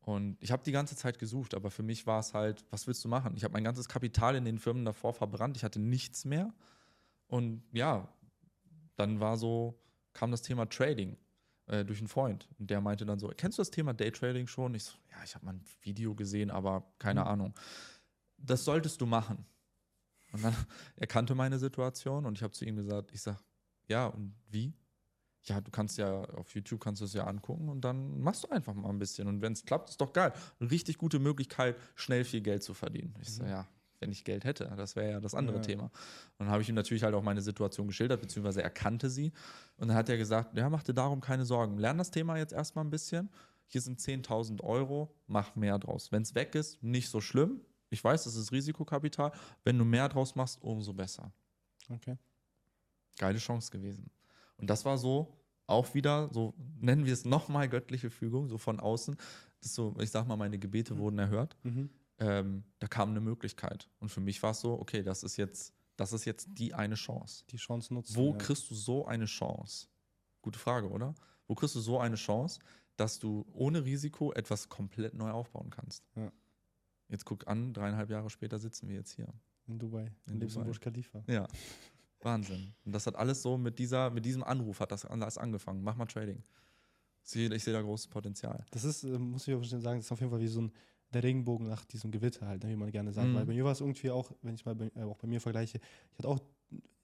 Und 0.07 0.37
ich 0.41 0.53
habe 0.53 0.63
die 0.63 0.71
ganze 0.71 0.95
Zeit 0.95 1.19
gesucht, 1.19 1.53
aber 1.53 1.69
für 1.69 1.83
mich 1.83 2.07
war 2.07 2.21
es 2.21 2.33
halt, 2.33 2.65
was 2.71 2.87
willst 2.87 3.05
du 3.05 3.09
machen? 3.09 3.35
Ich 3.37 3.43
habe 3.43 3.53
mein 3.53 3.65
ganzes 3.65 3.89
Kapital 3.89 4.37
in 4.37 4.45
den 4.45 4.61
Firmen 4.61 4.85
davor 4.85 5.13
verbrannt, 5.13 5.57
ich 5.57 5.65
hatte 5.65 5.81
nichts 5.81 6.25
mehr. 6.25 6.55
Und 7.27 7.65
ja, 7.73 8.09
dann 8.95 9.19
war 9.19 9.37
so, 9.37 9.83
kam 10.13 10.31
das 10.31 10.43
Thema 10.43 10.67
Trading 10.67 11.17
äh, 11.67 11.85
durch 11.85 11.99
einen 11.99 12.07
Freund. 12.07 12.49
Und 12.61 12.71
der 12.71 12.81
meinte 12.81 13.05
dann 13.05 13.19
so, 13.19 13.33
kennst 13.37 13.59
du 13.59 13.63
das 13.63 13.73
Thema 13.73 13.95
Daytrading 13.95 14.47
schon? 14.47 14.77
Ich 14.77 14.85
so, 14.85 14.97
ja, 15.11 15.17
ich 15.25 15.35
habe 15.35 15.45
mal 15.45 15.55
ein 15.55 15.65
Video 15.83 16.15
gesehen, 16.15 16.53
aber 16.53 16.87
keine 17.01 17.23
mhm. 17.23 17.27
Ahnung. 17.27 17.55
Das 18.39 18.65
solltest 18.65 19.01
du 19.01 19.07
machen. 19.07 19.45
Und 20.31 20.45
dann, 20.45 20.55
er 20.95 21.09
kannte 21.09 21.35
meine 21.35 21.59
Situation 21.59 22.27
und 22.27 22.39
ich 22.39 22.45
habe 22.45 22.53
zu 22.53 22.65
ihm 22.65 22.77
gesagt, 22.77 23.11
ich 23.13 23.23
sage, 23.23 23.41
ja, 23.89 24.07
und 24.07 24.37
wie? 24.49 24.73
Ja, 25.49 25.61
du 25.61 25.71
kannst 25.71 25.97
ja 25.99 26.23
auf 26.23 26.55
YouTube 26.55 26.81
kannst 26.81 27.01
du 27.01 27.05
es 27.05 27.13
ja 27.13 27.25
angucken 27.25 27.69
und 27.69 27.83
dann 27.83 28.21
machst 28.21 28.45
du 28.45 28.49
einfach 28.49 28.75
mal 28.75 28.89
ein 28.89 28.99
bisschen. 28.99 29.29
Und 29.29 29.43
wenn 29.43 29.53
es 29.53 29.65
klappt, 29.65 29.91
ist 29.91 30.01
doch 30.01 30.13
geil. 30.13 30.33
Eine 30.61 30.71
richtig 30.71 30.99
gute 30.99 31.19
Möglichkeit, 31.19 31.77
schnell 31.95 32.25
viel 32.25 32.41
Geld 32.41 32.63
zu 32.63 32.75
verdienen. 32.75 33.15
Ich 33.21 33.29
mhm. 33.29 33.33
so, 33.33 33.45
ja, 33.45 33.67
wenn 34.01 34.11
ich 34.11 34.25
Geld 34.25 34.45
hätte, 34.45 34.73
das 34.77 34.97
wäre 34.97 35.13
ja 35.13 35.21
das 35.21 35.35
andere 35.35 35.57
ja. 35.57 35.63
Thema. 35.63 35.85
Und 35.85 35.93
dann 36.47 36.49
habe 36.49 36.63
ich 36.63 36.69
ihm 36.69 36.75
natürlich 36.75 37.03
halt 37.03 37.15
auch 37.15 37.23
meine 37.23 37.41
Situation 37.41 37.87
geschildert, 37.87 38.21
beziehungsweise 38.21 38.63
er 38.63 38.71
kannte 38.71 39.09
sie. 39.09 39.33
Und 39.77 39.89
dann 39.89 39.97
hat 39.97 40.09
er 40.09 40.17
gesagt, 40.17 40.57
ja, 40.57 40.69
mach 40.69 40.83
dir 40.83 40.95
darum 40.95 41.21
keine 41.21 41.45
Sorgen. 41.45 41.79
Lern 41.79 41.99
das 41.99 42.11
Thema 42.11 42.37
jetzt 42.37 42.53
erstmal 42.53 42.85
ein 42.85 42.91
bisschen. 42.91 43.31
Hier 43.69 43.81
sind 43.81 44.01
10.000 44.01 44.63
Euro, 44.63 45.15
mach 45.27 45.57
mehr 45.57 45.79
draus. 45.79 46.13
Wenn 46.13 46.23
es 46.23 46.35
weg 46.35 46.55
ist, 46.55 46.83
nicht 46.83 47.09
so 47.09 47.21
schlimm. 47.21 47.61
Ich 47.91 48.03
weiß, 48.03 48.25
das 48.25 48.35
ist 48.35 48.53
Risikokapital. 48.53 49.33
Wenn 49.65 49.79
du 49.79 49.85
mehr 49.85 50.09
draus 50.09 50.35
machst, 50.35 50.61
umso 50.63 50.93
besser. 50.93 51.33
Okay. 51.89 52.17
Geile 53.19 53.39
Chance 53.39 53.71
gewesen. 53.71 54.11
Und 54.59 54.69
das 54.71 54.85
war 54.85 54.99
so 54.99 55.33
auch 55.67 55.95
wieder, 55.95 56.29
so 56.33 56.55
nennen 56.81 57.07
wir 57.07 57.13
es 57.13 57.25
nochmal 57.25 57.69
göttliche 57.69 58.11
Fügung, 58.11 58.49
so 58.49 58.57
von 58.59 58.79
außen. 58.81 59.17
Das 59.61 59.75
so, 59.75 59.95
ich 60.01 60.11
sag 60.11 60.27
mal, 60.27 60.37
meine 60.37 60.59
Gebete 60.59 60.95
Mhm. 60.95 60.99
wurden 60.99 61.19
erhört. 61.19 61.57
Ähm, 62.19 62.65
da 62.79 62.87
kam 62.87 63.11
eine 63.11 63.21
Möglichkeit. 63.21 63.89
Und 63.99 64.09
für 64.11 64.21
mich 64.21 64.43
war 64.43 64.53
es 64.53 64.61
so, 64.61 64.73
okay, 64.79 65.03
das 65.03 65.23
ist 65.23 65.37
jetzt, 65.37 65.75
das 65.97 66.13
ist 66.13 66.25
jetzt 66.25 66.49
die 66.53 66.73
eine 66.73 66.95
Chance. 66.95 67.45
Die 67.51 67.57
Chance 67.57 67.93
nutzen. 67.93 68.15
Wo 68.17 68.31
ja. 68.31 68.37
kriegst 68.39 68.71
du 68.71 68.75
so 68.75 69.07
eine 69.07 69.25
Chance? 69.27 69.89
Gute 70.41 70.59
Frage, 70.59 70.89
oder? 70.89 71.15
Wo 71.47 71.55
kriegst 71.55 71.75
du 71.75 71.81
so 71.81 71.99
eine 71.99 72.17
Chance, 72.17 72.61
dass 72.97 73.19
du 73.19 73.45
ohne 73.53 73.85
Risiko 73.85 74.33
etwas 74.33 74.69
komplett 74.69 75.15
neu 75.15 75.31
aufbauen 75.31 75.71
kannst? 75.71 76.05
Ja. 76.15 76.31
Jetzt 77.09 77.25
guck 77.25 77.47
an, 77.49 77.73
dreieinhalb 77.75 78.09
Jahre 78.11 78.31
später 78.31 78.59
sitzen 78.59 78.89
wir 78.89 78.97
jetzt 78.97 79.13
hier. 79.13 79.29
In 79.67 79.79
Dubai. 79.79 80.13
In 80.27 80.35
In 80.35 80.41
lebst 80.41 80.57
in 80.57 80.63
Dubai. 80.63 80.65
Burj 80.73 80.81
Khalifa. 80.81 81.25
Ja. 81.27 81.47
Wahnsinn. 82.21 82.73
Und 82.85 82.93
das 82.93 83.07
hat 83.07 83.17
alles 83.17 83.43
so 83.43 83.57
mit 83.59 83.79
dieser, 83.79 84.11
mit 84.11 84.25
diesem 84.25 84.43
Anruf 84.43 84.81
hat 84.81 84.93
das 84.93 85.05
alles 85.05 85.39
angefangen. 85.39 85.83
Mach 85.83 85.97
mal 85.97 86.07
Trading. 86.07 86.43
Ich 87.23 87.31
sehe, 87.31 87.53
ich 87.53 87.65
sehe 87.65 87.75
da 87.75 87.83
großes 87.83 88.09
Potenzial. 88.09 88.65
Das 88.71 88.85
ist, 88.85 89.05
äh, 89.05 89.19
muss 89.19 89.47
ich 89.49 89.55
auch 89.55 89.65
schon 89.65 89.81
sagen, 89.81 89.99
das 89.99 90.07
ist 90.07 90.13
auf 90.13 90.21
jeden 90.21 90.31
Fall 90.31 90.41
wie 90.41 90.47
so 90.49 90.63
ein 90.63 90.73
der 91.13 91.23
Regenbogen 91.23 91.69
nach 91.69 91.85
diesem 91.85 92.11
Gewitter 92.11 92.47
halt, 92.49 92.65
ne, 92.65 92.71
wie 92.71 92.77
man 92.77 92.91
gerne 92.91 93.13
sagt. 93.13 93.29
Mhm. 93.29 93.35
Weil 93.35 93.47
bei 93.47 93.55
mir 93.55 93.65
war 93.65 93.73
es 93.73 93.81
irgendwie 93.81 94.11
auch, 94.11 94.33
wenn 94.43 94.55
ich 94.55 94.65
mal 94.65 94.75
bei, 94.75 94.91
äh, 94.97 95.03
auch 95.03 95.17
bei 95.19 95.29
mir 95.29 95.41
vergleiche, 95.41 95.79
ich 96.13 96.19
hatte 96.19 96.29
auch 96.29 96.41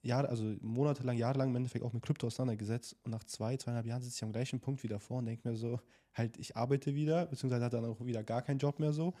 Jahre, 0.01 0.27
also 0.27 0.43
monatelang, 0.59 1.15
jahrelang 1.17 1.49
im 1.49 1.55
Endeffekt 1.55 1.85
auch 1.85 1.93
mit 1.93 2.03
Krypto 2.03 2.27
auseinandergesetzt 2.27 2.97
und 3.03 3.11
nach 3.11 3.23
zwei, 3.23 3.55
zweieinhalb 3.55 3.85
Jahren 3.85 4.01
sitze 4.01 4.17
ich 4.17 4.23
am 4.23 4.33
gleichen 4.33 4.59
Punkt 4.59 4.83
wieder 4.83 4.99
vor 4.99 5.19
und 5.19 5.25
denke 5.25 5.47
mir 5.47 5.55
so, 5.55 5.79
halt, 6.13 6.37
ich 6.37 6.57
arbeite 6.57 6.93
wieder, 6.93 7.25
beziehungsweise 7.27 7.63
hatte 7.63 7.77
dann 7.77 7.85
auch 7.85 8.05
wieder 8.05 8.23
gar 8.23 8.41
keinen 8.41 8.59
Job 8.59 8.79
mehr 8.79 8.91
so 8.91 9.13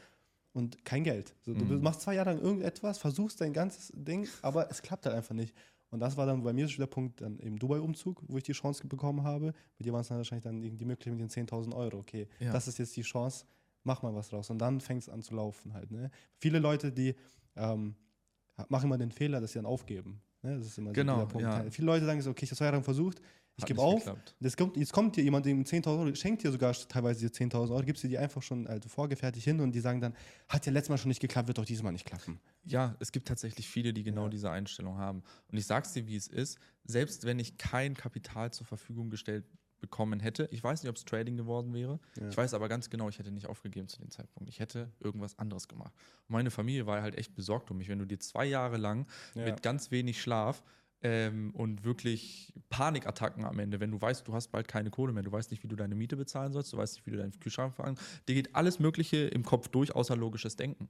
und 0.51 0.83
kein 0.83 1.05
Geld. 1.05 1.33
So, 1.41 1.53
du 1.53 1.63
Mhm. 1.63 1.81
machst 1.81 2.01
zwei 2.01 2.15
Jahre 2.15 2.31
lang 2.31 2.41
irgendetwas, 2.41 2.97
versuchst 2.97 3.39
dein 3.39 3.53
ganzes 3.53 3.93
Ding, 3.95 4.27
aber 4.41 4.69
es 4.69 4.81
klappt 4.81 5.05
halt 5.05 5.15
einfach 5.15 5.33
nicht. 5.33 5.55
Und 5.93 5.99
das 5.99 6.17
war 6.17 6.25
dann 6.25 6.41
bei 6.43 6.53
mir 6.53 6.67
so 6.67 6.77
der 6.77 6.87
Punkt, 6.87 7.21
dann 7.21 7.37
eben 7.39 7.57
Dubai-Umzug, 7.59 8.23
wo 8.27 8.37
ich 8.37 8.43
die 8.43 8.53
Chance 8.53 8.87
bekommen 8.87 9.23
habe. 9.23 9.53
Bei 9.77 9.83
dir 9.83 9.93
waren 9.93 10.01
es 10.01 10.07
dann 10.07 10.17
wahrscheinlich 10.17 10.43
dann 10.43 10.59
die 10.61 10.85
Möglichkeit 10.85 11.13
mit 11.13 11.21
den 11.21 11.47
10.000 11.47 11.73
Euro. 11.75 11.99
Okay, 11.99 12.27
Ja. 12.39 12.51
das 12.51 12.67
ist 12.67 12.79
jetzt 12.79 12.95
die 12.95 13.03
Chance, 13.03 13.45
mach 13.83 14.01
mal 14.01 14.13
was 14.15 14.29
draus. 14.29 14.49
Und 14.49 14.57
dann 14.57 14.81
fängt 14.81 15.03
es 15.03 15.09
an 15.09 15.21
zu 15.21 15.35
laufen 15.35 15.73
halt. 15.73 15.91
Ne? 15.91 16.09
Viele 16.39 16.57
Leute, 16.59 16.91
die 16.91 17.13
ähm, 17.55 17.93
machen 18.69 18.85
immer 18.85 18.97
den 18.97 19.11
Fehler, 19.11 19.39
dass 19.39 19.51
sie 19.51 19.59
dann 19.59 19.65
aufgeben. 19.67 20.19
Ne? 20.41 20.57
Das 20.57 20.65
ist 20.67 20.77
immer 20.79 20.89
so 20.89 20.93
Genau, 20.93 21.15
dieser 21.15 21.27
Punkt. 21.27 21.43
ja. 21.47 21.63
Viele 21.69 21.85
Leute 21.85 22.05
sagen 22.05 22.21
so, 22.21 22.31
okay, 22.31 22.45
ich 22.45 22.49
habe 22.51 22.57
zwei 22.57 22.65
Jahre 22.65 22.81
versucht, 22.81 23.21
ich 23.55 23.65
gebe 23.65 23.81
auf. 23.81 24.03
Jetzt 24.39 24.57
kommt, 24.57 24.77
jetzt 24.77 24.91
kommt 24.93 25.15
dir 25.15 25.23
jemand, 25.23 25.45
dem 25.45 25.63
10.000 25.63 25.87
Euro, 25.99 26.15
schenkt 26.15 26.43
dir 26.43 26.51
sogar 26.51 26.73
teilweise 26.73 27.19
die 27.27 27.33
10.000 27.33 27.69
Euro, 27.71 27.81
gibst 27.83 28.03
dir 28.03 28.07
die 28.07 28.17
einfach 28.17 28.41
schon 28.41 28.65
also 28.67 28.89
vorgefertigt 28.89 29.45
hin 29.45 29.59
und 29.59 29.73
die 29.73 29.79
sagen 29.79 30.01
dann, 30.01 30.15
hat 30.49 30.65
ja 30.65 30.71
letztes 30.71 30.89
Mal 30.89 30.97
schon 30.97 31.09
nicht 31.09 31.21
geklappt, 31.21 31.47
wird 31.47 31.57
doch 31.57 31.65
dieses 31.65 31.83
Mal 31.83 31.91
nicht 31.91 32.05
klappen. 32.05 32.39
Ja, 32.63 32.95
es 32.99 33.11
gibt 33.11 33.27
tatsächlich 33.27 33.67
viele, 33.67 33.93
die 33.93 34.03
genau 34.03 34.23
Ja. 34.23 34.29
diese 34.29 34.49
Einstellung 34.49 34.97
haben. 34.97 35.23
Und 35.51 35.57
ich 35.57 35.65
sag's 35.67 35.93
dir, 35.93 36.07
wie 36.07 36.15
es 36.15 36.27
ist, 36.27 36.57
selbst 36.83 37.25
wenn 37.25 37.37
ich 37.39 37.57
kein 37.57 37.93
Kapital 37.95 38.51
zur 38.51 38.65
Verfügung 38.65 39.09
gestellt 39.09 39.45
bekommen 39.79 40.21
hätte, 40.21 40.47
ich 40.51 40.63
weiß 40.63 40.81
nicht, 40.81 40.89
ob 40.89 40.95
es 40.95 41.03
Trading 41.03 41.35
geworden 41.35 41.73
wäre, 41.73 41.99
Ja. 42.17 42.29
ich 42.29 42.37
weiß 42.37 42.53
aber 42.53 42.69
ganz 42.69 42.89
genau, 42.89 43.09
ich 43.09 43.19
hätte 43.19 43.31
nicht 43.33 43.47
aufgegeben 43.47 43.89
zu 43.89 43.99
dem 43.99 44.09
Zeitpunkt. 44.11 44.47
Ich 44.49 44.59
hätte 44.61 44.91
irgendwas 45.01 45.37
anderes 45.37 45.67
gemacht. 45.67 45.93
Und 46.29 46.33
meine 46.33 46.51
Familie 46.51 46.85
war 46.87 47.01
halt 47.01 47.17
echt 47.17 47.35
besorgt 47.35 47.69
um 47.69 47.77
mich. 47.77 47.89
Wenn 47.89 47.99
du 47.99 48.05
dir 48.05 48.17
zwei 48.19 48.45
Jahre 48.45 48.77
lang 48.77 49.05
Ja. 49.35 49.43
mit 49.45 49.61
ganz 49.61 49.91
wenig 49.91 50.21
Schlaf 50.21 50.63
ähm, 51.03 51.51
und 51.53 51.83
wirklich 51.83 52.53
Panikattacken 52.69 53.45
am 53.45 53.59
Ende, 53.59 53.79
wenn 53.79 53.91
du 53.91 54.01
weißt, 54.01 54.27
du 54.27 54.33
hast 54.33 54.47
bald 54.51 54.67
keine 54.67 54.89
Kohle 54.89 55.13
mehr, 55.13 55.23
du 55.23 55.31
weißt 55.31 55.51
nicht, 55.51 55.61
wie 55.63 55.67
du 55.67 55.75
deine 55.75 55.95
Miete 55.95 56.15
bezahlen 56.17 56.53
sollst, 56.53 56.73
du 56.73 56.77
weißt 56.77 56.95
nicht, 56.95 57.05
wie 57.05 57.11
du 57.11 57.17
deinen 57.17 57.37
Kühlschrank 57.39 57.73
fahren, 57.75 57.97
dir 58.27 58.35
geht 58.35 58.55
alles 58.55 58.79
Mögliche 58.79 59.17
im 59.27 59.43
Kopf 59.43 59.67
durch, 59.67 59.93
außer 59.95 60.15
logisches 60.15 60.55
Denken. 60.55 60.89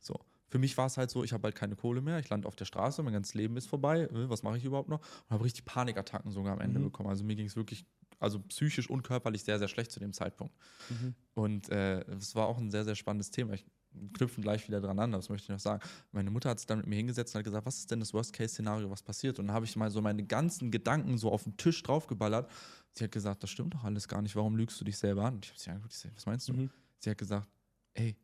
So. 0.00 0.18
Für 0.50 0.58
mich 0.58 0.78
war 0.78 0.86
es 0.86 0.96
halt 0.96 1.10
so, 1.10 1.24
ich 1.24 1.32
habe 1.34 1.42
bald 1.42 1.54
keine 1.56 1.76
Kohle 1.76 2.00
mehr, 2.00 2.18
ich 2.20 2.28
lande 2.30 2.48
auf 2.48 2.56
der 2.56 2.64
Straße, 2.64 3.02
mein 3.02 3.12
ganzes 3.12 3.34
Leben 3.34 3.56
ist 3.58 3.66
vorbei, 3.66 4.04
äh, 4.04 4.30
was 4.30 4.42
mache 4.42 4.56
ich 4.56 4.64
überhaupt 4.64 4.88
noch? 4.88 5.00
Und 5.00 5.30
habe 5.30 5.44
richtig 5.44 5.66
Panikattacken 5.66 6.30
sogar 6.30 6.54
am 6.54 6.60
Ende 6.60 6.78
Mhm. 6.80 6.84
bekommen. 6.84 7.10
Also 7.10 7.22
mir 7.22 7.36
ging 7.36 7.46
es 7.46 7.56
wirklich, 7.56 7.84
also 8.18 8.40
psychisch 8.40 8.88
und 8.88 9.02
körperlich 9.02 9.42
sehr, 9.44 9.58
sehr 9.58 9.68
schlecht 9.68 9.90
zu 9.92 10.00
dem 10.00 10.14
Zeitpunkt. 10.14 10.54
Mhm. 10.88 11.14
Und 11.34 11.68
äh, 11.68 12.00
es 12.12 12.34
war 12.34 12.46
auch 12.46 12.56
ein 12.56 12.70
sehr, 12.70 12.84
sehr 12.84 12.94
spannendes 12.94 13.30
Thema. 13.30 13.52
Ich 13.52 13.66
knüpfen 14.14 14.42
gleich 14.42 14.66
wieder 14.68 14.80
dran 14.80 14.98
an, 14.98 15.12
das 15.12 15.28
möchte 15.28 15.44
ich 15.44 15.48
noch 15.50 15.60
sagen. 15.60 15.82
Meine 16.12 16.30
Mutter 16.30 16.50
hat 16.50 16.58
sich 16.58 16.66
dann 16.66 16.78
mit 16.78 16.86
mir 16.86 16.96
hingesetzt 16.96 17.34
und 17.34 17.40
hat 17.40 17.44
gesagt, 17.44 17.66
was 17.66 17.78
ist 17.78 17.90
denn 17.90 18.00
das 18.00 18.14
Worst-Case-Szenario, 18.14 18.90
was 18.90 19.02
passiert? 19.02 19.38
Und 19.38 19.48
dann 19.48 19.54
habe 19.54 19.64
ich 19.64 19.76
mal 19.76 19.90
so 19.90 20.00
meine 20.00 20.24
ganzen 20.24 20.70
Gedanken 20.70 21.18
so 21.18 21.30
auf 21.30 21.44
den 21.44 21.56
Tisch 21.56 21.82
draufgeballert. 21.82 22.50
Sie 22.92 23.04
hat 23.04 23.12
gesagt, 23.12 23.42
das 23.42 23.50
stimmt 23.50 23.74
doch 23.74 23.84
alles 23.84 24.08
gar 24.08 24.22
nicht, 24.22 24.34
warum 24.36 24.56
lügst 24.56 24.80
du 24.80 24.84
dich 24.84 24.96
selber 24.96 25.24
an? 25.24 25.34
Und 25.34 25.44
ich 25.44 25.50
habe 25.50 25.60
sie 25.60 25.70
angeguckt, 25.70 25.92
ich 25.92 26.00
sag, 26.00 26.16
was 26.16 26.26
meinst 26.26 26.48
du? 26.48 26.52
Mhm. 26.54 26.70
Sie 26.98 27.10
hat 27.10 27.18
gesagt, 27.18 27.48
ey, 27.94 28.16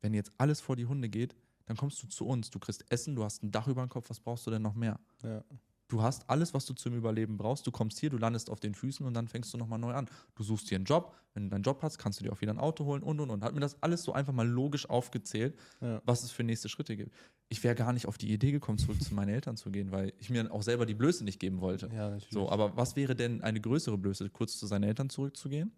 wenn 0.00 0.14
jetzt 0.14 0.32
alles 0.38 0.60
vor 0.60 0.76
die 0.76 0.86
Hunde 0.86 1.08
geht, 1.08 1.34
dann 1.66 1.76
kommst 1.76 2.02
du 2.02 2.06
zu 2.08 2.26
uns. 2.26 2.50
Du 2.50 2.58
kriegst 2.58 2.84
Essen, 2.90 3.16
du 3.16 3.24
hast 3.24 3.42
ein 3.42 3.50
Dach 3.50 3.66
über 3.68 3.82
dem 3.82 3.88
Kopf, 3.88 4.10
was 4.10 4.20
brauchst 4.20 4.46
du 4.46 4.50
denn 4.50 4.62
noch 4.62 4.74
mehr? 4.74 4.98
Ja. 5.22 5.42
Du 5.88 6.02
hast 6.02 6.28
alles, 6.30 6.54
was 6.54 6.64
du 6.64 6.72
zum 6.72 6.94
Überleben 6.94 7.36
brauchst. 7.36 7.66
Du 7.66 7.70
kommst 7.70 7.98
hier, 8.00 8.08
du 8.10 8.16
landest 8.16 8.48
auf 8.48 8.58
den 8.58 8.74
Füßen 8.74 9.04
und 9.04 9.12
dann 9.14 9.28
fängst 9.28 9.52
du 9.52 9.58
nochmal 9.58 9.78
neu 9.78 9.92
an. 9.92 10.08
Du 10.34 10.42
suchst 10.42 10.70
dir 10.70 10.76
einen 10.76 10.86
Job. 10.86 11.14
Wenn 11.34 11.44
du 11.44 11.50
deinen 11.50 11.62
Job 11.62 11.80
hast, 11.82 11.98
kannst 11.98 12.20
du 12.20 12.24
dir 12.24 12.32
auch 12.32 12.40
wieder 12.40 12.52
ein 12.52 12.58
Auto 12.58 12.84
holen 12.86 13.02
und 13.02 13.20
und 13.20 13.28
und. 13.30 13.44
Hat 13.44 13.52
mir 13.54 13.60
das 13.60 13.82
alles 13.82 14.02
so 14.02 14.12
einfach 14.12 14.32
mal 14.32 14.48
logisch 14.48 14.88
aufgezählt, 14.88 15.58
Ja. 15.80 16.00
was 16.06 16.22
es 16.22 16.30
für 16.30 16.42
nächste 16.42 16.68
Schritte 16.68 16.96
gibt. 16.96 17.14
Ich 17.50 17.62
wäre 17.62 17.74
gar 17.74 17.92
nicht 17.92 18.06
auf 18.06 18.16
die 18.16 18.32
Idee 18.32 18.50
gekommen, 18.52 18.78
zurück 18.78 19.02
zu 19.02 19.12
meinen 19.14 19.28
Eltern 19.28 19.56
zu 19.58 19.70
gehen, 19.70 19.92
weil 19.92 20.14
ich 20.18 20.30
mir 20.30 20.50
auch 20.52 20.62
selber 20.62 20.86
die 20.86 20.94
Blöße 20.94 21.22
nicht 21.22 21.38
geben 21.38 21.60
wollte. 21.60 21.86
ja, 21.88 22.08
natürlich. 22.10 22.30
So, 22.30 22.48
aber 22.50 22.76
was 22.76 22.96
wäre 22.96 23.14
denn 23.14 23.42
eine 23.42 23.60
größere 23.60 23.98
Blöße, 23.98 24.30
kurz 24.30 24.56
zu 24.58 24.66
seinen 24.66 24.84
Eltern 24.84 25.10
zurückzugehen 25.10 25.72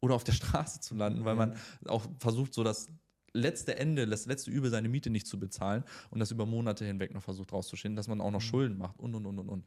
oder 0.00 0.16
auf 0.16 0.24
der 0.24 0.32
Straße 0.32 0.80
zu 0.80 0.94
landen, 0.96 1.24
weil 1.24 1.36
man 1.36 1.54
auch 1.86 2.04
versucht, 2.18 2.52
so 2.54 2.64
das 2.64 2.90
letzte 3.34 3.76
Ende, 3.76 4.06
das 4.06 4.26
letzte 4.26 4.50
Übel, 4.50 4.70
seine 4.70 4.88
Miete 4.88 5.10
nicht 5.10 5.26
zu 5.26 5.38
bezahlen 5.38 5.84
und 6.10 6.20
das 6.20 6.30
über 6.30 6.46
Monate 6.46 6.84
hinweg 6.84 7.12
noch 7.12 7.22
versucht 7.22 7.52
rauszuschinden, 7.52 7.96
dass 7.96 8.08
man 8.08 8.20
auch 8.20 8.30
noch 8.30 8.40
Mhm. 8.40 8.44
Schulden 8.44 8.78
macht 8.78 8.98
und 8.98 9.14
und 9.14 9.26
und 9.26 9.38
und 9.38 9.48
und. 9.48 9.66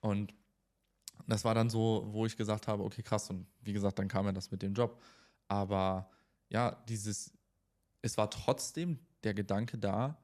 Und 0.00 0.34
das 1.26 1.44
war 1.44 1.54
dann 1.54 1.70
so, 1.70 2.06
wo 2.10 2.26
ich 2.26 2.36
gesagt 2.36 2.68
habe, 2.68 2.82
okay, 2.82 3.02
krass. 3.02 3.30
Und 3.30 3.46
wie 3.62 3.72
gesagt, 3.72 3.98
dann 3.98 4.08
kam 4.08 4.26
ja 4.26 4.32
das 4.32 4.50
mit 4.50 4.62
dem 4.62 4.74
Job. 4.74 5.00
Aber 5.48 6.10
ja, 6.48 6.72
dieses, 6.88 7.32
es 8.02 8.18
war 8.18 8.30
trotzdem 8.30 8.98
der 9.22 9.32
Gedanke 9.32 9.78
da, 9.78 10.18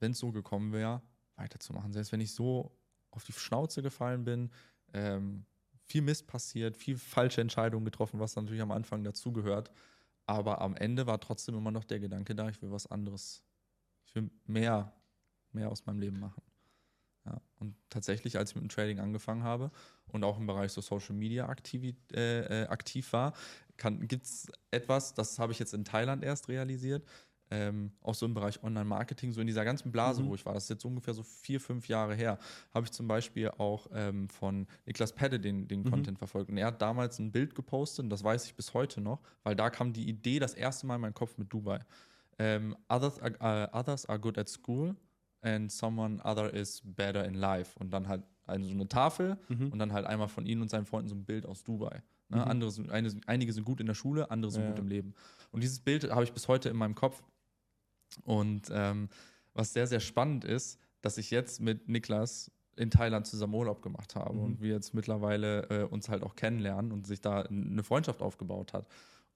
wenn 0.00 0.12
es 0.12 0.18
so 0.18 0.32
gekommen 0.32 0.72
wäre, 0.72 1.02
weiterzumachen. 1.36 1.92
Selbst 1.92 2.12
wenn 2.12 2.20
ich 2.20 2.32
so 2.32 2.76
auf 3.10 3.24
die 3.24 3.32
Schnauze 3.32 3.80
gefallen 3.82 4.24
bin, 4.24 4.50
ähm, 4.92 5.46
viel 5.86 6.02
Mist 6.02 6.26
passiert, 6.26 6.76
viel 6.76 6.96
falsche 6.96 7.40
Entscheidungen 7.40 7.84
getroffen, 7.84 8.18
was 8.18 8.36
natürlich 8.36 8.62
am 8.62 8.72
Anfang 8.72 9.04
dazugehört. 9.04 9.70
Aber 10.26 10.60
am 10.60 10.74
Ende 10.76 11.06
war 11.06 11.20
trotzdem 11.20 11.54
immer 11.56 11.70
noch 11.70 11.84
der 11.84 12.00
Gedanke 12.00 12.34
da, 12.34 12.48
ich 12.48 12.60
will 12.62 12.70
was 12.70 12.86
anderes. 12.86 13.42
Ich 14.06 14.14
will 14.14 14.30
mehr, 14.46 14.92
mehr 15.52 15.70
aus 15.70 15.86
meinem 15.86 16.00
Leben 16.00 16.18
machen. 16.18 16.42
Ja, 17.26 17.40
und 17.58 17.74
tatsächlich, 17.88 18.36
als 18.36 18.50
ich 18.50 18.56
mit 18.56 18.64
dem 18.64 18.68
Trading 18.68 19.00
angefangen 19.00 19.44
habe 19.44 19.70
und 20.08 20.24
auch 20.24 20.38
im 20.38 20.46
Bereich 20.46 20.72
so 20.72 20.80
Social 20.82 21.14
Media 21.14 21.48
aktiv, 21.48 21.96
äh, 22.12 22.64
äh, 22.64 22.66
aktiv 22.68 23.12
war, 23.12 23.32
gibt 23.76 24.26
es 24.26 24.46
etwas, 24.70 25.14
das 25.14 25.38
habe 25.38 25.52
ich 25.52 25.58
jetzt 25.58 25.72
in 25.72 25.84
Thailand 25.84 26.22
erst 26.22 26.48
realisiert, 26.48 27.04
ähm, 27.50 27.92
auch 28.02 28.14
so 28.14 28.26
im 28.26 28.34
Bereich 28.34 28.62
Online-Marketing, 28.62 29.32
so 29.32 29.40
in 29.40 29.46
dieser 29.46 29.64
ganzen 29.64 29.92
Blase, 29.92 30.22
Mhm. 30.22 30.28
wo 30.28 30.34
ich 30.34 30.44
war, 30.46 30.54
das 30.54 30.64
ist 30.64 30.70
jetzt 30.70 30.84
ungefähr 30.84 31.14
so 31.14 31.22
vier, 31.22 31.60
fünf 31.60 31.88
Jahre 31.88 32.14
her, 32.14 32.38
habe 32.72 32.86
ich 32.86 32.92
zum 32.92 33.06
Beispiel 33.06 33.50
auch 33.50 33.86
ähm, 33.92 34.28
von 34.28 34.66
Niklas 34.86 35.12
Pedde 35.12 35.38
den, 35.38 35.68
den 35.68 35.80
Mhm. 35.82 35.90
Content 35.90 36.18
verfolgt. 36.18 36.50
Und 36.50 36.56
er 36.56 36.66
hat 36.68 36.80
damals 36.82 37.18
ein 37.18 37.30
Bild 37.32 37.54
gepostet, 37.54 38.04
und 38.04 38.10
das 38.10 38.24
weiß 38.24 38.46
ich 38.46 38.54
bis 38.54 38.72
heute 38.74 39.00
noch, 39.00 39.20
weil 39.42 39.54
da 39.54 39.70
kam 39.70 39.92
die 39.92 40.08
Idee 40.08 40.38
das 40.38 40.54
erste 40.54 40.86
Mal 40.86 40.96
in 40.96 41.02
meinen 41.02 41.14
Kopf 41.14 41.36
mit 41.38 41.52
Dubai. 41.52 41.80
Ähm, 42.38 42.76
others, 42.88 43.20
are, 43.20 43.68
uh, 43.72 43.78
others 43.78 44.06
are 44.06 44.18
good 44.18 44.38
at 44.38 44.48
school 44.48 44.96
and 45.42 45.70
someone 45.70 46.20
other 46.24 46.52
is 46.52 46.80
better 46.84 47.24
in 47.24 47.34
life. 47.34 47.78
Und 47.78 47.92
dann 47.92 48.08
halt 48.08 48.22
eine, 48.46 48.64
so 48.64 48.72
eine 48.72 48.88
Tafel 48.88 49.38
Mhm. 49.48 49.68
und 49.68 49.78
dann 49.78 49.92
halt 49.92 50.06
einmal 50.06 50.28
von 50.28 50.44
ihnen 50.46 50.62
und 50.62 50.70
seinen 50.70 50.86
Freunden 50.86 51.08
so 51.08 51.14
ein 51.14 51.24
Bild 51.24 51.46
aus 51.46 51.62
Dubai. 51.62 52.02
Ne? 52.30 52.38
Mhm. 52.38 52.42
Andere 52.42 52.72
eine, 52.90 53.10
einige 53.26 53.52
sind 53.52 53.64
gut 53.64 53.80
in 53.80 53.86
der 53.86 53.94
Schule, 53.94 54.30
andere 54.30 54.50
sind 54.50 54.62
Ja. 54.62 54.70
gut 54.70 54.78
im 54.78 54.88
Leben. 54.88 55.14
Und 55.52 55.62
dieses 55.62 55.78
Bild 55.78 56.10
habe 56.10 56.24
ich 56.24 56.32
bis 56.32 56.48
heute 56.48 56.70
in 56.70 56.76
meinem 56.76 56.94
Kopf. 56.94 57.22
Und 58.22 58.68
ähm, 58.72 59.08
was 59.54 59.72
sehr, 59.72 59.86
sehr 59.86 60.00
spannend 60.00 60.44
ist, 60.44 60.78
dass 61.00 61.18
ich 61.18 61.30
jetzt 61.30 61.60
mit 61.60 61.88
Niklas 61.88 62.50
in 62.76 62.90
Thailand 62.90 63.26
zusammen 63.26 63.54
Urlaub 63.54 63.82
gemacht 63.82 64.16
habe 64.16 64.34
Mhm. 64.34 64.42
und 64.42 64.60
wir 64.60 64.72
jetzt 64.74 64.94
mittlerweile 64.94 65.62
äh, 65.70 65.84
uns 65.84 66.08
halt 66.08 66.22
auch 66.22 66.34
kennenlernen 66.34 66.90
und 66.92 67.06
sich 67.06 67.20
da 67.20 67.42
eine 67.42 67.84
Freundschaft 67.84 68.20
aufgebaut 68.20 68.72
hat. 68.72 68.88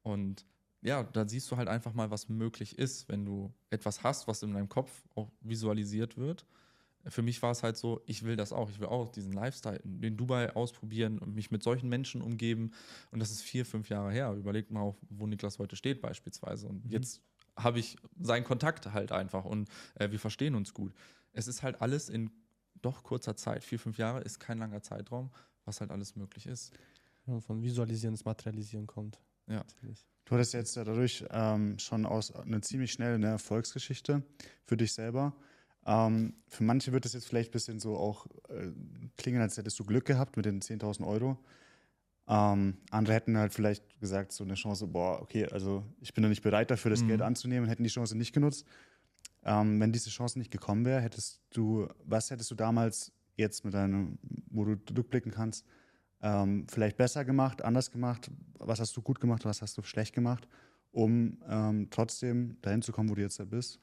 Und 0.02 0.44
ja, 0.82 1.02
da 1.04 1.28
siehst 1.28 1.50
du 1.50 1.56
halt 1.56 1.68
einfach 1.68 1.92
mal, 1.94 2.10
was 2.10 2.28
möglich 2.28 2.78
ist, 2.78 3.08
wenn 3.08 3.24
du 3.24 3.52
etwas 3.70 4.02
hast, 4.02 4.26
was 4.28 4.42
in 4.42 4.54
deinem 4.54 4.68
Kopf 4.68 4.90
auch 5.14 5.30
visualisiert 5.40 6.16
wird. 6.16 6.46
Für 7.06 7.22
mich 7.22 7.40
war 7.42 7.52
es 7.52 7.62
halt 7.62 7.76
so, 7.76 8.00
ich 8.06 8.24
will 8.24 8.36
das 8.36 8.52
auch. 8.52 8.70
Ich 8.70 8.80
will 8.80 8.88
auch 8.88 9.08
diesen 9.08 9.32
Lifestyle 9.32 9.78
in 10.02 10.16
Dubai 10.16 10.54
ausprobieren 10.54 11.18
und 11.18 11.34
mich 11.34 11.50
mit 11.50 11.62
solchen 11.62 11.88
Menschen 11.88 12.20
umgeben. 12.22 12.72
Und 13.12 13.20
das 13.20 13.30
ist 13.30 13.42
vier, 13.42 13.64
fünf 13.64 13.88
Jahre 13.88 14.10
her. 14.12 14.32
Überlegt 14.34 14.70
mal, 14.70 14.80
auch, 14.80 14.96
wo 15.08 15.26
Niklas 15.26 15.58
heute 15.58 15.76
steht, 15.76 16.00
beispielsweise. 16.00 16.66
Und 16.66 16.84
Mhm. 16.84 16.90
jetzt 16.90 17.22
habe 17.58 17.78
ich 17.78 17.96
seinen 18.20 18.44
Kontakt 18.44 18.92
halt 18.92 19.12
einfach 19.12 19.44
und 19.44 19.68
äh, 19.94 20.10
wir 20.10 20.18
verstehen 20.18 20.54
uns 20.54 20.72
gut. 20.74 20.92
Es 21.32 21.48
ist 21.48 21.62
halt 21.62 21.80
alles 21.80 22.08
in 22.08 22.30
doch 22.80 23.02
kurzer 23.02 23.36
Zeit. 23.36 23.64
Vier, 23.64 23.78
fünf 23.78 23.98
Jahre 23.98 24.20
ist 24.20 24.38
kein 24.38 24.58
langer 24.58 24.82
Zeitraum, 24.82 25.30
was 25.64 25.80
halt 25.80 25.90
alles 25.90 26.16
möglich 26.16 26.46
ist. 26.46 26.72
Ja, 27.26 27.40
von 27.40 27.62
Visualisieren 27.62 28.14
ins 28.14 28.24
Materialisieren 28.24 28.86
kommt. 28.86 29.20
Ja. 29.46 29.58
Natürlich. 29.58 30.06
Du 30.24 30.34
hattest 30.34 30.52
jetzt 30.54 30.76
dadurch 30.76 31.24
ähm, 31.30 31.78
schon 31.78 32.04
aus 32.06 32.34
eine 32.34 32.60
ziemlich 32.60 32.92
schnell 32.92 33.14
eine 33.14 33.28
Erfolgsgeschichte 33.28 34.22
für 34.64 34.76
dich 34.76 34.92
selber. 34.92 35.34
Ähm, 35.86 36.34
für 36.48 36.64
manche 36.64 36.92
wird 36.92 37.06
es 37.06 37.14
jetzt 37.14 37.26
vielleicht 37.26 37.50
ein 37.50 37.52
bisschen 37.52 37.80
so 37.80 37.96
auch 37.96 38.26
äh, 38.50 38.72
klingen, 39.16 39.40
als 39.40 39.56
hättest 39.56 39.78
du 39.78 39.84
Glück 39.84 40.04
gehabt 40.04 40.36
mit 40.36 40.44
den 40.44 40.60
10.000 40.60 41.06
Euro. 41.06 41.38
Ähm, 42.28 42.76
andere 42.90 43.14
hätten 43.14 43.38
halt 43.38 43.54
vielleicht 43.54 44.00
gesagt, 44.00 44.32
so 44.32 44.44
eine 44.44 44.54
Chance, 44.54 44.86
boah, 44.86 45.20
okay, 45.22 45.46
also 45.46 45.84
ich 46.00 46.12
bin 46.12 46.22
da 46.22 46.28
nicht 46.28 46.42
bereit 46.42 46.70
dafür, 46.70 46.90
das 46.90 47.02
Mhm. 47.02 47.08
Geld 47.08 47.22
anzunehmen, 47.22 47.68
hätten 47.68 47.84
die 47.84 47.88
Chance 47.88 48.16
nicht 48.16 48.32
genutzt. 48.34 48.66
Ähm, 49.44 49.80
wenn 49.80 49.92
diese 49.92 50.10
Chance 50.10 50.38
nicht 50.38 50.50
gekommen 50.50 50.84
wäre, 50.84 51.00
hättest 51.00 51.40
du, 51.50 51.88
was 52.04 52.30
hättest 52.30 52.50
du 52.50 52.54
damals 52.54 53.12
jetzt 53.36 53.64
mit 53.64 53.72
deinem, 53.74 54.18
wo 54.50 54.64
du 54.64 54.76
rückblicken 54.96 55.32
kannst, 55.32 55.64
ähm, 56.20 56.66
vielleicht 56.68 56.96
besser 56.96 57.24
gemacht, 57.24 57.62
anders 57.62 57.90
gemacht? 57.90 58.30
Was 58.58 58.80
hast 58.80 58.96
du 58.96 59.02
gut 59.02 59.20
gemacht, 59.20 59.44
was 59.44 59.62
hast 59.62 59.78
du 59.78 59.82
schlecht 59.82 60.14
gemacht, 60.14 60.48
um 60.90 61.38
ähm, 61.48 61.88
trotzdem 61.90 62.60
dahin 62.60 62.82
zu 62.82 62.92
kommen, 62.92 63.08
wo 63.08 63.14
du 63.14 63.22
jetzt 63.22 63.38
halt 63.38 63.50
bist? 63.50 63.80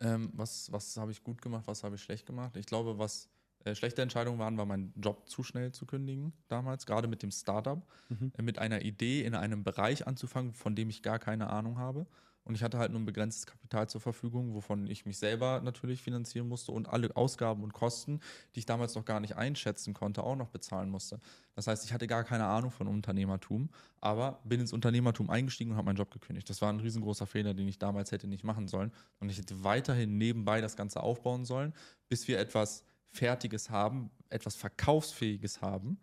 Ähm, 0.00 0.30
was 0.34 0.70
was 0.72 0.96
habe 0.96 1.10
ich 1.10 1.22
gut 1.22 1.40
gemacht, 1.42 1.66
was 1.66 1.82
habe 1.82 1.96
ich 1.96 2.02
schlecht 2.02 2.26
gemacht? 2.26 2.56
Ich 2.56 2.66
glaube, 2.66 2.98
was 2.98 3.28
äh, 3.66 3.74
schlechte 3.74 4.02
Entscheidungen 4.02 4.38
waren, 4.38 4.56
war 4.58 4.66
meinen 4.66 4.92
Job 4.96 5.28
zu 5.28 5.42
schnell 5.42 5.72
zu 5.72 5.86
kündigen 5.86 6.32
damals, 6.48 6.86
gerade 6.86 7.08
mit 7.08 7.22
dem 7.22 7.30
Startup, 7.30 7.82
Mhm. 8.08 8.32
äh, 8.36 8.42
mit 8.42 8.58
einer 8.58 8.82
Idee 8.82 9.24
in 9.24 9.34
einem 9.34 9.64
Bereich 9.64 10.06
anzufangen, 10.06 10.52
von 10.54 10.74
dem 10.76 10.88
ich 10.90 11.02
gar 11.02 11.18
keine 11.18 11.50
Ahnung 11.50 11.78
habe. 11.78 12.06
Und 12.44 12.54
ich 12.54 12.62
hatte 12.62 12.78
halt 12.78 12.92
nur 12.92 13.00
ein 13.00 13.04
begrenztes 13.06 13.44
Kapital 13.44 13.88
zur 13.88 14.00
Verfügung, 14.00 14.54
wovon 14.54 14.86
ich 14.86 15.04
mich 15.04 15.18
selber 15.18 15.60
natürlich 15.62 16.00
finanzieren 16.00 16.46
musste 16.48 16.70
und 16.70 16.88
alle 16.88 17.16
Ausgaben 17.16 17.64
und 17.64 17.72
Kosten, 17.72 18.20
die 18.54 18.60
ich 18.60 18.66
damals 18.66 18.94
noch 18.94 19.04
gar 19.04 19.18
nicht 19.18 19.34
einschätzen 19.34 19.94
konnte, 19.94 20.22
auch 20.22 20.36
noch 20.36 20.50
bezahlen 20.50 20.88
musste. 20.88 21.18
Das 21.56 21.66
heißt, 21.66 21.84
ich 21.84 21.92
hatte 21.92 22.06
gar 22.06 22.22
keine 22.22 22.44
Ahnung 22.46 22.70
von 22.70 22.86
Unternehmertum, 22.86 23.68
aber 24.00 24.38
bin 24.44 24.60
ins 24.60 24.72
Unternehmertum 24.72 25.28
eingestiegen 25.28 25.72
und 25.72 25.76
habe 25.76 25.86
meinen 25.86 25.96
Job 25.96 26.12
gekündigt. 26.12 26.48
Das 26.48 26.62
war 26.62 26.72
ein 26.72 26.78
riesengroßer 26.78 27.26
Fehler, 27.26 27.52
den 27.52 27.66
ich 27.66 27.80
damals 27.80 28.12
hätte 28.12 28.28
nicht 28.28 28.44
machen 28.44 28.68
sollen. 28.68 28.92
Und 29.18 29.28
ich 29.28 29.38
hätte 29.38 29.64
weiterhin 29.64 30.16
nebenbei 30.16 30.60
das 30.60 30.76
Ganze 30.76 31.02
aufbauen 31.02 31.44
sollen, 31.46 31.74
bis 32.08 32.28
wir 32.28 32.38
etwas 32.38 32.84
Fertiges 33.16 33.70
haben, 33.70 34.10
etwas 34.28 34.56
Verkaufsfähiges 34.56 35.62
haben 35.62 35.98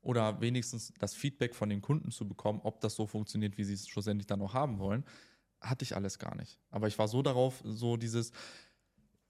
oder 0.00 0.40
wenigstens 0.40 0.92
das 0.98 1.14
Feedback 1.14 1.54
von 1.54 1.68
den 1.68 1.80
Kunden 1.80 2.10
zu 2.10 2.26
bekommen, 2.26 2.60
ob 2.62 2.80
das 2.80 2.94
so 2.94 3.06
funktioniert, 3.06 3.58
wie 3.58 3.64
sie 3.64 3.74
es 3.74 3.88
schlussendlich 3.88 4.26
dann 4.26 4.40
auch 4.42 4.54
haben 4.54 4.78
wollen, 4.78 5.04
hatte 5.60 5.82
ich 5.82 5.96
alles 5.96 6.18
gar 6.18 6.36
nicht. 6.36 6.60
Aber 6.70 6.86
ich 6.86 6.98
war 6.98 7.08
so 7.08 7.22
darauf, 7.22 7.60
so 7.64 7.96
dieses, 7.96 8.32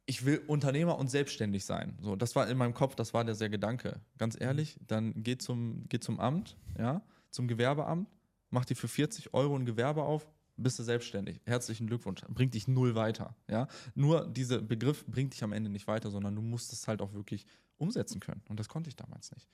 ich 0.06 0.24
will 0.24 0.42
Unternehmer 0.46 0.98
und 0.98 1.08
selbstständig 1.08 1.64
sein. 1.64 1.96
So, 2.00 2.16
das 2.16 2.36
war 2.36 2.48
in 2.48 2.58
meinem 2.58 2.74
Kopf, 2.74 2.94
das 2.94 3.14
war 3.14 3.24
der 3.24 3.34
sehr 3.34 3.48
Gedanke. 3.48 4.00
Ganz 4.18 4.38
ehrlich, 4.38 4.78
dann 4.86 5.14
geh 5.22 5.38
zum, 5.38 5.84
geh 5.88 6.00
zum 6.00 6.20
Amt, 6.20 6.56
ja, 6.78 7.02
zum 7.30 7.48
Gewerbeamt, 7.48 8.08
mach 8.50 8.64
dir 8.64 8.74
für 8.74 8.88
40 8.88 9.34
Euro 9.34 9.56
ein 9.56 9.66
Gewerbe 9.66 10.02
auf, 10.02 10.28
bist 10.58 10.78
du 10.78 10.82
selbstständig. 10.82 11.40
Herzlichen 11.44 11.86
Glückwunsch. 11.86 12.22
Bringt 12.28 12.54
dich 12.54 12.68
null 12.68 12.94
weiter. 12.94 13.34
Ja? 13.48 13.68
Nur 13.94 14.26
dieser 14.26 14.60
Begriff 14.60 15.06
bringt 15.06 15.32
dich 15.32 15.42
am 15.42 15.52
Ende 15.52 15.70
nicht 15.70 15.86
weiter, 15.86 16.10
sondern 16.10 16.34
du 16.34 16.42
musst 16.42 16.72
es 16.72 16.88
halt 16.88 17.00
auch 17.00 17.12
wirklich 17.14 17.46
umsetzen 17.78 18.20
können. 18.20 18.42
Und 18.48 18.58
das 18.58 18.68
konnte 18.68 18.88
ich 18.88 18.96
damals 18.96 19.30
nicht. 19.32 19.48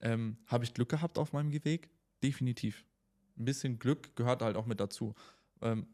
Ähm, 0.00 0.36
Habe 0.46 0.64
ich 0.64 0.74
Glück 0.74 0.88
gehabt 0.88 1.18
auf 1.18 1.32
meinem 1.32 1.52
Weg? 1.64 1.90
Definitiv. 2.22 2.84
Ein 3.38 3.44
bisschen 3.44 3.78
Glück 3.78 4.16
gehört 4.16 4.42
halt 4.42 4.56
auch 4.56 4.66
mit 4.66 4.80
dazu. 4.80 5.14
Ähm, 5.62 5.86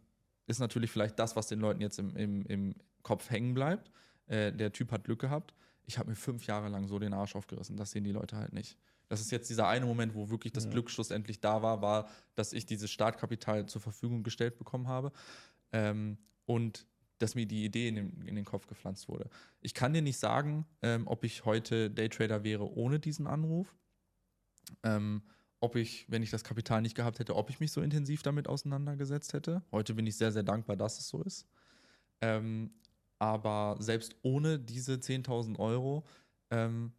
ist 0.46 0.58
natürlich 0.58 0.90
vielleicht 0.90 1.18
das, 1.18 1.36
was 1.36 1.46
den 1.46 1.60
Leuten 1.60 1.80
jetzt 1.80 1.98
im, 1.98 2.16
im, 2.16 2.44
im 2.46 2.74
Kopf 3.02 3.30
hängen 3.30 3.54
bleibt. 3.54 3.90
Äh, 4.26 4.52
der 4.52 4.72
Typ 4.72 4.92
hat 4.92 5.04
Glück 5.04 5.20
gehabt. 5.20 5.54
Ich 5.86 5.98
habe 5.98 6.10
mir 6.10 6.16
fünf 6.16 6.46
Jahre 6.46 6.68
lang 6.68 6.86
so 6.86 6.98
den 6.98 7.12
Arsch 7.12 7.36
aufgerissen. 7.36 7.76
Das 7.76 7.90
sehen 7.90 8.04
die 8.04 8.12
Leute 8.12 8.36
halt 8.36 8.52
nicht. 8.52 8.78
Das 9.08 9.20
ist 9.20 9.30
jetzt 9.30 9.50
dieser 9.50 9.68
eine 9.68 9.86
Moment, 9.86 10.14
wo 10.14 10.30
wirklich 10.30 10.52
das 10.52 10.64
Ja. 10.64 10.70
Glück 10.70 10.90
schlussendlich 10.90 11.40
da 11.40 11.62
war, 11.62 11.82
war, 11.82 12.08
dass 12.34 12.52
ich 12.52 12.66
dieses 12.66 12.90
Startkapital 12.90 13.66
zur 13.66 13.80
Verfügung 13.80 14.22
gestellt 14.22 14.56
bekommen 14.58 14.88
habe 14.88 15.12
ähm, 15.72 16.18
und 16.46 16.86
dass 17.18 17.34
mir 17.34 17.46
die 17.46 17.64
Idee 17.64 17.88
in 17.88 17.94
den, 17.94 18.22
in 18.26 18.34
den 18.34 18.44
Kopf 18.44 18.66
gepflanzt 18.66 19.08
wurde. 19.08 19.28
Ich 19.60 19.74
kann 19.74 19.92
dir 19.92 20.02
nicht 20.02 20.18
sagen, 20.18 20.66
ähm, 20.82 21.06
ob 21.06 21.24
ich 21.24 21.44
heute 21.44 21.90
Daytrader 21.90 22.44
wäre 22.44 22.72
ohne 22.76 22.98
diesen 22.98 23.26
Anruf. 23.26 23.74
Ähm, 24.82 25.22
ob 25.60 25.76
ich, 25.76 26.04
wenn 26.10 26.22
ich 26.22 26.30
das 26.30 26.44
Kapital 26.44 26.82
nicht 26.82 26.94
gehabt 26.94 27.18
hätte, 27.20 27.36
ob 27.36 27.48
ich 27.48 27.58
mich 27.58 27.72
so 27.72 27.80
intensiv 27.80 28.22
damit 28.22 28.48
auseinandergesetzt 28.48 29.32
hätte. 29.32 29.62
Heute 29.72 29.94
bin 29.94 30.06
ich 30.06 30.16
sehr, 30.16 30.30
sehr 30.30 30.42
dankbar, 30.42 30.76
dass 30.76 30.98
es 30.98 31.08
so 31.08 31.22
ist. 31.22 31.46
Ähm, 32.20 32.70
aber 33.18 33.76
selbst 33.78 34.16
ohne 34.22 34.58
diese 34.58 34.94
10.000 34.94 35.58
Euro 35.58 36.04
ähm, 36.50 36.92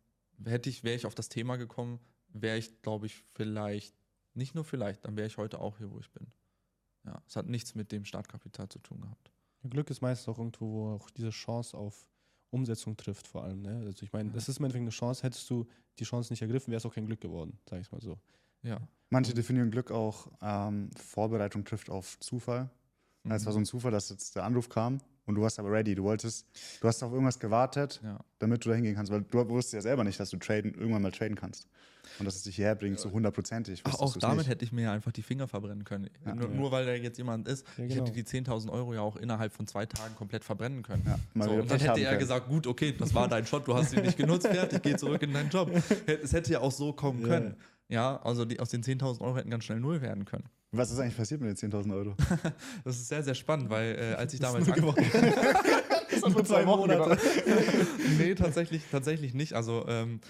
hätte 0.44 0.70
ich, 0.70 0.84
wäre 0.84 0.96
ich 0.96 1.06
auf 1.06 1.16
das 1.16 1.30
Thema 1.30 1.56
gekommen, 1.58 2.00
wäre 2.30 2.58
ich, 2.58 2.82
glaube 2.82 3.06
ich, 3.06 3.24
vielleicht, 3.34 3.96
nicht 4.34 4.56
nur 4.56 4.64
vielleicht, 4.66 5.06
dann 5.06 5.16
wäre 5.16 5.28
ich 5.28 5.38
heute 5.38 5.60
auch 5.60 5.78
hier, 5.78 5.92
wo 5.92 6.00
ich 6.00 6.12
bin. 6.12 6.28
Ja, 7.06 7.22
es 7.28 7.36
hat 7.36 7.48
nichts 7.48 7.76
mit 7.76 7.92
dem 7.92 8.04
Startkapital 8.04 8.68
zu 8.70 8.80
tun 8.80 9.02
gehabt. 9.02 9.32
Glück 9.64 9.90
ist 9.90 10.02
meistens 10.02 10.28
auch 10.28 10.38
irgendwo, 10.38 10.72
wo 10.72 10.90
auch 10.96 11.10
diese 11.12 11.30
Chance 11.30 11.78
auf 11.78 12.08
Umsetzung 12.52 12.96
trifft, 12.98 13.28
vor 13.28 13.44
allem. 13.44 13.62
Ne? 13.62 13.84
Also 13.86 14.04
ich 14.04 14.14
meine, 14.14 14.30
Ja. 14.30 14.36
es 14.38 14.48
ist 14.50 14.60
im 14.60 14.66
Endeffekt 14.66 14.82
eine 14.84 14.90
Chance. 14.92 15.24
Hättest 15.24 15.50
du 15.50 15.68
die 16.00 16.04
Chance 16.04 16.32
nicht 16.32 16.42
ergriffen, 16.42 16.72
wäre 16.72 16.78
es 16.78 16.86
auch 16.86 16.94
kein 16.94 17.06
Glück 17.06 17.22
geworden, 17.22 17.58
sage 17.70 17.82
ich 17.82 17.92
mal 17.92 18.02
so. 18.02 18.20
Ja. 18.64 18.80
Manche 19.10 19.34
definieren 19.34 19.72
Glück 19.72 19.92
auch, 19.92 20.28
ähm, 20.42 20.90
Vorbereitung 20.96 21.64
trifft 21.66 21.90
auf 21.90 22.20
Zufall. 22.20 22.70
Mhm. 23.24 23.32
Es 23.32 23.46
war 23.46 23.54
so 23.54 23.60
ein 23.60 23.66
Zufall, 23.66 23.92
dass 23.92 24.10
jetzt 24.10 24.36
der 24.36 24.44
Anruf 24.44 24.70
kam 24.70 25.00
und 25.26 25.36
du 25.36 25.42
warst 25.42 25.60
aber 25.60 25.72
ready. 25.72 25.96
Du 25.96 26.04
wolltest, 26.04 26.46
du 26.82 26.88
hast 26.88 27.02
auf 27.04 27.12
irgendwas 27.12 27.40
gewartet, 27.40 28.02
ja. 28.04 28.20
damit 28.40 28.66
du 28.66 28.70
da 28.70 28.76
hingehen 28.76 28.96
kannst, 28.96 29.12
weil 29.12 29.22
du 29.22 29.50
wusstest 29.50 29.74
ja 29.74 29.82
selber 29.82 30.04
nicht, 30.04 30.20
dass 30.20 30.30
du 30.30 30.38
traden, 30.38 30.74
irgendwann 30.74 31.02
mal 31.02 31.12
traden 31.12 31.36
kannst. 31.36 31.68
Und 32.20 32.26
dass 32.26 32.36
es 32.36 32.44
dich 32.44 32.56
hierher 32.56 32.76
bringt, 32.76 33.00
so 33.00 33.12
hundertprozentig. 33.12 33.84
Auch 33.86 34.16
damit 34.18 34.38
nicht. 34.38 34.48
hätte 34.48 34.64
ich 34.64 34.72
mir 34.72 34.84
ja 34.84 34.94
einfach 34.94 35.12
die 35.12 35.24
Finger 35.24 35.48
verbrennen 35.48 35.84
können. 35.84 36.10
Ja. 36.26 36.36
nur, 36.36 36.48
nur 36.50 36.72
weil 36.72 36.86
da 36.86 36.94
jetzt 36.94 37.18
jemand 37.18 37.48
ist. 37.48 37.66
Ja, 37.78 37.84
Ich 37.84 37.94
genau. 37.94 38.06
hätte 38.06 38.14
die 38.14 38.24
10.000 38.24 38.72
Euro 38.72 38.94
ja 38.94 39.02
auch 39.02 39.16
innerhalb 39.16 39.52
von 39.52 39.68
zwei 39.68 39.86
Tagen 39.86 40.16
komplett 40.16 40.44
verbrennen 40.44 40.84
können. 40.84 41.04
So, 41.34 41.50
und 41.50 41.70
dann 41.70 41.80
hätte 41.80 42.02
er 42.02 42.10
können. 42.10 42.20
gesagt, 42.20 42.48
gut, 42.48 42.68
okay, 42.68 42.94
das 42.98 43.14
war 43.14 43.28
dein 43.28 43.46
Shot, 43.46 43.68
du 43.68 43.76
hast 43.76 43.94
ihn 43.94 44.04
nicht 44.04 44.18
genutzt, 44.18 44.48
fertig, 44.48 44.82
geh 44.84 44.96
zurück 44.96 45.22
in 45.24 45.34
deinen 45.34 45.50
Job. 45.50 45.72
Es 46.06 46.34
hätte 46.34 46.54
ja 46.54 46.60
auch 46.60 46.72
so 46.72 46.94
kommen 46.94 47.24
können. 47.24 47.56
Ja, 47.88 48.18
also 48.24 48.46
die, 48.46 48.60
aus 48.60 48.70
den 48.70 48.84
10.000 48.84 49.22
Euro 49.22 49.38
hätten 49.38 49.50
ganz 49.50 49.64
schnell 49.64 49.80
null 49.80 50.02
werden 50.02 50.26
können. 50.26 50.50
Was 50.72 50.92
ist 50.92 51.00
eigentlich 51.00 51.18
passiert 51.18 51.42
mit 51.42 51.62
den 51.62 51.72
10.000 51.72 51.94
Euro? 51.94 52.16
Das 52.84 52.96
ist 52.96 53.08
sehr, 53.08 53.24
sehr 53.24 53.36
spannend, 53.36 53.70
weil 53.70 53.96
äh, 53.96 54.14
als 54.16 54.34
ich 54.34 54.40
damals... 54.40 54.68
Das 56.12 56.24
hat 56.24 56.32
Nur 56.34 56.46
zwei 56.46 56.66
Monate. 56.66 57.18
nee, 58.18 58.36
tatsächlich, 58.36 58.84
tatsächlich 58.90 59.34
nicht. 59.34 59.54
Also 59.54 59.86
ähm, 59.88 60.22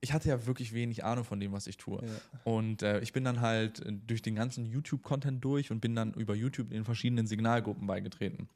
ich 0.00 0.12
hatte 0.12 0.28
ja 0.28 0.46
wirklich 0.46 0.72
wenig 0.74 1.04
Ahnung 1.04 1.24
von 1.24 1.40
dem, 1.40 1.52
was 1.52 1.66
ich 1.66 1.76
tue. 1.76 2.02
Ja. 2.02 2.40
Und 2.44 2.82
äh, 2.82 3.00
ich 3.00 3.12
bin 3.12 3.24
dann 3.24 3.40
halt 3.40 3.80
äh, 3.80 3.92
durch 3.92 4.22
den 4.22 4.34
ganzen 4.34 4.66
YouTube-Content 4.66 5.44
durch 5.44 5.70
und 5.70 5.80
bin 5.80 5.94
dann 5.94 6.12
über 6.14 6.34
YouTube 6.34 6.72
in 6.72 6.84
verschiedenen 6.84 7.26
Signalgruppen 7.26 7.86
beigetreten. 7.86 8.48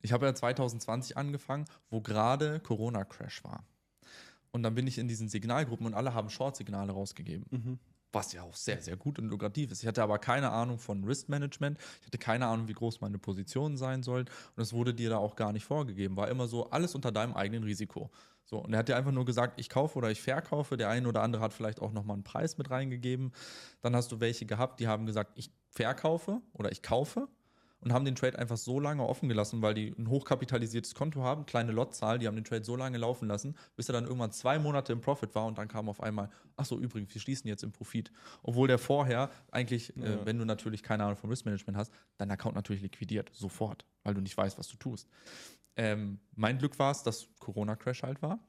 Ich 0.00 0.12
habe 0.12 0.26
ja 0.26 0.34
2020 0.34 1.16
angefangen, 1.16 1.66
wo 1.90 2.00
gerade 2.00 2.60
Corona-Crash 2.60 3.44
war. 3.44 3.64
Und 4.50 4.62
dann 4.62 4.74
bin 4.74 4.86
ich 4.86 4.98
in 4.98 5.08
diesen 5.08 5.28
Signalgruppen 5.28 5.86
und 5.86 5.94
alle 5.94 6.14
haben 6.14 6.30
Short-Signale 6.30 6.92
rausgegeben. 6.92 7.46
Mhm. 7.50 7.78
Was 8.10 8.32
ja 8.32 8.42
auch 8.42 8.56
sehr, 8.56 8.80
sehr 8.80 8.96
gut 8.96 9.18
und 9.18 9.26
lukrativ 9.26 9.70
ist. 9.70 9.82
Ich 9.82 9.86
hatte 9.86 10.02
aber 10.02 10.18
keine 10.18 10.50
Ahnung 10.50 10.78
von 10.78 11.04
Risk-Management. 11.04 11.78
Ich 12.00 12.06
hatte 12.06 12.16
keine 12.16 12.46
Ahnung, 12.46 12.66
wie 12.66 12.72
groß 12.72 13.02
meine 13.02 13.18
Positionen 13.18 13.76
sein 13.76 14.02
sollen. 14.02 14.30
Und 14.56 14.62
es 14.62 14.72
wurde 14.72 14.94
dir 14.94 15.10
da 15.10 15.18
auch 15.18 15.36
gar 15.36 15.52
nicht 15.52 15.66
vorgegeben. 15.66 16.16
War 16.16 16.28
immer 16.28 16.48
so, 16.48 16.70
alles 16.70 16.94
unter 16.94 17.12
deinem 17.12 17.34
eigenen 17.34 17.64
Risiko. 17.64 18.10
So, 18.46 18.56
und 18.56 18.72
er 18.72 18.78
hat 18.78 18.88
dir 18.88 18.96
einfach 18.96 19.12
nur 19.12 19.26
gesagt, 19.26 19.60
ich 19.60 19.68
kaufe 19.68 19.98
oder 19.98 20.10
ich 20.10 20.22
verkaufe. 20.22 20.78
Der 20.78 20.88
eine 20.88 21.06
oder 21.06 21.22
andere 21.22 21.42
hat 21.42 21.52
vielleicht 21.52 21.82
auch 21.82 21.92
nochmal 21.92 22.14
einen 22.14 22.24
Preis 22.24 22.56
mit 22.56 22.70
reingegeben. 22.70 23.32
Dann 23.82 23.94
hast 23.94 24.10
du 24.10 24.20
welche 24.20 24.46
gehabt, 24.46 24.80
die 24.80 24.88
haben 24.88 25.04
gesagt, 25.04 25.32
ich 25.36 25.50
verkaufe 25.68 26.40
oder 26.54 26.72
ich 26.72 26.80
kaufe 26.80 27.28
und 27.80 27.92
haben 27.92 28.04
den 28.04 28.14
Trade 28.16 28.38
einfach 28.38 28.56
so 28.56 28.80
lange 28.80 29.06
offen 29.06 29.28
gelassen, 29.28 29.62
weil 29.62 29.74
die 29.74 29.94
ein 29.96 30.08
hochkapitalisiertes 30.08 30.94
Konto 30.94 31.22
haben, 31.22 31.46
kleine 31.46 31.72
Lotzahl, 31.72 32.18
die 32.18 32.26
haben 32.26 32.34
den 32.34 32.44
Trade 32.44 32.64
so 32.64 32.74
lange 32.76 32.98
laufen 32.98 33.28
lassen, 33.28 33.56
bis 33.76 33.88
er 33.88 33.92
dann 33.92 34.04
irgendwann 34.04 34.32
zwei 34.32 34.58
Monate 34.58 34.92
im 34.92 35.00
Profit 35.00 35.34
war 35.34 35.46
und 35.46 35.58
dann 35.58 35.68
kam 35.68 35.88
auf 35.88 36.02
einmal, 36.02 36.28
ach 36.56 36.64
so, 36.64 36.78
übrigens, 36.78 37.14
wir 37.14 37.20
schließen 37.20 37.46
jetzt 37.48 37.62
im 37.62 37.70
Profit. 37.72 38.10
Obwohl 38.42 38.66
der 38.68 38.78
vorher 38.78 39.30
eigentlich, 39.52 39.92
Ja. 39.96 40.04
äh, 40.06 40.26
wenn 40.26 40.38
du 40.38 40.44
natürlich 40.44 40.82
keine 40.82 41.04
Ahnung 41.04 41.16
vom 41.16 41.30
Riskmanagement 41.30 41.76
hast, 41.78 41.92
dein 42.16 42.30
Account 42.30 42.56
natürlich 42.56 42.82
liquidiert, 42.82 43.30
sofort, 43.32 43.84
weil 44.02 44.14
du 44.14 44.20
nicht 44.20 44.36
weißt, 44.36 44.58
was 44.58 44.68
du 44.68 44.76
tust. 44.76 45.08
Ähm, 45.76 46.18
mein 46.34 46.58
Glück 46.58 46.78
war 46.80 46.90
es, 46.90 47.04
dass 47.04 47.28
Corona-Crash 47.38 48.02
halt 48.02 48.20
war 48.22 48.40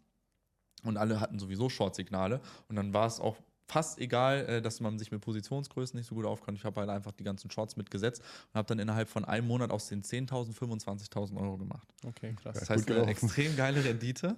und 0.84 0.97
alle 0.97 1.19
hatten 1.19 1.38
sowieso 1.38 1.69
Short-Signale 1.69 2.41
und 2.68 2.76
dann 2.76 2.93
war 2.93 3.06
es 3.06 3.19
auch 3.19 3.38
fast 3.69 3.99
egal, 3.99 4.45
äh, 4.45 4.61
dass 4.61 4.79
man 4.79 4.97
sich 4.97 5.11
mit 5.11 5.21
Positionsgrößen 5.21 5.97
nicht 5.97 6.07
so 6.07 6.15
gut 6.15 6.25
aufkonnte. 6.25 6.57
Ich 6.59 6.65
habe 6.65 6.79
halt 6.79 6.89
einfach 6.89 7.11
die 7.11 7.23
ganzen 7.23 7.51
Shorts 7.51 7.77
mitgesetzt 7.77 8.21
und 8.51 8.57
habe 8.57 8.67
dann 8.67 8.79
innerhalb 8.79 9.09
von 9.09 9.25
einem 9.25 9.47
Monat 9.47 9.71
aus 9.71 9.87
den 9.87 10.03
10.000 10.03 10.55
25.000 10.55 11.39
Euro 11.39 11.57
gemacht. 11.57 11.87
Okay, 12.05 12.35
krass. 12.41 12.59
Das 12.59 12.69
heißt, 12.69 12.91
eine 12.91 13.07
extrem 13.07 13.55
geile 13.55 13.83
Rendite. 13.83 14.35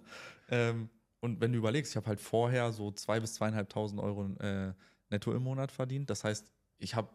Ähm, 0.50 0.90
und 1.22 1.40
wenn 1.40 1.54
du 1.54 1.60
überlegst, 1.60 1.92
ich 1.92 1.96
habe 1.96 2.08
halt 2.08 2.20
vorher 2.20 2.72
so 2.74 2.90
2.000 2.90 3.20
bis 3.22 3.42
2.500 3.42 4.04
Euro 4.04 4.26
äh, 4.40 4.74
netto 5.10 5.34
im 5.34 5.44
Monat 5.44 5.72
verdient. 5.72 6.10
Das 6.10 6.24
heißt, 6.24 6.52
ich 6.78 6.96
habe 6.96 7.10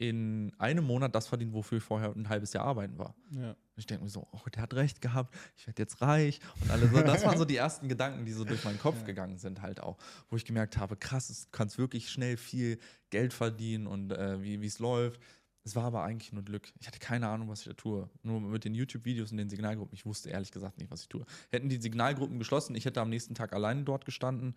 in 0.00 0.50
einem 0.58 0.86
Monat 0.86 1.14
das 1.14 1.28
verdient, 1.28 1.52
wofür 1.52 1.76
ich 1.76 1.84
vorher 1.84 2.16
ein 2.16 2.30
halbes 2.30 2.54
Jahr 2.54 2.64
arbeiten 2.64 2.96
war. 2.96 3.14
Ja. 3.32 3.54
Ich 3.76 3.86
denke 3.86 4.04
mir 4.04 4.08
so, 4.08 4.26
oh, 4.32 4.48
der 4.48 4.62
hat 4.62 4.72
recht 4.72 5.02
gehabt, 5.02 5.36
ich 5.58 5.66
werde 5.66 5.82
jetzt 5.82 6.00
reich. 6.00 6.40
Und 6.62 6.70
alle 6.70 6.88
so, 6.88 7.02
das 7.02 7.22
waren 7.22 7.36
so 7.36 7.44
die 7.44 7.56
ersten 7.56 7.86
Gedanken, 7.86 8.24
die 8.24 8.32
so 8.32 8.44
durch 8.44 8.64
meinen 8.64 8.78
Kopf 8.78 8.96
Ja. 9.00 9.04
gegangen 9.04 9.36
sind, 9.36 9.60
halt 9.60 9.82
auch. 9.82 9.98
Wo 10.30 10.36
ich 10.36 10.46
gemerkt 10.46 10.78
habe, 10.78 10.96
krass, 10.96 11.28
du 11.28 11.34
kannst 11.52 11.76
wirklich 11.76 12.08
schnell 12.08 12.38
viel 12.38 12.78
Geld 13.10 13.34
verdienen 13.34 13.86
und 13.86 14.10
äh, 14.12 14.40
wie 14.42 14.64
es 14.64 14.78
läuft. 14.78 15.20
Es 15.64 15.76
war 15.76 15.84
aber 15.84 16.02
eigentlich 16.02 16.32
nur 16.32 16.42
Glück. 16.44 16.72
Ich 16.80 16.86
hatte 16.86 16.98
keine 16.98 17.28
Ahnung, 17.28 17.50
was 17.50 17.60
ich 17.60 17.66
da 17.66 17.74
tue. 17.74 18.08
Nur 18.22 18.40
mit 18.40 18.64
den 18.64 18.72
YouTube-Videos 18.74 19.32
und 19.32 19.36
den 19.36 19.50
Signalgruppen. 19.50 19.94
Ich 19.94 20.06
wusste 20.06 20.30
ehrlich 20.30 20.50
gesagt 20.50 20.78
nicht, 20.78 20.90
was 20.90 21.02
ich 21.02 21.08
tue. 21.10 21.26
Hätten 21.50 21.68
die 21.68 21.76
Signalgruppen 21.76 22.38
geschlossen, 22.38 22.74
ich 22.74 22.86
hätte 22.86 23.02
am 23.02 23.10
nächsten 23.10 23.34
Tag 23.34 23.52
alleine 23.52 23.82
dort 23.84 24.06
gestanden, 24.06 24.54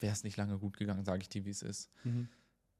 wäre 0.00 0.12
es 0.12 0.22
nicht 0.22 0.36
lange 0.36 0.58
gut 0.58 0.76
gegangen, 0.76 1.06
sage 1.06 1.22
ich 1.22 1.30
dir, 1.30 1.46
wie 1.46 1.50
es 1.50 1.62
ist. 1.62 1.90
Mhm. 2.04 2.28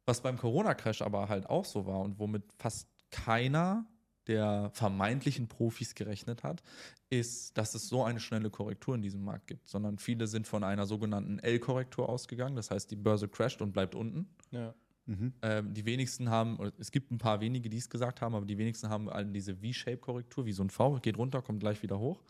Was 0.07 0.23
beim 0.23 0.39
Corona-Crash 0.39 1.03
aber 1.03 1.29
halt 1.29 1.51
auch 1.51 1.65
so 1.65 1.87
war 1.87 2.01
und 2.01 2.19
womit 2.19 2.45
fast 2.59 2.89
keiner 3.11 3.87
der 4.27 4.71
vermeintlichen 4.73 5.49
Profis 5.49 5.95
gerechnet 5.95 6.43
hat, 6.43 6.63
ist, 7.11 7.57
dass 7.57 7.75
es 7.75 7.89
so 7.89 8.03
eine 8.03 8.21
schnelle 8.21 8.51
Korrektur 8.51 8.95
in 8.95 9.03
diesem 9.03 9.23
Markt 9.23 9.47
gibt, 9.47 9.69
sondern 9.69 9.99
viele 9.99 10.27
sind 10.27 10.47
von 10.47 10.65
einer 10.65 10.87
sogenannten 10.87 11.39
L-Korrektur 11.39 12.09
ausgegangen. 12.09 12.57
Das 12.57 12.71
heißt, 12.71 12.91
die 12.91 12.97
Börse 12.97 13.29
crasht 13.29 13.63
und 13.63 13.73
bleibt 13.73 13.95
unten. 13.95 14.29
Ja. 14.51 14.75
Mhm. 15.07 15.35
Ähm, 15.43 15.73
die 15.75 15.85
wenigsten 15.85 16.31
haben, 16.31 16.57
oder 16.57 16.73
es 16.79 16.91
gibt 16.91 17.13
ein 17.13 17.19
paar 17.19 17.41
wenige, 17.41 17.69
die 17.69 17.77
es 17.77 17.89
gesagt 17.89 18.21
haben, 18.21 18.35
aber 18.35 18.47
die 18.47 18.59
wenigsten 18.59 18.89
haben 18.89 19.09
diese 19.33 19.55
V-Shape-Korrektur, 19.57 20.47
wie 20.47 20.53
so 20.53 20.65
ein 20.65 20.71
V, 20.71 20.99
geht 21.01 21.17
runter, 21.17 21.43
kommt 21.43 21.61
gleich 21.61 21.83
wieder 21.83 21.99
hoch. 21.99 22.25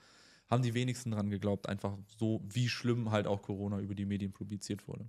Haben 0.49 0.63
die 0.63 0.75
wenigsten 0.75 1.11
dran 1.11 1.31
geglaubt, 1.31 1.69
einfach 1.69 1.97
so, 2.07 2.43
wie 2.45 2.69
schlimm 2.69 3.11
halt 3.11 3.27
auch 3.27 3.43
Corona 3.43 3.81
über 3.81 3.95
die 3.95 4.05
Medien 4.05 4.33
publiziert 4.33 4.87
wurde. 4.87 5.09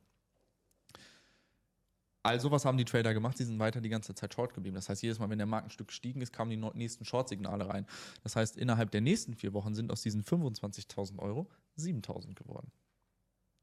Also, 2.27 2.51
was 2.51 2.65
haben 2.65 2.77
die 2.77 2.83
Trader 2.85 3.13
gemacht? 3.13 3.37
Sie 3.37 3.45
sind 3.45 3.57
weiter 3.57 3.79
die 3.79 3.89
ganze 3.89 4.13
Zeit 4.13 4.33
short 4.33 4.53
geblieben. 4.53 4.75
Das 4.75 4.89
heißt, 4.89 5.01
jedes 5.01 5.17
Mal, 5.19 5.29
wenn 5.29 5.37
der 5.37 5.47
Markt 5.47 5.67
ein 5.67 5.69
Stück 5.71 5.87
gestiegen 5.87 6.21
ist, 6.21 6.33
kamen 6.33 6.51
die 6.51 6.57
nächsten 6.57 7.05
Short-Signale 7.05 7.69
rein. 7.69 7.85
Das 8.23 8.35
heißt, 8.35 8.57
innerhalb 8.57 8.91
der 8.91 9.01
nächsten 9.01 9.33
vier 9.33 9.53
Wochen 9.53 9.73
sind 9.73 9.91
aus 9.91 10.01
diesen 10.01 10.23
25.000 10.23 11.19
Euro 11.19 11.49
7.000 11.77 12.35
geworden. 12.35 12.69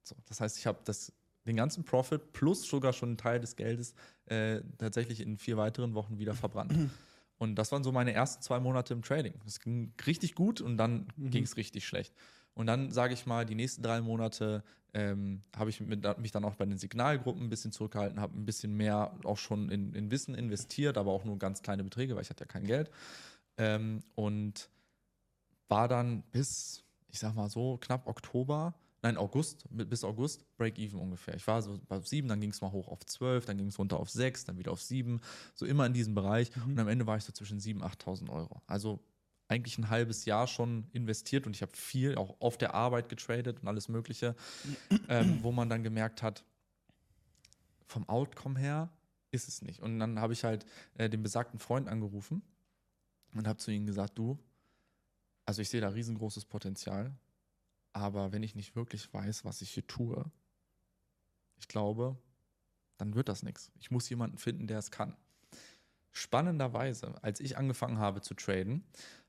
So, 0.03 0.17
das 0.27 0.41
heißt, 0.41 0.57
ich 0.59 0.67
habe 0.67 0.79
das 0.85 1.13
den 1.47 1.57
ganzen 1.57 1.85
Profit 1.85 2.33
plus 2.33 2.63
sogar 2.67 2.95
schon 2.95 3.11
einen 3.11 3.19
Teil 3.19 3.39
des 3.39 3.55
Geldes 3.57 3.95
äh, 4.27 4.63
tatsächlich 4.79 5.21
in 5.21 5.37
vier 5.37 5.59
weiteren 5.59 5.93
Wochen 5.95 6.19
wieder 6.19 6.33
verbrannt. 6.35 6.75
Und 7.37 7.57
das 7.57 7.71
waren 7.71 7.85
so 7.85 7.93
meine 7.93 8.13
ersten 8.15 8.43
zwei 8.43 8.61
Monate 8.61 8.95
im 8.95 9.03
Trading. 9.03 9.35
Es 9.47 9.61
ging 9.61 9.93
richtig 10.07 10.35
gut 10.35 10.63
und 10.63 10.79
dann 10.79 11.09
Mhm. 11.17 11.31
ging 11.31 11.45
es 11.45 11.59
richtig 11.59 11.85
schlecht. 11.87 12.15
Und 12.55 12.67
dann 12.67 12.91
sage 12.93 13.15
ich 13.15 13.27
mal, 13.27 13.45
die 13.45 13.55
nächsten 13.55 13.83
drei 13.83 14.01
Monate 14.01 14.63
ähm, 14.95 15.43
habe 15.57 15.71
ich 15.71 15.81
mit, 15.81 16.19
mich 16.19 16.31
dann 16.31 16.45
auch 16.45 16.55
bei 16.55 16.65
den 16.65 16.79
Signalgruppen 16.79 17.43
ein 17.43 17.51
bisschen 17.51 17.73
zurückgehalten, 17.73 18.21
habe 18.21 18.39
ein 18.39 18.47
bisschen 18.47 18.77
mehr 18.77 19.19
auch 19.25 19.39
schon 19.39 19.69
in, 19.71 19.93
in 19.93 20.11
Wissen 20.11 20.35
investiert, 20.35 20.97
aber 20.97 21.11
auch 21.13 21.25
nur 21.25 21.39
ganz 21.39 21.63
kleine 21.63 21.83
Beträge, 21.83 22.15
weil 22.15 22.23
ich 22.23 22.31
hatte 22.31 22.45
ja 22.45 22.49
kein 22.49 22.65
Geld. 22.65 22.91
Ähm, 23.57 24.03
und 24.15 24.71
war 25.69 25.89
dann 25.89 26.23
bis, 26.31 26.85
ich 27.09 27.19
sag 27.19 27.35
mal 27.35 27.49
so, 27.49 27.79
knapp 27.79 28.07
Oktober, 28.07 28.75
nein, 29.03 29.17
August, 29.17 29.67
bis 29.71 30.05
August, 30.05 30.45
Break-Even 30.57 31.01
ungefähr. 31.01 31.35
Ich 31.35 31.47
war 31.47 31.61
so 31.61 31.79
bei 31.89 32.01
sieben, 32.01 32.29
dann 32.29 32.41
ging 32.41 32.51
es 32.51 32.61
mal 32.61 32.71
hoch 32.71 32.89
auf 32.89 33.05
zwölf, 33.05 33.45
dann 33.45 33.59
ging 33.59 33.67
es 33.67 33.79
runter 33.79 33.99
auf 33.99 34.11
sechs, 34.11 34.45
dann 34.45 34.59
wieder 34.59 34.71
auf 34.71 34.81
sieben, 34.81 35.21
so 35.55 35.67
immer 35.67 35.87
in 35.87 35.93
diesem 35.93 36.15
Bereich. 36.15 36.51
Und 36.65 36.79
am 36.79 36.89
Ende 36.89 37.07
war 37.07 37.17
ich 37.17 37.25
so 37.25 37.33
zwischen 37.33 37.59
7.000, 37.59 37.83
8.000 37.83 38.31
Euro. 38.31 38.63
Also 38.67 39.01
eigentlich 39.49 39.79
ein 39.79 39.91
halbes 39.91 40.25
Jahr 40.25 40.47
schon 40.47 40.89
investiert 40.93 41.47
und 41.47 41.55
ich 41.55 41.63
habe 41.63 41.77
viel 41.77 42.17
auch 42.17 42.41
auf 42.41 42.57
der 42.57 42.75
Arbeit 42.75 43.09
getradet 43.09 43.61
und 43.61 43.69
alles 43.69 43.89
Mögliche, 43.89 44.35
ähm, 45.09 45.41
wo 45.43 45.53
man 45.53 45.69
dann 45.69 45.83
gemerkt 45.83 46.23
hat, 46.23 46.45
vom 47.87 48.09
Outcome 48.09 48.59
her 48.59 48.91
ist 49.31 49.49
es 49.49 49.63
nicht. 49.63 49.81
Und 49.81 49.99
dann 49.99 50.19
habe 50.19 50.33
ich 50.33 50.45
halt 50.45 50.65
äh, 50.95 51.11
den 51.11 51.23
besagten 51.23 51.59
Freund 51.59 51.89
angerufen 51.89 52.43
und 53.35 53.47
habe 53.47 53.59
zu 53.59 53.71
ihm 53.71 53.87
gesagt, 53.87 54.19
du, 54.19 54.39
also 55.45 55.61
ich 55.61 55.69
sehe 55.69 55.81
da 55.81 55.89
riesengroßes 55.89 56.47
Potenzial, 56.47 57.15
aber 57.93 58.33
wenn 58.33 58.43
ich 58.43 58.55
nicht 58.55 58.75
wirklich 58.77 59.13
weiß, 59.13 59.45
was 59.45 59.61
ich 59.61 59.71
hier 59.71 59.87
tue, 59.87 60.25
ich 61.57 61.69
glaube, 61.69 62.17
dann 62.97 63.15
wird 63.15 63.29
das 63.29 63.43
nichts. 63.43 63.71
Ich 63.79 63.91
muss 63.91 64.09
jemanden 64.09 64.39
finden, 64.39 64.67
der 64.67 64.79
es 64.79 64.91
kann. 64.91 65.17
Spannenderweise, 66.13 67.23
als 67.23 67.41
ich 67.41 67.57
angefangen 67.57 67.99
habe 67.99 68.21
zu 68.21 68.35
traden, 68.35 68.85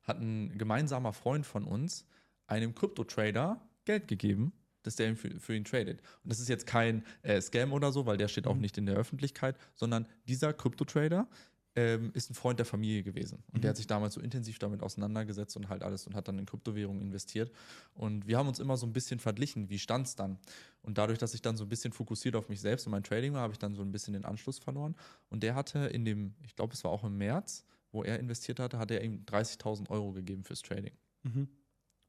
hat 0.05 0.19
ein 0.19 0.57
gemeinsamer 0.57 1.13
Freund 1.13 1.45
von 1.45 1.65
uns 1.65 2.07
einem 2.47 2.73
Krypto-Trader 2.73 3.61
Geld 3.85 4.07
gegeben, 4.07 4.53
dass 4.83 4.95
der 4.95 5.09
ihn 5.09 5.15
für, 5.15 5.39
für 5.39 5.55
ihn 5.55 5.65
tradet. 5.65 6.01
Und 6.23 6.31
das 6.31 6.39
ist 6.39 6.47
jetzt 6.47 6.67
kein 6.67 7.03
äh, 7.23 7.41
Scam 7.41 7.73
oder 7.73 7.91
so, 7.91 8.05
weil 8.05 8.17
der 8.17 8.27
steht 8.27 8.47
auch 8.47 8.55
nicht 8.55 8.77
in 8.77 8.85
der 8.85 8.95
Öffentlichkeit, 8.95 9.57
sondern 9.73 10.07
dieser 10.27 10.53
Krypto-Trader 10.53 11.27
ähm, 11.75 12.11
ist 12.13 12.29
ein 12.29 12.35
Freund 12.35 12.57
der 12.59 12.65
Familie 12.65 13.03
gewesen. 13.03 13.43
Und 13.51 13.63
der 13.63 13.69
hat 13.69 13.77
sich 13.77 13.87
damals 13.87 14.13
so 14.13 14.21
intensiv 14.21 14.59
damit 14.59 14.81
auseinandergesetzt 14.81 15.57
und 15.57 15.69
halt 15.69 15.83
alles 15.83 16.07
und 16.07 16.15
hat 16.15 16.27
dann 16.27 16.39
in 16.39 16.45
Kryptowährungen 16.45 17.01
investiert. 17.01 17.51
Und 17.93 18.27
wir 18.27 18.37
haben 18.37 18.47
uns 18.47 18.59
immer 18.59 18.77
so 18.77 18.85
ein 18.85 18.93
bisschen 18.93 19.19
verglichen, 19.19 19.69
wie 19.69 19.79
stand 19.79 20.07
es 20.07 20.15
dann? 20.15 20.37
Und 20.81 20.97
dadurch, 20.97 21.19
dass 21.19 21.33
ich 21.33 21.41
dann 21.41 21.57
so 21.57 21.65
ein 21.65 21.69
bisschen 21.69 21.91
fokussiert 21.91 22.35
auf 22.35 22.47
mich 22.47 22.61
selbst 22.61 22.85
und 22.85 22.91
mein 22.91 23.03
Trading 23.03 23.33
war, 23.33 23.41
habe 23.41 23.53
ich 23.53 23.59
dann 23.59 23.75
so 23.75 23.81
ein 23.81 23.91
bisschen 23.91 24.13
den 24.13 24.23
Anschluss 24.23 24.59
verloren. 24.59 24.95
Und 25.29 25.43
der 25.43 25.55
hatte 25.55 25.79
in 25.79 26.05
dem, 26.05 26.35
ich 26.43 26.55
glaube, 26.55 26.73
es 26.73 26.83
war 26.83 26.91
auch 26.91 27.03
im 27.03 27.17
März, 27.17 27.65
wo 27.95 28.03
er 28.03 28.19
investiert 28.19 28.59
hatte, 28.59 28.77
hat 28.77 28.91
er 28.91 29.03
ihm 29.03 29.23
30.000 29.25 29.89
Euro 29.89 30.11
gegeben 30.11 30.43
fürs 30.43 30.61
Trading. 30.61 30.93
Mhm. 31.23 31.47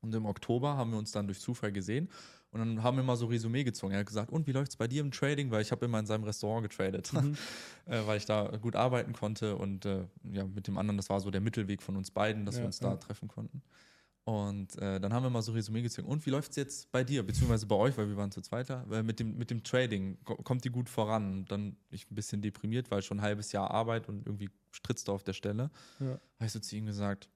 Und 0.03 0.15
im 0.15 0.27
Oktober 0.27 0.77
haben 0.77 0.91
wir 0.91 0.99
uns 0.99 1.11
dann 1.13 1.27
durch 1.27 1.41
Zufall 1.41 1.73
gesehen 1.73 2.11
und 2.51 2.61
dann 2.61 2.83
haben 2.83 2.97
wir 2.97 3.05
mal 3.05 3.17
so 3.17 3.27
Resümee 3.27 3.65
gezogen. 3.65 3.93
Er 3.93 4.01
hat 4.01 4.07
gesagt, 4.07 4.31
und 4.31 4.47
wie 4.47 4.53
läuft 4.53 4.73
es 4.73 4.77
bei 4.77 4.87
dir 4.87 5.01
im 5.01 5.11
Trading? 5.11 5.51
Weil 5.51 5.63
ich 5.63 5.73
habe 5.73 5.85
immer 5.87 5.99
in 5.99 6.07
seinem 6.07 6.25
Restaurant 6.25 6.69
getradet, 6.69 7.13
äh, 7.87 8.07
weil 8.07 8.19
ich 8.19 8.27
da 8.27 8.57
gut 8.61 8.77
arbeiten 8.77 9.13
konnte 9.15 9.57
und 9.57 9.85
äh, 9.85 10.05
ja, 10.33 10.45
mit 10.45 10.67
dem 10.69 10.79
anderen, 10.79 10.97
das 10.97 11.09
war 11.11 11.21
so 11.21 11.31
der 11.31 11.41
Mittelweg 11.41 11.83
von 11.83 11.97
uns 11.97 12.11
beiden, 12.11 12.45
dass 12.47 12.57
Ja, 12.57 12.63
wir 12.63 12.67
uns 12.67 12.79
da 12.79 12.91
ja. 12.91 12.97
treffen 12.97 13.29
konnten. 13.29 13.63
Und 14.27 14.77
äh, 14.78 14.98
dann 14.98 15.12
haben 15.12 15.23
wir 15.23 15.31
mal 15.31 15.40
so 15.40 15.53
Resümee 15.53 15.82
gezogen. 15.82 16.09
Und 16.09 16.27
wie 16.27 16.31
läuft 16.31 16.51
es 16.51 16.57
jetzt 16.57 16.90
bei 16.90 17.05
dir, 17.05 17.23
beziehungsweise 17.24 17.65
bei 17.65 17.77
euch, 17.77 17.97
weil 17.97 18.09
wir 18.09 18.16
waren 18.16 18.32
zu 18.32 18.40
zweiter, 18.40 18.85
weil 18.89 19.05
mit 19.05 19.20
dem, 19.20 19.39
mit 19.39 19.51
dem 19.51 19.62
Trading, 19.62 20.19
ko- 20.24 20.35
kommt 20.35 20.65
die 20.65 20.70
gut 20.70 20.89
voran? 20.89 21.32
Und 21.32 21.53
dann 21.53 21.77
ich 21.90 22.11
ein 22.11 22.15
bisschen 22.16 22.43
deprimiert, 22.43 22.90
weil 22.90 23.03
schon 23.03 23.20
ein 23.20 23.23
halbes 23.23 23.53
Jahr 23.53 23.70
Arbeit 23.70 24.09
und 24.09 24.27
irgendwie 24.27 24.51
strittst 24.73 25.07
du 25.07 25.12
auf 25.12 25.23
der 25.23 25.32
Stelle. 25.32 25.70
Ja. 26.01 26.07
Habe 26.07 26.20
ich 26.44 26.51
so 26.51 26.59
zu 26.59 26.74
ihm 26.74 26.86
gesagt, 26.86 27.28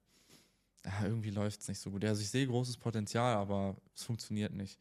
ja, 0.85 1.05
irgendwie 1.05 1.29
läuft 1.29 1.61
es 1.61 1.69
nicht 1.69 1.79
so 1.79 1.91
gut. 1.91 2.03
Also 2.03 2.21
ich 2.21 2.29
sehe 2.29 2.45
großes 2.45 2.75
Potenzial, 2.75 3.35
aber 3.35 3.77
es 3.95 4.03
funktioniert 4.03 4.51
nicht. 4.51 4.77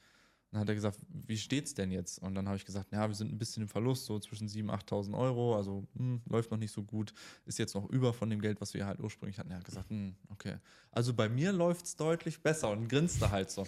Dann 0.50 0.60
hat 0.62 0.68
er 0.68 0.74
gesagt, 0.74 0.98
wie 1.12 1.38
steht's 1.38 1.74
denn 1.74 1.92
jetzt? 1.92 2.18
Und 2.18 2.34
dann 2.34 2.48
habe 2.48 2.56
ich 2.56 2.64
gesagt, 2.64 2.90
ja, 2.90 3.06
wir 3.06 3.14
sind 3.14 3.32
ein 3.32 3.38
bisschen 3.38 3.62
im 3.62 3.68
Verlust, 3.68 4.06
so 4.06 4.18
zwischen 4.18 4.48
7.000, 4.48 4.70
8.000 4.88 5.16
Euro, 5.16 5.56
also 5.56 5.86
hm, 5.96 6.22
läuft 6.28 6.50
noch 6.50 6.58
nicht 6.58 6.72
so 6.72 6.82
gut, 6.82 7.14
ist 7.46 7.58
jetzt 7.58 7.74
noch 7.74 7.88
über 7.88 8.12
von 8.12 8.28
dem 8.30 8.40
Geld, 8.40 8.60
was 8.60 8.74
wir 8.74 8.84
halt 8.84 8.98
ursprünglich 8.98 9.38
hatten. 9.38 9.50
Er 9.52 9.58
hat 9.58 9.64
gesagt, 9.64 9.88
hm, 9.90 10.16
okay. 10.30 10.56
Also 10.90 11.14
bei 11.14 11.28
mir 11.28 11.52
läuft 11.52 11.86
es 11.86 11.94
deutlich 11.94 12.42
besser 12.42 12.70
und 12.70 12.88
grinste 12.88 13.30
halt 13.30 13.50
so. 13.50 13.64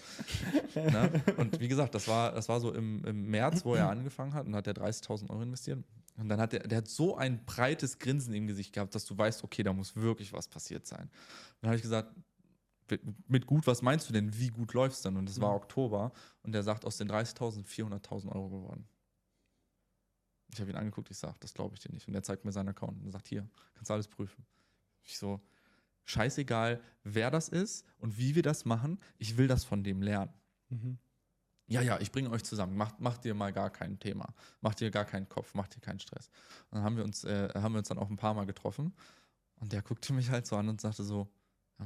ne? 0.74 1.22
Und 1.36 1.60
wie 1.60 1.68
gesagt, 1.68 1.94
das 1.94 2.08
war, 2.08 2.32
das 2.32 2.48
war 2.48 2.58
so 2.58 2.74
im, 2.74 3.04
im 3.04 3.30
März, 3.30 3.64
wo 3.64 3.76
er 3.76 3.88
angefangen 3.88 4.34
hat 4.34 4.46
und 4.46 4.56
hat 4.56 4.66
er 4.66 4.74
30.000 4.74 5.30
Euro 5.30 5.42
investiert. 5.42 5.84
Und 6.16 6.28
dann 6.28 6.40
hat 6.40 6.52
er, 6.52 6.60
der 6.60 6.78
hat 6.78 6.88
so 6.88 7.16
ein 7.16 7.44
breites 7.44 7.98
Grinsen 7.98 8.34
im 8.34 8.46
Gesicht 8.46 8.72
gehabt, 8.72 8.94
dass 8.94 9.04
du 9.04 9.16
weißt, 9.16 9.44
okay, 9.44 9.62
da 9.62 9.72
muss 9.72 9.96
wirklich 9.96 10.32
was 10.32 10.48
passiert 10.48 10.86
sein. 10.86 11.08
Dann 11.60 11.68
habe 11.68 11.76
ich 11.76 11.82
gesagt, 11.82 12.12
mit 13.26 13.46
gut, 13.46 13.66
was 13.66 13.82
meinst 13.82 14.08
du 14.08 14.12
denn, 14.12 14.38
wie 14.38 14.48
gut 14.48 14.74
läuft 14.74 14.96
es 14.96 15.02
denn? 15.02 15.16
Und 15.16 15.28
es 15.28 15.40
war 15.40 15.54
Oktober 15.54 16.12
und 16.42 16.52
der 16.52 16.62
sagt, 16.62 16.84
aus 16.84 16.96
den 16.96 17.08
30.000 17.08 17.64
400.000 17.64 18.32
Euro 18.32 18.48
geworden. 18.48 18.88
Ich 20.52 20.60
habe 20.60 20.70
ihn 20.70 20.76
angeguckt, 20.76 21.10
ich 21.10 21.16
sage, 21.16 21.36
das 21.40 21.54
glaube 21.54 21.74
ich 21.74 21.80
dir 21.80 21.92
nicht. 21.92 22.06
Und 22.08 22.14
er 22.14 22.22
zeigt 22.22 22.44
mir 22.44 22.52
seinen 22.52 22.68
Account 22.68 23.02
und 23.02 23.10
sagt, 23.10 23.28
hier, 23.28 23.48
kannst 23.74 23.90
du 23.90 23.94
alles 23.94 24.08
prüfen. 24.08 24.44
Ich 25.04 25.18
so, 25.18 25.40
scheißegal, 26.04 26.80
wer 27.04 27.30
das 27.30 27.48
ist 27.48 27.86
und 27.98 28.18
wie 28.18 28.34
wir 28.34 28.42
das 28.42 28.64
machen, 28.64 28.98
ich 29.18 29.36
will 29.36 29.48
das 29.48 29.64
von 29.64 29.82
dem 29.82 30.02
lernen. 30.02 30.32
Mhm. 30.68 30.98
Ja, 31.68 31.80
ja, 31.80 31.98
ich 32.00 32.12
bringe 32.12 32.30
euch 32.30 32.44
zusammen. 32.44 32.76
Macht, 32.76 33.00
macht 33.00 33.24
dir 33.24 33.34
mal 33.34 33.52
gar 33.52 33.70
kein 33.70 33.98
Thema. 33.98 34.34
Macht 34.60 34.80
dir 34.80 34.90
gar 34.90 35.06
keinen 35.06 35.28
Kopf, 35.28 35.54
macht 35.54 35.74
dir 35.74 35.80
keinen 35.80 36.00
Stress. 36.00 36.28
Und 36.70 36.76
dann 36.76 36.84
haben 36.84 36.96
wir 36.96 37.04
uns, 37.04 37.24
äh, 37.24 37.48
haben 37.54 37.72
wir 37.72 37.78
uns 37.78 37.88
dann 37.88 37.98
auch 37.98 38.10
ein 38.10 38.16
paar 38.16 38.34
Mal 38.34 38.44
getroffen. 38.44 38.92
Und 39.56 39.72
der 39.72 39.80
guckte 39.80 40.12
mich 40.12 40.28
halt 40.28 40.46
so 40.46 40.56
an 40.56 40.68
und 40.68 40.80
sagte 40.80 41.04
so, 41.04 41.28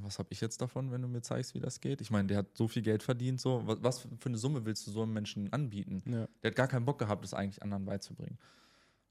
was 0.03 0.19
habe 0.19 0.29
ich 0.33 0.41
jetzt 0.41 0.61
davon, 0.61 0.91
wenn 0.91 1.03
du 1.03 1.09
mir 1.09 1.23
zeigst, 1.23 1.55
wie 1.55 1.61
das 1.61 1.81
geht? 1.81 2.01
Ich 2.01 2.11
meine, 2.11 2.29
der 2.29 2.39
hat 2.39 2.57
so 2.57 2.69
viel 2.69 2.83
Geld 2.83 3.03
verdient, 3.03 3.41
so, 3.41 3.63
was, 3.67 3.83
was 3.83 4.01
für 4.01 4.27
eine 4.27 4.39
Summe 4.39 4.65
willst 4.65 4.87
du 4.87 4.91
so 4.91 5.03
einem 5.03 5.13
Menschen 5.13 5.53
anbieten? 5.53 6.03
Ja. 6.07 6.29
Der 6.43 6.51
hat 6.51 6.57
gar 6.57 6.69
keinen 6.69 6.85
Bock 6.85 6.99
gehabt, 6.99 7.25
das 7.25 7.35
eigentlich 7.35 7.63
anderen 7.63 7.85
beizubringen. 7.85 8.39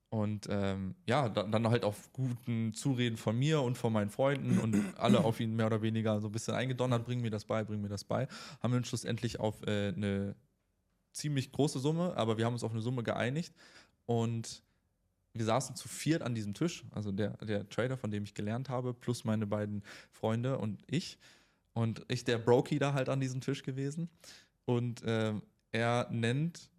Und 0.10 0.48
ähm, 0.50 0.96
ja, 1.06 1.28
dann, 1.30 1.52
dann 1.52 1.68
halt 1.68 1.84
auf 1.84 2.12
guten 2.14 2.74
Zureden 2.74 3.18
von 3.18 3.38
mir 3.38 3.62
und 3.62 3.78
von 3.78 3.92
meinen 3.92 4.10
Freunden 4.10 4.60
und 4.60 4.98
alle 4.98 5.24
auf 5.24 5.40
ihn 5.40 5.56
mehr 5.56 5.66
oder 5.66 5.82
weniger 5.82 6.22
so 6.22 6.30
ein 6.30 6.32
bisschen 6.32 6.54
eingedonnert, 6.54 7.06
bring 7.06 7.22
mir 7.22 7.32
das 7.32 7.46
bei, 7.46 7.64
bring 7.64 7.82
mir 7.82 7.90
das 7.90 8.04
bei, 8.04 8.28
haben 8.62 8.72
wir 8.72 8.78
uns 8.78 8.88
schlussendlich 8.88 9.40
auf 9.40 9.62
äh, 9.68 9.90
eine 9.90 10.36
ziemlich 11.12 11.52
große 11.52 11.80
Summe, 11.80 12.16
aber 12.16 12.38
wir 12.38 12.46
haben 12.46 12.54
uns 12.54 12.64
auf 12.64 12.72
eine 12.72 12.82
Summe 12.82 13.04
geeinigt 13.04 13.54
und 14.06 14.64
wir 15.36 15.46
saßen 15.46 15.76
zu 15.76 15.90
viert 15.90 16.22
an 16.22 16.34
diesem 16.34 16.54
Tisch, 16.54 16.86
also 16.92 17.12
der, 17.12 17.32
der 17.46 17.68
Trader, 17.68 17.98
von 17.98 18.10
dem 18.10 18.24
ich 18.24 18.34
gelernt 18.34 18.70
habe, 18.70 18.94
plus 18.94 19.26
meine 19.26 19.46
beiden 19.46 19.84
Freunde 20.12 20.58
und 20.58 20.82
ich. 20.88 21.18
Und 21.74 22.06
ich 22.08 22.24
der 22.24 22.38
Brokey 22.38 22.80
da 22.80 22.94
halt 22.94 23.10
an 23.10 23.20
diesem 23.20 23.42
Tisch 23.42 23.62
gewesen. 23.62 24.10
Und 24.64 25.02
ähm, 25.06 25.42
er 25.72 26.08
nennt 26.10 26.72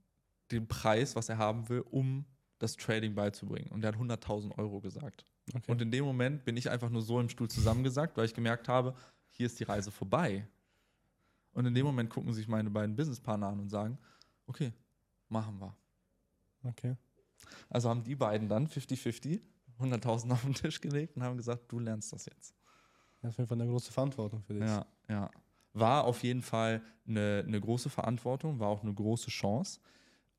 den 0.50 0.66
Preis, 0.66 1.14
was 1.16 1.28
er 1.28 1.36
haben 1.36 1.68
will, 1.68 1.84
um 1.90 2.24
das 2.58 2.76
Trading 2.76 3.14
beizubringen. 3.14 3.70
Und 3.70 3.84
er 3.84 3.88
hat 3.88 4.00
100.000 4.00 4.56
Euro 4.56 4.80
gesagt. 4.80 5.26
Okay. 5.54 5.70
Und 5.70 5.82
in 5.82 5.90
dem 5.90 6.06
Moment 6.06 6.44
bin 6.46 6.56
ich 6.56 6.70
einfach 6.70 6.88
nur 6.88 7.02
so 7.02 7.20
im 7.20 7.28
Stuhl 7.28 7.48
zusammengesackt, 7.48 8.16
weil 8.16 8.24
ich 8.24 8.34
gemerkt 8.34 8.68
habe, 8.68 8.94
hier 9.32 9.46
ist 9.46 9.60
die 9.60 9.64
Reise 9.64 9.90
vorbei. 9.90 10.48
Und 11.52 11.66
in 11.66 11.74
dem 11.74 11.84
Moment 11.84 12.08
gucken 12.08 12.32
sich 12.32 12.48
meine 12.48 12.70
beiden 12.70 12.96
Businesspartner 12.96 13.48
an 13.48 13.60
und 13.60 13.68
sagen, 13.68 13.98
okay, 14.46 14.72
machen 15.28 15.60
wir. 15.60 15.76
okay. 16.64 16.96
Also 17.68 17.88
haben 17.88 18.04
die 18.04 18.14
beiden 18.16 18.48
dann 18.48 18.66
50-50 18.68 19.40
100.000 19.80 20.32
auf 20.32 20.42
den 20.42 20.54
Tisch 20.54 20.80
gelegt 20.80 21.16
und 21.16 21.22
haben 21.22 21.36
gesagt, 21.36 21.70
du 21.70 21.78
lernst 21.78 22.12
das 22.12 22.26
jetzt. 22.26 22.54
Das 23.20 23.30
ist 23.30 23.34
auf 23.34 23.38
jeden 23.38 23.48
Fall 23.48 23.60
eine 23.60 23.70
große 23.70 23.92
Verantwortung 23.92 24.42
für 24.42 24.54
dich. 24.54 24.62
Ja, 24.62 24.86
ja. 25.08 25.30
War 25.74 26.04
auf 26.04 26.22
jeden 26.22 26.40
Fall 26.42 26.82
eine, 27.06 27.44
eine 27.46 27.60
große 27.60 27.90
Verantwortung, 27.90 28.58
war 28.58 28.68
auch 28.68 28.82
eine 28.82 28.94
große 28.94 29.28
Chance. 29.28 29.80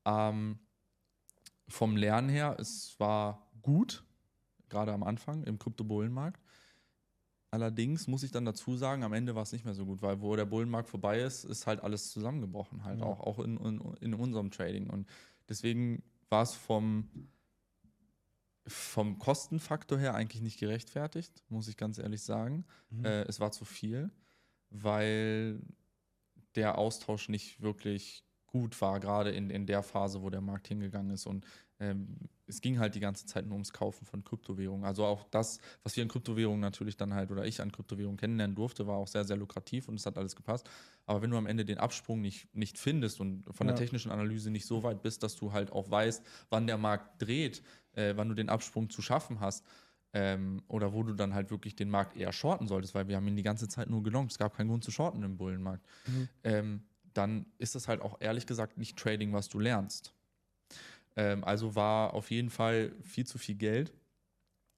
Ähm, 0.04 0.58
vom 1.68 1.96
Lernen 1.96 2.28
her, 2.28 2.56
es 2.58 2.98
war 2.98 3.46
gut, 3.62 4.02
gerade 4.68 4.92
am 4.92 5.02
Anfang 5.04 5.44
im 5.44 5.58
Krypto-Bullenmarkt. 5.58 6.40
Allerdings 7.50 8.06
muss 8.08 8.24
ich 8.24 8.30
dann 8.30 8.44
dazu 8.44 8.76
sagen, 8.76 9.04
am 9.04 9.12
Ende 9.12 9.34
war 9.34 9.42
es 9.42 9.52
nicht 9.52 9.64
mehr 9.64 9.74
so 9.74 9.86
gut, 9.86 10.02
weil 10.02 10.20
wo 10.20 10.36
der 10.36 10.44
Bullenmarkt 10.44 10.88
vorbei 10.88 11.20
ist, 11.20 11.44
ist 11.44 11.66
halt 11.66 11.82
alles 11.82 12.10
zusammengebrochen, 12.10 12.84
halt 12.84 13.00
Ja. 13.00 13.06
auch, 13.06 13.20
auch 13.20 13.38
in, 13.38 13.56
in, 13.58 13.80
in 14.00 14.14
unserem 14.14 14.50
Trading. 14.50 14.90
Und 14.90 15.08
deswegen 15.48 16.02
war 16.30 16.42
es 16.42 16.54
vom, 16.54 17.08
vom 18.66 19.18
Kostenfaktor 19.18 19.98
her 19.98 20.14
eigentlich 20.14 20.42
nicht 20.42 20.58
gerechtfertigt, 20.58 21.42
muss 21.48 21.68
ich 21.68 21.76
ganz 21.76 21.98
ehrlich 21.98 22.22
sagen. 22.22 22.64
Mhm. 22.90 23.04
Äh, 23.04 23.22
es 23.22 23.40
war 23.40 23.52
zu 23.52 23.64
viel, 23.64 24.10
weil 24.70 25.60
der 26.54 26.78
Austausch 26.78 27.28
nicht 27.28 27.60
wirklich 27.60 28.24
gut 28.46 28.80
war, 28.80 29.00
gerade 29.00 29.30
in, 29.30 29.50
in 29.50 29.66
der 29.66 29.82
Phase, 29.82 30.22
wo 30.22 30.30
der 30.30 30.40
Markt 30.40 30.68
hingegangen 30.68 31.12
ist. 31.12 31.26
Und 31.26 31.46
ähm, 31.78 32.16
es 32.48 32.60
ging 32.60 32.78
halt 32.78 32.94
die 32.94 33.00
ganze 33.00 33.26
Zeit 33.26 33.44
nur 33.44 33.54
ums 33.54 33.72
Kaufen 33.72 34.04
von 34.06 34.24
Kryptowährungen. 34.24 34.84
Also 34.84 35.04
auch 35.04 35.24
das, 35.30 35.60
was 35.82 35.96
wir 35.96 36.02
in 36.02 36.08
Kryptowährungen 36.08 36.60
natürlich 36.60 36.96
dann 36.96 37.14
halt 37.14 37.30
oder 37.30 37.44
ich 37.46 37.60
an 37.60 37.70
Kryptowährungen 37.72 38.16
kennenlernen 38.18 38.56
durfte, 38.56 38.86
war 38.86 38.96
auch 38.96 39.08
sehr, 39.08 39.24
sehr 39.24 39.36
lukrativ 39.36 39.88
und 39.88 39.94
es 39.96 40.06
hat 40.06 40.16
alles 40.18 40.34
gepasst. 40.34 40.68
Aber 41.06 41.22
wenn 41.22 41.30
du 41.30 41.36
am 41.36 41.46
Ende 41.46 41.64
den 41.64 41.78
Absprung 41.78 42.20
nicht, 42.20 42.54
nicht 42.54 42.78
findest 42.78 43.20
und 43.20 43.44
von 43.54 43.66
der 43.66 43.76
Ja. 43.76 43.80
technischen 43.80 44.10
Analyse 44.10 44.50
nicht 44.50 44.66
so 44.66 44.82
weit 44.82 45.02
bist, 45.02 45.22
dass 45.22 45.36
du 45.36 45.52
halt 45.52 45.70
auch 45.72 45.90
weißt, 45.90 46.24
wann 46.50 46.66
der 46.66 46.78
Markt 46.78 47.22
dreht, 47.22 47.62
äh, 47.92 48.14
wann 48.16 48.28
du 48.28 48.34
den 48.34 48.48
Absprung 48.48 48.90
zu 48.90 49.02
schaffen 49.02 49.40
hast, 49.40 49.64
ähm, 50.14 50.62
oder 50.68 50.94
wo 50.94 51.02
du 51.02 51.12
dann 51.14 51.34
halt 51.34 51.50
wirklich 51.50 51.76
den 51.76 51.90
Markt 51.90 52.16
eher 52.16 52.32
shorten 52.32 52.66
solltest, 52.66 52.94
weil 52.94 53.08
wir 53.08 53.16
haben 53.16 53.28
ihn 53.28 53.36
die 53.36 53.42
ganze 53.42 53.68
Zeit 53.68 53.90
nur 53.90 54.02
gelongt. 54.02 54.30
Es 54.32 54.38
gab 54.38 54.56
keinen 54.56 54.68
Grund 54.68 54.82
zu 54.82 54.90
shorten 54.90 55.22
im 55.22 55.36
Bullenmarkt. 55.36 55.84
Mhm. 56.06 56.28
Ähm, 56.44 56.82
dann 57.12 57.46
ist 57.58 57.74
das 57.74 57.88
halt 57.88 58.00
auch 58.00 58.16
ehrlich 58.20 58.46
gesagt 58.46 58.78
nicht 58.78 58.96
Trading, 58.98 59.32
was 59.32 59.48
du 59.48 59.58
lernst. 59.58 60.14
Ähm, 61.18 61.42
also 61.42 61.74
war 61.74 62.14
auf 62.14 62.30
jeden 62.30 62.48
Fall 62.48 62.92
viel 63.02 63.26
zu 63.26 63.38
viel 63.38 63.56
Geld, 63.56 63.92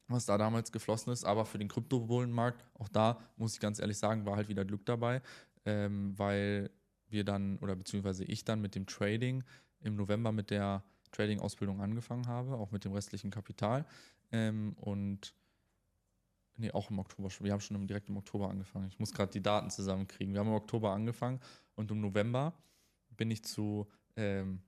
was 0.09 0.25
da 0.25 0.39
damals 0.39 0.73
geflossen 0.73 1.13
ist. 1.13 1.25
Aber 1.25 1.45
für 1.45 1.59
den 1.59 1.69
Kryptobullenmarkt, 1.69 2.65
auch 2.75 2.89
da 2.89 3.21
muss 3.37 3.53
ich 3.55 3.61
ganz 3.61 3.79
ehrlich 3.79 3.99
sagen, 3.99 4.25
war 4.25 4.37
halt 4.37 4.49
wieder 4.49 4.65
Glück 4.65 4.87
dabei, 4.87 5.21
ähm, 5.67 6.19
weil 6.19 6.71
wir 7.09 7.25
dann, 7.25 7.59
oder 7.59 7.77
beziehungsweise 7.77 8.25
ich 8.25 8.45
dann 8.45 8.63
mit 8.63 8.75
dem 8.75 8.87
Trading 8.87 9.45
im 9.81 9.97
November 9.97 10.33
mit 10.33 10.51
der 10.51 10.83
Trading-Ausbildung 11.13 11.83
angefangen 11.83 12.27
habe, 12.27 12.55
auch 12.55 12.71
mit 12.71 12.85
dem 12.87 12.93
restlichen 12.93 13.31
Kapital. 13.31 13.85
Ähm, 14.33 14.75
und 14.79 15.35
nee, 16.57 16.71
auch 16.71 16.91
im 16.91 16.99
Oktober 17.01 17.29
schon. 17.29 17.45
Wir 17.45 17.53
haben 17.53 17.61
schon 17.61 17.87
direkt 17.87 18.09
im 18.09 18.17
Oktober 18.17 18.49
angefangen. 18.49 18.89
Ich 18.89 18.99
muss 18.99 19.13
gerade 19.13 19.33
die 19.33 19.43
Daten 19.43 19.69
zusammenkriegen. 19.69 20.33
Wir 20.33 20.41
haben 20.41 20.49
im 20.49 20.55
Oktober 20.55 20.93
angefangen 20.93 21.39
und 21.75 21.91
im 21.91 22.01
November 22.01 22.55
bin 23.11 23.31
ich 23.31 23.45
zu 23.45 23.87
ähm, 24.17 24.63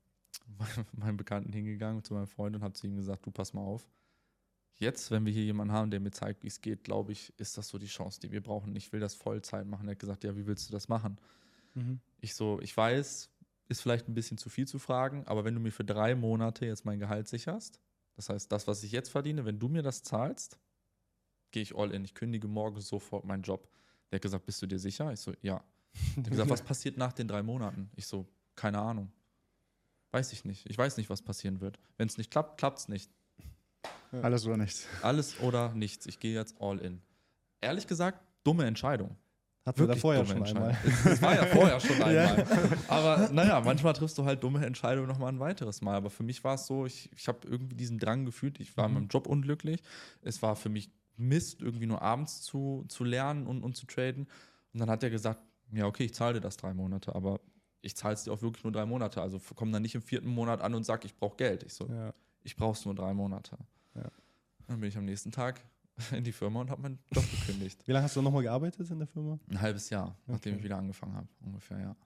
meinem 0.93 1.16
Bekannten 1.16 1.52
hingegangen, 1.52 2.05
zu 2.05 2.14
meinem 2.14 2.27
Freund 2.27 2.56
und 2.56 2.62
habe 2.62 2.74
zu 2.74 2.86
ihm 2.86 2.97
gesagt, 2.97 3.27
du 3.27 3.31
pass 3.31 3.52
mal 3.52 3.62
auf. 3.62 3.89
Jetzt, 4.74 5.10
wenn 5.10 5.24
wir 5.24 5.32
hier 5.32 5.44
jemanden 5.44 5.73
haben, 5.73 5.90
der 5.90 6.01
mir 6.01 6.10
zeigt, 6.10 6.43
wie 6.43 6.48
es 6.48 6.60
geht, 6.60 6.82
glaube 6.82 7.12
ich, 7.12 7.32
ist 7.39 7.56
das 7.56 7.69
so 7.69 7.78
die 7.78 7.86
Chance, 7.86 8.20
die 8.20 8.32
wir 8.32 8.43
brauchen. 8.43 8.74
Ich 8.74 8.93
will 8.93 9.01
das 9.01 9.14
Vollzeit 9.14 9.66
machen. 9.66 9.86
Er 9.86 9.93
hat 9.93 9.98
gesagt, 9.98 10.24
ja, 10.24 10.36
wie 10.36 10.47
willst 10.47 10.69
du 10.69 10.73
das 10.73 10.89
machen? 10.89 11.19
Mhm. 11.74 12.01
Ich 12.20 12.35
so, 12.35 12.59
ich 12.60 12.77
weiß, 12.77 13.31
ist 13.69 13.81
vielleicht 13.81 14.09
ein 14.09 14.14
bisschen 14.14 14.39
zu 14.39 14.48
viel 14.48 14.66
zu 14.66 14.78
fragen, 14.78 15.27
aber 15.27 15.44
wenn 15.44 15.55
du 15.55 15.60
mir 15.60 15.73
für 15.73 15.85
drei 15.85 16.14
Monate 16.14 16.66
jetzt 16.66 16.85
mein 16.85 16.98
Gehalt 16.98 17.28
sicherst, 17.28 17.81
das 18.16 18.28
heißt, 18.28 18.51
das, 18.52 18.66
was 18.66 18.82
ich 18.82 18.93
jetzt 18.93 19.10
verdiene, 19.10 19.44
wenn 19.44 19.59
du 19.59 19.69
mir 19.69 19.82
das 19.82 20.02
zahlst, 20.02 20.59
gehe 21.51 21.62
ich 21.62 21.74
all 21.77 21.93
in. 21.93 22.05
Ich 22.05 22.14
kündige 22.14 22.48
morgen 22.48 22.81
sofort 22.81 23.24
meinen 23.24 23.43
Job. 23.43 23.69
Der 24.10 24.16
hat 24.16 24.23
gesagt, 24.23 24.47
bist 24.47 24.60
du 24.62 24.66
dir 24.66 24.78
sicher? 24.78 25.12
Ich 25.12 25.20
so, 25.20 25.32
ja. 25.43 25.62
Der 26.16 26.24
hat 26.24 26.31
gesagt, 26.31 26.51
was 26.51 26.62
passiert 26.62 26.97
nach 26.97 27.12
den 27.12 27.28
drei 27.28 27.43
Monaten? 27.43 27.90
Ich 27.97 28.06
so, 28.06 28.27
keine 28.56 28.78
Ahnung. 28.78 29.12
Weiß 30.12 30.32
ich 30.32 30.44
nicht. 30.44 30.68
Ich 30.68 30.78
weiß 30.78 30.97
nicht, 30.98 31.10
was 31.10 31.22
passieren 31.22 31.60
wird. 31.60 31.78
Wenn 31.97 32.06
es 32.09 32.18
nicht 32.18 32.30
klappt, 32.30 32.59
klappt 32.59 32.78
es 32.78 32.89
nicht. 32.89 33.10
Alles 34.22 34.47
oder 34.47 34.59
nichts. 34.59 34.86
Alles 35.02 35.40
oder 35.40 35.72
nichts. 35.74 36.06
Ich 36.06 36.20
gehe 36.20 36.34
jetzt 36.34 36.60
all 36.60 36.78
in. 36.78 37.01
Ehrlich 37.60 37.86
gesagt, 37.86 38.20
dumme 38.44 38.66
Entscheidung. 38.66 39.16
Hatten 39.64 39.78
wir 39.78 39.86
da 39.86 39.90
Wirklich 39.94 40.01
vorher 40.02 40.22
dumme 40.24 40.47
schon 40.47 40.56
einmal. 40.59 40.70
Entscheidung. 40.70 41.12
Es 41.12 41.22
war 41.22 41.34
ja 41.34 41.47
vorher 41.47 41.80
schon 41.80 41.98
Ja. 42.01 42.06
einmal. 42.34 42.47
Aber 42.89 43.28
naja, 43.32 43.60
manchmal 43.60 43.93
triffst 43.94 44.18
du 44.18 44.24
halt 44.24 44.43
dumme 44.43 44.66
Entscheidungen 44.66 45.09
nochmal 45.09 45.32
ein 45.32 45.40
weiteres 45.40 45.80
Mal. 45.80 45.94
Aber 45.94 46.10
für 46.10 46.24
mich 46.24 46.44
war 46.44 46.56
es 46.56 46.66
so, 46.66 46.84
ich, 46.84 47.10
ich 47.16 47.26
habe 47.28 47.47
irgendwie 47.48 47.76
diesen 47.76 47.98
Drang 47.98 48.26
gefühlt, 48.26 48.60
ich 48.60 48.76
war 48.76 48.89
Mhm. 48.89 48.97
in 48.97 49.02
meinem 49.02 49.09
Job 49.09 49.26
unglücklich. 49.26 49.80
Es 50.20 50.43
war 50.43 50.56
für 50.56 50.68
mich 50.68 50.90
Mist, 51.16 51.62
irgendwie 51.62 51.86
nur 51.86 52.02
abends 52.02 52.43
zu, 52.43 52.84
zu 52.89 53.05
lernen 53.05 53.47
und, 53.47 53.62
und 53.62 53.76
zu 53.76 53.86
traden. 53.86 54.26
Und 54.74 54.80
dann 54.80 54.90
hat 54.90 55.02
er 55.02 55.10
gesagt, 55.10 55.43
ja, 55.72 55.86
okay, 55.86 56.05
ich 56.05 56.14
zahle 56.14 56.34
dir 56.34 56.40
das 56.40 56.56
drei 56.56 56.74
Monate, 56.74 57.14
aber 57.14 57.40
ich 57.82 57.94
zahle 57.96 58.14
es 58.14 58.24
dir 58.24 58.32
auch 58.32 58.40
wirklich 58.42 58.64
nur 58.64 58.72
drei 58.72 58.86
Monate. 58.86 59.20
Also 59.20 59.40
komm 59.54 59.70
dann 59.72 59.82
nicht 59.82 59.94
im 59.94 60.02
vierten 60.02 60.28
Monat 60.28 60.60
an 60.60 60.74
und 60.74 60.84
sag, 60.84 61.04
ich 61.04 61.14
brauche 61.14 61.36
Geld. 61.36 61.62
Ich 61.64 61.74
so, 61.74 61.86
Ja. 61.88 62.14
ich 62.42 62.56
brauche 62.56 62.78
es 62.78 62.84
nur 62.84 62.94
drei 62.94 63.12
Monate. 63.12 63.59
Ja. 63.94 64.10
Dann 64.68 64.80
bin 64.80 64.88
ich 64.88 64.96
am 64.96 65.04
nächsten 65.04 65.30
Tag 65.32 65.60
in 66.12 66.24
die 66.24 66.32
Firma 66.32 66.60
und 66.60 66.70
habe 66.70 66.80
meinen 66.82 66.98
Job 67.12 67.24
gekündigt. 67.30 67.86
Wie 67.86 67.92
lange 67.92 68.04
hast 68.04 68.16
du 68.16 68.22
nochmal 68.22 68.42
gearbeitet 68.42 68.88
in 68.90 68.98
der 68.98 69.09
Firma? 69.09 69.38
Ein 69.50 69.60
halbes 69.60 69.90
Jahr, 69.90 70.16
nachdem 70.26 70.52
Okay. 70.52 70.59
ich 70.59 70.64
wieder 70.64 70.78
angefangen 70.78 71.14
habe, 71.14 71.28
ungefähr, 71.40 71.78
ja. 71.80 71.96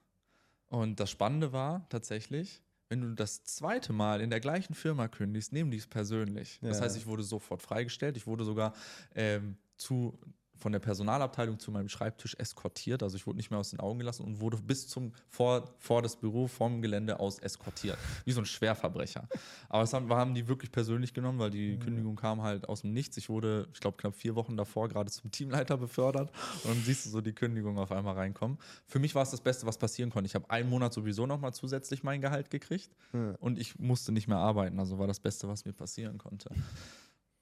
Und 0.69 0.99
das 0.99 1.09
Spannende 1.11 1.53
war 1.53 1.87
tatsächlich, 1.89 2.61
wenn 2.89 3.01
du 3.01 3.13
das 3.15 3.43
zweite 3.45 3.93
Mal 3.93 4.19
in 4.21 4.29
der 4.29 4.39
gleichen 4.41 4.73
Firma 4.73 5.07
kündigst, 5.07 5.53
nehmen 5.53 5.71
die 5.71 5.77
es 5.77 5.87
persönlich. 5.87 6.59
Das 6.61 6.79
Ja. 6.79 6.83
heißt, 6.85 6.97
ich 6.97 7.05
wurde 7.05 7.23
sofort 7.23 7.61
freigestellt. 7.61 8.17
Ich 8.17 8.27
wurde 8.27 8.43
sogar 8.43 8.73
ähm, 9.15 9.57
zu, 9.77 10.17
von 10.59 10.71
der 10.71 10.79
Personalabteilung 10.79 11.59
zu 11.59 11.71
meinem 11.71 11.89
Schreibtisch 11.89 12.35
eskortiert. 12.37 13.03
Also 13.03 13.15
ich 13.17 13.25
wurde 13.27 13.37
nicht 13.37 13.51
mehr 13.51 13.59
aus 13.59 13.69
den 13.69 13.79
Augen 13.79 13.99
gelassen 13.99 14.23
und 14.25 14.39
wurde 14.41 14.57
bis 14.57 14.87
zum 14.87 15.13
vor, 15.29 15.69
vor 15.79 16.01
das 16.01 16.15
Büro 16.15 16.47
vom 16.47 16.81
Gelände 16.81 17.19
aus 17.19 17.39
eskortiert. 17.39 17.97
Wie 18.25 18.31
so 18.31 18.41
ein 18.41 18.45
Schwerverbrecher. 18.45 19.27
Aber 19.69 19.81
das 19.81 19.93
haben, 19.93 20.09
haben 20.11 20.33
die 20.35 20.47
wirklich 20.47 20.71
persönlich 20.71 21.13
genommen, 21.13 21.39
weil 21.39 21.49
die 21.51 21.77
Kündigung 21.77 22.15
kam 22.15 22.41
halt 22.41 22.67
aus 22.69 22.81
dem 22.81 22.93
Nichts. 22.93 23.17
Ich 23.17 23.29
wurde, 23.29 23.67
ich 23.73 23.79
glaube, 23.79 23.97
knapp 23.97 24.15
vier 24.15 24.35
Wochen 24.35 24.57
davor 24.57 24.89
gerade 24.89 25.11
zum 25.11 25.31
Teamleiter 25.31 25.77
befördert. 25.77 26.31
Und 26.63 26.71
dann 26.75 26.83
siehst 26.83 27.05
du 27.05 27.09
so 27.09 27.21
die 27.21 27.33
Kündigung 27.33 27.77
auf 27.77 27.91
einmal 27.91 28.15
reinkommen. 28.15 28.57
Für 28.85 28.99
mich 28.99 29.15
war 29.15 29.23
es 29.23 29.31
das 29.31 29.41
Beste, 29.41 29.65
was 29.65 29.77
passieren 29.77 30.09
konnte. 30.09 30.27
Ich 30.27 30.35
habe 30.35 30.49
einen 30.49 30.69
Monat 30.69 30.93
sowieso 30.93 31.25
nochmal 31.25 31.53
zusätzlich 31.53 32.03
mein 32.03 32.21
Gehalt 32.21 32.49
gekriegt 32.49 32.89
Ja. 33.13 33.35
und 33.39 33.59
ich 33.59 33.77
musste 33.79 34.11
nicht 34.11 34.27
mehr 34.27 34.37
arbeiten. 34.37 34.79
Also 34.79 34.97
war 34.99 35.07
das 35.07 35.19
Beste, 35.19 35.47
was 35.47 35.65
mir 35.65 35.73
passieren 35.73 36.17
konnte. 36.17 36.49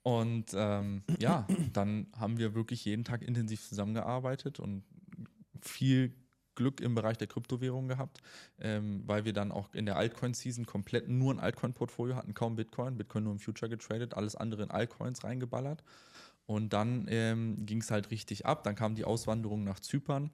Und 0.05 0.53
ähm, 0.53 1.01
ja, 1.17 1.47
dann 1.73 2.05
haben 2.15 2.37
wir 2.37 2.53
wirklich 2.53 2.85
jeden 2.85 3.03
Tag 3.03 3.23
intensiv 3.23 3.67
zusammengearbeitet 3.67 4.59
und 4.59 4.83
viel 5.63 6.13
Glück 6.53 6.79
im 6.79 6.93
Bereich 6.93 7.17
der 7.17 7.25
Kryptowährung 7.25 7.87
gehabt, 7.87 8.21
ähm, 8.59 9.01
weil 9.07 9.25
wir 9.25 9.33
dann 9.33 9.51
auch 9.51 9.73
in 9.73 9.87
der 9.87 9.97
Altcoin-Season 9.97 10.67
komplett 10.67 11.09
nur 11.09 11.33
ein 11.33 11.39
Altcoin-Portfolio 11.39 12.15
hatten, 12.15 12.35
kaum 12.35 12.55
Bitcoin, 12.55 12.97
Bitcoin 12.97 13.23
nur 13.23 13.33
im 13.33 13.39
Future 13.39 13.67
getradet, 13.67 14.13
alles 14.13 14.35
andere 14.35 14.61
in 14.61 14.69
Altcoins 14.69 15.23
reingeballert. 15.23 15.83
Und 16.45 16.73
dann 16.73 17.07
ähm, 17.09 17.65
ging 17.65 17.81
es 17.81 17.89
halt 17.89 18.11
richtig 18.11 18.45
ab. 18.45 18.63
Dann 18.63 18.75
kam 18.75 18.93
die 18.93 19.05
Auswanderung 19.05 19.63
nach 19.63 19.79
Zypern. 19.79 20.29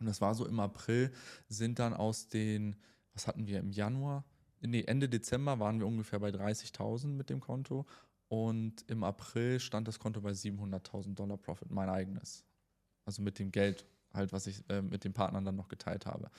Und 0.00 0.06
das 0.06 0.22
war 0.22 0.34
so 0.34 0.46
im 0.46 0.60
April, 0.60 1.12
sind 1.46 1.78
dann 1.78 1.92
aus 1.92 2.28
den, 2.28 2.76
was 3.12 3.26
hatten 3.26 3.46
wir 3.46 3.58
im 3.58 3.70
Januar? 3.70 4.24
Nee, 4.62 4.84
Ende 4.86 5.10
Dezember 5.10 5.60
waren 5.60 5.78
wir 5.78 5.86
ungefähr 5.86 6.20
bei 6.20 6.30
30.000 6.30 7.08
mit 7.08 7.28
dem 7.28 7.40
Konto. 7.40 7.86
Und 8.28 8.84
im 8.90 9.04
April 9.04 9.58
stand 9.58 9.88
das 9.88 9.98
Konto 9.98 10.20
bei 10.20 10.30
700.000 10.32 11.14
Dollar 11.14 11.38
Profit, 11.38 11.70
mein 11.70 11.88
eigenes. 11.88 12.44
Also 13.04 13.22
mit 13.22 13.38
dem 13.38 13.50
Geld, 13.50 13.86
halt, 14.12 14.32
was 14.32 14.46
ich 14.46 14.68
äh, 14.68 14.82
mit 14.82 15.04
den 15.04 15.14
Partnern 15.14 15.44
dann 15.44 15.56
noch 15.56 15.68
geteilt 15.68 16.04
habe. 16.06 16.30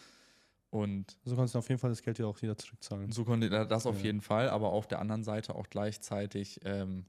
Und 0.69 1.17
Also 1.25 1.35
kannst 1.35 1.55
du 1.55 1.59
auf 1.59 1.67
jeden 1.67 1.79
Fall 1.79 1.89
das 1.89 2.03
Geld 2.03 2.19
dir 2.19 2.27
auch 2.27 2.39
wieder 2.43 2.55
zurückzahlen. 2.55 3.11
so 3.11 3.25
konnte 3.25 3.49
das 3.49 3.87
auf 3.87 3.97
Ja. 3.97 4.03
jeden 4.05 4.21
Fall, 4.21 4.49
aber 4.49 4.69
auf 4.71 4.87
der 4.87 4.99
anderen 4.99 5.23
Seite 5.23 5.55
auch 5.55 5.67
gleichzeitig 5.67 6.59
ähm, 6.63 7.05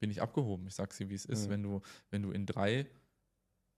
bin 0.00 0.10
ich 0.10 0.20
abgehoben. 0.20 0.66
Ich 0.66 0.74
sag's 0.74 0.96
dir, 0.96 1.08
wie 1.08 1.14
es 1.14 1.24
ist. 1.24 1.44
Ja. 1.44 1.50
Wenn 1.50 1.62
du, 1.62 1.80
wenn 2.10 2.22
du 2.22 2.32
in 2.32 2.44
drei, 2.44 2.90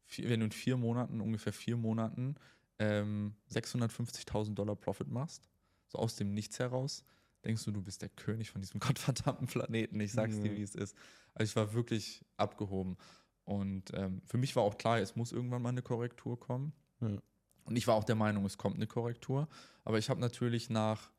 vier, 0.07 0.31
wenn 0.31 0.40
du 0.40 0.47
in 0.47 0.53
vier 0.53 0.78
Monaten, 0.78 1.20
ungefähr 1.20 1.53
vier 1.53 1.77
Monaten, 1.77 2.36
ähm, 2.78 3.35
650.000 3.51 4.55
Dollar 4.55 4.74
Profit 4.77 5.09
machst, 5.09 5.51
so 5.89 5.98
aus 5.98 6.16
dem 6.16 6.32
Nichts 6.32 6.59
heraus, 6.59 7.05
denkst 7.44 7.64
du, 7.64 7.70
du 7.72 7.82
bist 7.82 8.02
der 8.02 8.08
König 8.08 8.50
von 8.50 8.60
diesem 8.60 8.80
gottverdammten 8.80 9.46
Planeten. 9.46 10.00
Ich 10.00 10.12
sag's 10.12 10.40
dir, 10.40 10.50
Ja. 10.52 10.56
wie 10.58 10.62
es 10.62 10.74
ist. 10.74 10.96
Also 11.34 11.50
ich 11.50 11.56
war 11.56 11.72
wirklich 11.74 12.24
abgehoben. 12.36 12.96
Und 13.44 13.92
ähm, 13.94 14.22
für 14.24 14.38
mich 14.38 14.56
war 14.56 14.64
auch 14.64 14.76
klar, 14.78 14.98
es 14.98 15.14
muss 15.16 15.32
irgendwann 15.32 15.62
mal 15.62 15.68
eine 15.68 15.82
Korrektur 15.82 16.38
kommen. 16.40 16.72
Ja. 17.00 17.18
Und 17.64 17.76
ich 17.76 17.86
war 17.86 17.94
auch 17.94 18.04
der 18.04 18.14
Meinung, 18.16 18.44
es 18.44 18.58
kommt 18.58 18.76
eine 18.76 18.86
Korrektur. 18.86 19.48
Aber 19.84 19.98
ich 19.98 20.08
habe 20.10 20.20
natürlich 20.20 20.70
nach, 20.70 21.12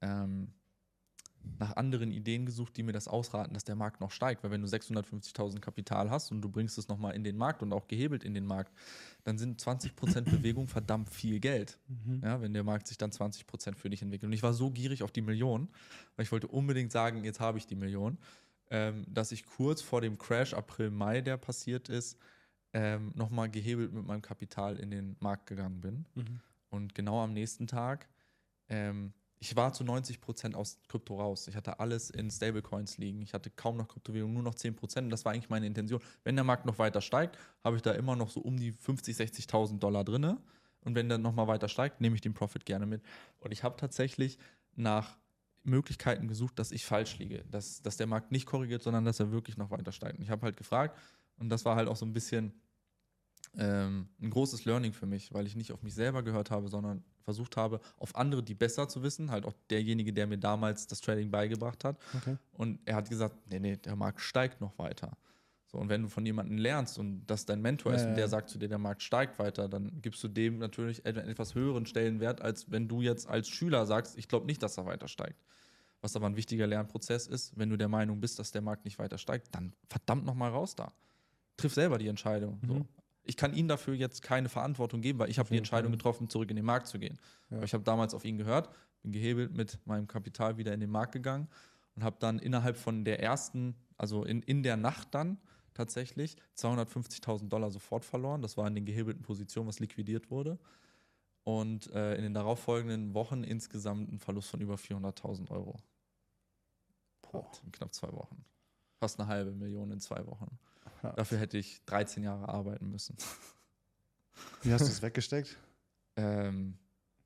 ähm, 0.00 0.54
nach 1.58 1.76
anderen 1.76 2.10
Ideen 2.10 2.46
gesucht, 2.46 2.76
die 2.76 2.82
mir 2.82 2.92
das 2.92 3.08
ausraten, 3.08 3.54
dass 3.54 3.64
der 3.64 3.74
Markt 3.74 4.00
noch 4.00 4.10
steigt. 4.10 4.42
Weil 4.42 4.50
wenn 4.50 4.62
du 4.62 4.68
650.000 4.68 5.60
Kapital 5.60 6.10
hast 6.10 6.30
und 6.30 6.42
du 6.42 6.48
bringst 6.48 6.78
es 6.78 6.88
nochmal 6.88 7.14
in 7.14 7.24
den 7.24 7.36
Markt 7.36 7.62
und 7.62 7.72
auch 7.72 7.88
gehebelt 7.88 8.24
in 8.24 8.34
den 8.34 8.46
Markt, 8.46 8.72
dann 9.24 9.38
sind 9.38 9.60
20% 9.60 10.20
Bewegung 10.30 10.66
verdammt 10.66 11.10
viel 11.10 11.40
Geld. 11.40 11.78
Mhm. 11.88 12.20
Ja, 12.22 12.40
wenn 12.40 12.52
der 12.52 12.64
Markt 12.64 12.86
sich 12.86 12.98
dann 12.98 13.10
20% 13.10 13.76
für 13.76 13.90
dich 13.90 14.02
entwickelt. 14.02 14.28
Und 14.28 14.32
ich 14.32 14.42
war 14.42 14.54
so 14.54 14.70
gierig 14.70 15.02
auf 15.02 15.10
die 15.10 15.22
Million, 15.22 15.68
weil 16.16 16.24
ich 16.24 16.32
wollte 16.32 16.48
unbedingt 16.48 16.92
sagen, 16.92 17.24
jetzt 17.24 17.40
habe 17.40 17.58
ich 17.58 17.66
die 17.66 17.76
Million, 17.76 18.18
ähm, 18.70 19.04
dass 19.08 19.32
ich 19.32 19.46
kurz 19.46 19.82
vor 19.82 20.00
dem 20.00 20.18
Crash 20.18 20.54
April, 20.54 20.90
Mai, 20.90 21.20
der 21.20 21.36
passiert 21.36 21.88
ist, 21.88 22.18
ähm, 22.72 23.12
nochmal 23.14 23.48
gehebelt 23.48 23.92
mit 23.92 24.06
meinem 24.06 24.22
Kapital 24.22 24.76
in 24.76 24.90
den 24.90 25.16
Markt 25.20 25.46
gegangen 25.46 25.80
bin. 25.80 26.06
Mhm. 26.14 26.40
Und 26.70 26.94
genau 26.94 27.22
am 27.22 27.32
nächsten 27.32 27.66
Tag 27.66 28.08
ähm, 28.68 29.12
ich 29.40 29.54
war 29.54 29.72
zu 29.72 29.84
90 29.84 30.20
Prozent 30.20 30.56
aus 30.56 30.78
Krypto 30.88 31.20
raus. 31.20 31.46
Ich 31.46 31.54
hatte 31.54 31.78
alles 31.78 32.10
in 32.10 32.30
Stablecoins 32.30 32.98
liegen. 32.98 33.22
Ich 33.22 33.34
hatte 33.34 33.50
kaum 33.50 33.76
noch 33.76 33.86
Kryptowährung, 33.86 34.32
nur 34.32 34.42
noch 34.42 34.54
10 34.54 34.74
Prozent. 34.74 35.04
Und 35.04 35.10
das 35.10 35.24
war 35.24 35.32
eigentlich 35.32 35.48
meine 35.48 35.66
Intention. 35.66 36.00
Wenn 36.24 36.34
der 36.34 36.44
Markt 36.44 36.66
noch 36.66 36.78
weiter 36.78 37.00
steigt, 37.00 37.38
habe 37.62 37.76
ich 37.76 37.82
da 37.82 37.92
immer 37.92 38.16
noch 38.16 38.30
so 38.30 38.40
um 38.40 38.56
die 38.56 38.72
50, 38.72 39.16
60.000 39.16 39.78
Dollar 39.78 40.04
drin. 40.04 40.38
Und 40.84 40.94
wenn 40.94 41.08
der 41.08 41.18
nochmal 41.18 41.46
weiter 41.46 41.68
steigt, 41.68 42.00
nehme 42.00 42.16
ich 42.16 42.20
den 42.20 42.34
Profit 42.34 42.64
gerne 42.64 42.86
mit. 42.86 43.02
Und 43.38 43.52
ich 43.52 43.62
habe 43.62 43.76
tatsächlich 43.76 44.38
nach 44.74 45.16
Möglichkeiten 45.62 46.26
gesucht, 46.26 46.58
dass 46.58 46.72
ich 46.72 46.84
falsch 46.84 47.18
liege. 47.18 47.44
Dass, 47.50 47.80
dass 47.82 47.96
der 47.96 48.06
Markt 48.08 48.32
nicht 48.32 48.46
korrigiert, 48.46 48.82
sondern 48.82 49.04
dass 49.04 49.20
er 49.20 49.30
wirklich 49.30 49.56
noch 49.56 49.70
weiter 49.70 49.92
steigt. 49.92 50.18
Und 50.18 50.24
ich 50.24 50.30
habe 50.30 50.42
halt 50.42 50.56
gefragt, 50.56 50.98
und 51.38 51.48
das 51.48 51.64
war 51.64 51.76
halt 51.76 51.88
auch 51.88 51.96
so 51.96 52.06
ein 52.06 52.12
bisschen 52.12 52.52
ähm, 53.56 54.08
ein 54.20 54.30
großes 54.30 54.64
Learning 54.64 54.92
für 54.92 55.06
mich, 55.06 55.32
weil 55.32 55.46
ich 55.46 55.56
nicht 55.56 55.72
auf 55.72 55.82
mich 55.82 55.94
selber 55.94 56.22
gehört 56.22 56.50
habe, 56.50 56.68
sondern 56.68 57.02
versucht 57.22 57.56
habe, 57.56 57.80
auf 57.98 58.16
andere, 58.16 58.42
die 58.42 58.54
besser 58.54 58.88
zu 58.88 59.02
wissen, 59.02 59.30
halt 59.30 59.44
auch 59.44 59.54
derjenige, 59.70 60.12
der 60.12 60.26
mir 60.26 60.38
damals 60.38 60.86
das 60.86 61.00
Trading 61.00 61.30
beigebracht 61.30 61.84
hat. 61.84 61.98
Okay. 62.16 62.36
Und 62.52 62.80
er 62.84 62.96
hat 62.96 63.08
gesagt, 63.08 63.36
nee, 63.50 63.58
nee, 63.58 63.76
der 63.76 63.96
Markt 63.96 64.20
steigt 64.20 64.60
noch 64.60 64.78
weiter. 64.78 65.16
So, 65.70 65.76
und 65.76 65.90
wenn 65.90 66.02
du 66.02 66.08
von 66.08 66.24
jemandem 66.24 66.56
lernst 66.56 66.98
und 66.98 67.26
das 67.26 67.44
dein 67.44 67.60
Mentor 67.60 67.92
ist 67.92 68.02
Ja, 68.02 68.08
und 68.08 68.14
der 68.14 68.24
ja. 68.24 68.28
sagt 68.28 68.48
zu 68.48 68.58
dir, 68.58 68.68
der 68.68 68.78
Markt 68.78 69.02
steigt 69.02 69.38
weiter, 69.38 69.68
dann 69.68 70.00
gibst 70.00 70.24
du 70.24 70.28
dem 70.28 70.58
natürlich 70.58 71.04
einen 71.04 71.28
etwas 71.28 71.54
höheren 71.54 71.84
Stellenwert, 71.84 72.40
als 72.40 72.70
wenn 72.70 72.88
du 72.88 73.02
jetzt 73.02 73.28
als 73.28 73.48
Schüler 73.48 73.84
sagst, 73.84 74.16
ich 74.16 74.28
glaube 74.28 74.46
nicht, 74.46 74.62
dass 74.62 74.78
er 74.78 74.86
weiter 74.86 75.08
steigt. 75.08 75.44
Was 76.00 76.16
aber 76.16 76.26
ein 76.26 76.36
wichtiger 76.36 76.66
Lernprozess 76.66 77.26
ist, 77.26 77.58
wenn 77.58 77.68
du 77.68 77.76
der 77.76 77.88
Meinung 77.88 78.20
bist, 78.20 78.38
dass 78.38 78.50
der 78.50 78.62
Markt 78.62 78.86
nicht 78.86 78.98
weiter 78.98 79.18
steigt, 79.18 79.54
dann 79.54 79.74
verdammt 79.88 80.24
nochmal 80.24 80.50
raus 80.50 80.74
da. 80.74 80.92
Triff 81.58 81.74
selber 81.74 81.98
die 81.98 82.08
Entscheidung. 82.08 82.60
So. 82.66 82.86
Ich 83.28 83.36
kann 83.36 83.52
ihm 83.54 83.68
dafür 83.68 83.94
jetzt 83.94 84.22
keine 84.22 84.48
Verantwortung 84.48 85.02
geben, 85.02 85.18
weil 85.18 85.28
ich 85.28 85.38
habe 85.38 85.50
die 85.50 85.58
Entscheidung 85.58 85.92
getroffen, 85.92 86.30
zurück 86.30 86.50
in 86.50 86.56
den 86.56 86.64
Markt 86.64 86.86
zu 86.86 86.98
gehen. 86.98 87.18
Ja. 87.50 87.62
Ich 87.62 87.74
habe 87.74 87.84
damals 87.84 88.14
auf 88.14 88.24
ihn 88.24 88.38
gehört, 88.38 88.70
bin 89.02 89.12
gehebelt 89.12 89.54
mit 89.54 89.78
meinem 89.86 90.08
Kapital 90.08 90.56
wieder 90.56 90.72
in 90.72 90.80
den 90.80 90.90
Markt 90.90 91.12
gegangen 91.12 91.46
und 91.94 92.04
habe 92.04 92.16
dann 92.18 92.38
innerhalb 92.38 92.78
von 92.78 93.04
der 93.04 93.22
ersten, 93.22 93.76
also 93.98 94.24
in, 94.24 94.42
in 94.42 94.62
der 94.62 94.78
Nacht 94.78 95.08
dann 95.14 95.38
tatsächlich 95.74 96.36
250.000 96.56 97.48
Dollar 97.48 97.70
sofort 97.70 98.04
verloren. 98.04 98.40
Das 98.40 98.56
war 98.56 98.66
in 98.66 98.74
den 98.74 98.86
gehebelten 98.86 99.22
Positionen, 99.22 99.68
was 99.68 99.78
liquidiert 99.78 100.30
wurde. 100.30 100.58
Und 101.44 101.90
äh, 101.92 102.14
in 102.16 102.22
den 102.22 102.34
darauffolgenden 102.34 103.14
Wochen 103.14 103.44
insgesamt 103.44 104.12
ein 104.12 104.18
Verlust 104.18 104.50
von 104.50 104.60
über 104.60 104.74
400.000 104.74 105.50
Euro. 105.50 105.76
Boah. 107.22 107.50
In 107.64 107.72
knapp 107.72 107.94
zwei 107.94 108.12
Wochen. 108.12 108.44
Fast 108.98 109.20
eine 109.20 109.28
halbe 109.28 109.52
Million 109.52 109.90
in 109.90 110.00
zwei 110.00 110.26
Wochen. 110.26 110.58
Ja. 111.02 111.12
Dafür 111.12 111.38
hätte 111.38 111.58
ich 111.58 111.84
13 111.86 112.22
Jahre 112.22 112.48
arbeiten 112.48 112.90
müssen. 112.90 113.16
Wie 114.62 114.72
hast 114.72 114.82
du 114.82 114.90
es 114.90 115.02
weggesteckt? 115.02 115.56
Ähm, 116.16 116.78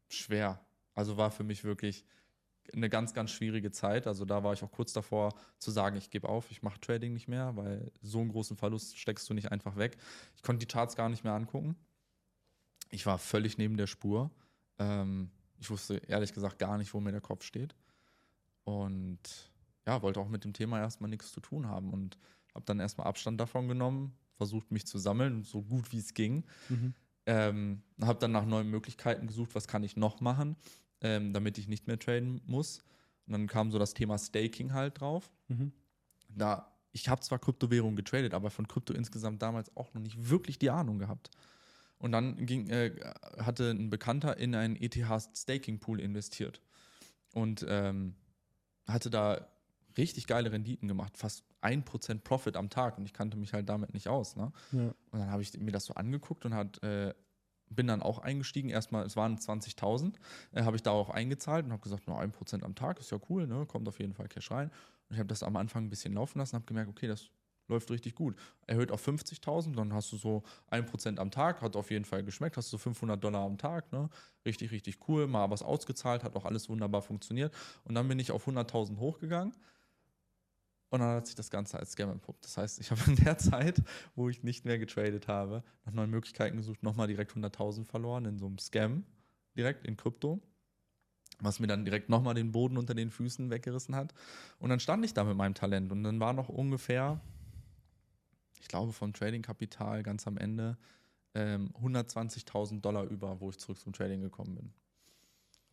schwer. 0.08 0.60
Also 0.94 1.16
war 1.16 1.30
für 1.30 1.44
mich 1.44 1.64
wirklich 1.64 2.04
eine 2.72 2.88
ganz, 2.88 3.14
ganz 3.14 3.30
schwierige 3.30 3.70
Zeit. 3.70 4.06
Also 4.06 4.24
da 4.24 4.44
war 4.44 4.52
ich 4.52 4.62
auch 4.62 4.70
kurz 4.70 4.92
davor 4.92 5.34
zu 5.58 5.70
sagen, 5.70 5.96
ich 5.96 6.10
gebe 6.10 6.28
auf, 6.28 6.50
ich 6.50 6.62
mache 6.62 6.80
Trading 6.80 7.12
nicht 7.12 7.28
mehr, 7.28 7.56
weil 7.56 7.90
so 8.02 8.20
einen 8.20 8.30
großen 8.30 8.56
Verlust 8.56 8.98
steckst 8.98 9.28
du 9.28 9.34
nicht 9.34 9.50
einfach 9.50 9.76
weg. 9.76 9.96
Ich 10.36 10.42
konnte 10.42 10.64
die 10.64 10.72
Charts 10.72 10.96
gar 10.96 11.08
nicht 11.08 11.24
mehr 11.24 11.32
angucken. 11.32 11.76
Ich 12.90 13.06
war 13.06 13.18
völlig 13.18 13.58
neben 13.58 13.76
der 13.76 13.86
Spur. 13.86 14.30
Ähm, 14.78 15.30
ich 15.58 15.70
wusste 15.70 15.96
ehrlich 16.08 16.32
gesagt 16.32 16.58
gar 16.58 16.78
nicht, 16.78 16.92
wo 16.94 17.00
mir 17.00 17.12
der 17.12 17.20
Kopf 17.20 17.44
steht. 17.44 17.74
Und 18.64 19.50
ja, 19.86 20.02
wollte 20.02 20.20
auch 20.20 20.28
mit 20.28 20.44
dem 20.44 20.52
Thema 20.52 20.78
erstmal 20.78 21.10
nichts 21.10 21.32
zu 21.32 21.40
tun 21.40 21.66
haben 21.66 21.92
und 21.92 22.18
habe 22.54 22.64
dann 22.64 22.80
erstmal 22.80 23.06
Abstand 23.06 23.40
davon 23.40 23.68
genommen, 23.68 24.14
versucht 24.34 24.70
mich 24.70 24.86
zu 24.86 24.98
sammeln, 24.98 25.44
so 25.44 25.62
gut 25.62 25.92
wie 25.92 25.98
es 25.98 26.14
ging. 26.14 26.44
Mhm. 26.68 26.94
Ähm, 27.26 27.82
habe 28.00 28.18
dann 28.18 28.32
nach 28.32 28.44
neuen 28.44 28.68
Möglichkeiten 28.68 29.26
gesucht, 29.26 29.54
was 29.54 29.68
kann 29.68 29.84
ich 29.84 29.96
noch 29.96 30.20
machen, 30.20 30.56
ähm, 31.00 31.32
damit 31.32 31.56
ich 31.58 31.68
nicht 31.68 31.86
mehr 31.86 31.98
traden 31.98 32.40
muss. 32.46 32.82
Und 33.26 33.32
dann 33.32 33.46
kam 33.46 33.70
so 33.70 33.78
das 33.78 33.94
Thema 33.94 34.18
Staking 34.18 34.72
halt 34.72 35.00
drauf. 35.00 35.30
Mhm. 35.48 35.72
Da, 36.28 36.72
ich 36.90 37.08
habe 37.08 37.20
zwar 37.20 37.38
Kryptowährungen 37.38 37.96
getradet, 37.96 38.34
aber 38.34 38.50
von 38.50 38.66
Krypto 38.66 38.92
insgesamt 38.92 39.42
damals 39.42 39.74
auch 39.76 39.94
noch 39.94 40.00
nicht 40.00 40.28
wirklich 40.28 40.58
die 40.58 40.70
Ahnung 40.70 40.98
gehabt. 40.98 41.30
Und 41.98 42.10
dann 42.10 42.44
ging, 42.46 42.68
äh, 42.68 42.92
hatte 43.38 43.70
ein 43.70 43.88
Bekannter 43.88 44.36
in 44.36 44.56
einen 44.56 44.74
ETH 44.74 44.98
Staking 45.36 45.78
Pool 45.78 46.00
investiert 46.00 46.60
und 47.32 47.64
ähm, 47.68 48.16
hatte 48.86 49.08
da 49.08 49.46
richtig 49.96 50.26
geile 50.26 50.52
Renditen 50.52 50.88
gemacht, 50.88 51.16
fast 51.16 51.44
1% 51.62 52.20
Profit 52.20 52.56
am 52.56 52.70
Tag 52.70 52.98
und 52.98 53.04
ich 53.04 53.12
kannte 53.12 53.36
mich 53.36 53.52
halt 53.52 53.68
damit 53.68 53.94
nicht 53.94 54.08
aus. 54.08 54.36
Ne? 54.36 54.52
Ja. 54.72 54.94
Und 55.10 55.20
dann 55.20 55.30
habe 55.30 55.42
ich 55.42 55.58
mir 55.58 55.72
das 55.72 55.84
so 55.84 55.94
angeguckt 55.94 56.44
und 56.44 56.54
hat, 56.54 56.82
äh, 56.82 57.14
bin 57.70 57.86
dann 57.86 58.02
auch 58.02 58.18
eingestiegen. 58.18 58.68
Erstmal, 58.68 59.06
es 59.06 59.16
waren 59.16 59.38
20.000, 59.38 60.14
äh, 60.52 60.62
habe 60.62 60.76
ich 60.76 60.82
da 60.82 60.90
auch 60.90 61.10
eingezahlt 61.10 61.64
und 61.64 61.72
habe 61.72 61.82
gesagt, 61.82 62.06
nur 62.06 62.20
1% 62.20 62.62
am 62.62 62.74
Tag 62.74 63.00
ist 63.00 63.10
ja 63.10 63.18
cool, 63.28 63.46
ne? 63.46 63.66
kommt 63.66 63.88
auf 63.88 63.98
jeden 63.98 64.14
Fall 64.14 64.28
Cash 64.28 64.50
rein. 64.50 64.70
Und 65.08 65.14
ich 65.14 65.18
habe 65.18 65.28
das 65.28 65.42
am 65.42 65.56
Anfang 65.56 65.84
ein 65.84 65.90
bisschen 65.90 66.14
laufen 66.14 66.38
lassen, 66.38 66.54
habe 66.54 66.66
gemerkt, 66.66 66.90
okay, 66.90 67.06
das 67.06 67.30
läuft 67.68 67.90
richtig 67.90 68.14
gut. 68.14 68.36
Erhöht 68.66 68.90
auf 68.90 69.06
50.000, 69.06 69.74
dann 69.74 69.92
hast 69.92 70.12
du 70.12 70.16
so 70.16 70.42
1% 70.70 71.18
am 71.18 71.30
Tag, 71.30 71.60
hat 71.60 71.76
auf 71.76 71.90
jeden 71.90 72.04
Fall 72.04 72.22
geschmeckt, 72.22 72.56
hast 72.56 72.72
du 72.72 72.78
500 72.78 73.22
Dollar 73.22 73.44
am 73.44 73.58
Tag, 73.58 73.92
ne? 73.92 74.08
richtig, 74.44 74.70
richtig 74.72 74.98
cool, 75.08 75.26
mal 75.26 75.50
was 75.50 75.62
ausgezahlt, 75.62 76.24
hat 76.24 76.36
auch 76.36 76.44
alles 76.44 76.68
wunderbar 76.68 77.02
funktioniert. 77.02 77.54
Und 77.84 77.94
dann 77.94 78.08
bin 78.08 78.18
ich 78.18 78.30
auf 78.30 78.46
100.000 78.46 78.98
hochgegangen. 78.98 79.54
Und 80.92 81.00
dann 81.00 81.16
hat 81.16 81.26
sich 81.26 81.34
das 81.34 81.48
Ganze 81.48 81.78
als 81.78 81.92
Scam 81.92 82.10
entpuppt. 82.10 82.44
Das 82.44 82.58
heißt, 82.58 82.78
ich 82.78 82.90
habe 82.90 83.00
in 83.06 83.16
der 83.16 83.38
Zeit, 83.38 83.82
wo 84.14 84.28
ich 84.28 84.42
nicht 84.42 84.66
mehr 84.66 84.78
getradet 84.78 85.26
habe, 85.26 85.64
nach 85.86 85.94
neuen 85.94 86.10
Möglichkeiten 86.10 86.58
gesucht, 86.58 86.82
nochmal 86.82 87.06
direkt 87.06 87.32
100.000 87.32 87.86
verloren 87.86 88.26
in 88.26 88.38
so 88.38 88.44
einem 88.44 88.58
Scam, 88.58 89.06
direkt 89.56 89.86
in 89.86 89.96
Krypto, 89.96 90.42
was 91.40 91.60
mir 91.60 91.66
dann 91.66 91.86
direkt 91.86 92.10
nochmal 92.10 92.34
den 92.34 92.52
Boden 92.52 92.76
unter 92.76 92.92
den 92.92 93.10
Füßen 93.10 93.48
weggerissen 93.48 93.96
hat. 93.96 94.12
Und 94.58 94.68
dann 94.68 94.80
stand 94.80 95.02
ich 95.06 95.14
da 95.14 95.24
mit 95.24 95.34
meinem 95.34 95.54
Talent 95.54 95.90
und 95.92 96.04
dann 96.04 96.20
war 96.20 96.34
noch 96.34 96.50
ungefähr, 96.50 97.22
ich 98.60 98.68
glaube, 98.68 98.92
vom 98.92 99.14
Trading-Kapital 99.14 100.02
ganz 100.02 100.26
am 100.26 100.36
Ende 100.36 100.76
ähm, 101.34 101.70
120.000 101.82 102.82
Dollar 102.82 103.04
über, 103.04 103.40
wo 103.40 103.48
ich 103.48 103.56
zurück 103.56 103.78
zum 103.78 103.94
Trading 103.94 104.20
gekommen 104.20 104.56
bin. 104.56 104.74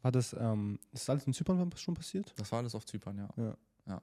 War 0.01 0.13
das, 0.13 0.31
ähm, 0.31 0.79
ist 0.93 1.09
alles 1.09 1.27
in 1.27 1.33
Zypern 1.33 1.69
schon 1.75 1.95
passiert? 1.95 2.33
Das 2.37 2.49
war 2.53 2.59
alles 2.59 2.73
auf 2.73 2.85
Zypern, 2.85 3.17
ja. 3.17 3.27
Ja. 3.35 3.57
ja. 3.87 4.01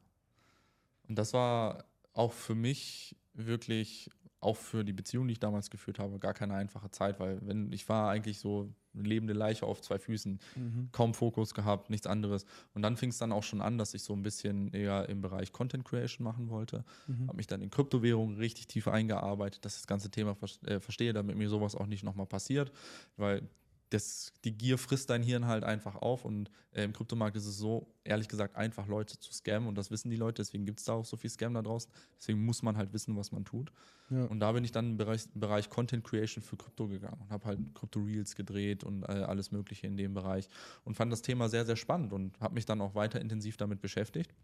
Und 1.09 1.17
das 1.17 1.33
war 1.33 1.85
auch 2.13 2.33
für 2.33 2.55
mich 2.55 3.17
wirklich, 3.35 4.11
auch 4.41 4.57
für 4.57 4.85
die 4.85 4.93
Beziehung, 4.93 5.27
die 5.29 5.33
ich 5.33 5.41
damals 5.41 5.71
geführt 5.71 5.99
habe, 5.99 6.19
gar 6.19 6.35
keine 6.35 6.55
einfache 6.55 6.91
Zeit, 6.91 7.19
weil 7.21 7.39
wenn 7.47 7.73
ich 7.73 7.89
war 7.89 8.11
eigentlich 8.11 8.39
so 8.39 8.73
eine 8.95 9.03
lebende 9.09 9.35
Leiche 9.35 9.67
auf 9.67 9.83
zwei 9.83 9.99
Füßen, 9.99 10.39
Mhm. 10.57 10.89
kaum 10.93 11.13
Fokus 11.13 11.53
gehabt, 11.53 11.91
nichts 11.91 12.07
anderes. 12.07 12.47
Und 12.73 12.81
dann 12.83 12.97
fing 12.97 13.11
es 13.11 13.19
dann 13.19 13.33
auch 13.33 13.43
schon 13.43 13.61
an, 13.61 13.77
dass 13.77 13.93
ich 13.93 14.03
so 14.03 14.15
ein 14.15 14.23
bisschen 14.23 14.73
eher 14.73 15.09
im 15.11 15.21
Bereich 15.21 15.53
Content 15.53 15.85
Creation 15.85 16.25
machen 16.25 16.49
wollte. 16.49 16.85
Mhm. 17.07 17.27
Habe 17.29 17.37
mich 17.37 17.47
dann 17.47 17.61
in 17.61 17.71
Kryptowährungen 17.71 18.37
richtig 18.39 18.69
tief 18.69 18.89
eingearbeitet, 18.89 19.65
dass 19.67 19.75
ich 19.75 19.81
das 19.83 19.87
ganze 19.87 20.11
Thema 20.11 20.35
ver- 20.35 20.49
äh, 20.67 20.81
verstehe, 20.81 21.13
damit 21.13 21.37
mir 21.37 21.49
sowas 21.51 21.75
auch 21.75 21.87
nicht 21.87 22.05
nochmal 22.05 22.27
passiert, 22.27 22.73
weil 23.19 23.43
das, 23.91 24.33
die 24.45 24.57
Gier 24.57 24.79
frisst 24.79 25.11
dein 25.11 25.23
Hirn 25.23 25.47
halt 25.47 25.63
einfach 25.63 25.97
auf 25.97 26.25
und 26.25 26.51
äh, 26.73 26.83
im 26.83 26.93
Kryptomarkt 26.93 27.37
ist 27.37 27.47
es 27.47 27.57
so, 27.57 27.95
ehrlich 28.03 28.29
gesagt, 28.29 28.57
einfach 28.57 28.87
Leute 28.89 29.19
zu 29.19 29.33
scammen 29.33 29.69
und 29.69 29.77
das 29.77 29.91
wissen 29.91 30.11
die 30.11 30.17
Leute, 30.17 30.43
deswegen 30.43 30.65
gibt 30.65 30.81
es 30.81 30.87
da 30.87 30.95
auch 30.95 31.05
so 31.05 31.17
viel 31.17 31.31
Scam 31.31 31.55
da 31.55 31.63
draußen, 31.63 31.91
deswegen 32.19 32.45
muss 32.45 32.63
man 32.63 32.77
halt 32.77 32.93
wissen, 32.93 33.17
was 33.17 33.31
man 33.31 33.45
tut. 33.45 33.73
Ja. 34.11 34.25
Und 34.25 34.41
da 34.41 34.53
bin 34.53 34.65
ich 34.65 34.73
dann 34.73 34.93
im 34.93 34.97
Bereich, 34.97 35.27
Bereich 35.35 35.71
Content 35.71 36.05
Creation 36.05 36.43
für 36.43 36.57
Krypto 36.57 36.89
gegangen 36.89 37.21
und 37.21 37.31
habe 37.31 37.47
halt 37.47 37.61
Krypto-Reels 37.75 38.35
gedreht 38.35 38.83
und 38.83 39.05
äh, 39.05 39.07
alles 39.07 39.53
Mögliche 39.53 39.87
in 39.87 39.97
dem 39.97 40.15
Bereich 40.15 40.49
und 40.85 40.97
fand 40.97 41.13
das 41.13 41.23
Thema 41.23 41.49
sehr, 41.49 41.65
sehr 41.65 41.77
spannend 41.77 42.13
und 42.13 42.39
habe 42.41 42.55
mich 42.55 42.67
dann 42.67 42.81
auch 42.81 42.95
weiter 42.95 43.21
intensiv 43.21 43.57
damit 43.57 43.81
beschäftigt. 43.81 44.35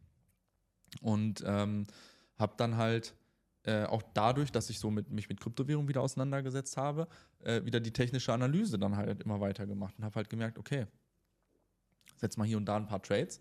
Und 1.01 1.43
ähm, 1.47 1.87
habe 2.39 2.55
dann 2.59 2.77
halt 2.77 3.15
äh, 3.65 3.85
auch 3.85 4.03
dadurch, 4.15 4.51
dass 4.51 4.71
ich 4.71 4.79
so 4.79 4.91
mit, 4.91 5.11
mich 5.11 5.29
mit 5.29 5.41
Kryptowährung 5.41 5.89
wieder 5.89 6.01
auseinandergesetzt 6.03 6.77
habe, 6.77 7.07
äh, 7.41 7.65
wieder 7.65 7.81
die 7.81 7.93
technische 7.93 8.33
Analyse 8.33 8.79
dann 8.79 8.97
halt 8.97 9.23
immer 9.23 9.41
weiter 9.41 9.67
gemacht 9.67 9.95
und 9.99 10.05
habe 10.05 10.17
halt 10.17 10.31
gemerkt, 10.31 10.59
okay, 10.59 10.87
setz 12.17 12.37
mal 12.37 12.47
hier 12.47 12.57
und 12.57 12.67
da 12.67 12.77
ein 12.77 12.87
paar 12.87 13.03
Trades. 13.03 13.41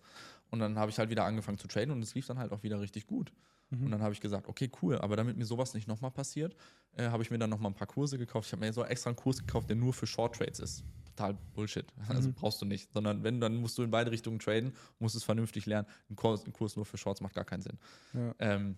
Und 0.50 0.60
dann 0.60 0.78
habe 0.78 0.92
ich 0.92 1.00
halt 1.00 1.10
wieder 1.10 1.24
angefangen 1.26 1.58
zu 1.58 1.68
traden 1.68 1.92
und 1.92 2.02
es 2.02 2.14
lief 2.14 2.26
dann 2.28 2.38
halt 2.38 2.52
auch 2.52 2.62
wieder 2.64 2.80
richtig 2.82 3.08
gut. 3.08 3.32
Mhm. 3.70 3.86
Und 3.86 3.92
dann 3.92 4.02
habe 4.02 4.14
ich 4.14 4.20
gesagt, 4.20 4.48
okay, 4.48 4.70
cool, 4.82 4.98
aber 5.00 5.16
damit 5.16 5.38
mir 5.38 5.46
sowas 5.46 5.74
nicht 5.74 5.88
nochmal 5.88 6.12
passiert, 6.12 6.56
äh, 6.98 7.10
habe 7.10 7.24
ich 7.24 7.32
mir 7.32 7.40
dann 7.40 7.50
nochmal 7.50 7.72
ein 7.72 7.76
paar 7.76 7.88
Kurse 7.88 8.18
gekauft. 8.18 8.48
Ich 8.48 8.52
habe 8.52 8.66
mir 8.66 8.74
so 8.74 8.84
extra 8.84 9.10
einen 9.10 9.16
Kurs 9.16 9.40
gekauft, 9.40 9.70
der 9.70 9.78
nur 9.78 9.94
für 9.94 10.08
Short 10.08 10.36
Trades 10.36 10.60
ist. 10.60 10.84
Total 11.06 11.38
Bullshit. 11.54 11.86
Also 12.10 12.30
Mhm. 12.30 12.34
brauchst 12.34 12.62
du 12.62 12.66
nicht. 12.66 12.92
Sondern 12.92 13.24
wenn, 13.24 13.40
dann 13.40 13.56
musst 13.56 13.78
du 13.78 13.84
in 13.84 13.92
beide 13.92 14.12
Richtungen 14.12 14.40
traden, 14.40 14.74
musst 15.00 15.16
es 15.16 15.24
vernünftig 15.24 15.66
lernen. 15.66 15.88
Ein 16.10 16.16
Kurs, 16.16 16.46
ein 16.46 16.52
Kurs 16.54 16.76
nur 16.76 16.86
für 16.86 16.98
Shorts 16.98 17.22
macht 17.22 17.34
gar 17.34 17.46
keinen 17.46 17.62
Sinn. 17.62 17.80
Ja. 18.14 18.36
Ähm, 18.40 18.78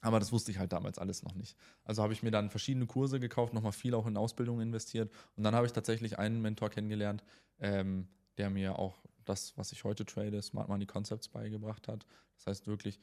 aber 0.00 0.18
das 0.18 0.32
wusste 0.32 0.50
ich 0.50 0.58
halt 0.58 0.72
damals 0.72 0.98
alles 0.98 1.22
noch 1.22 1.34
nicht. 1.34 1.56
Also 1.84 2.02
habe 2.02 2.12
ich 2.12 2.22
mir 2.22 2.30
dann 2.30 2.50
verschiedene 2.50 2.86
Kurse 2.86 3.20
gekauft, 3.20 3.52
nochmal 3.52 3.72
viel 3.72 3.94
auch 3.94 4.06
in 4.06 4.16
Ausbildung 4.16 4.60
investiert. 4.60 5.10
Und 5.36 5.44
dann 5.44 5.54
habe 5.54 5.66
ich 5.66 5.72
tatsächlich 5.72 6.18
einen 6.18 6.40
Mentor 6.40 6.70
kennengelernt, 6.70 7.22
ähm, 7.58 8.08
der 8.38 8.50
mir 8.50 8.78
auch 8.78 9.02
das, 9.24 9.56
was 9.56 9.72
ich 9.72 9.84
heute 9.84 10.04
trade, 10.04 10.40
Smart 10.40 10.68
Money 10.68 10.86
Concepts 10.86 11.28
beigebracht 11.28 11.88
hat. 11.88 12.06
Das 12.36 12.46
heißt 12.46 12.66
wirklich 12.66 13.00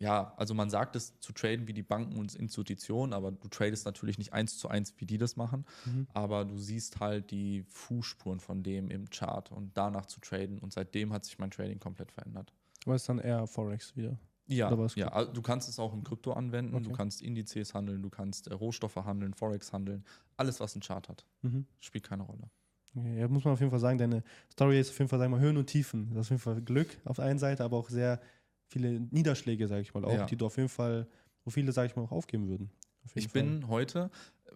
ja, 0.00 0.32
also 0.36 0.54
man 0.54 0.70
sagt 0.70 0.94
es 0.94 1.18
zu 1.20 1.32
traden 1.32 1.66
wie 1.66 1.72
die 1.72 1.82
Banken 1.82 2.18
und 2.18 2.34
Institutionen, 2.34 3.12
aber 3.12 3.32
du 3.32 3.48
tradest 3.48 3.84
natürlich 3.84 4.16
nicht 4.16 4.32
eins 4.32 4.56
zu 4.56 4.68
eins, 4.68 4.94
wie 4.98 5.06
die 5.06 5.18
das 5.18 5.36
machen. 5.36 5.66
Mhm. 5.86 6.06
Aber 6.14 6.44
du 6.44 6.56
siehst 6.56 7.00
halt 7.00 7.30
die 7.32 7.64
Fußspuren 7.68 8.38
von 8.38 8.62
dem 8.62 8.90
im 8.90 9.10
Chart 9.10 9.50
und 9.50 9.76
danach 9.76 10.06
zu 10.06 10.20
traden. 10.20 10.60
Und 10.60 10.72
seitdem 10.72 11.12
hat 11.12 11.24
sich 11.24 11.38
mein 11.38 11.50
Trading 11.50 11.80
komplett 11.80 12.12
verändert. 12.12 12.52
Aber 12.84 12.94
ist 12.94 13.08
dann 13.08 13.18
eher 13.18 13.46
Forex 13.48 13.96
wieder. 13.96 14.16
Ja, 14.48 14.86
ja 14.94 15.08
also 15.08 15.32
du 15.32 15.42
kannst 15.42 15.68
es 15.68 15.78
auch 15.78 15.92
im 15.92 16.04
Krypto 16.04 16.32
anwenden, 16.32 16.82
du 16.82 16.90
Okay. 16.90 16.92
kannst 16.96 17.22
Indizes 17.22 17.74
handeln, 17.74 18.02
du 18.02 18.10
kannst 18.10 18.48
äh, 18.48 18.54
Rohstoffe 18.54 18.96
handeln, 18.96 19.34
Forex 19.34 19.72
handeln, 19.72 20.04
alles, 20.36 20.58
was 20.60 20.74
ein 20.74 20.80
Chart 20.80 21.08
hat, 21.08 21.26
Mhm. 21.42 21.66
spielt 21.80 22.04
keine 22.04 22.22
Rolle. 22.22 22.50
Okay, 22.96 23.18
ja, 23.20 23.28
muss 23.28 23.44
man 23.44 23.52
auf 23.54 23.60
jeden 23.60 23.70
Fall 23.70 23.80
sagen, 23.80 23.98
deine 23.98 24.22
Story 24.50 24.80
ist 24.80 24.90
auf 24.90 24.98
jeden 24.98 25.08
Fall, 25.08 25.18
sagen 25.18 25.32
wir 25.32 25.40
Höhen 25.40 25.56
und 25.56 25.66
Tiefen. 25.66 26.08
Das 26.14 26.20
ist 26.20 26.26
auf 26.26 26.30
jeden 26.30 26.40
Fall 26.40 26.62
Glück 26.62 26.98
auf 27.04 27.16
der 27.16 27.26
einen 27.26 27.38
Seite, 27.38 27.62
aber 27.64 27.76
auch 27.76 27.90
sehr 27.90 28.20
viele 28.66 29.00
Niederschläge, 29.00 29.68
sage 29.68 29.82
ich 29.82 29.94
mal, 29.94 30.04
auch, 30.04 30.14
Ja. 30.14 30.26
die 30.26 30.36
du 30.36 30.46
auf 30.46 30.56
jeden 30.56 30.68
Fall, 30.68 31.06
wo 31.44 31.50
viele, 31.50 31.72
sage 31.72 31.88
ich 31.88 31.96
mal, 31.96 32.02
auch 32.02 32.12
aufgeben 32.12 32.48
würden. 32.48 32.70
Auf 33.04 33.14
Ich 33.14 33.24
Fall. 33.30 33.32
bin 33.32 33.68
heute, 33.68 34.10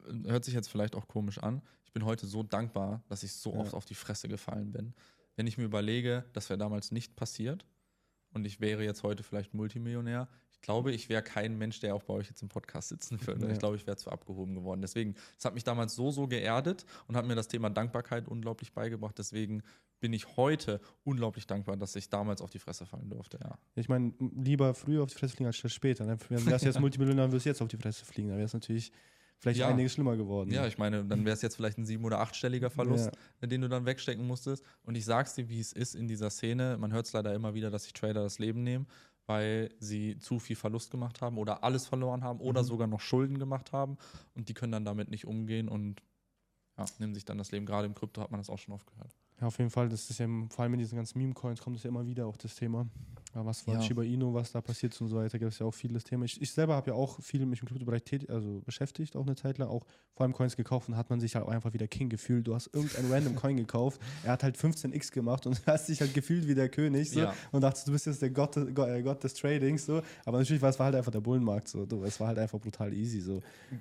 äh, 0.08 0.28
hört 0.30 0.44
sich 0.44 0.54
jetzt 0.54 0.68
vielleicht 0.68 0.94
auch 0.96 1.08
komisch 1.08 1.38
an, 1.38 1.62
ich 1.84 1.92
bin 1.92 2.04
heute 2.04 2.26
so 2.26 2.42
dankbar, 2.42 3.02
dass 3.08 3.22
ich 3.22 3.32
so 3.34 3.52
Ja. 3.52 3.58
oft 3.60 3.74
auf 3.74 3.84
die 3.84 3.94
Fresse 3.94 4.28
gefallen 4.28 4.72
bin. 4.72 4.94
Wenn 5.36 5.46
ich 5.46 5.58
mir 5.58 5.64
überlege, 5.64 6.24
das 6.32 6.48
wäre 6.48 6.58
damals 6.58 6.90
nicht 6.90 7.16
passiert 7.16 7.66
und 8.32 8.46
ich 8.46 8.60
wäre 8.60 8.84
jetzt 8.84 9.02
heute 9.02 9.22
vielleicht 9.22 9.54
Multimillionär, 9.54 10.28
ich 10.52 10.60
glaube, 10.60 10.92
ich 10.92 11.08
wäre 11.08 11.22
kein 11.22 11.58
Mensch, 11.58 11.80
der 11.80 11.92
auch 11.92 12.04
bei 12.04 12.14
euch 12.14 12.28
jetzt 12.28 12.40
im 12.40 12.48
Podcast 12.48 12.90
sitzen 12.90 13.18
würde. 13.26 13.46
Ja. 13.46 13.52
Ich 13.52 13.58
glaube, 13.58 13.74
ich 13.74 13.84
wäre 13.84 13.96
zu 13.96 14.10
abgehoben 14.10 14.54
geworden. 14.54 14.80
Deswegen, 14.80 15.16
es 15.36 15.44
hat 15.44 15.54
mich 15.54 15.64
damals 15.64 15.96
so, 15.96 16.12
so 16.12 16.28
geerdet 16.28 16.86
und 17.08 17.16
hat 17.16 17.26
mir 17.26 17.34
das 17.34 17.48
Thema 17.48 17.68
Dankbarkeit 17.68 18.28
unglaublich 18.28 18.72
beigebracht. 18.72 19.18
Deswegen 19.18 19.64
bin 19.98 20.12
ich 20.12 20.36
heute 20.36 20.80
unglaublich 21.02 21.48
dankbar, 21.48 21.76
dass 21.76 21.96
ich 21.96 22.10
damals 22.10 22.40
auf 22.40 22.50
die 22.50 22.60
Fresse 22.60 22.86
fallen 22.86 23.10
durfte. 23.10 23.40
Ja. 23.42 23.58
Ich 23.74 23.88
meine, 23.88 24.12
lieber 24.36 24.72
früher 24.74 25.02
auf 25.02 25.08
die 25.08 25.18
Fresse 25.18 25.34
fliegen 25.34 25.48
als 25.48 25.56
später. 25.56 26.06
Ne? 26.06 26.16
Wenn 26.28 26.44
du 26.44 26.50
jetzt 26.50 26.78
Multimillionär 26.80 27.32
wirst 27.32 27.46
jetzt 27.46 27.60
auf 27.60 27.68
die 27.68 27.76
Fresse 27.76 28.04
fliegen, 28.04 28.28
dann 28.28 28.38
wäre 28.38 28.46
es 28.46 28.54
natürlich 28.54 28.92
vielleicht 29.42 29.58
Ja. 29.60 29.68
einiges 29.68 29.92
schlimmer 29.92 30.16
geworden. 30.16 30.50
Ja, 30.52 30.66
ich 30.66 30.78
meine, 30.78 31.04
dann 31.04 31.24
wäre 31.24 31.34
es 31.34 31.42
jetzt 31.42 31.56
vielleicht 31.56 31.76
ein 31.76 31.84
sieben- 31.84 32.04
oder 32.04 32.20
achtstelliger 32.20 32.70
Verlust, 32.70 33.10
den 33.42 33.60
du 33.60 33.68
dann 33.68 33.84
wegstecken 33.84 34.26
musstest. 34.26 34.64
Und 34.84 34.94
ich 34.94 35.04
sag's 35.04 35.34
dir, 35.34 35.48
wie 35.48 35.58
es 35.60 35.72
ist 35.72 35.94
in 35.94 36.06
dieser 36.08 36.30
Szene. 36.30 36.78
Man 36.78 36.92
hört 36.92 37.06
es 37.06 37.12
leider 37.12 37.34
immer 37.34 37.52
wieder, 37.52 37.70
dass 37.70 37.84
sich 37.84 37.92
Trader 37.92 38.22
das 38.22 38.38
Leben 38.38 38.62
nehmen, 38.62 38.86
weil 39.26 39.70
sie 39.80 40.16
zu 40.18 40.38
viel 40.38 40.56
Verlust 40.56 40.90
gemacht 40.92 41.20
haben 41.20 41.38
oder 41.38 41.64
alles 41.64 41.86
verloren 41.86 42.22
haben 42.22 42.40
oder 42.40 42.62
Mhm. 42.62 42.66
sogar 42.66 42.86
noch 42.86 43.00
Schulden 43.00 43.38
gemacht 43.38 43.72
haben. 43.72 43.98
Und 44.34 44.48
die 44.48 44.54
können 44.54 44.72
dann 44.72 44.84
damit 44.84 45.10
nicht 45.10 45.26
umgehen 45.26 45.68
und 45.68 46.02
ja, 46.78 46.86
nehmen 46.98 47.12
sich 47.14 47.24
dann 47.24 47.38
das 47.38 47.50
Leben. 47.50 47.66
Gerade 47.66 47.86
im 47.86 47.94
Krypto 47.94 48.20
hat 48.22 48.30
man 48.30 48.38
das 48.40 48.48
auch 48.48 48.58
schon 48.58 48.72
oft 48.74 48.86
gehört. 48.86 49.14
Ja, 49.42 49.48
auf 49.48 49.58
jeden 49.58 49.70
Fall, 49.70 49.88
das 49.88 50.08
ist 50.08 50.20
ja 50.20 50.26
vor 50.50 50.62
allem 50.62 50.74
in 50.74 50.78
diesen 50.78 50.94
ganzen 50.94 51.18
Meme-Coins 51.18 51.60
kommt 51.60 51.76
es 51.76 51.82
ja 51.82 51.88
immer 51.90 52.06
wieder 52.06 52.26
auch 52.26 52.36
das 52.36 52.54
Thema. 52.54 52.86
Ja, 53.34 53.44
was 53.46 53.66
war 53.66 53.74
Ja. 53.74 53.82
Shiba 53.82 54.02
Inu, 54.04 54.32
was 54.34 54.52
da 54.52 54.60
passiert 54.60 54.98
und 55.00 55.08
so 55.08 55.16
weiter, 55.16 55.38
gibt 55.38 55.50
es 55.52 55.58
ja 55.58 55.66
auch 55.66 55.72
vieles 55.74 56.04
Thema. 56.04 56.26
Ich, 56.26 56.40
ich 56.40 56.52
selber 56.52 56.76
habe 56.76 56.90
ja 56.90 56.94
auch 56.94 57.18
viel 57.20 57.44
mich 57.46 57.60
im 57.60 57.66
Kryptobereich 57.66 58.02
also 58.30 58.60
beschäftigt, 58.64 59.16
auch 59.16 59.22
eine 59.26 59.34
Zeit 59.34 59.56
lang, 59.58 59.68
auch 59.68 59.84
vor 60.14 60.24
allem 60.24 60.32
Coins 60.34 60.54
gekauft 60.54 60.88
und 60.90 60.96
hat 60.96 61.08
man 61.10 61.18
sich 61.18 61.34
halt 61.34 61.44
auch 61.46 61.48
einfach 61.50 61.72
wieder 61.72 61.88
King 61.88 62.08
gefühlt. 62.10 62.46
Du 62.46 62.54
hast 62.54 62.68
irgendeinen 62.72 63.10
random 63.12 63.34
Coin 63.34 63.56
gekauft, 63.56 64.00
er 64.22 64.32
hat 64.32 64.42
halt 64.44 64.56
15x 64.56 65.10
gemacht 65.12 65.46
und 65.46 65.60
hast 65.66 65.88
dich 65.88 66.00
halt 66.02 66.14
gefühlt 66.14 66.46
wie 66.46 66.54
der 66.54 66.68
König 66.68 67.10
so, 67.10 67.20
Ja. 67.20 67.34
und 67.50 67.62
dachtest, 67.62 67.88
du 67.88 67.92
bist 67.92 68.06
jetzt 68.06 68.22
der 68.22 68.30
Gott, 68.30 68.54
des- 68.54 68.72
Gott, 68.74 68.88
äh, 68.90 69.02
Gott 69.02 69.24
des 69.24 69.34
Tradings. 69.34 69.86
So. 69.86 70.02
Aber 70.24 70.38
natürlich 70.38 70.62
war 70.62 70.68
es 70.70 70.78
war 70.78 70.86
halt 70.86 70.94
einfach 70.96 71.10
der 71.10 71.20
Bullenmarkt. 71.20 71.66
So. 71.68 71.84
Du, 71.86 72.04
es 72.04 72.20
war 72.20 72.28
halt 72.28 72.38
einfach 72.38 72.60
brutal 72.60 72.92
easy. 72.92 73.20
So. 73.20 73.40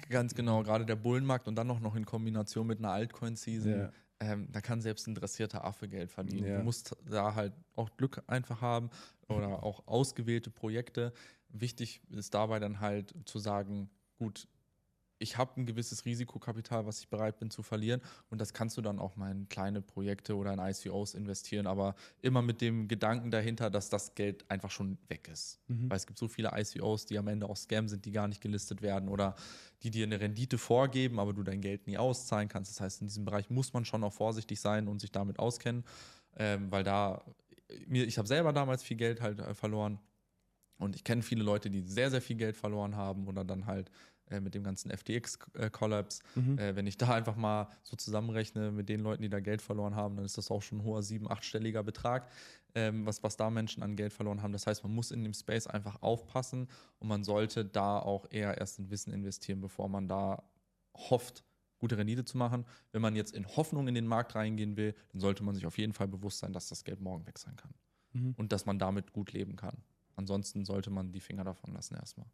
Ganz 0.10 0.34
genau, 0.34 0.64
gerade 0.64 0.86
der 0.88 0.96
Bullenmarkt 0.96 1.48
und 1.48 1.56
dann 1.56 1.68
noch, 1.68 1.82
noch 1.82 1.96
in 1.96 2.06
Kombination 2.06 2.66
mit 2.66 2.80
einer 2.80 2.92
Altcoin-Season. 2.92 3.72
Ja. 3.72 3.92
Ähm, 4.22 4.48
da 4.52 4.62
kann 4.62 4.82
selbst 4.82 5.08
ein 5.08 5.16
dressierter 5.16 5.66
Affe 5.66 5.88
Geld 5.88 6.12
verdienen. 6.12 6.48
Ja. 6.48 6.58
Du 6.60 6.64
musst 6.64 6.96
da 7.10 7.34
halt 7.34 7.54
auch 7.76 7.90
Glück 7.98 8.22
einfach 8.28 8.62
haben 8.62 8.92
oder 9.28 9.64
auch 9.64 9.88
ausgewählte 9.88 10.52
Projekte. 10.52 11.12
Wichtig 11.50 12.02
ist 12.12 12.34
dabei 12.36 12.60
dann 12.60 12.80
halt 12.80 13.16
zu 13.26 13.40
sagen, 13.40 13.90
gut, 14.20 14.48
ich 15.22 15.38
habe 15.38 15.62
ein 15.62 15.66
gewisses 15.66 16.06
Risikokapital, 16.06 16.86
was 16.86 17.00
ich 17.00 17.10
bereit 17.10 17.40
bin 17.40 17.52
zu 17.52 17.64
verlieren 17.64 18.02
und 18.30 18.42
das 18.42 18.54
kannst 18.54 18.78
du 18.78 18.82
dann 18.82 19.00
auch 19.00 19.16
mal 19.16 19.32
in 19.32 19.48
kleine 19.48 19.82
Projekte 19.82 20.36
oder 20.36 20.54
in 20.54 20.60
ICOs 20.60 21.14
investieren, 21.14 21.68
aber 21.68 21.96
immer 22.22 22.42
mit 22.42 22.62
dem 22.62 22.88
Gedanken 22.88 23.32
dahinter, 23.32 23.70
dass 23.70 23.90
das 23.90 24.16
Geld 24.16 24.50
einfach 24.50 24.72
schon 24.72 24.98
weg 25.08 25.28
ist. 25.32 25.60
Mhm. 25.68 25.90
Weil 25.90 25.98
es 25.98 26.08
gibt 26.08 26.18
so 26.20 26.28
viele 26.28 26.52
ICOs, 26.54 27.06
die 27.06 27.18
am 27.18 27.28
Ende 27.28 27.48
auch 27.48 27.58
Scam 27.58 27.88
sind, 27.88 28.06
die 28.06 28.12
gar 28.12 28.28
nicht 28.28 28.42
gelistet 28.42 28.82
werden 28.82 29.10
oder 29.10 29.36
die 29.84 29.92
dir 29.92 30.06
eine 30.06 30.20
Rendite 30.20 30.58
vorgeben, 30.58 31.20
aber 31.20 31.34
du 31.34 31.44
dein 31.44 31.62
Geld 31.62 31.88
nie 31.88 31.98
auszahlen 31.98 32.48
kannst. 32.48 32.72
Das 32.72 32.82
heißt, 32.82 33.02
in 33.02 33.08
diesem 33.08 33.26
Bereich 33.26 33.50
muss 33.50 33.74
man 33.74 33.86
schon 33.86 34.04
auch 34.04 34.14
vorsichtig 34.14 34.60
sein 34.60 34.88
und 34.88 35.00
sich 35.00 35.12
damit 35.12 35.40
auskennen, 35.40 35.84
ähm, 36.38 36.72
weil 36.72 36.84
da, 36.84 37.24
mir, 37.88 38.06
ich 38.06 38.18
habe 38.18 38.28
selber 38.28 38.54
damals 38.54 38.84
viel 38.84 38.98
Geld 38.98 39.22
halt 39.22 39.40
äh, 39.40 39.54
verloren 39.54 40.00
und 40.82 40.96
ich 40.96 41.04
kenne 41.04 41.22
viele 41.22 41.44
Leute, 41.44 41.70
die 41.70 41.82
sehr, 41.82 42.10
sehr 42.10 42.22
viel 42.22 42.36
Geld 42.36 42.58
verloren 42.58 42.96
haben 42.96 43.28
oder 43.28 43.44
dann 43.44 43.68
halt 43.68 43.92
äh, 44.32 44.40
mit 44.40 44.56
dem 44.56 44.64
ganzen 44.64 44.90
FTX-Collapse. 44.92 46.22
Mhm. 46.36 46.58
Äh, 46.58 46.76
wenn 46.76 46.88
ich 46.88 46.98
da 46.98 47.14
einfach 47.14 47.36
mal 47.36 47.68
so 47.84 47.96
zusammenrechne 47.96 48.72
mit 48.72 48.90
den 48.90 49.02
Leuten, 49.02 49.22
die 49.22 49.30
da 49.30 49.40
Geld 49.40 49.62
verloren 49.62 49.96
haben, 49.96 50.16
dann 50.16 50.26
ist 50.26 50.38
das 50.38 50.50
auch 50.52 50.62
schon 50.62 50.80
ein 50.80 50.84
hoher 50.84 51.04
sieben-, 51.04 51.30
achtstelliger 51.30 51.84
Betrag, 51.84 52.30
ähm, 52.74 53.06
was, 53.06 53.22
was 53.24 53.38
da 53.38 53.50
Menschen 53.50 53.84
an 53.84 53.96
Geld 53.96 54.14
verloren 54.14 54.42
haben. 54.42 54.54
Das 54.54 54.66
heißt, 54.68 54.84
man 54.84 54.94
muss 54.94 55.12
in 55.12 55.24
dem 55.24 55.34
Space 55.34 55.68
einfach 55.68 56.02
aufpassen 56.02 56.68
und 57.00 57.08
man 57.08 57.24
sollte 57.24 57.66
da 57.66 58.00
auch 58.00 58.26
eher 58.30 58.58
erst 58.58 58.80
in 58.80 58.90
Wissen 58.90 59.14
investieren, 59.14 59.60
bevor 59.62 59.90
man 59.90 60.08
da 60.08 60.44
hofft, 60.96 61.44
gute 61.80 61.98
Rendite 61.98 62.24
zu 62.26 62.38
machen. 62.38 62.66
Wenn 62.92 63.02
man 63.02 63.16
jetzt 63.16 63.34
in 63.34 63.48
Hoffnung 63.48 63.88
in 63.88 63.96
den 63.96 64.06
Markt 64.06 64.36
reingehen 64.36 64.78
will, 64.78 64.94
dann 65.12 65.20
sollte 65.20 65.44
man 65.44 65.56
sich 65.56 65.66
auf 65.66 65.78
jeden 65.78 65.94
Fall 65.94 66.08
bewusst 66.08 66.40
sein, 66.40 66.54
dass 66.54 66.68
das 66.70 66.84
Geld 66.84 67.02
morgen 67.02 67.26
weg 67.26 67.38
sein 67.40 67.56
kann 67.56 67.74
Mhm. 68.14 68.34
und 68.38 68.52
dass 68.52 68.66
man 68.66 68.78
damit 68.78 69.14
gut 69.14 69.32
leben 69.34 69.56
kann. 69.56 69.78
Ansonsten 70.16 70.66
sollte 70.66 70.90
man 70.90 71.12
die 71.12 71.22
Finger 71.22 71.44
davon 71.46 71.74
lassen 71.74 71.96
erstmal. 71.96 72.28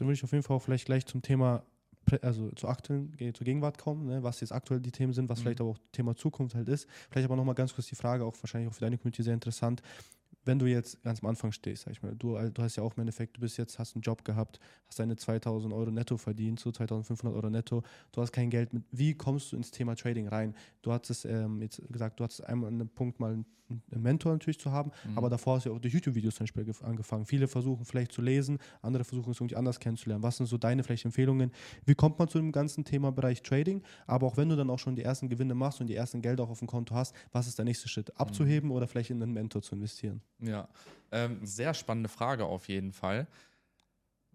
Dann 0.00 0.08
würde 0.08 0.14
ich 0.14 0.24
auf 0.24 0.32
jeden 0.32 0.42
Fall 0.42 0.56
auch 0.56 0.62
vielleicht 0.62 0.86
gleich 0.86 1.04
zum 1.04 1.20
Thema, 1.20 1.62
also 2.22 2.50
zur 2.52 2.70
aktuellen, 2.70 3.12
zur 3.34 3.44
Gegenwart 3.44 3.76
kommen, 3.76 4.06
ne, 4.06 4.22
was 4.22 4.40
jetzt 4.40 4.50
aktuell 4.50 4.80
die 4.80 4.90
Themen 4.90 5.12
sind, 5.12 5.28
was 5.28 5.38
Mhm. 5.38 5.42
vielleicht 5.42 5.60
aber 5.60 5.70
auch 5.70 5.78
Thema 5.92 6.16
Zukunft 6.16 6.54
halt 6.54 6.68
ist. 6.70 6.88
Vielleicht 7.10 7.26
aber 7.26 7.36
nochmal 7.36 7.54
ganz 7.54 7.74
kurz 7.74 7.86
die 7.88 7.94
Frage, 7.94 8.24
auch 8.24 8.34
wahrscheinlich 8.42 8.70
auch 8.70 8.74
für 8.74 8.80
deine 8.80 8.96
Community 8.96 9.22
sehr 9.22 9.34
interessant. 9.34 9.82
Wenn 10.44 10.58
du 10.58 10.66
jetzt 10.66 11.02
ganz 11.02 11.22
am 11.22 11.28
Anfang 11.28 11.52
stehst, 11.52 11.82
sag 11.84 11.92
ich 11.92 12.02
mal, 12.02 12.14
du, 12.16 12.36
du 12.50 12.62
hast 12.62 12.76
ja 12.76 12.82
auch 12.82 12.94
im 12.96 13.00
Endeffekt, 13.02 13.36
du 13.36 13.40
bist 13.42 13.58
jetzt, 13.58 13.78
hast 13.78 13.94
einen 13.94 14.02
Job 14.02 14.24
gehabt, 14.24 14.58
hast 14.86 14.98
deine 14.98 15.16
2000 15.16 15.72
Euro 15.74 15.90
netto 15.90 16.16
verdient, 16.16 16.58
so 16.60 16.72
2500 16.72 17.36
Euro 17.36 17.50
netto, 17.50 17.82
du 18.12 18.20
hast 18.22 18.32
kein 18.32 18.48
Geld 18.50 18.72
mit. 18.72 18.84
Wie 18.90 19.14
kommst 19.14 19.52
du 19.52 19.56
ins 19.56 19.70
Thema 19.70 19.94
Trading 19.96 20.28
rein? 20.28 20.54
Du 20.82 20.92
hattest 20.92 21.26
ähm, 21.26 21.60
jetzt 21.60 21.82
gesagt, 21.90 22.18
du 22.20 22.24
hattest 22.24 22.42
einmal 22.44 22.68
einen 22.70 22.88
Punkt 22.88 23.20
mal 23.20 23.32
einen, 23.34 23.44
einen 23.92 24.02
Mentor 24.02 24.32
natürlich 24.32 24.58
zu 24.58 24.72
haben, 24.72 24.90
Mhm. 25.04 25.18
aber 25.18 25.28
davor 25.30 25.56
hast 25.56 25.66
du 25.66 25.70
ja 25.70 25.76
auch 25.76 25.78
durch 25.80 25.92
YouTube-Videos 25.94 26.34
zum 26.34 26.44
Beispiel 26.44 26.64
gef- 26.64 26.82
angefangen. 26.82 27.24
Viele 27.26 27.46
versuchen 27.46 27.84
vielleicht 27.84 28.10
zu 28.10 28.20
lesen, 28.22 28.58
andere 28.82 29.04
versuchen 29.04 29.30
es 29.30 29.38
irgendwie 29.40 29.56
anders 29.56 29.78
kennenzulernen. 29.78 30.22
Was 30.24 30.38
sind 30.38 30.46
so 30.46 30.56
deine 30.58 30.82
vielleicht 30.82 31.04
Empfehlungen? 31.04 31.52
Wie 31.84 31.94
kommt 31.94 32.18
man 32.18 32.26
zu 32.28 32.38
dem 32.38 32.50
ganzen 32.50 32.84
Thema 32.84 33.12
Bereich 33.12 33.42
Trading? 33.42 33.82
Aber 34.06 34.26
auch 34.26 34.36
wenn 34.38 34.48
du 34.48 34.56
dann 34.56 34.70
auch 34.70 34.78
schon 34.78 34.96
die 34.96 35.02
ersten 35.02 35.28
Gewinne 35.28 35.54
machst 35.54 35.80
und 35.82 35.86
die 35.86 35.94
ersten 35.94 36.20
Gelder 36.22 36.44
auch 36.44 36.50
auf 36.50 36.58
dem 36.60 36.66
Konto 36.66 36.94
hast, 36.94 37.14
was 37.30 37.46
ist 37.46 37.58
der 37.58 37.64
nächste 37.66 37.88
Schritt? 37.88 38.18
Abzuheben 38.18 38.70
oder 38.72 38.88
vielleicht 38.88 39.10
in 39.10 39.22
einen 39.22 39.32
Mentor 39.34 39.62
zu 39.62 39.74
investieren? 39.76 40.22
Ja, 40.42 40.68
ähm, 41.12 41.44
sehr 41.44 41.74
spannende 41.74 42.08
Frage 42.08 42.44
auf 42.44 42.68
jeden 42.68 42.92
Fall. 42.92 43.26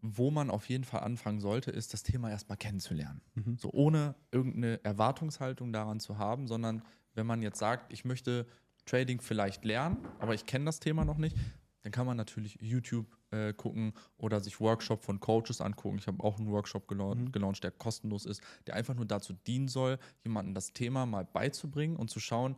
Wo 0.01 0.29
man 0.29 0.51
auf 0.51 0.69
jeden 0.69 0.83
Fall 0.83 1.01
anfangen 1.01 1.39
sollte, 1.39 1.71
ist 1.71 1.93
das 1.93 2.03
Thema 2.03 2.29
erstmal 2.29 2.57
kennenzulernen. 2.57 3.21
Mhm. 3.33 3.57
So 3.57 3.71
ohne 3.71 4.13
irgendeine 4.31 4.83
Erwartungshaltung 4.83 5.73
daran 5.73 5.99
zu 5.99 6.17
haben, 6.17 6.47
sondern 6.47 6.83
wenn 7.15 7.25
man 7.25 7.41
jetzt 7.41 7.57
sagt, 7.57 7.91
ich 7.91 8.05
möchte 8.05 8.45
Trading 8.85 9.19
vielleicht 9.19 9.65
lernen, 9.65 9.97
aber 10.19 10.35
ich 10.35 10.45
kenne 10.45 10.65
das 10.65 10.79
Thema 10.79 11.05
noch 11.05 11.17
nicht, 11.17 11.35
dann 11.81 11.91
kann 11.91 12.05
man 12.05 12.17
natürlich 12.17 12.57
YouTube 12.61 13.07
äh, 13.31 13.53
gucken 13.53 13.93
oder 14.17 14.39
sich 14.39 14.59
Workshop 14.59 15.03
von 15.03 15.19
Coaches 15.19 15.61
angucken. 15.61 15.97
Ich 15.97 16.07
habe 16.07 16.23
auch 16.23 16.37
einen 16.37 16.49
Workshop 16.49 16.87
gelau 16.87 17.15
Mhm. 17.15 17.31
gelauncht, 17.31 17.63
der 17.63 17.71
kostenlos 17.71 18.25
ist, 18.25 18.41
der 18.67 18.75
einfach 18.75 18.95
nur 18.95 19.05
dazu 19.05 19.33
dienen 19.33 19.67
soll, 19.67 19.97
jemandem 20.23 20.53
das 20.53 20.73
Thema 20.73 21.05
mal 21.05 21.25
beizubringen 21.25 21.95
und 21.95 22.09
zu 22.09 22.19
schauen, 22.19 22.55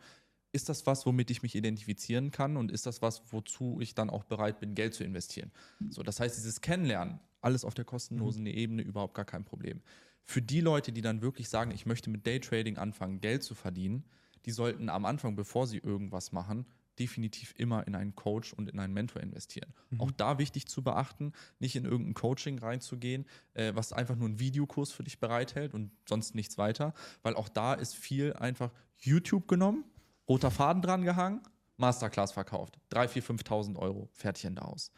ist 0.57 0.69
das 0.69 0.87
was, 0.87 1.05
womit 1.05 1.29
ich 1.29 1.43
mich 1.43 1.53
identifizieren 1.53 2.31
kann 2.31 2.57
und 2.57 2.71
ist 2.71 2.87
das 2.87 3.03
was, 3.03 3.21
wozu 3.31 3.77
ich 3.79 3.93
dann 3.93 4.09
auch 4.09 4.23
bereit 4.23 4.59
bin, 4.59 4.73
Geld 4.73 4.95
zu 4.95 5.03
investieren. 5.03 5.51
So, 5.91 6.01
das 6.01 6.19
heißt, 6.19 6.35
dieses 6.35 6.61
Kennenlernen, 6.61 7.19
alles 7.41 7.63
auf 7.63 7.75
der 7.75 7.85
kostenlosen 7.85 8.47
Ebene, 8.47 8.81
überhaupt 8.81 9.13
gar 9.13 9.23
kein 9.23 9.45
Problem. 9.45 9.81
Für 10.23 10.41
die 10.41 10.59
Leute, 10.59 10.91
die 10.91 11.01
dann 11.01 11.21
wirklich 11.21 11.47
sagen, 11.47 11.69
ich 11.69 11.85
möchte 11.85 12.09
mit 12.09 12.25
Daytrading 12.25 12.77
anfangen, 12.77 13.21
Geld 13.21 13.43
zu 13.43 13.53
verdienen, 13.53 14.03
die 14.47 14.51
sollten 14.51 14.89
am 14.89 15.05
Anfang, 15.05 15.35
bevor 15.35 15.67
sie 15.67 15.77
irgendwas 15.77 16.31
machen, 16.31 16.65
definitiv 16.97 17.53
immer 17.55 17.85
in 17.85 17.93
einen 17.93 18.15
Coach 18.15 18.53
und 18.53 18.67
in 18.67 18.79
einen 18.79 18.95
Mentor 18.95 19.21
investieren. 19.21 19.71
Auch 19.99 20.09
da 20.09 20.39
wichtig 20.39 20.67
zu 20.67 20.81
beachten, 20.83 21.33
nicht 21.59 21.75
in 21.75 21.85
irgendein 21.85 22.15
Coaching 22.15 22.57
reinzugehen, 22.57 23.25
äh, 23.53 23.75
was 23.75 23.93
einfach 23.93 24.15
nur 24.15 24.27
einen 24.27 24.39
Videokurs 24.39 24.91
für 24.91 25.03
dich 25.03 25.19
bereithält 25.19 25.75
und 25.75 25.91
sonst 26.09 26.33
nichts 26.33 26.57
weiter, 26.57 26.95
weil 27.21 27.35
auch 27.35 27.47
da 27.47 27.75
ist 27.75 27.95
viel 27.95 28.33
einfach 28.33 28.71
YouTube 28.97 29.47
genommen, 29.47 29.85
roter 30.27 30.51
Faden 30.51 30.81
dran 30.81 31.03
gehangen, 31.03 31.41
Masterclass 31.77 32.31
verkauft. 32.31 32.79
3.000, 32.91 33.21
4.000, 33.21 33.43
5.000 33.43 33.75
Euro, 33.77 34.09
fertig 34.13 34.45
Ende 34.45 34.63
aus. 34.63 34.91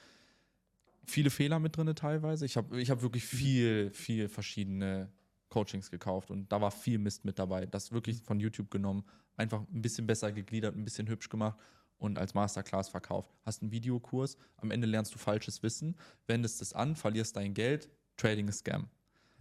Viele 1.06 1.30
Fehler 1.30 1.60
mit 1.60 1.76
drin 1.76 1.94
teilweise. 1.96 2.46
Ich 2.46 2.56
habe 2.56 2.80
ich 2.80 2.90
hab 2.90 3.02
wirklich 3.02 3.26
viel, 3.26 3.92
viel 3.92 4.30
verschiedene 4.30 5.12
Coachings 5.50 5.90
gekauft 5.90 6.30
und 6.32 6.52
da 6.52 6.62
war 6.62 6.72
viel 6.72 7.00
Mist 7.00 7.26
mit 7.26 7.40
dabei. 7.40 7.66
Das 7.66 7.92
wirklich 7.92 8.22
von 8.22 8.40
YouTube 8.40 8.70
genommen, 8.70 9.04
einfach 9.36 9.62
ein 9.62 9.82
bisschen 9.82 10.06
besser 10.08 10.32
gegliedert, 10.32 10.76
ein 10.76 10.86
bisschen 10.86 11.08
hübsch 11.08 11.30
gemacht 11.30 11.58
und 11.98 12.18
als 12.18 12.34
Masterclass 12.34 12.90
verkauft. 12.90 13.34
Hast 13.46 13.62
einen 13.62 13.72
Videokurs, 13.72 14.38
am 14.58 14.72
Ende 14.72 14.88
lernst 14.88 15.14
du 15.14 15.18
falsches 15.18 15.64
Wissen, 15.64 15.96
wendest 16.28 16.62
es 16.62 16.74
an, 16.74 16.96
verlierst 16.96 17.36
dein 17.36 17.54
Geld, 17.54 17.90
Trading 18.16 18.48
ist 18.48 18.60
Scam. 18.60 18.88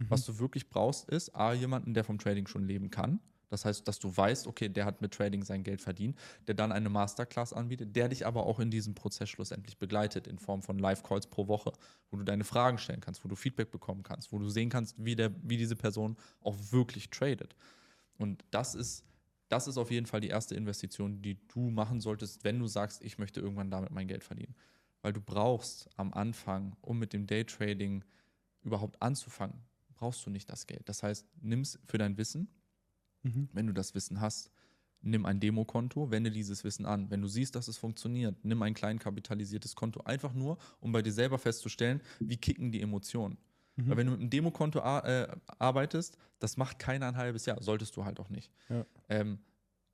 Was 0.07 0.25
du 0.25 0.39
wirklich 0.39 0.69
brauchst, 0.69 1.09
ist 1.09 1.35
A, 1.35 1.53
jemanden, 1.53 1.93
der 1.93 2.05
vom 2.05 2.17
Trading 2.17 2.47
schon 2.47 2.63
leben 2.63 2.89
kann. 2.89 3.19
Das 3.49 3.65
heißt, 3.65 3.87
dass 3.87 3.99
du 3.99 4.15
weißt, 4.15 4.47
okay, 4.47 4.69
der 4.69 4.85
hat 4.85 5.01
mit 5.01 5.13
Trading 5.13 5.43
sein 5.43 5.63
Geld 5.63 5.81
verdient, 5.81 6.17
der 6.47 6.55
dann 6.55 6.71
eine 6.71 6.89
Masterclass 6.89 7.51
anbietet, 7.51 7.95
der 7.95 8.09
dich 8.09 8.25
aber 8.25 8.45
auch 8.45 8.59
in 8.59 8.71
diesem 8.71 8.95
Prozess 8.95 9.29
schlussendlich 9.29 9.77
begleitet 9.77 10.27
in 10.27 10.37
Form 10.37 10.61
von 10.61 10.79
Live-Calls 10.79 11.27
pro 11.27 11.47
Woche, 11.47 11.73
wo 12.11 12.17
du 12.17 12.23
deine 12.23 12.43
Fragen 12.43 12.77
stellen 12.77 13.01
kannst, 13.01 13.23
wo 13.23 13.27
du 13.27 13.35
Feedback 13.35 13.71
bekommen 13.71 14.03
kannst, 14.03 14.31
wo 14.31 14.39
du 14.39 14.49
sehen 14.49 14.69
kannst, 14.69 14.95
wie, 15.03 15.15
der, 15.15 15.31
wie 15.43 15.57
diese 15.57 15.75
Person 15.75 16.15
auch 16.41 16.55
wirklich 16.71 17.09
tradet. 17.09 17.55
Und 18.17 18.43
das 18.51 18.75
ist, 18.75 19.03
das 19.47 19.67
ist 19.67 19.77
auf 19.77 19.89
jeden 19.89 20.05
Fall 20.05 20.21
die 20.21 20.27
erste 20.27 20.55
Investition, 20.55 21.21
die 21.21 21.39
du 21.47 21.71
machen 21.71 21.99
solltest, 22.01 22.43
wenn 22.43 22.59
du 22.59 22.67
sagst, 22.67 23.03
ich 23.03 23.17
möchte 23.17 23.39
irgendwann 23.39 23.71
damit 23.71 23.91
mein 23.91 24.07
Geld 24.07 24.23
verdienen. 24.23 24.55
Weil 25.01 25.13
du 25.13 25.21
brauchst 25.21 25.89
am 25.95 26.13
Anfang, 26.13 26.75
um 26.81 26.99
mit 26.99 27.13
dem 27.13 27.25
Daytrading 27.25 28.03
überhaupt 28.61 29.01
anzufangen, 29.01 29.61
brauchst 29.93 30.25
du 30.25 30.29
nicht 30.29 30.49
das 30.49 30.67
Geld. 30.67 30.87
Das 30.87 31.03
heißt, 31.03 31.25
nimm 31.41 31.61
es 31.61 31.79
für 31.85 31.97
dein 31.97 32.17
Wissen, 32.17 32.49
Mhm. 33.23 33.49
wenn 33.53 33.67
du 33.67 33.73
das 33.73 33.95
Wissen 33.95 34.21
hast, 34.21 34.51
nimm 35.01 35.25
ein 35.25 35.39
Demokonto, 35.39 36.11
wende 36.11 36.31
dieses 36.31 36.63
Wissen 36.63 36.85
an. 36.85 37.09
Wenn 37.09 37.21
du 37.21 37.27
siehst, 37.27 37.55
dass 37.55 37.67
es 37.67 37.77
funktioniert, 37.77 38.43
nimm 38.43 38.61
ein 38.61 38.73
klein 38.73 38.99
kapitalisiertes 38.99 39.75
Konto. 39.75 40.01
Einfach 40.01 40.33
nur, 40.33 40.57
um 40.79 40.91
bei 40.91 41.01
dir 41.01 41.13
selber 41.13 41.37
festzustellen, 41.37 42.01
wie 42.19 42.37
kicken 42.37 42.71
die 42.71 42.81
Emotionen. 42.81 43.37
Weil 43.87 43.97
wenn 43.97 44.07
du 44.07 44.11
mit 44.11 44.21
einem 44.21 44.29
Demokonto 44.29 44.81
ar 44.81 45.05
äh, 45.05 45.27
arbeitest, 45.57 46.17
das 46.39 46.57
macht 46.57 46.79
keiner 46.79 47.07
ein 47.07 47.17
halbes 47.17 47.45
Jahr. 47.45 47.61
Solltest 47.61 47.95
du 47.95 48.05
halt 48.05 48.19
auch 48.19 48.29
nicht. 48.29 48.51
Ja. 48.69 48.85
Ähm, 49.07 49.39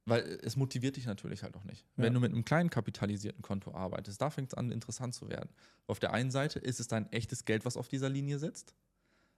weil 0.06 0.40
es 0.44 0.56
motiviert 0.56 0.98
dich 0.98 1.06
natürlich 1.06 1.44
halt 1.44 1.56
auch 1.56 1.64
nicht. 1.64 1.86
Ja. 1.98 2.04
Wenn 2.04 2.14
du 2.14 2.20
mit 2.20 2.32
einem 2.32 2.46
kleinen 2.46 2.70
kapitalisierten 2.70 3.42
Konto 3.42 3.74
arbeitest, 3.74 4.22
da 4.22 4.30
fängt 4.30 4.50
es 4.50 4.54
an, 4.54 4.72
interessant 4.72 5.14
zu 5.14 5.30
werden. 5.30 5.50
Auf 5.88 6.00
der 6.00 6.14
einen 6.14 6.32
Seite 6.32 6.60
ist 6.60 6.80
es 6.80 6.88
dein 6.88 7.12
echtes 7.12 7.46
Geld, 7.46 7.66
was 7.66 7.78
auf 7.78 7.88
dieser 7.88 8.10
Linie 8.10 8.40
sitzt. 8.40 8.76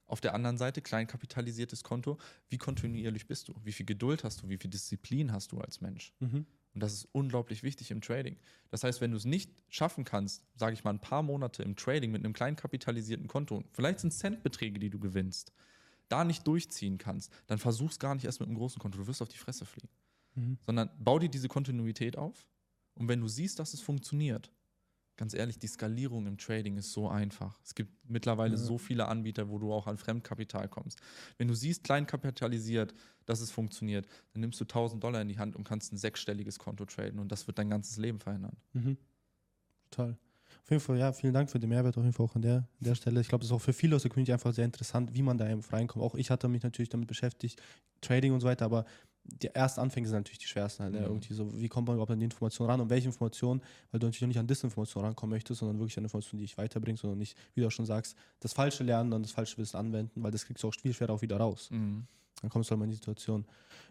Auf 0.08 0.22
der 0.22 0.34
anderen 0.34 0.56
Seite, 0.56 0.80
klein 0.80 1.06
kapitalisiertes 1.06 1.84
Konto, 1.84 2.18
wie 2.48 2.56
kontinuierlich 2.56 3.26
bist 3.26 3.48
du? 3.48 3.54
Wie 3.62 3.72
viel 3.72 3.86
Geduld 3.86 4.24
hast 4.24 4.42
du? 4.42 4.48
Wie 4.48 4.56
viel 4.56 4.70
Disziplin 4.70 5.32
hast 5.32 5.52
du 5.52 5.60
als 5.60 5.82
Mensch? 5.82 6.14
Mhm. 6.18 6.46
Und 6.74 6.82
das 6.82 6.94
ist 6.94 7.08
unglaublich 7.12 7.62
wichtig 7.62 7.90
im 7.90 8.00
Trading. 8.00 8.36
Das 8.70 8.84
heißt, 8.84 9.00
wenn 9.02 9.10
du 9.10 9.18
es 9.18 9.26
nicht 9.26 9.52
schaffen 9.68 10.04
kannst, 10.04 10.44
sage 10.54 10.72
ich 10.72 10.82
mal, 10.82 10.90
ein 10.90 11.00
paar 11.00 11.22
Monate 11.22 11.62
im 11.62 11.76
Trading 11.76 12.10
mit 12.10 12.24
einem 12.24 12.32
klein 12.32 12.56
kapitalisierten 12.56 13.28
Konto, 13.28 13.64
vielleicht 13.72 14.00
sind 14.00 14.12
es 14.12 14.18
Centbeträge, 14.18 14.78
die 14.78 14.88
du 14.90 14.98
gewinnst, 14.98 15.52
da 16.08 16.24
nicht 16.24 16.46
durchziehen 16.46 16.96
kannst, 16.96 17.30
dann 17.46 17.58
versuch's 17.58 17.98
gar 17.98 18.14
nicht 18.14 18.24
erst 18.24 18.40
mit 18.40 18.48
einem 18.48 18.56
großen 18.56 18.80
Konto. 18.80 18.98
Du 18.98 19.06
wirst 19.06 19.20
auf 19.20 19.28
die 19.28 19.36
Fresse 19.36 19.66
fliegen. 19.66 19.90
Mhm. 20.34 20.58
Sondern 20.64 20.90
bau 20.98 21.18
dir 21.18 21.28
diese 21.28 21.48
Kontinuität 21.48 22.16
auf. 22.16 22.46
Und 22.94 23.08
wenn 23.08 23.20
du 23.20 23.28
siehst, 23.28 23.58
dass 23.58 23.74
es 23.74 23.80
funktioniert, 23.82 24.50
ganz 25.18 25.34
ehrlich, 25.34 25.58
die 25.58 25.66
Skalierung 25.66 26.26
im 26.26 26.38
Trading 26.38 26.78
ist 26.78 26.92
so 26.92 27.08
einfach. 27.10 27.60
Es 27.62 27.74
gibt 27.74 27.92
mittlerweile 28.08 28.56
Ja. 28.56 28.56
so 28.56 28.78
viele 28.78 29.06
Anbieter, 29.08 29.50
wo 29.50 29.58
du 29.58 29.72
auch 29.72 29.86
an 29.86 29.98
Fremdkapital 29.98 30.68
kommst. 30.68 31.00
Wenn 31.36 31.48
du 31.48 31.54
siehst, 31.54 31.84
klein 31.84 32.06
kapitalisiert, 32.06 32.94
dass 33.26 33.40
es 33.40 33.50
funktioniert, 33.50 34.06
dann 34.32 34.40
nimmst 34.40 34.60
du 34.60 34.64
1000 34.64 35.04
Dollar 35.04 35.20
in 35.20 35.28
die 35.28 35.38
Hand 35.38 35.56
und 35.56 35.64
kannst 35.64 35.92
ein 35.92 35.98
sechsstelliges 35.98 36.58
Konto 36.58 36.86
traden 36.86 37.20
und 37.20 37.30
das 37.30 37.46
wird 37.46 37.58
dein 37.58 37.68
ganzes 37.70 37.98
Leben 37.98 38.20
verändern. 38.20 38.56
Mhm. 38.72 38.96
Total. 39.90 40.18
Auf 40.64 40.70
jeden 40.70 40.80
Fall, 40.82 40.98
ja, 40.98 41.12
vielen 41.12 41.34
Dank 41.34 41.50
für 41.50 41.58
den 41.58 41.70
Mehrwert 41.70 41.96
auf 41.98 42.04
jeden 42.04 42.14
Fall 42.14 42.26
auch 42.26 42.34
an 42.36 42.42
der, 42.42 42.68
der 42.80 42.94
Stelle. 42.94 43.20
Ich 43.20 43.28
glaube, 43.28 43.42
das 43.42 43.48
ist 43.50 43.52
auch 43.54 43.60
für 43.62 43.72
viele 43.72 43.96
aus 43.96 44.02
der 44.02 44.10
Community 44.10 44.32
einfach 44.32 44.52
sehr 44.54 44.64
interessant, 44.64 45.14
wie 45.14 45.22
man 45.22 45.38
da 45.38 45.48
eben 45.48 45.62
reinkommt. 45.62 46.04
Auch 46.04 46.14
ich 46.14 46.30
hatte 46.30 46.48
mich 46.48 46.62
natürlich 46.62 46.88
damit 46.90 47.08
beschäftigt, 47.08 47.62
Trading 48.00 48.32
und 48.32 48.40
so 48.40 48.46
weiter, 48.46 48.64
aber 48.64 48.84
die 49.28 49.48
ersten 49.48 49.80
Anfänge 49.80 50.08
sind 50.08 50.16
natürlich 50.16 50.38
die 50.38 50.46
schwersten 50.46 50.84
halt. 50.84 50.94
Ne? 50.94 51.00
Mhm. 51.00 51.06
Irgendwie 51.06 51.34
so, 51.34 51.60
wie 51.60 51.68
kommt 51.68 51.86
man 51.86 51.96
überhaupt 51.96 52.10
an 52.10 52.18
die 52.18 52.24
Information 52.24 52.68
ran 52.68 52.80
und 52.80 52.90
welche 52.90 53.06
Information, 53.06 53.60
weil 53.90 54.00
du 54.00 54.06
natürlich 54.06 54.24
auch 54.24 54.28
nicht 54.28 54.38
an 54.38 54.46
Disinformation 54.46 55.04
rankommen 55.04 55.34
möchtest, 55.34 55.60
sondern 55.60 55.78
wirklich 55.78 55.98
an 55.98 56.04
Informationen, 56.04 56.40
die 56.40 56.46
dich 56.46 56.58
weiterbringt, 56.58 56.98
sondern 56.98 57.18
nicht, 57.18 57.36
wie 57.54 57.60
du 57.60 57.66
auch 57.66 57.72
schon 57.72 57.86
sagst, 57.86 58.16
das 58.40 58.52
Falsche 58.52 58.84
lernen, 58.84 59.10
dann 59.10 59.22
das 59.22 59.32
falsche 59.32 59.58
Wissen 59.58 59.76
anwenden, 59.76 60.22
weil 60.22 60.30
das 60.30 60.44
kriegst 60.44 60.62
du 60.62 60.68
auch 60.68 60.74
viel 60.74 60.92
schwerer 60.92 61.12
auch 61.12 61.22
wieder 61.22 61.36
raus. 61.36 61.68
Mhm. 61.70 62.06
Dann 62.40 62.50
kommst 62.50 62.70
du 62.70 62.72
halt 62.72 62.78
mal 62.78 62.84
in 62.84 62.90
die 62.90 62.96
Situation. 62.96 63.44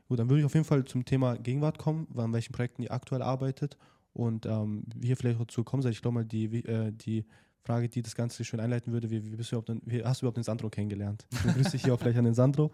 Gut, 0.08 0.20
dann 0.20 0.30
würde 0.30 0.40
ich 0.40 0.46
auf 0.46 0.54
jeden 0.54 0.66
Fall 0.66 0.86
zum 0.86 1.04
Thema 1.06 1.38
Gegenwart 1.38 1.78
kommen, 1.78 2.08
an 2.16 2.34
welchen 2.34 2.54
Projekten 2.54 2.82
ihr 2.82 2.92
aktuell 2.92 3.22
arbeitet 3.22 3.78
und 4.14 4.46
ähm, 4.46 4.84
wie 4.96 5.10
ihr 5.10 5.18
vielleicht 5.18 5.40
dazu 5.40 5.64
gekommen 5.64 5.84
seid. 5.84 5.94
Ich 5.94 6.02
glaube 6.02 6.16
mal, 6.16 6.26
die, 6.26 6.46
äh, 6.66 6.92
die 6.92 7.26
Frage, 7.68 7.90
die 7.90 8.02
das 8.02 8.16
Ganze 8.16 8.44
schön 8.46 8.60
einleiten 8.60 8.92
würde, 8.94 9.10
wie, 9.10 9.24
wie, 9.24 9.36
bist 9.36 9.52
du 9.52 9.56
überhaupt, 9.56 9.70
denn- 9.70 9.82
wie 9.86 10.04
hast 10.04 10.22
du 10.22 10.26
überhaupt 10.26 10.38
den 10.38 10.44
Sandro 10.44 10.70
kennengelernt? 10.70 11.26
Ich 11.32 11.42
begrüße 11.44 11.72
dich 11.72 11.84
hier 11.84 11.94
auch 11.94 12.00
vielleicht 12.00 12.18
an 12.18 12.26
den 12.26 12.34
Sandro. 12.34 12.72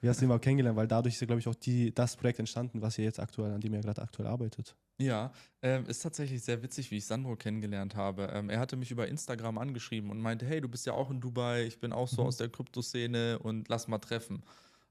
Wie 0.00 0.08
hast 0.08 0.20
du 0.20 0.24
ihn 0.24 0.26
überhaupt 0.26 0.44
kennengelernt? 0.44 0.76
Weil 0.76 0.88
dadurch 0.88 1.14
ist 1.14 1.20
ja, 1.20 1.26
glaube 1.26 1.40
ich, 1.40 1.46
auch 1.48 1.54
die, 1.54 1.94
das 1.94 2.16
Projekt 2.16 2.38
entstanden, 2.40 2.82
was 2.82 2.98
ihr 2.98 3.04
jetzt 3.04 3.20
aktuell, 3.20 3.52
an 3.52 3.60
dem 3.60 3.72
ihr 3.74 3.80
gerade 3.80 4.02
aktuell 4.02 4.26
arbeitet. 4.28 4.74
Ja, 4.98 5.32
ähm, 5.62 5.86
ist 5.86 6.00
tatsächlich 6.00 6.42
sehr 6.42 6.62
witzig, 6.62 6.90
wie 6.90 6.96
ich 6.96 7.06
Sandro 7.06 7.36
kennengelernt 7.36 7.94
habe. 7.94 8.24
Ähm, 8.32 8.50
er 8.50 8.58
hatte 8.58 8.76
mich 8.76 8.90
über 8.90 9.06
Instagram 9.08 9.58
angeschrieben 9.58 10.10
und 10.10 10.20
meinte, 10.20 10.46
hey, 10.46 10.60
du 10.60 10.68
bist 10.68 10.86
ja 10.86 10.92
auch 10.94 11.10
in 11.10 11.20
Dubai, 11.20 11.64
ich 11.64 11.78
bin 11.80 11.92
auch 11.92 12.08
so 12.08 12.22
Mhm. 12.22 12.28
aus 12.28 12.36
der 12.38 12.48
Kryptoszene 12.48 13.38
und 13.38 13.68
lass 13.68 13.86
mal 13.88 13.98
treffen. 13.98 14.42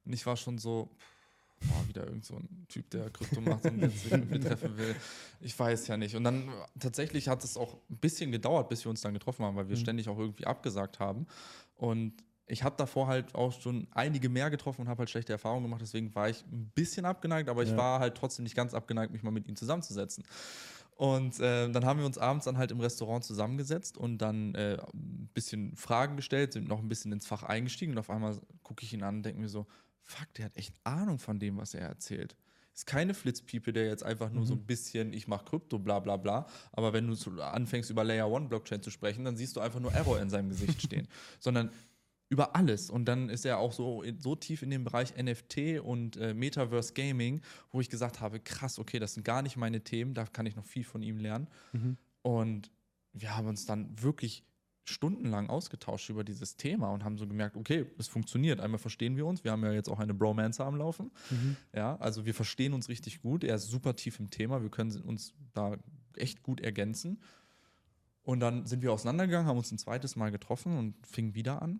Und 0.06 0.14
ich 0.14 0.26
war 0.26 0.38
schon 0.38 0.58
so, 0.58 0.90
pff, 0.98 1.11
boah, 1.68 1.88
wieder 1.88 2.06
irgend 2.06 2.26
so 2.26 2.36
ein 2.36 2.66
Typ, 2.68 2.90
der 2.90 3.10
Krypto 3.10 3.42
macht 3.42 3.66
und 3.66 3.80
jetzt 3.80 4.04
sich 4.04 4.12
mit 4.14 4.30
mir 4.30 4.40
treffen 4.40 4.78
will. 4.78 4.96
Ich 5.40 5.58
weiß 5.58 5.88
ja 5.88 5.98
nicht. 5.98 6.16
Und 6.16 6.24
dann 6.24 6.50
tatsächlich 6.80 7.28
hat 7.28 7.44
es 7.44 7.58
auch 7.58 7.76
ein 7.90 7.98
bisschen 7.98 8.32
gedauert, 8.32 8.70
bis 8.70 8.86
wir 8.86 8.90
uns 8.90 9.02
dann 9.02 9.14
getroffen 9.14 9.46
haben, 9.46 9.56
weil 9.56 9.70
wir 9.70 9.76
Mhm. 9.76 9.82
ständig 9.82 10.10
auch 10.10 10.18
irgendwie 10.18 10.46
abgesagt 10.46 11.00
haben. 11.00 11.26
Und 11.76 12.14
ich 12.48 12.64
habe 12.64 12.76
davor 12.78 13.08
halt 13.08 13.34
auch 13.34 13.54
schon 13.62 13.88
einige 13.92 14.28
mehr 14.28 14.50
getroffen 14.50 14.82
und 14.82 14.90
habe 14.90 15.00
halt 15.00 15.10
schlechte 15.10 15.32
Erfahrungen 15.32 15.64
gemacht. 15.64 15.82
Deswegen 15.82 16.14
war 16.16 16.30
ich 16.30 16.44
ein 16.52 16.70
bisschen 16.76 17.06
abgeneigt, 17.06 17.48
aber 17.50 17.64
ich 17.64 17.70
Ja. 17.70 17.78
war 17.78 18.00
halt 18.00 18.16
trotzdem 18.16 18.44
nicht 18.44 18.56
ganz 18.56 18.74
abgeneigt, 18.74 19.14
mich 19.14 19.24
mal 19.24 19.32
mit 19.32 19.48
ihm 19.48 19.56
zusammenzusetzen. 19.56 20.24
Und 20.98 21.40
äh, 21.40 21.70
dann 21.72 21.86
haben 21.86 22.00
wir 22.00 22.06
uns 22.06 22.18
abends 22.18 22.46
dann 22.46 22.58
halt 22.58 22.70
im 22.72 22.80
Restaurant 22.80 23.24
zusammengesetzt 23.24 23.98
und 23.98 24.20
dann 24.20 24.54
äh, 24.56 24.78
ein 24.94 25.30
bisschen 25.34 25.76
Fragen 25.76 26.16
gestellt, 26.16 26.54
sind 26.54 26.68
noch 26.68 26.80
ein 26.80 26.90
bisschen 26.90 27.12
ins 27.12 27.26
Fach 27.26 27.44
eingestiegen 27.44 27.94
und 27.94 27.98
auf 27.98 28.10
einmal 28.10 28.40
gucke 28.62 28.84
ich 28.84 28.94
ihn 28.94 29.02
an 29.02 29.18
und 29.18 29.24
denke 29.24 29.42
mir 29.42 29.50
so, 29.50 29.66
fuck, 30.04 30.34
der 30.36 30.46
hat 30.46 30.58
echt 30.58 30.76
Ahnung 30.84 31.20
von 31.20 31.40
dem, 31.40 31.58
was 31.58 31.74
er 31.74 31.88
erzählt. 31.88 32.36
Ist 32.74 32.86
keine 32.86 33.14
Flitzpiepe, 33.14 33.74
der 33.74 33.88
jetzt 33.88 34.04
einfach 34.04 34.30
nur 34.32 34.46
so 34.46 34.54
ein 34.54 34.66
bisschen, 34.66 35.12
ich 35.12 35.28
mache 35.28 35.44
Krypto, 35.44 35.78
bla 35.78 36.00
bla 36.00 36.16
bla. 36.16 36.48
Aber 36.72 36.94
wenn 36.94 37.06
du 37.06 37.42
anfängst, 37.42 37.90
über 37.90 38.04
Layer 38.06 38.32
One 38.32 38.48
Blockchain 38.48 38.82
zu 38.82 38.92
sprechen, 38.92 39.26
dann 39.26 39.36
siehst 39.36 39.58
du 39.58 39.60
einfach 39.60 39.82
nur 39.82 39.94
Error 39.94 40.22
in 40.22 40.30
seinem 40.30 40.50
Gesicht 40.50 40.82
stehen. 40.84 41.08
Sondern 41.40 41.72
über 42.30 42.56
alles. 42.56 42.90
Und 42.90 43.06
dann 43.06 43.30
ist 43.30 43.46
er 43.46 43.58
auch 43.58 43.74
so, 43.74 44.06
so 44.18 44.36
tief 44.36 44.62
in 44.62 44.70
dem 44.70 44.86
Bereich 44.86 45.14
NFT 45.22 45.82
und 45.84 46.16
äh, 46.16 46.34
Metaverse 46.34 46.94
Gaming, 46.94 47.42
wo 47.72 47.82
ich 47.82 47.90
gesagt 47.90 48.22
habe, 48.22 48.40
krass, 48.40 48.80
okay, 48.80 49.00
das 49.00 49.16
sind 49.16 49.26
gar 49.26 49.42
nicht 49.42 49.58
meine 49.58 49.84
Themen, 49.84 50.14
da 50.14 50.26
kann 50.26 50.46
ich 50.46 50.56
noch 50.56 50.66
viel 50.66 50.86
von 50.86 51.04
ihm 51.04 51.18
lernen. 51.18 51.50
Mhm. 51.74 51.98
Und 52.22 52.72
wir 53.12 53.36
haben 53.36 53.48
uns 53.48 53.66
dann 53.66 54.02
wirklich 54.02 54.46
stundenlang 54.84 55.50
ausgetauscht 55.50 56.10
über 56.10 56.24
dieses 56.24 56.58
Thema 56.58 56.90
und 56.90 57.04
haben 57.04 57.18
so 57.18 57.28
gemerkt, 57.28 57.56
okay, 57.56 57.86
es 57.98 58.08
funktioniert. 58.08 58.60
Einmal 58.60 58.80
verstehen 58.80 59.16
wir 59.16 59.26
uns. 59.26 59.44
Wir 59.44 59.52
haben 59.52 59.64
ja 59.64 59.72
jetzt 59.72 59.90
auch 59.90 60.00
eine 60.00 60.14
Bromance 60.14 60.64
am 60.64 60.76
Laufen. 60.76 61.12
Mhm. 61.30 61.56
Ja, 61.74 61.96
also 61.98 62.26
wir 62.26 62.34
verstehen 62.34 62.74
uns 62.74 62.90
richtig 62.90 63.22
gut. 63.22 63.44
Er 63.44 63.56
ist 63.56 63.68
super 63.68 63.96
tief 63.96 64.20
im 64.20 64.30
Thema. 64.30 64.62
Wir 64.62 64.70
können 64.70 64.96
uns 65.02 65.34
da 65.54 65.78
echt 66.16 66.44
gut 66.44 66.62
ergänzen. 66.62 67.22
Und 68.24 68.40
dann 68.40 68.66
sind 68.66 68.84
wir 68.84 68.92
auseinandergegangen, 68.92 69.48
haben 69.48 69.58
uns 69.58 69.72
ein 69.72 69.78
zweites 69.78 70.16
Mal 70.16 70.32
getroffen 70.32 70.78
und 70.78 71.08
fingen 71.08 71.34
wieder 71.36 71.62
an. 71.62 71.80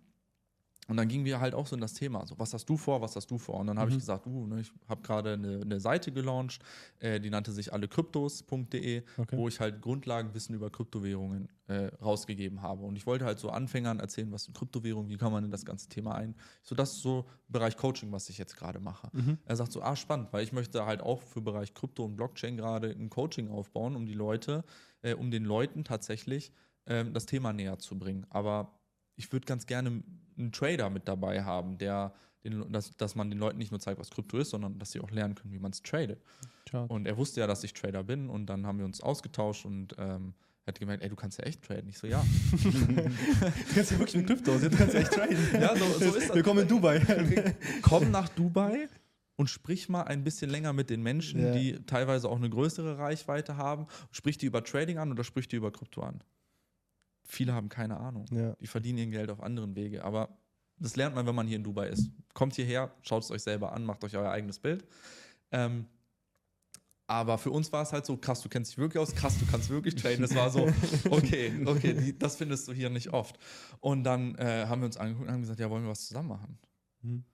Und 0.88 0.96
dann 0.96 1.06
gingen 1.06 1.24
wir 1.24 1.40
halt 1.40 1.54
auch 1.54 1.66
so 1.68 1.76
in 1.76 1.80
das 1.80 1.94
Thema. 1.94 2.26
So, 2.26 2.36
was 2.38 2.52
hast 2.54 2.68
du 2.68 2.76
vor, 2.76 3.00
was 3.00 3.14
hast 3.14 3.30
du 3.30 3.38
vor? 3.38 3.60
Und 3.60 3.68
dann 3.68 3.78
habe 3.78 3.90
Mhm. 3.90 3.96
ich 3.96 4.00
gesagt, 4.00 4.26
uh, 4.26 4.46
ne, 4.48 4.60
ich 4.60 4.72
habe 4.88 5.00
gerade 5.02 5.34
eine, 5.34 5.60
eine 5.60 5.78
Seite 5.80 6.10
gelauncht, 6.12 6.60
äh, 6.98 7.20
die 7.20 7.30
nannte 7.30 7.52
sich 7.52 7.72
allekryptos.de, 7.72 9.02
Okay. 9.16 9.36
wo 9.36 9.48
ich 9.48 9.60
halt 9.60 9.80
Grundlagenwissen 9.80 10.54
über 10.54 10.70
Kryptowährungen 10.70 11.48
äh, 11.68 11.86
rausgegeben 12.02 12.62
habe. 12.62 12.84
Und 12.84 12.96
ich 12.96 13.06
wollte 13.06 13.24
halt 13.24 13.38
so 13.38 13.50
Anfängern 13.50 14.00
erzählen, 14.00 14.30
was 14.32 14.44
sind 14.44 14.56
Kryptowährungen, 14.56 15.08
wie 15.08 15.16
kann 15.16 15.32
man 15.32 15.44
in 15.44 15.50
das 15.50 15.64
ganze 15.64 15.88
Thema 15.88 16.14
ein. 16.16 16.34
So, 16.62 16.74
das 16.74 16.92
ist 16.94 17.02
so 17.02 17.26
Bereich 17.48 17.76
Coaching, 17.76 18.10
was 18.12 18.28
ich 18.28 18.38
jetzt 18.38 18.56
gerade 18.56 18.80
mache. 18.80 19.08
Mhm. 19.12 19.38
Er 19.44 19.56
sagt 19.56 19.72
so, 19.72 19.82
ah, 19.82 19.94
spannend, 19.96 20.32
weil 20.32 20.42
ich 20.44 20.52
möchte 20.52 20.84
halt 20.84 21.00
auch 21.00 21.22
für 21.22 21.40
Bereich 21.40 21.74
Krypto 21.74 22.04
und 22.04 22.16
Blockchain 22.16 22.56
gerade 22.56 22.90
ein 22.90 23.08
Coaching 23.08 23.48
aufbauen, 23.50 23.94
um 23.94 24.04
die 24.06 24.14
Leute, 24.14 24.64
äh, 25.02 25.14
um 25.14 25.30
den 25.30 25.44
Leuten 25.44 25.84
tatsächlich 25.84 26.52
ähm, 26.86 27.12
das 27.12 27.26
Thema 27.26 27.52
näher 27.52 27.78
zu 27.78 27.98
bringen. 27.98 28.26
Aber 28.30 28.80
ich 29.16 29.32
würde 29.32 29.46
ganz 29.46 29.66
gerne 29.66 30.02
einen 30.38 30.52
Trader 30.52 30.90
mit 30.90 31.08
dabei 31.08 31.42
haben, 31.44 31.78
der 31.78 32.12
den, 32.44 32.72
dass, 32.72 32.96
dass 32.96 33.14
man 33.14 33.30
den 33.30 33.38
Leuten 33.38 33.58
nicht 33.58 33.70
nur 33.70 33.78
zeigt, 33.80 34.00
was 34.00 34.10
Krypto 34.10 34.38
ist, 34.38 34.50
sondern 34.50 34.78
dass 34.78 34.90
sie 34.92 35.00
auch 35.00 35.10
lernen 35.12 35.34
können, 35.36 35.52
wie 35.52 35.58
man 35.60 35.70
es 35.70 35.80
tradet. 35.82 36.20
Ciao. 36.68 36.86
Und 36.86 37.06
er 37.06 37.16
wusste 37.16 37.40
ja, 37.40 37.46
dass 37.46 37.62
ich 37.62 37.72
Trader 37.72 38.02
bin 38.02 38.28
und 38.28 38.46
dann 38.46 38.66
haben 38.66 38.78
wir 38.78 38.84
uns 38.84 39.00
ausgetauscht 39.00 39.64
und 39.64 39.94
ähm, 39.98 40.34
er 40.64 40.72
hat 40.72 40.78
gemerkt, 40.80 41.02
ey, 41.02 41.08
du 41.08 41.14
kannst 41.16 41.38
ja 41.38 41.44
echt 41.44 41.62
traden. 41.62 41.88
Ich 41.88 41.98
so, 41.98 42.06
ja. 42.06 42.24
Du 42.52 43.74
kannst 43.74 43.90
ja 43.92 43.98
wirklich 43.98 44.16
mit 44.16 44.26
Krypto, 44.26 44.58
du 44.58 44.70
kannst 44.70 44.94
echt 44.94 45.12
traden. 45.12 45.36
Ja, 45.54 45.76
so- 45.76 45.84
so 45.98 46.16
ist 46.16 46.28
das. 46.28 46.34
Willkommen 46.34 46.60
in 46.62 46.68
Dubai. 46.68 47.00
komm 47.82 48.10
nach 48.10 48.28
Dubai 48.28 48.88
und 49.36 49.48
sprich 49.48 49.88
mal 49.88 50.02
ein 50.02 50.24
bisschen 50.24 50.50
länger 50.50 50.72
mit 50.72 50.90
den 50.90 51.02
Menschen, 51.02 51.44
Ja. 51.46 51.52
die 51.52 51.78
teilweise 51.86 52.28
auch 52.28 52.36
eine 52.36 52.50
größere 52.50 52.98
Reichweite 52.98 53.56
haben. 53.56 53.86
Sprich 54.10 54.38
die 54.38 54.46
über 54.46 54.62
Trading 54.64 54.98
an 54.98 55.10
oder 55.10 55.24
sprich 55.24 55.48
die 55.48 55.56
über 55.56 55.70
Krypto 55.72 56.02
an. 56.02 56.22
Viele 57.32 57.54
haben 57.54 57.70
keine 57.70 57.96
Ahnung. 57.96 58.26
Ja. 58.30 58.54
Die 58.60 58.66
verdienen 58.66 58.98
ihr 58.98 59.06
Geld 59.06 59.30
auf 59.30 59.42
anderen 59.42 59.74
Wege. 59.74 60.04
Aber 60.04 60.36
das 60.76 60.96
lernt 60.96 61.14
man, 61.14 61.26
wenn 61.26 61.34
man 61.34 61.46
hier 61.46 61.56
in 61.56 61.64
Dubai 61.64 61.88
ist. 61.88 62.10
Kommt 62.34 62.54
hierher, 62.54 62.94
schaut 63.00 63.22
es 63.22 63.30
euch 63.30 63.42
selber 63.42 63.72
an, 63.72 63.84
macht 63.84 64.04
euch 64.04 64.14
euer 64.16 64.30
eigenes 64.30 64.58
Bild. 64.58 64.84
Ähm, 65.50 65.86
Aber 67.06 67.38
für 67.38 67.50
uns 67.50 67.72
war 67.72 67.82
es 67.82 67.92
halt 67.92 68.04
so, 68.04 68.18
krass, 68.18 68.42
du 68.42 68.50
kennst 68.50 68.72
dich 68.72 68.78
wirklich 68.78 69.00
aus, 69.00 69.14
krass, 69.14 69.38
du 69.38 69.46
kannst 69.46 69.70
wirklich 69.70 69.94
traden. 69.94 70.20
Das 70.20 70.34
war 70.34 70.50
so, 70.50 70.70
okay, 71.10 71.52
okay, 71.64 71.94
die, 71.94 72.18
das 72.18 72.36
findest 72.36 72.68
du 72.68 72.74
hier 72.74 72.90
nicht 72.90 73.14
oft. 73.14 73.38
Und 73.80 74.04
dann 74.04 74.34
äh, 74.34 74.66
haben 74.68 74.82
wir 74.82 74.86
uns 74.86 74.98
angeguckt 74.98 75.26
und 75.26 75.32
haben 75.32 75.40
gesagt, 75.40 75.58
ja, 75.58 75.70
wollen 75.70 75.84
wir 75.84 75.90
was 75.90 76.06
zusammen 76.06 76.28
machen? 76.28 76.58
Mhm. 77.00 77.24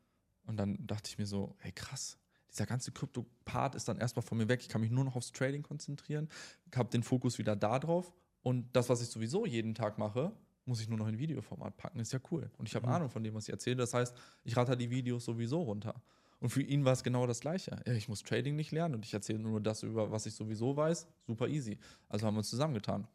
Und 0.47 0.57
dann 0.59 0.87
dachte 0.87 1.11
ich 1.11 1.19
mir 1.19 1.27
so, 1.27 1.57
hey 1.59 1.73
krass, 1.73 2.19
dieser 2.53 2.67
ganze 2.67 2.93
Krypto-Part 2.93 3.75
ist 3.75 3.89
dann 3.89 3.99
erstmal 3.99 4.23
von 4.23 4.39
mir 4.39 4.49
weg. 4.49 4.61
Ich 4.63 4.69
kann 4.69 4.81
mich 4.81 4.93
nur 4.93 5.05
noch 5.05 5.17
aufs 5.17 5.33
Trading 5.33 5.63
konzentrieren, 5.63 6.29
habe 6.75 6.89
den 6.89 7.03
Fokus 7.03 7.39
wieder 7.39 7.57
da 7.57 7.81
drauf. 7.81 8.13
Und 8.43 8.75
das, 8.75 8.89
was 8.89 9.03
ich 9.03 9.09
sowieso 9.09 9.47
jeden 9.47 9.75
Tag 9.75 9.99
mache, 9.99 10.33
muss 10.65 10.81
ich 10.81 10.89
nur 10.89 10.99
noch 10.99 11.09
in 11.09 11.19
Videoformat 11.19 11.77
packen. 11.77 11.99
Ist 11.99 12.13
ja 12.13 12.21
cool. 12.31 12.51
Und 12.59 12.69
ich 12.69 12.75
habe 12.75 12.87
Mhm. 12.87 12.93
Ahnung 12.93 13.11
von 13.11 13.25
dem, 13.25 13.35
was 13.35 13.45
ich 13.49 13.53
erzähle. 13.53 13.77
Das 13.77 13.95
heißt, 13.95 14.15
ich 14.45 14.57
ratter 14.57 14.77
die 14.77 14.91
Videos 14.91 15.25
sowieso 15.25 15.63
runter. 15.63 16.01
Und 16.41 16.51
für 16.51 16.63
ihn 16.63 16.85
war 16.85 16.93
es 16.93 17.03
genau 17.03 17.27
das 17.27 17.41
Gleiche. 17.41 17.81
Ja, 17.87 17.95
ich 17.95 18.09
muss 18.09 18.23
Trading 18.23 18.55
nicht 18.55 18.71
lernen 18.71 18.95
und 18.95 19.05
ich 19.05 19.13
erzähle 19.13 19.41
nur 19.41 19.61
das, 19.61 19.83
über 19.83 20.11
was 20.13 20.27
ich 20.27 20.35
sowieso 20.35 20.77
weiß. 20.77 21.09
Super 21.27 21.49
easy. 21.49 21.79
Also 22.09 22.27
haben 22.27 22.35
wir 22.35 22.39
uns 22.39 22.51
zusammengetan. 22.51 23.09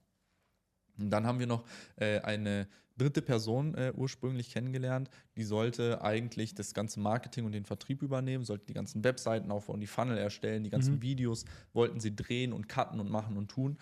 Und 0.97 1.09
dann 1.09 1.25
haben 1.25 1.39
wir 1.39 1.47
noch 1.47 1.63
äh, 1.95 2.19
eine 2.19 2.67
dritte 2.97 3.23
Person 3.23 3.73
äh, 3.73 3.91
ursprünglich 3.95 4.51
kennengelernt, 4.51 5.09
die 5.35 5.43
sollte 5.43 6.03
eigentlich 6.03 6.53
das 6.53 6.75
ganze 6.75 6.99
Marketing 6.99 7.45
und 7.45 7.53
den 7.53 7.65
Vertrieb 7.65 8.03
übernehmen, 8.03 8.43
sollte 8.43 8.65
die 8.67 8.73
ganzen 8.73 9.03
Webseiten 9.03 9.49
aufbauen, 9.49 9.79
die 9.79 9.87
Funnel 9.87 10.17
erstellen, 10.17 10.63
die 10.63 10.69
ganzen 10.69 10.95
Mhm. 10.95 11.01
Videos 11.01 11.45
wollten 11.73 11.99
sie 11.99 12.15
drehen 12.15 12.53
und 12.53 12.69
cutten 12.69 12.99
und 12.99 13.09
machen 13.09 13.37
und 13.37 13.47
tun. 13.49 13.79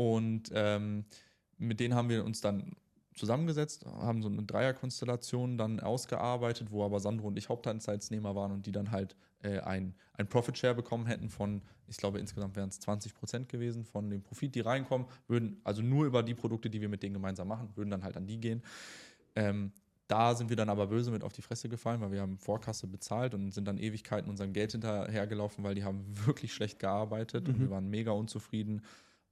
Und 0.00 0.50
ähm, 0.54 1.04
mit 1.58 1.78
denen 1.78 1.94
haben 1.94 2.08
wir 2.08 2.24
uns 2.24 2.40
dann 2.40 2.74
zusammengesetzt, 3.14 3.84
haben 3.84 4.22
so 4.22 4.30
eine 4.30 4.44
Dreierkonstellation 4.44 5.58
dann 5.58 5.78
ausgearbeitet, 5.78 6.70
wo 6.70 6.82
aber 6.86 7.00
Sandro 7.00 7.28
und 7.28 7.36
ich 7.36 7.50
Hauptanteilsnehmer 7.50 8.34
waren 8.34 8.50
und 8.50 8.64
die 8.64 8.72
dann 8.72 8.92
halt 8.92 9.14
äh, 9.42 9.58
ein, 9.58 9.94
ein 10.14 10.26
Profit 10.26 10.56
Share 10.56 10.74
bekommen 10.74 11.04
hätten 11.04 11.28
von, 11.28 11.60
ich 11.86 11.98
glaube 11.98 12.18
insgesamt 12.18 12.56
wären 12.56 12.70
es 12.70 12.80
20 12.80 13.14
Prozent 13.14 13.50
gewesen 13.50 13.84
von 13.84 14.08
dem 14.08 14.22
Profit, 14.22 14.54
die 14.54 14.60
reinkommen, 14.60 15.06
würden 15.28 15.60
also 15.64 15.82
nur 15.82 16.06
über 16.06 16.22
die 16.22 16.34
Produkte, 16.34 16.70
die 16.70 16.80
wir 16.80 16.88
mit 16.88 17.02
denen 17.02 17.12
gemeinsam 17.12 17.48
machen, 17.48 17.68
würden 17.74 17.90
dann 17.90 18.02
halt 18.02 18.16
an 18.16 18.26
die 18.26 18.40
gehen. 18.40 18.62
Ähm, 19.34 19.70
da 20.06 20.34
sind 20.34 20.48
wir 20.48 20.56
dann 20.56 20.70
aber 20.70 20.86
böse 20.86 21.10
mit 21.10 21.22
auf 21.22 21.34
die 21.34 21.42
Fresse 21.42 21.68
gefallen, 21.68 22.00
weil 22.00 22.10
wir 22.10 22.22
haben 22.22 22.38
Vorkasse 22.38 22.86
bezahlt 22.86 23.34
und 23.34 23.52
sind 23.52 23.68
dann 23.68 23.76
Ewigkeiten 23.76 24.30
unserem 24.30 24.54
Geld 24.54 24.72
hinterhergelaufen, 24.72 25.62
weil 25.62 25.74
die 25.74 25.84
haben 25.84 26.06
wirklich 26.26 26.54
schlecht 26.54 26.78
gearbeitet 26.78 27.50
und 27.50 27.58
Mhm. 27.58 27.60
wir 27.60 27.70
waren 27.70 27.90
mega 27.90 28.12
unzufrieden. 28.12 28.80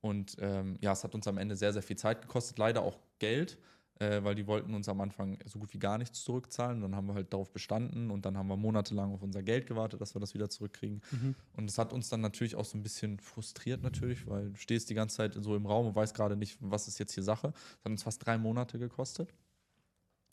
Und 0.00 0.36
ähm, 0.40 0.76
ja, 0.80 0.92
es 0.92 1.04
hat 1.04 1.14
uns 1.14 1.26
am 1.26 1.38
Ende 1.38 1.56
sehr, 1.56 1.72
sehr 1.72 1.82
viel 1.82 1.96
Zeit 1.96 2.22
gekostet, 2.22 2.58
leider 2.58 2.82
auch 2.82 2.98
Geld, 3.18 3.58
äh, 3.98 4.22
weil 4.22 4.34
die 4.34 4.46
wollten 4.46 4.74
uns 4.74 4.88
am 4.88 5.00
Anfang 5.00 5.38
so 5.44 5.58
gut 5.58 5.74
wie 5.74 5.78
gar 5.78 5.98
nichts 5.98 6.22
zurückzahlen. 6.22 6.80
Dann 6.80 6.94
haben 6.94 7.06
wir 7.06 7.14
halt 7.14 7.32
darauf 7.32 7.50
bestanden 7.50 8.10
und 8.10 8.24
dann 8.24 8.36
haben 8.36 8.48
wir 8.48 8.56
monatelang 8.56 9.12
auf 9.12 9.22
unser 9.22 9.42
Geld 9.42 9.66
gewartet, 9.66 10.00
dass 10.00 10.14
wir 10.14 10.20
das 10.20 10.34
wieder 10.34 10.48
zurückkriegen. 10.48 11.02
Mhm. 11.10 11.34
Und 11.56 11.66
das 11.68 11.78
hat 11.78 11.92
uns 11.92 12.08
dann 12.08 12.20
natürlich 12.20 12.54
auch 12.54 12.64
so 12.64 12.78
ein 12.78 12.82
bisschen 12.82 13.18
frustriert 13.18 13.82
natürlich, 13.82 14.26
weil 14.26 14.50
du 14.50 14.56
stehst 14.56 14.88
die 14.90 14.94
ganze 14.94 15.16
Zeit 15.16 15.34
so 15.34 15.56
im 15.56 15.66
Raum 15.66 15.86
und 15.86 15.96
weißt 15.96 16.14
gerade 16.14 16.36
nicht, 16.36 16.58
was 16.60 16.86
ist 16.86 16.98
jetzt 16.98 17.14
hier 17.14 17.24
Sache. 17.24 17.50
Das 17.52 17.84
hat 17.84 17.92
uns 17.92 18.02
fast 18.04 18.24
drei 18.24 18.38
Monate 18.38 18.78
gekostet. 18.78 19.34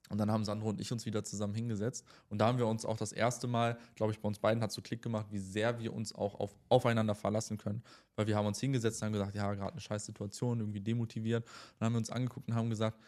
Und 0.10 0.18
dann 0.18 0.32
haben 0.32 0.46
Sandro 0.46 0.70
und 0.70 0.80
ich 0.80 0.92
uns 0.92 1.06
wieder 1.06 1.24
zusammen 1.24 1.56
hingesetzt. 1.56 2.06
Und 2.30 2.40
da 2.40 2.48
haben 2.48 2.58
wir 2.58 2.68
uns 2.68 2.86
auch 2.86 2.98
das 2.98 3.12
erste 3.12 3.48
Mal, 3.48 3.78
glaube 3.96 4.12
ich, 4.12 4.20
bei 4.20 4.28
uns 4.28 4.40
beiden 4.40 4.62
hat 4.62 4.72
so 4.72 4.82
Klick 4.82 5.02
gemacht, 5.02 5.28
wie 5.32 5.40
sehr 5.40 5.80
wir 5.80 5.94
uns 5.94 6.14
auch 6.14 6.36
auf, 6.40 6.56
aufeinander 6.70 7.16
verlassen 7.16 7.58
können. 7.58 7.84
Weil 8.16 8.28
wir 8.28 8.36
haben 8.36 8.46
uns 8.46 8.60
hingesetzt 8.60 9.02
und 9.02 9.08
haben 9.08 9.14
gesagt, 9.14 9.36
ja, 9.36 9.54
gerade 9.54 9.72
eine 9.72 9.82
scheiß 9.82 10.06
Situation, 10.06 10.60
irgendwie 10.60 10.82
demotiviert. 10.82 11.44
Und 11.46 11.52
dann 11.80 11.88
haben 11.88 11.94
wir 11.94 12.00
uns 12.00 12.10
angeguckt 12.10 12.48
und 12.48 12.56
haben 12.56 12.70
gesagt, 12.70 13.00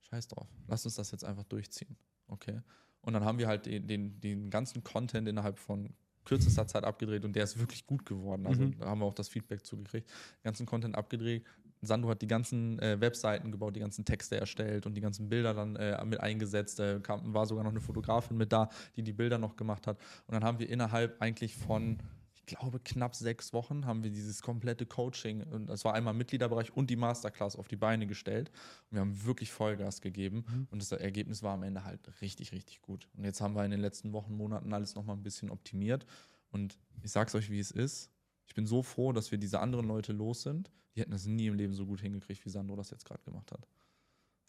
scheiß 0.00 0.28
drauf, 0.28 0.48
lass 0.66 0.84
uns 0.84 0.96
das 0.96 1.10
jetzt 1.10 1.24
einfach 1.24 1.44
durchziehen. 1.44 1.96
Okay. 2.28 2.60
Und 3.02 3.14
dann 3.14 3.24
haben 3.24 3.38
wir 3.38 3.48
halt 3.48 3.66
den, 3.66 3.86
den, 3.86 4.20
den 4.20 4.50
ganzen 4.50 4.84
Content 4.84 5.28
innerhalb 5.28 5.58
von 5.58 5.94
kürzester 6.24 6.66
Zeit 6.68 6.84
abgedreht 6.84 7.24
und 7.24 7.34
der 7.34 7.44
ist 7.44 7.58
wirklich 7.58 7.84
gut 7.84 8.06
geworden. 8.06 8.46
Also 8.46 8.62
Mhm. 8.62 8.78
da 8.78 8.86
haben 8.86 9.00
wir 9.00 9.06
auch 9.06 9.14
das 9.14 9.28
Feedback 9.28 9.64
zugekriegt. 9.64 10.08
Den 10.08 10.44
ganzen 10.44 10.66
Content 10.66 10.94
abgedreht. 10.94 11.44
Sandro 11.82 12.10
hat 12.10 12.22
die 12.22 12.28
ganzen 12.28 12.78
äh, 12.78 13.00
Webseiten 13.00 13.50
gebaut, 13.50 13.76
die 13.76 13.80
ganzen 13.80 14.04
Texte 14.04 14.36
erstellt 14.36 14.86
und 14.86 14.94
die 14.94 15.00
ganzen 15.00 15.28
Bilder 15.28 15.52
dann 15.52 15.76
äh, 15.76 16.02
mit 16.04 16.20
eingesetzt. 16.20 16.78
Da 16.78 17.00
kam, 17.00 17.34
war 17.34 17.46
sogar 17.46 17.64
noch 17.64 17.72
eine 17.72 17.80
Fotografin 17.80 18.36
mit 18.36 18.52
da, 18.52 18.68
die 18.96 19.02
die 19.02 19.12
Bilder 19.12 19.38
noch 19.38 19.56
gemacht 19.56 19.86
hat. 19.86 19.98
Und 20.26 20.34
dann 20.34 20.44
haben 20.44 20.58
wir 20.60 20.68
innerhalb 20.68 21.20
eigentlich 21.20 21.56
von, 21.56 21.98
ich 22.34 22.46
glaube, 22.46 22.78
knapp 22.80 23.16
sechs 23.16 23.52
Wochen 23.52 23.84
haben 23.84 24.04
wir 24.04 24.10
dieses 24.10 24.42
komplette 24.42 24.86
Coaching, 24.86 25.42
und 25.42 25.66
das 25.66 25.84
war 25.84 25.94
einmal 25.94 26.14
Mitgliederbereich 26.14 26.74
und 26.76 26.88
die 26.88 26.96
Masterclass 26.96 27.56
auf 27.56 27.66
die 27.66 27.76
Beine 27.76 28.06
gestellt. 28.06 28.50
Und 28.90 28.96
wir 28.96 29.00
haben 29.00 29.24
wirklich 29.24 29.50
Vollgas 29.50 30.00
gegeben. 30.00 30.44
Mhm. 30.48 30.68
Und 30.70 30.82
das 30.82 30.92
Ergebnis 30.92 31.42
war 31.42 31.54
am 31.54 31.64
Ende 31.64 31.84
halt 31.84 32.00
richtig, 32.20 32.52
richtig 32.52 32.80
gut. 32.80 33.08
Und 33.16 33.24
jetzt 33.24 33.40
haben 33.40 33.54
wir 33.54 33.64
in 33.64 33.72
den 33.72 33.80
letzten 33.80 34.12
Wochen, 34.12 34.36
Monaten 34.36 34.72
alles 34.72 34.94
nochmal 34.94 35.16
ein 35.16 35.22
bisschen 35.22 35.50
optimiert. 35.50 36.06
Und 36.50 36.78
ich 37.02 37.10
sag's 37.10 37.34
euch, 37.34 37.50
wie 37.50 37.58
es 37.58 37.72
ist. 37.72 38.10
Ich 38.46 38.54
bin 38.54 38.66
so 38.66 38.82
froh, 38.82 39.12
dass 39.12 39.30
wir 39.30 39.38
diese 39.38 39.60
anderen 39.60 39.86
Leute 39.86 40.12
los 40.12 40.42
sind. 40.42 40.70
Die 40.94 41.00
hätten 41.00 41.12
das 41.12 41.26
nie 41.26 41.46
im 41.46 41.54
Leben 41.54 41.72
so 41.74 41.86
gut 41.86 42.00
hingekriegt, 42.00 42.44
wie 42.44 42.50
Sandro 42.50 42.76
das 42.76 42.90
jetzt 42.90 43.04
gerade 43.06 43.22
gemacht 43.22 43.50
hat. 43.52 43.66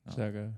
Ja. 0.06 0.12
Sehr 0.12 0.32
geil. 0.32 0.54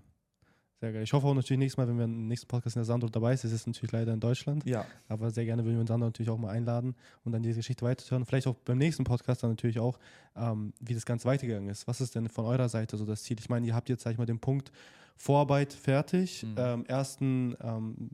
Sehr 0.82 0.92
geil. 0.92 1.04
Ich 1.04 1.14
hoffe 1.14 1.28
auch 1.28 1.34
natürlich 1.34 1.60
nächstes 1.60 1.78
Mal, 1.78 1.88
wenn 1.88 1.98
wir 1.98 2.04
im 2.06 2.28
nächsten 2.28 2.48
Podcast 2.48 2.76
in 2.76 2.80
der 2.80 2.86
Sandro 2.86 3.08
dabei 3.08 3.34
ist, 3.34 3.46
es 3.46 3.52
ist 3.54 3.66
natürlich 3.68 3.92
leider 3.94 4.14
in 4.14 4.20
Deutschland, 4.20 4.66
Ja, 4.66 4.86
aber 5.08 5.32
sehr 5.32 5.46
gerne 5.46 5.64
würden 5.64 5.76
wir 5.78 5.84
den 5.84 5.88
Sandro 5.88 6.08
natürlich 6.08 6.30
auch 6.30 6.38
mal 6.38 6.50
einladen 6.50 6.96
und 7.24 7.32
dann 7.32 7.44
diese 7.44 7.60
Geschichte 7.60 7.86
weiterzuhören. 7.86 8.26
Vielleicht 8.26 8.48
auch 8.48 8.56
beim 8.56 8.78
nächsten 8.78 9.04
Podcast 9.06 9.42
dann 9.44 9.52
natürlich 9.52 9.80
auch, 9.80 10.00
ähm, 10.36 10.74
wie 10.82 10.94
das 10.94 11.06
Ganze 11.06 11.26
weitergegangen 11.26 11.70
ist. 11.70 11.88
Was 11.88 12.02
ist 12.02 12.16
denn 12.16 12.28
von 12.28 12.46
eurer 12.46 12.68
Seite 12.68 12.98
so 12.98 13.06
das 13.06 13.24
Ziel? 13.24 13.38
Ich 13.40 13.48
meine, 13.48 13.66
ihr 13.68 13.74
habt 13.76 13.88
jetzt, 13.88 14.04
sag 14.04 14.12
ich 14.12 14.18
mal, 14.18 14.26
den 14.26 14.40
Punkt 14.40 14.72
Vorarbeit 15.18 15.72
fertig, 15.72 16.44
Mhm. 16.44 16.56
ähm, 16.58 16.86
ersten, 16.88 17.56
ähm, 17.62 18.10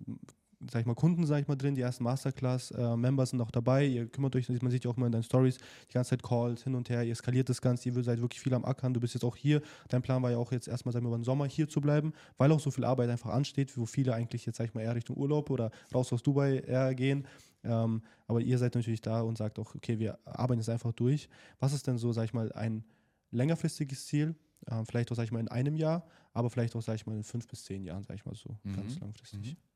sag 0.70 0.82
ich 0.82 0.86
mal, 0.86 0.96
Kunden, 0.96 1.26
sag 1.26 1.42
ich 1.42 1.48
mal, 1.48 1.56
drin, 1.56 1.76
die 1.76 1.82
ersten 1.82 2.04
Masterclass-Members 2.04 3.32
sind 3.32 3.42
auch 3.42 3.52
dabei. 3.52 3.86
Ihr 3.86 4.08
kümmert 4.08 4.36
euch, 4.36 4.48
man 4.62 4.72
sieht 4.72 4.84
ja 4.84 4.92
auch 4.92 4.98
immer 4.98 5.06
in 5.08 5.12
deinen 5.12 5.24
Stories, 5.24 5.58
die 5.90 5.94
ganze 5.94 6.12
Zeit 6.12 6.24
Calls 6.24 6.64
hin 6.64 6.76
und 6.76 6.90
her, 6.90 7.04
ihr 7.04 7.16
skaliert 7.16 7.50
das 7.50 7.62
Ganze, 7.62 7.90
ihr 7.90 8.04
seid 8.04 8.22
wirklich 8.22 8.40
viel 8.42 8.54
am 8.54 8.66
Ackern, 8.66 8.94
du 8.94 9.00
bist 9.00 9.14
jetzt 9.14 9.24
auch 9.24 9.36
hier. 9.36 9.62
Dein 9.90 10.02
Plan 10.02 10.22
war 10.22 10.32
ja 10.32 10.38
auch 10.38 10.52
jetzt 10.52 10.68
erstmal, 10.68 10.94
sagen 10.94 11.06
wir 11.06 11.10
mal, 11.10 11.16
im 11.16 11.24
Sommer 11.24 11.46
hier 11.46 11.68
zu 11.70 11.82
bleiben, 11.82 12.14
weil 12.38 12.52
auch 12.52 12.60
so 12.60 12.72
viel 12.72 12.84
Arbeit 12.86 13.10
einfach 13.10 13.32
ansteht, 13.32 13.76
wo 13.78 13.86
viele 13.86 14.14
eigentlich 14.14 14.46
jetzt, 14.46 14.58
sag 14.58 14.66
ich 14.66 14.74
mal, 14.74 14.82
eher 14.82 14.96
Richtung 14.96 15.18
Urlaub 15.18 15.50
oder 15.50 15.72
raus 15.94 16.12
aus 16.14 16.22
Dubai 16.24 16.58
eher 16.60 16.94
gehen. 16.96 17.26
Ähm, 17.64 18.02
aber 18.28 18.42
ihr 18.42 18.58
seid 18.58 18.74
natürlich 18.76 19.02
da 19.02 19.22
und 19.22 19.38
sagt 19.38 19.60
auch, 19.60 19.76
okay, 19.76 20.00
wir 20.00 20.18
arbeiten 20.26 20.60
jetzt 20.60 20.70
einfach 20.70 20.92
durch. 20.94 21.30
Was 21.60 21.74
ist 21.74 21.86
denn 21.88 21.98
so, 21.98 22.12
sag 22.12 22.26
ich 22.26 22.34
mal, 22.34 22.52
ein 22.54 22.84
längerfristiges 23.32 24.06
Ziel? 24.08 24.36
Ähm, 24.70 24.86
vielleicht 24.86 25.12
auch, 25.12 25.16
sag 25.16 25.24
ich 25.26 25.32
mal, 25.32 25.40
in 25.40 25.48
einem 25.48 25.76
Jahr, 25.76 26.06
aber 26.34 26.50
vielleicht 26.50 26.76
auch, 26.76 26.82
sag 26.82 26.96
ich 26.96 27.06
mal, 27.06 27.16
in 27.16 27.24
fünf 27.24 27.48
bis 27.48 27.64
zehn 27.66 27.84
Jahren, 27.84 28.04
sag 28.04 28.16
ich 28.16 28.26
mal 28.26 28.36
so, 28.36 28.58
Mhm. 28.64 28.76
ganz 28.76 29.00
langfristig. 29.00 29.54
Mhm. 29.54 29.71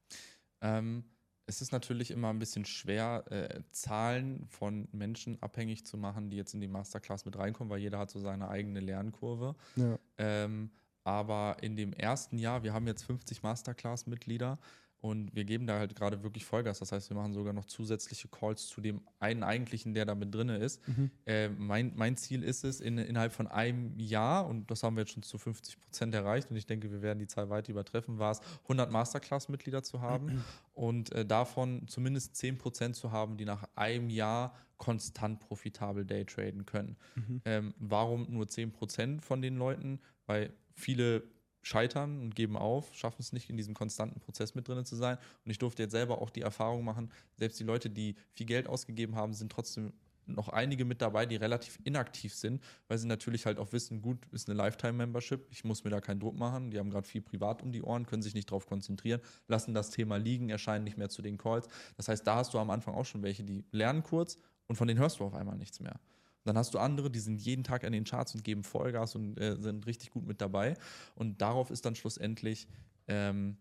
Ähm, 0.66 1.04
es 1.48 1.62
ist 1.62 1.72
natürlich 1.72 2.10
immer 2.10 2.30
ein 2.30 2.40
bisschen 2.40 2.66
schwer, 2.66 3.24
äh, 3.30 3.62
Zahlen 3.72 4.48
von 4.48 4.88
Menschen 4.92 5.42
abhängig 5.42 5.86
zu 5.86 5.98
machen, 5.98 6.30
die 6.30 6.38
jetzt 6.38 6.56
in 6.56 6.62
die 6.62 6.68
Masterclass 6.68 7.26
mit 7.26 7.38
reinkommen, 7.38 7.70
weil 7.70 7.80
jeder 7.80 8.00
hat 8.00 8.10
so 8.10 8.20
seine 8.20 8.50
eigene 8.50 8.80
Lernkurve. 8.80 9.56
Ja. 9.76 10.00
Ähm, 10.18 10.72
aber 11.04 11.58
in 11.62 11.76
dem 11.76 11.94
ersten 11.94 12.40
Jahr, 12.40 12.64
wir 12.64 12.74
haben 12.74 12.88
jetzt 12.88 13.04
50 13.04 13.44
Masterclass-Mitglieder 13.44 14.58
und 15.06 15.36
wir 15.36 15.46
geben 15.46 15.68
da 15.68 15.78
halt 15.78 15.96
gerade 15.96 16.24
wirklich 16.24 16.46
Vollgas. 16.46 16.80
Das 16.80 16.92
heißt, 16.92 17.12
wir 17.12 17.16
machen 17.16 17.32
sogar 17.32 17.54
noch 17.54 17.66
zusätzliche 17.66 18.28
Calls 18.28 18.66
zu 18.66 18.82
dem 18.82 19.02
einen 19.20 19.44
eigentlichen, 19.44 19.94
der 19.94 20.04
da 20.04 20.16
mit 20.16 20.34
drin 20.34 20.50
ist. 20.50 20.82
Mhm. 20.88 21.12
Äh, 21.28 21.50
mein, 21.50 21.92
mein 21.96 22.18
Ziel 22.18 22.42
ist 22.42 22.64
es, 22.64 22.82
in, 22.82 22.98
innerhalb 22.98 23.32
von 23.32 23.46
einem 23.46 24.00
Jahr, 24.00 24.48
und 24.48 24.72
das 24.72 24.82
haben 24.82 24.96
wir 24.96 25.02
jetzt 25.02 25.12
schon 25.12 25.22
zu 25.22 25.38
50 25.38 25.80
Prozent 25.80 26.16
erreicht, 26.16 26.50
und 26.50 26.58
ich 26.58 26.66
denke, 26.66 26.92
wir 26.92 27.04
werden 27.04 27.20
die 27.20 27.28
Zahl 27.28 27.52
weit 27.52 27.70
übertreffen, 27.70 28.18
war 28.18 28.32
es, 28.32 28.42
100 28.64 28.90
Masterclass-Mitglieder 28.90 29.84
zu 29.84 30.02
haben 30.02 30.44
und 30.74 31.12
äh, 31.12 31.24
davon 31.24 31.88
zumindest 31.88 32.36
10 32.38 32.58
Prozent 32.58 32.96
zu 32.96 33.12
haben, 33.12 33.38
die 33.38 33.46
nach 33.46 33.64
einem 33.76 34.10
Jahr 34.10 34.56
konstant 34.78 35.40
profitabel 35.40 36.04
daytraden 36.04 36.66
können. 36.66 36.98
Mhm. 37.14 37.42
Ähm, 37.46 37.74
warum 37.78 38.26
nur 38.32 38.48
10 38.48 38.72
Prozent 38.72 39.22
von 39.22 39.44
den 39.44 39.56
Leuten? 39.58 40.00
Weil 40.26 40.52
viele 40.74 41.22
scheitern 41.66 42.20
und 42.22 42.36
geben 42.36 42.58
auf, 42.58 42.94
schaffen 42.94 43.22
es 43.22 43.34
nicht, 43.34 43.50
in 43.50 43.58
diesem 43.58 43.74
konstanten 43.74 44.20
Prozess 44.20 44.54
mit 44.54 44.68
drin 44.68 44.86
zu 44.86 44.96
sein. 44.96 45.18
Und 45.44 45.52
ich 45.52 45.58
durfte 45.58 45.82
jetzt 45.82 45.92
selber 45.92 46.22
auch 46.22 46.30
die 46.30 46.42
Erfahrung 46.42 46.84
machen, 46.84 47.12
selbst 47.38 47.60
die 47.60 47.64
Leute, 47.64 47.90
die 47.90 48.16
viel 48.34 48.46
Geld 48.46 48.68
ausgegeben 48.68 49.16
haben, 49.16 49.34
sind 49.34 49.52
trotzdem 49.52 49.92
noch 50.28 50.50
einige 50.50 50.86
mit 50.86 51.02
dabei, 51.02 51.26
die 51.26 51.36
relativ 51.36 51.80
inaktiv 51.84 52.36
sind, 52.36 52.62
weil 52.88 52.98
sie 52.98 53.08
natürlich 53.08 53.46
halt 53.48 53.58
auch 53.58 53.72
wissen, 53.74 54.02
gut, 54.02 54.20
ist 54.32 54.48
eine 54.48 54.58
Lifetime-Membership, 54.58 55.48
ich 55.50 55.64
muss 55.64 55.84
mir 55.84 55.90
da 55.90 56.02
keinen 56.02 56.20
Druck 56.20 56.36
machen, 56.36 56.70
die 56.72 56.78
haben 56.78 56.90
gerade 56.90 57.08
viel 57.08 57.22
privat 57.22 57.64
um 57.64 57.72
die 57.72 57.82
Ohren, 57.82 58.06
können 58.06 58.22
sich 58.22 58.36
nicht 58.36 58.50
darauf 58.50 58.68
konzentrieren, 58.68 59.22
lassen 59.48 59.74
das 59.74 59.90
Thema 59.90 60.18
liegen, 60.18 60.50
erscheinen 60.50 60.84
nicht 60.84 60.98
mehr 60.98 61.10
zu 61.10 61.22
den 61.22 61.38
Calls. 61.38 61.68
Das 61.98 62.08
heißt, 62.08 62.26
da 62.26 62.36
hast 62.36 62.54
du 62.54 62.60
am 62.60 62.70
Anfang 62.70 62.94
auch 62.94 63.06
schon 63.06 63.24
welche, 63.24 63.44
die 63.44 63.66
lernen 63.72 64.04
kurz 64.04 64.38
und 64.68 64.76
von 64.76 64.88
denen 64.88 65.00
hörst 65.00 65.20
du 65.20 65.26
auf 65.26 65.34
einmal 65.34 65.58
nichts 65.58 65.80
mehr. 65.80 66.00
Dann 66.46 66.58
hast 66.58 66.74
du 66.74 66.80
andere, 66.80 67.10
die 67.10 67.20
sind 67.20 67.42
jeden 67.42 67.64
Tag 67.64 67.84
an 67.84 67.92
den 67.92 68.04
Charts 68.04 68.36
und 68.36 68.44
geben 68.44 68.64
Vollgas 68.64 69.16
und 69.16 69.38
äh, 69.40 69.58
sind 69.60 69.86
richtig 69.88 70.12
gut 70.12 70.26
mit 70.26 70.42
dabei. 70.42 70.76
Und 71.16 71.42
darauf 71.42 71.72
ist 71.72 71.86
dann 71.86 71.96
schlussendlich 71.96 72.68
ähm, 73.08 73.58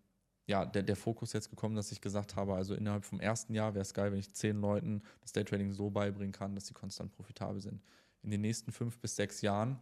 ja, 0.47 0.67
der, 0.67 0.83
der 0.83 0.97
Fokus 0.97 1.33
jetzt 1.33 1.49
gekommen, 1.49 1.75
dass 1.75 1.91
ich 1.91 2.01
gesagt 2.01 2.37
habe, 2.37 2.55
also 2.55 2.75
innerhalb 2.75 3.05
vom 3.05 3.21
ersten 3.21 3.55
Jahr 3.55 3.75
wäre 3.75 3.83
es 3.83 3.95
geil, 3.95 4.13
wenn 4.13 4.19
ich 4.19 4.33
zehn 4.33 4.61
Leuten 4.61 5.03
das 5.23 5.33
Daytrading 5.33 5.73
so 5.73 5.91
beibringen 5.91 6.33
kann, 6.33 6.55
dass 6.55 6.67
sie 6.67 6.75
konstant 6.75 7.13
profitabel 7.13 7.61
sind. 7.61 7.83
In 8.23 8.31
den 8.31 8.43
nächsten 8.43 8.71
fünf 8.73 8.99
bis 8.99 9.17
sechs 9.17 9.41
Jahren 9.41 9.81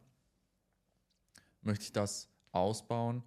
möchte 1.62 1.84
ich 1.84 1.92
das 1.92 2.28
ausbauen 2.52 3.24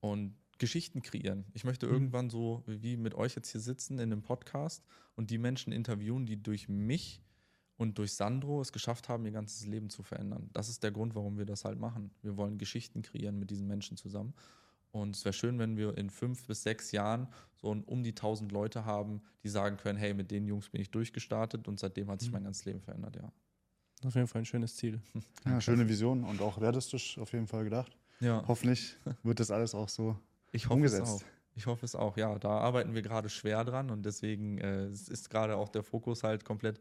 und 0.00 0.34
Geschichten 0.58 1.02
kreieren. 1.02 1.44
Ich 1.54 1.64
möchte 1.64 1.86
Mhm. 1.86 1.92
irgendwann 1.92 2.30
so 2.30 2.62
wie 2.66 2.96
mit 2.96 3.14
euch 3.14 3.34
jetzt 3.34 3.50
hier 3.50 3.60
sitzen 3.60 3.94
in 3.94 4.12
einem 4.12 4.22
Podcast 4.22 4.84
und 5.14 5.30
die 5.30 5.38
Menschen 5.38 5.72
interviewen, 5.72 6.26
die 6.26 6.42
durch 6.42 6.68
mich 6.68 7.22
und 7.78 7.96
durch 7.96 8.12
Sandro 8.12 8.60
es 8.60 8.72
geschafft 8.72 9.08
haben, 9.08 9.24
ihr 9.24 9.32
ganzes 9.32 9.64
Leben 9.64 9.88
zu 9.88 10.02
verändern. 10.02 10.50
Das 10.52 10.68
ist 10.68 10.82
der 10.82 10.90
Grund, 10.90 11.14
warum 11.14 11.38
wir 11.38 11.46
das 11.46 11.64
halt 11.64 11.78
machen. 11.78 12.10
Wir 12.22 12.36
wollen 12.36 12.58
Geschichten 12.58 13.02
kreieren 13.02 13.38
mit 13.38 13.50
diesen 13.50 13.66
Menschen 13.66 13.96
zusammen. 13.96 14.34
Und 14.90 15.16
es 15.16 15.24
wäre 15.24 15.32
schön, 15.32 15.58
wenn 15.58 15.76
wir 15.76 15.96
in 15.96 16.10
fünf 16.10 16.46
bis 16.46 16.62
sechs 16.64 16.92
Jahren 16.92 17.28
so 17.56 17.70
um 17.70 18.02
die 18.02 18.14
tausend 18.14 18.52
Leute 18.52 18.84
haben, 18.84 19.22
die 19.44 19.48
sagen 19.48 19.76
können, 19.76 19.98
hey, 19.98 20.12
mit 20.12 20.30
den 20.30 20.46
Jungs 20.46 20.68
bin 20.68 20.80
ich 20.80 20.90
durchgestartet 20.90 21.68
und 21.68 21.78
seitdem 21.78 22.10
hat 22.10 22.20
sich 22.20 22.30
mhm. 22.30 22.34
mein 22.34 22.44
ganzes 22.44 22.64
Leben 22.64 22.80
verändert, 22.80 23.16
ja. 23.16 23.32
Auf 24.04 24.14
jeden 24.14 24.28
Fall 24.28 24.42
ein 24.42 24.46
schönes 24.46 24.76
Ziel. 24.76 25.00
Ja, 25.44 25.60
schöne 25.60 25.88
Vision 25.88 26.24
und 26.24 26.40
auch 26.40 26.60
realistisch 26.60 27.16
auf 27.18 27.32
jeden 27.32 27.46
Fall 27.46 27.64
gedacht. 27.64 27.96
Ja. 28.20 28.44
Hoffentlich 28.46 28.96
wird 29.22 29.40
das 29.40 29.50
alles 29.50 29.74
auch 29.74 29.88
so 29.88 30.16
ich 30.50 30.64
hoffe 30.64 30.74
umgesetzt. 30.74 31.02
Es 31.02 31.22
auch. 31.22 31.37
Ich 31.58 31.66
hoffe 31.66 31.84
es 31.84 31.96
auch, 31.96 32.16
ja. 32.16 32.38
Da 32.38 32.50
arbeiten 32.50 32.94
wir 32.94 33.02
gerade 33.02 33.28
schwer 33.28 33.64
dran 33.64 33.90
und 33.90 34.06
deswegen 34.06 34.58
äh, 34.58 34.88
ist 34.90 35.28
gerade 35.28 35.56
auch 35.56 35.68
der 35.68 35.82
Fokus 35.82 36.22
halt 36.22 36.44
komplett 36.44 36.78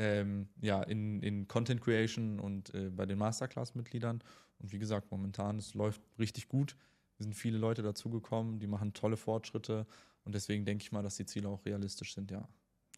ähm, 0.00 0.48
ja, 0.60 0.82
in, 0.82 1.22
in 1.22 1.46
Content 1.46 1.80
Creation 1.80 2.40
und 2.40 2.74
äh, 2.74 2.90
bei 2.90 3.06
den 3.06 3.18
Masterclass-Mitgliedern. 3.18 4.24
Und 4.58 4.72
wie 4.72 4.80
gesagt, 4.80 5.12
momentan, 5.12 5.58
es 5.58 5.74
läuft 5.74 6.02
richtig 6.18 6.48
gut. 6.48 6.76
Es 7.18 7.24
sind 7.24 7.34
viele 7.34 7.56
Leute 7.56 7.82
dazugekommen, 7.82 8.58
die 8.58 8.66
machen 8.66 8.94
tolle 8.94 9.16
Fortschritte 9.16 9.86
und 10.24 10.34
deswegen 10.34 10.64
denke 10.64 10.82
ich 10.82 10.90
mal, 10.90 11.04
dass 11.04 11.14
die 11.14 11.24
Ziele 11.24 11.48
auch 11.48 11.64
realistisch 11.64 12.12
sind, 12.12 12.32
ja. 12.32 12.48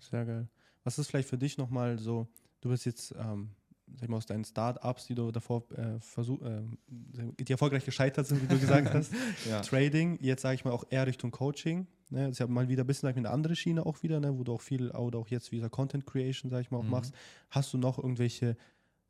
Sehr 0.01 0.25
geil. 0.25 0.49
Was 0.83 0.99
ist 0.99 1.09
vielleicht 1.09 1.29
für 1.29 1.37
dich 1.37 1.59
nochmal 1.59 1.99
so, 1.99 2.27
du 2.63 2.71
bist 2.71 2.87
jetzt 2.87 3.15
ähm, 3.19 3.51
sag 3.95 4.05
ich 4.05 4.09
mal, 4.09 4.17
aus 4.17 4.27
deinen 4.27 4.45
Start-ups, 4.45 5.07
die 5.07 5.15
du 5.15 5.31
davor 5.31 5.65
äh, 5.73 5.99
versuch, 6.01 6.41
äh, 6.43 6.63
die 6.89 7.53
erfolgreich 7.53 7.85
gescheitert 7.85 8.27
sind, 8.27 8.43
wie 8.43 8.47
du 8.47 8.59
gesagt 8.59 8.93
hast, 8.93 9.13
ja. 9.49 9.61
Trading, 9.61 10.19
jetzt 10.21 10.43
sage 10.43 10.55
ich 10.55 10.65
mal 10.65 10.71
auch 10.71 10.85
eher 10.91 11.07
Richtung 11.07 11.31
Coaching. 11.31 11.87
Ne? 12.11 12.25
Das 12.25 12.33
ist 12.33 12.39
ja 12.39 12.47
mal 12.47 12.69
wieder 12.69 12.85
ein 12.85 12.87
bisschen 12.87 13.09
eine 13.09 13.31
andere 13.31 13.57
Schiene 13.57 13.85
auch 13.85 14.03
wieder, 14.03 14.21
ne? 14.21 14.37
wo 14.39 14.45
du 14.45 14.55
auch 14.55 14.61
viel, 14.61 14.91
oder 14.91 15.19
auch 15.19 15.29
jetzt 15.29 15.53
wieder 15.53 15.69
Content 15.69 16.07
Creation, 16.07 16.51
sage 16.51 16.63
ich 16.63 16.71
mal, 16.71 16.79
auch 16.79 16.85
mhm. 16.85 16.91
machst. 16.91 17.15
Hast 17.51 17.73
du 17.73 17.79
noch 17.79 17.99
irgendwelche, 17.99 18.57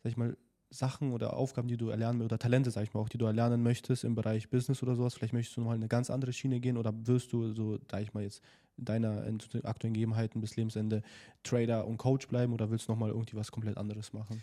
sag 0.02 0.10
ich 0.10 0.16
mal, 0.16 0.36
Sachen 0.70 1.12
oder 1.12 1.34
Aufgaben, 1.34 1.68
die 1.68 1.76
du 1.76 1.88
erlernen 1.88 2.22
oder 2.22 2.38
Talente, 2.38 2.70
sag 2.70 2.82
ich 2.82 2.92
mal, 2.92 3.00
auch 3.00 3.08
die 3.08 3.16
du 3.16 3.24
erlernen 3.24 3.62
möchtest 3.62 4.04
im 4.04 4.14
Bereich 4.14 4.50
Business 4.50 4.82
oder 4.82 4.96
sowas? 4.96 5.14
Vielleicht 5.14 5.32
möchtest 5.32 5.56
du 5.56 5.62
nochmal 5.62 5.76
eine 5.76 5.88
ganz 5.88 6.10
andere 6.10 6.32
Schiene 6.32 6.60
gehen 6.60 6.76
oder 6.76 6.92
wirst 7.06 7.32
du 7.32 7.52
so, 7.52 7.78
sag 7.90 8.02
ich 8.02 8.12
mal, 8.12 8.22
jetzt 8.22 8.42
in 8.76 8.84
deiner 8.84 9.24
in 9.24 9.38
aktuellen 9.64 9.94
Gegebenheiten 9.94 10.40
bis 10.40 10.56
Lebensende 10.56 11.02
Trader 11.42 11.86
und 11.86 11.96
Coach 11.96 12.28
bleiben 12.28 12.52
oder 12.52 12.70
willst 12.70 12.88
du 12.88 12.92
nochmal 12.92 13.10
irgendwie 13.10 13.36
was 13.36 13.50
komplett 13.50 13.76
anderes 13.76 14.12
machen? 14.12 14.42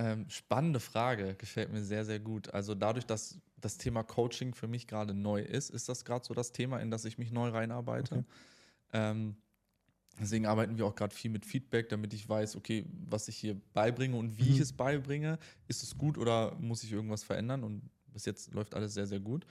Ähm, 0.00 0.30
spannende 0.30 0.78
Frage, 0.78 1.34
gefällt 1.34 1.72
mir 1.72 1.82
sehr, 1.82 2.04
sehr 2.04 2.20
gut. 2.20 2.54
Also 2.54 2.76
dadurch, 2.76 3.04
dass 3.04 3.40
das 3.60 3.78
Thema 3.78 4.04
Coaching 4.04 4.54
für 4.54 4.68
mich 4.68 4.86
gerade 4.86 5.12
neu 5.12 5.42
ist, 5.42 5.70
ist 5.70 5.88
das 5.88 6.04
gerade 6.04 6.24
so 6.24 6.34
das 6.34 6.52
Thema, 6.52 6.78
in 6.78 6.92
das 6.92 7.04
ich 7.04 7.18
mich 7.18 7.32
neu 7.32 7.48
reinarbeite. 7.48 8.14
Okay. 8.14 8.24
Ähm, 8.92 9.36
deswegen 10.20 10.46
arbeiten 10.46 10.78
wir 10.78 10.86
auch 10.86 10.94
gerade 10.94 11.12
viel 11.12 11.32
mit 11.32 11.44
Feedback, 11.44 11.88
damit 11.88 12.14
ich 12.14 12.28
weiß, 12.28 12.54
okay, 12.54 12.86
was 13.08 13.26
ich 13.26 13.36
hier 13.36 13.60
beibringe 13.72 14.16
und 14.16 14.38
wie 14.38 14.44
mhm. 14.44 14.54
ich 14.54 14.60
es 14.60 14.72
beibringe. 14.72 15.36
Ist 15.66 15.82
es 15.82 15.98
gut 15.98 16.16
oder 16.16 16.54
muss 16.60 16.84
ich 16.84 16.92
irgendwas 16.92 17.24
verändern? 17.24 17.64
Und 17.64 17.90
bis 18.12 18.24
jetzt 18.24 18.54
läuft 18.54 18.74
alles 18.74 18.94
sehr, 18.94 19.08
sehr 19.08 19.20
gut. 19.20 19.46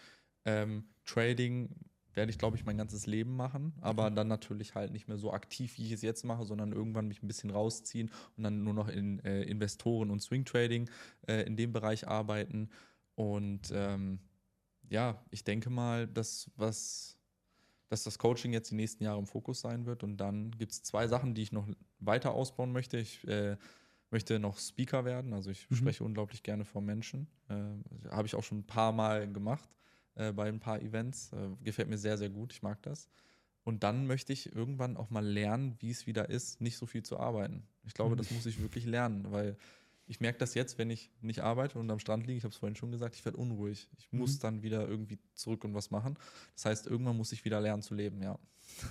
Ähm, 0.46 0.86
Trading 1.04 1.70
werde 2.18 2.32
ich, 2.32 2.40
glaube 2.40 2.58
ich, 2.58 2.66
mein 2.66 2.78
ganzes 2.78 3.06
Leben 3.06 3.36
machen, 3.36 3.74
aber 3.80 4.10
dann 4.10 4.28
natürlich 4.28 4.76
halt 4.76 4.92
nicht 4.92 5.08
mehr 5.08 5.18
so 5.18 5.32
aktiv, 5.32 5.78
wie 5.78 5.86
ich 5.86 5.92
es 5.92 6.02
jetzt 6.02 6.26
mache, 6.26 6.46
sondern 6.46 6.74
irgendwann 6.74 7.08
mich 7.08 7.22
ein 7.24 7.28
bisschen 7.28 7.52
rausziehen 7.52 8.12
und 8.36 8.44
dann 8.44 8.64
nur 8.64 8.74
noch 8.74 8.90
in 8.90 9.20
äh, 9.20 9.44
Investoren 9.44 10.10
und 10.10 10.20
Swing 10.22 10.44
Trading 10.44 10.90
äh, 11.28 11.44
in 11.44 11.56
dem 11.56 11.72
Bereich 11.72 12.08
arbeiten. 12.08 12.70
Und 13.16 13.72
ähm, 13.72 14.20
ja, 14.90 15.24
ich 15.30 15.44
denke 15.44 15.70
mal, 15.70 16.08
dass 16.08 16.52
was 16.58 17.14
dass 17.90 18.04
das 18.04 18.20
Coaching 18.20 18.52
jetzt 18.52 18.72
die 18.72 18.76
nächsten 18.76 19.06
Jahre 19.06 19.20
im 19.20 19.28
Fokus 19.28 19.62
sein 19.62 19.86
wird. 19.86 20.04
Und 20.04 20.18
dann 20.18 20.52
gibt 20.52 20.74
es 20.74 20.84
zwei 20.84 21.08
Sachen, 21.08 21.36
die 21.36 21.44
ich 21.44 21.54
noch 21.54 21.66
weiter 22.00 22.34
ausbauen 22.34 22.74
möchte. 22.74 22.98
Ich 22.98 23.26
äh, 23.26 23.56
möchte 24.12 24.40
noch 24.40 24.58
Speaker 24.58 25.06
werden. 25.06 25.34
Also 25.34 25.52
ich 25.52 25.70
mhm. 25.70 25.76
spreche 25.76 26.04
unglaublich 26.04 26.44
gerne 26.44 26.66
vor 26.66 26.82
Menschen. 26.82 27.28
Äh, 27.48 28.10
Habe 28.10 28.28
ich 28.28 28.36
auch 28.36 28.44
schon 28.44 28.58
ein 28.58 28.68
paar 28.68 28.92
Mal 28.92 29.32
gemacht 29.32 29.70
äh, 30.18 30.34
bei 30.34 30.48
ein 30.48 30.60
paar 30.60 30.82
Events. 30.82 31.32
Äh, 31.34 31.64
gefällt 31.64 31.90
mir 31.90 31.98
sehr, 31.98 32.18
sehr 32.18 32.30
gut. 32.30 32.54
Ich 32.54 32.62
mag 32.62 32.82
das. 32.82 33.10
Und 33.64 33.84
dann 33.84 34.08
möchte 34.08 34.32
ich 34.32 34.56
irgendwann 34.56 34.96
auch 34.96 35.10
mal 35.10 35.26
lernen, 35.26 35.76
wie 35.80 35.92
es 35.92 36.08
wieder 36.08 36.30
ist, 36.30 36.62
nicht 36.62 36.78
so 36.78 36.86
viel 36.86 37.04
zu 37.04 37.20
arbeiten. 37.20 37.68
Ich 37.86 37.94
glaube, 37.94 38.16
das 38.16 38.32
muss 38.32 38.46
ich 38.46 38.62
wirklich 38.62 38.86
lernen, 38.86 39.32
weil 39.32 39.58
ich 40.06 40.22
merke 40.22 40.40
das 40.40 40.54
jetzt, 40.54 40.78
wenn 40.78 40.90
ich 40.90 41.12
nicht 41.20 41.42
arbeite 41.42 41.78
und 41.78 41.92
am 41.92 42.00
Strand 42.00 42.26
liege, 42.26 42.38
ich 42.38 42.44
habe 42.46 42.54
es 42.54 42.58
vorhin 42.58 42.78
schon 42.78 42.92
gesagt, 42.92 43.16
ich 43.16 43.26
werde 43.26 43.38
unruhig. 43.38 43.90
Ich 43.98 44.12
muss 44.14 44.36
mhm. 44.36 44.40
dann 44.40 44.64
wieder 44.64 44.88
irgendwie 44.88 45.20
zurück 45.36 45.66
und 45.66 45.74
was 45.74 45.92
machen. 45.92 46.18
Das 46.56 46.66
heißt, 46.66 46.88
irgendwann 46.88 47.18
muss 47.18 47.34
ich 47.34 47.44
wieder 47.44 47.60
lernen 47.60 47.84
zu 47.84 47.94
leben, 47.94 48.22
ja. 48.24 48.40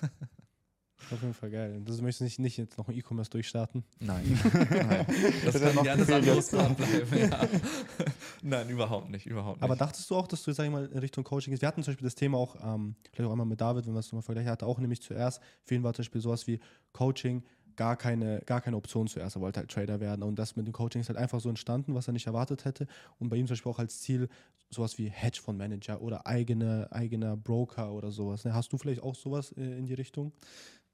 Auf 1.11 1.23
jeden 1.23 1.35
Fall 1.35 1.51
geil. 1.51 1.81
Du 1.85 1.93
möchtest 2.03 2.23
nicht, 2.23 2.39
nicht 2.39 2.57
jetzt 2.57 2.79
noch 2.79 2.89
E-Commerce 2.89 3.31
durchstarten? 3.31 3.85
Nein. 4.01 4.41
Nein. 4.53 5.07
Das, 5.45 5.55
das 5.55 5.75
kann 5.75 5.85
gerne 5.85 6.15
anderes 6.15 6.51
bleiben. 6.51 6.77
Ja. 7.17 7.49
Nein, 8.49 8.69
überhaupt 8.69 9.11
nicht, 9.11 9.27
überhaupt 9.27 9.57
nicht. 9.57 9.65
Aber 9.65 9.75
dachtest 9.75 10.09
du 10.09 10.15
auch, 10.15 10.29
dass 10.29 10.45
du, 10.45 10.53
sag 10.53 10.65
ich 10.65 10.71
mal, 10.71 10.87
in 10.87 10.99
Richtung 10.99 11.25
Coaching 11.25 11.51
gehst? 11.51 11.63
Wir 11.63 11.69
hatten 11.69 11.83
zum 11.83 11.93
Beispiel 11.93 12.07
das 12.07 12.15
Thema 12.15 12.39
auch, 12.39 12.55
ähm, 12.63 12.95
vielleicht 13.13 13.29
auch 13.29 13.33
einmal 13.33 13.47
mit 13.47 13.61
David, 13.61 13.87
wenn 13.87 13.93
wir 13.93 13.99
es 13.99 14.07
nochmal 14.07 14.23
vergleichen, 14.23 14.51
hatte 14.53 14.67
auch 14.67 14.79
nämlich 14.79 15.03
zuerst, 15.03 15.43
für 15.65 15.75
ihn 15.75 15.83
war 15.83 15.93
zum 15.95 16.05
Beispiel 16.05 16.21
sowas 16.21 16.47
wie 16.47 16.61
Coaching 16.93 17.43
gar 17.75 17.97
keine, 17.97 18.41
gar 18.47 18.61
keine 18.61 18.77
Option 18.77 19.09
zuerst. 19.09 19.35
Er 19.35 19.43
wollte 19.43 19.59
halt 19.59 19.71
Trader 19.71 19.99
werden 19.99 20.23
und 20.23 20.39
das 20.39 20.55
mit 20.55 20.65
dem 20.65 20.73
Coaching 20.73 21.01
ist 21.01 21.09
halt 21.09 21.19
einfach 21.19 21.41
so 21.41 21.49
entstanden, 21.49 21.97
was 21.97 22.09
er 22.09 22.13
nicht 22.13 22.29
erwartet 22.29 22.65
hätte. 22.65 22.87
Und 23.19 23.31
bei 23.31 23.37
ihm 23.37 23.49
zum 23.49 23.55
Beispiel 23.55 23.73
auch 23.73 23.81
als 23.81 24.01
Ziel 24.01 24.29
sowas 24.71 24.97
wie 24.97 25.11
Hedgefondsmanager 25.11 26.01
oder 26.01 26.27
eigene, 26.27 26.87
eigener 26.93 27.37
Broker 27.37 27.93
oder 27.93 28.13
sowas. 28.13 28.45
Ne? 28.45 28.55
Hast 28.55 28.73
du 28.73 28.79
vielleicht 28.79 29.03
auch 29.03 29.17
sowas 29.17 29.51
äh, 29.53 29.77
in 29.77 29.87
die 29.87 29.95
Richtung? 29.95 30.33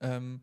Ähm, 0.00 0.40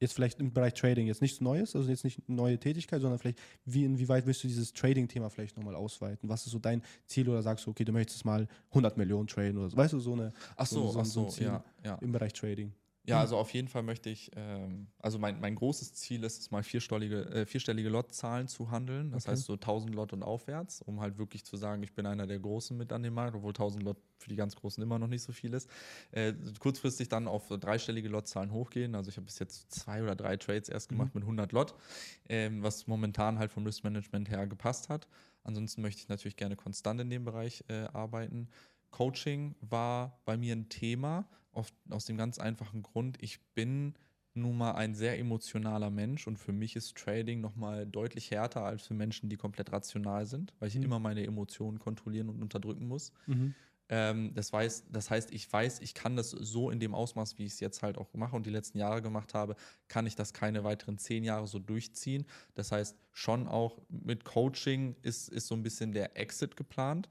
jetzt 0.00 0.14
vielleicht 0.14 0.40
im 0.40 0.52
Bereich 0.52 0.74
Trading, 0.74 1.06
jetzt 1.06 1.22
nichts 1.22 1.40
Neues, 1.40 1.74
also 1.74 1.88
jetzt 1.88 2.04
nicht 2.04 2.20
eine 2.28 2.36
neue 2.36 2.58
Tätigkeit, 2.58 3.00
sondern 3.00 3.18
vielleicht, 3.18 3.38
wie, 3.64 3.84
inwieweit 3.84 4.26
willst 4.26 4.44
du 4.44 4.48
dieses 4.48 4.72
Trading-Thema 4.72 5.30
vielleicht 5.30 5.56
nochmal 5.56 5.74
ausweiten? 5.74 6.28
Was 6.28 6.46
ist 6.46 6.52
so 6.52 6.58
dein 6.58 6.82
Ziel 7.06 7.28
oder 7.28 7.42
sagst 7.42 7.66
du, 7.66 7.70
okay, 7.70 7.84
du 7.84 7.92
möchtest 7.92 8.24
mal 8.24 8.46
100 8.70 8.96
Millionen 8.96 9.26
traden 9.26 9.58
oder 9.58 9.70
so? 9.70 9.76
Weißt 9.76 9.92
du, 9.92 10.00
so 10.00 10.12
eine. 10.12 10.32
Ach 10.56 10.66
so, 10.66 10.90
so, 10.90 11.00
ach 11.00 11.04
so, 11.04 11.28
so 11.30 11.42
ja, 11.42 11.64
ja. 11.84 11.96
Im 12.00 12.12
Bereich 12.12 12.32
Trading. 12.32 12.72
Ja, 13.06 13.20
also 13.20 13.36
auf 13.36 13.52
jeden 13.52 13.68
Fall 13.68 13.82
möchte 13.82 14.08
ich, 14.08 14.30
ähm, 14.34 14.86
also 14.98 15.18
mein, 15.18 15.38
mein 15.38 15.54
großes 15.54 15.92
Ziel 15.92 16.24
ist 16.24 16.40
es 16.40 16.50
mal 16.50 16.62
vierstellige, 16.62 17.26
äh, 17.26 17.46
vierstellige 17.46 17.90
Lotzahlen 17.90 18.48
zu 18.48 18.70
handeln. 18.70 19.10
Das 19.10 19.24
okay. 19.24 19.32
heißt 19.32 19.44
so 19.44 19.54
1000 19.54 19.94
Lot 19.94 20.14
und 20.14 20.22
aufwärts, 20.22 20.80
um 20.80 21.00
halt 21.00 21.18
wirklich 21.18 21.44
zu 21.44 21.56
sagen, 21.58 21.82
ich 21.82 21.92
bin 21.92 22.06
einer 22.06 22.26
der 22.26 22.38
Großen 22.38 22.74
mit 22.76 22.92
an 22.92 23.02
dem 23.02 23.12
Markt, 23.12 23.36
obwohl 23.36 23.50
1000 23.50 23.82
Lot 23.82 23.98
für 24.16 24.30
die 24.30 24.36
ganz 24.36 24.56
Großen 24.56 24.82
immer 24.82 24.98
noch 24.98 25.06
nicht 25.06 25.22
so 25.22 25.32
viel 25.32 25.52
ist. 25.52 25.68
Äh, 26.12 26.32
kurzfristig 26.58 27.10
dann 27.10 27.28
auf 27.28 27.48
dreistellige 27.48 28.08
Lotzahlen 28.08 28.52
hochgehen. 28.52 28.94
Also 28.94 29.10
ich 29.10 29.16
habe 29.18 29.26
bis 29.26 29.38
jetzt 29.38 29.70
zwei 29.70 30.02
oder 30.02 30.16
drei 30.16 30.38
Trades 30.38 30.70
erst 30.70 30.88
gemacht 30.88 31.14
mhm. 31.14 31.20
mit 31.20 31.24
100 31.24 31.52
Lot, 31.52 31.74
ähm, 32.30 32.62
was 32.62 32.86
momentan 32.86 33.38
halt 33.38 33.52
vom 33.52 33.66
Risk 33.66 33.84
Management 33.84 34.30
her 34.30 34.46
gepasst 34.46 34.88
hat. 34.88 35.06
Ansonsten 35.42 35.82
möchte 35.82 36.00
ich 36.00 36.08
natürlich 36.08 36.36
gerne 36.36 36.56
konstant 36.56 37.02
in 37.02 37.10
dem 37.10 37.24
Bereich 37.24 37.64
äh, 37.68 37.84
arbeiten. 37.92 38.48
Coaching 38.94 39.56
war 39.60 40.20
bei 40.24 40.36
mir 40.36 40.54
ein 40.54 40.68
Thema, 40.68 41.28
auf, 41.50 41.72
aus 41.90 42.04
dem 42.04 42.16
ganz 42.16 42.38
einfachen 42.38 42.84
Grund, 42.84 43.20
ich 43.20 43.40
bin 43.54 43.94
nun 44.34 44.56
mal 44.56 44.72
ein 44.76 44.94
sehr 44.94 45.18
emotionaler 45.18 45.90
Mensch 45.90 46.28
und 46.28 46.38
für 46.38 46.52
mich 46.52 46.76
ist 46.76 46.96
Trading 46.96 47.40
nochmal 47.40 47.86
deutlich 47.86 48.30
härter 48.30 48.62
als 48.62 48.86
für 48.86 48.94
Menschen, 48.94 49.28
die 49.28 49.36
komplett 49.36 49.72
rational 49.72 50.26
sind, 50.26 50.54
weil 50.60 50.68
ich 50.68 50.76
mhm. 50.76 50.84
immer 50.84 51.00
meine 51.00 51.24
Emotionen 51.24 51.80
kontrollieren 51.80 52.28
und 52.28 52.40
unterdrücken 52.40 52.86
muss. 52.86 53.12
Mhm. 53.26 53.56
Ähm, 53.88 54.32
das, 54.32 54.52
weiß, 54.52 54.84
das 54.92 55.10
heißt, 55.10 55.32
ich 55.32 55.52
weiß, 55.52 55.80
ich 55.80 55.94
kann 55.94 56.14
das 56.14 56.30
so 56.30 56.70
in 56.70 56.78
dem 56.78 56.94
Ausmaß, 56.94 57.36
wie 57.38 57.46
ich 57.46 57.54
es 57.54 57.60
jetzt 57.60 57.82
halt 57.82 57.98
auch 57.98 58.14
mache 58.14 58.36
und 58.36 58.46
die 58.46 58.50
letzten 58.50 58.78
Jahre 58.78 59.02
gemacht 59.02 59.34
habe, 59.34 59.56
kann 59.88 60.06
ich 60.06 60.14
das 60.14 60.32
keine 60.32 60.62
weiteren 60.62 60.98
zehn 60.98 61.24
Jahre 61.24 61.48
so 61.48 61.58
durchziehen. 61.58 62.26
Das 62.54 62.70
heißt, 62.70 62.96
schon 63.10 63.48
auch 63.48 63.82
mit 63.88 64.24
Coaching 64.24 64.94
ist, 65.02 65.28
ist 65.30 65.48
so 65.48 65.56
ein 65.56 65.64
bisschen 65.64 65.90
der 65.90 66.16
Exit 66.16 66.56
geplant. 66.56 67.08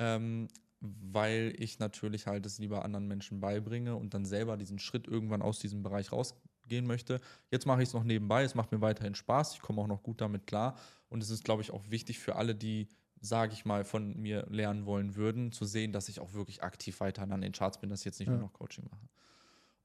Ähm, 0.00 0.48
weil 0.80 1.54
ich 1.58 1.78
natürlich 1.78 2.26
halt 2.26 2.46
es 2.46 2.58
lieber 2.58 2.84
anderen 2.84 3.06
Menschen 3.06 3.40
beibringe 3.40 3.96
und 3.96 4.14
dann 4.14 4.24
selber 4.24 4.56
diesen 4.56 4.78
Schritt 4.78 5.06
irgendwann 5.06 5.42
aus 5.42 5.58
diesem 5.58 5.82
Bereich 5.82 6.10
rausgehen 6.10 6.86
möchte. 6.86 7.20
Jetzt 7.50 7.66
mache 7.66 7.82
ich 7.82 7.88
es 7.88 7.94
noch 7.94 8.04
nebenbei, 8.04 8.42
es 8.42 8.54
macht 8.54 8.72
mir 8.72 8.80
weiterhin 8.80 9.14
Spaß, 9.14 9.54
ich 9.54 9.60
komme 9.60 9.82
auch 9.82 9.86
noch 9.86 10.02
gut 10.02 10.20
damit 10.20 10.46
klar 10.46 10.78
und 11.08 11.22
es 11.22 11.30
ist, 11.30 11.44
glaube 11.44 11.62
ich, 11.62 11.70
auch 11.70 11.90
wichtig 11.90 12.18
für 12.18 12.36
alle, 12.36 12.54
die, 12.54 12.88
sage 13.20 13.52
ich 13.52 13.66
mal, 13.66 13.84
von 13.84 14.16
mir 14.18 14.46
lernen 14.48 14.86
wollen 14.86 15.16
würden, 15.16 15.52
zu 15.52 15.66
sehen, 15.66 15.92
dass 15.92 16.08
ich 16.08 16.20
auch 16.20 16.32
wirklich 16.32 16.62
aktiv 16.62 17.00
weiterhin 17.00 17.32
an 17.32 17.42
den 17.42 17.52
Charts 17.52 17.78
bin, 17.78 17.90
dass 17.90 18.00
ich 18.00 18.06
jetzt 18.06 18.18
nicht 18.18 18.28
ja. 18.28 18.34
nur 18.34 18.42
noch 18.42 18.54
Coaching 18.54 18.86
mache. 18.90 19.08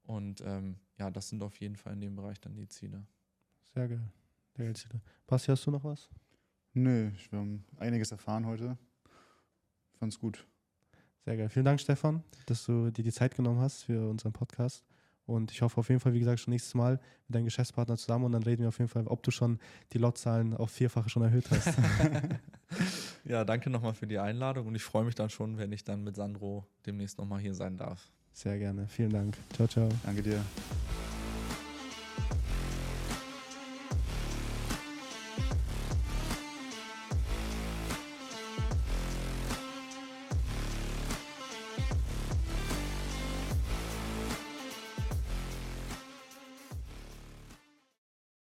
Und 0.04 0.40
ähm, 0.40 0.76
ja, 0.98 1.10
das 1.10 1.28
sind 1.28 1.42
auf 1.42 1.60
jeden 1.60 1.76
Fall 1.76 1.92
in 1.92 2.00
dem 2.00 2.16
Bereich 2.16 2.40
dann 2.40 2.54
die 2.54 2.68
Ziele. 2.68 3.04
Sehr 3.74 3.88
geil. 3.88 4.08
Sehr 4.56 4.64
geil 4.64 4.76
Ziele. 4.76 5.00
Basti, 5.26 5.48
hast 5.48 5.66
du 5.66 5.72
noch 5.72 5.84
was? 5.84 6.08
Nö, 6.72 7.10
wir 7.30 7.38
haben 7.38 7.64
einiges 7.78 8.12
erfahren 8.12 8.46
heute. 8.46 8.78
Fand's 9.98 10.18
gut. 10.18 10.46
Sehr 11.26 11.36
geil. 11.36 11.48
Vielen 11.48 11.64
Dank, 11.64 11.80
Stefan, 11.80 12.22
dass 12.46 12.64
du 12.64 12.90
dir 12.92 13.02
die 13.02 13.10
Zeit 13.10 13.34
genommen 13.34 13.60
hast 13.60 13.82
für 13.82 14.08
unseren 14.08 14.32
Podcast. 14.32 14.84
Und 15.26 15.50
ich 15.50 15.60
hoffe 15.60 15.80
auf 15.80 15.88
jeden 15.88 16.00
Fall, 16.00 16.12
wie 16.12 16.20
gesagt, 16.20 16.38
schon 16.38 16.52
nächstes 16.52 16.74
Mal 16.74 17.00
mit 17.26 17.34
deinem 17.34 17.46
Geschäftspartner 17.46 17.96
zusammen 17.96 18.26
und 18.26 18.32
dann 18.32 18.44
reden 18.44 18.62
wir 18.62 18.68
auf 18.68 18.78
jeden 18.78 18.88
Fall, 18.88 19.08
ob 19.08 19.24
du 19.24 19.32
schon 19.32 19.58
die 19.92 19.98
Lotzahlen 19.98 20.54
auf 20.54 20.70
vierfache 20.70 21.10
schon 21.10 21.24
erhöht 21.24 21.50
hast. 21.50 21.76
ja, 23.24 23.44
danke 23.44 23.70
nochmal 23.70 23.94
für 23.94 24.06
die 24.06 24.20
Einladung 24.20 24.68
und 24.68 24.76
ich 24.76 24.84
freue 24.84 25.04
mich 25.04 25.16
dann 25.16 25.28
schon, 25.28 25.58
wenn 25.58 25.72
ich 25.72 25.82
dann 25.82 26.04
mit 26.04 26.14
Sandro 26.14 26.64
demnächst 26.86 27.18
nochmal 27.18 27.40
hier 27.40 27.54
sein 27.54 27.76
darf. 27.76 28.08
Sehr 28.32 28.56
gerne. 28.58 28.86
Vielen 28.86 29.10
Dank. 29.10 29.36
Ciao, 29.52 29.66
ciao. 29.66 29.88
Danke 30.04 30.22
dir. 30.22 30.40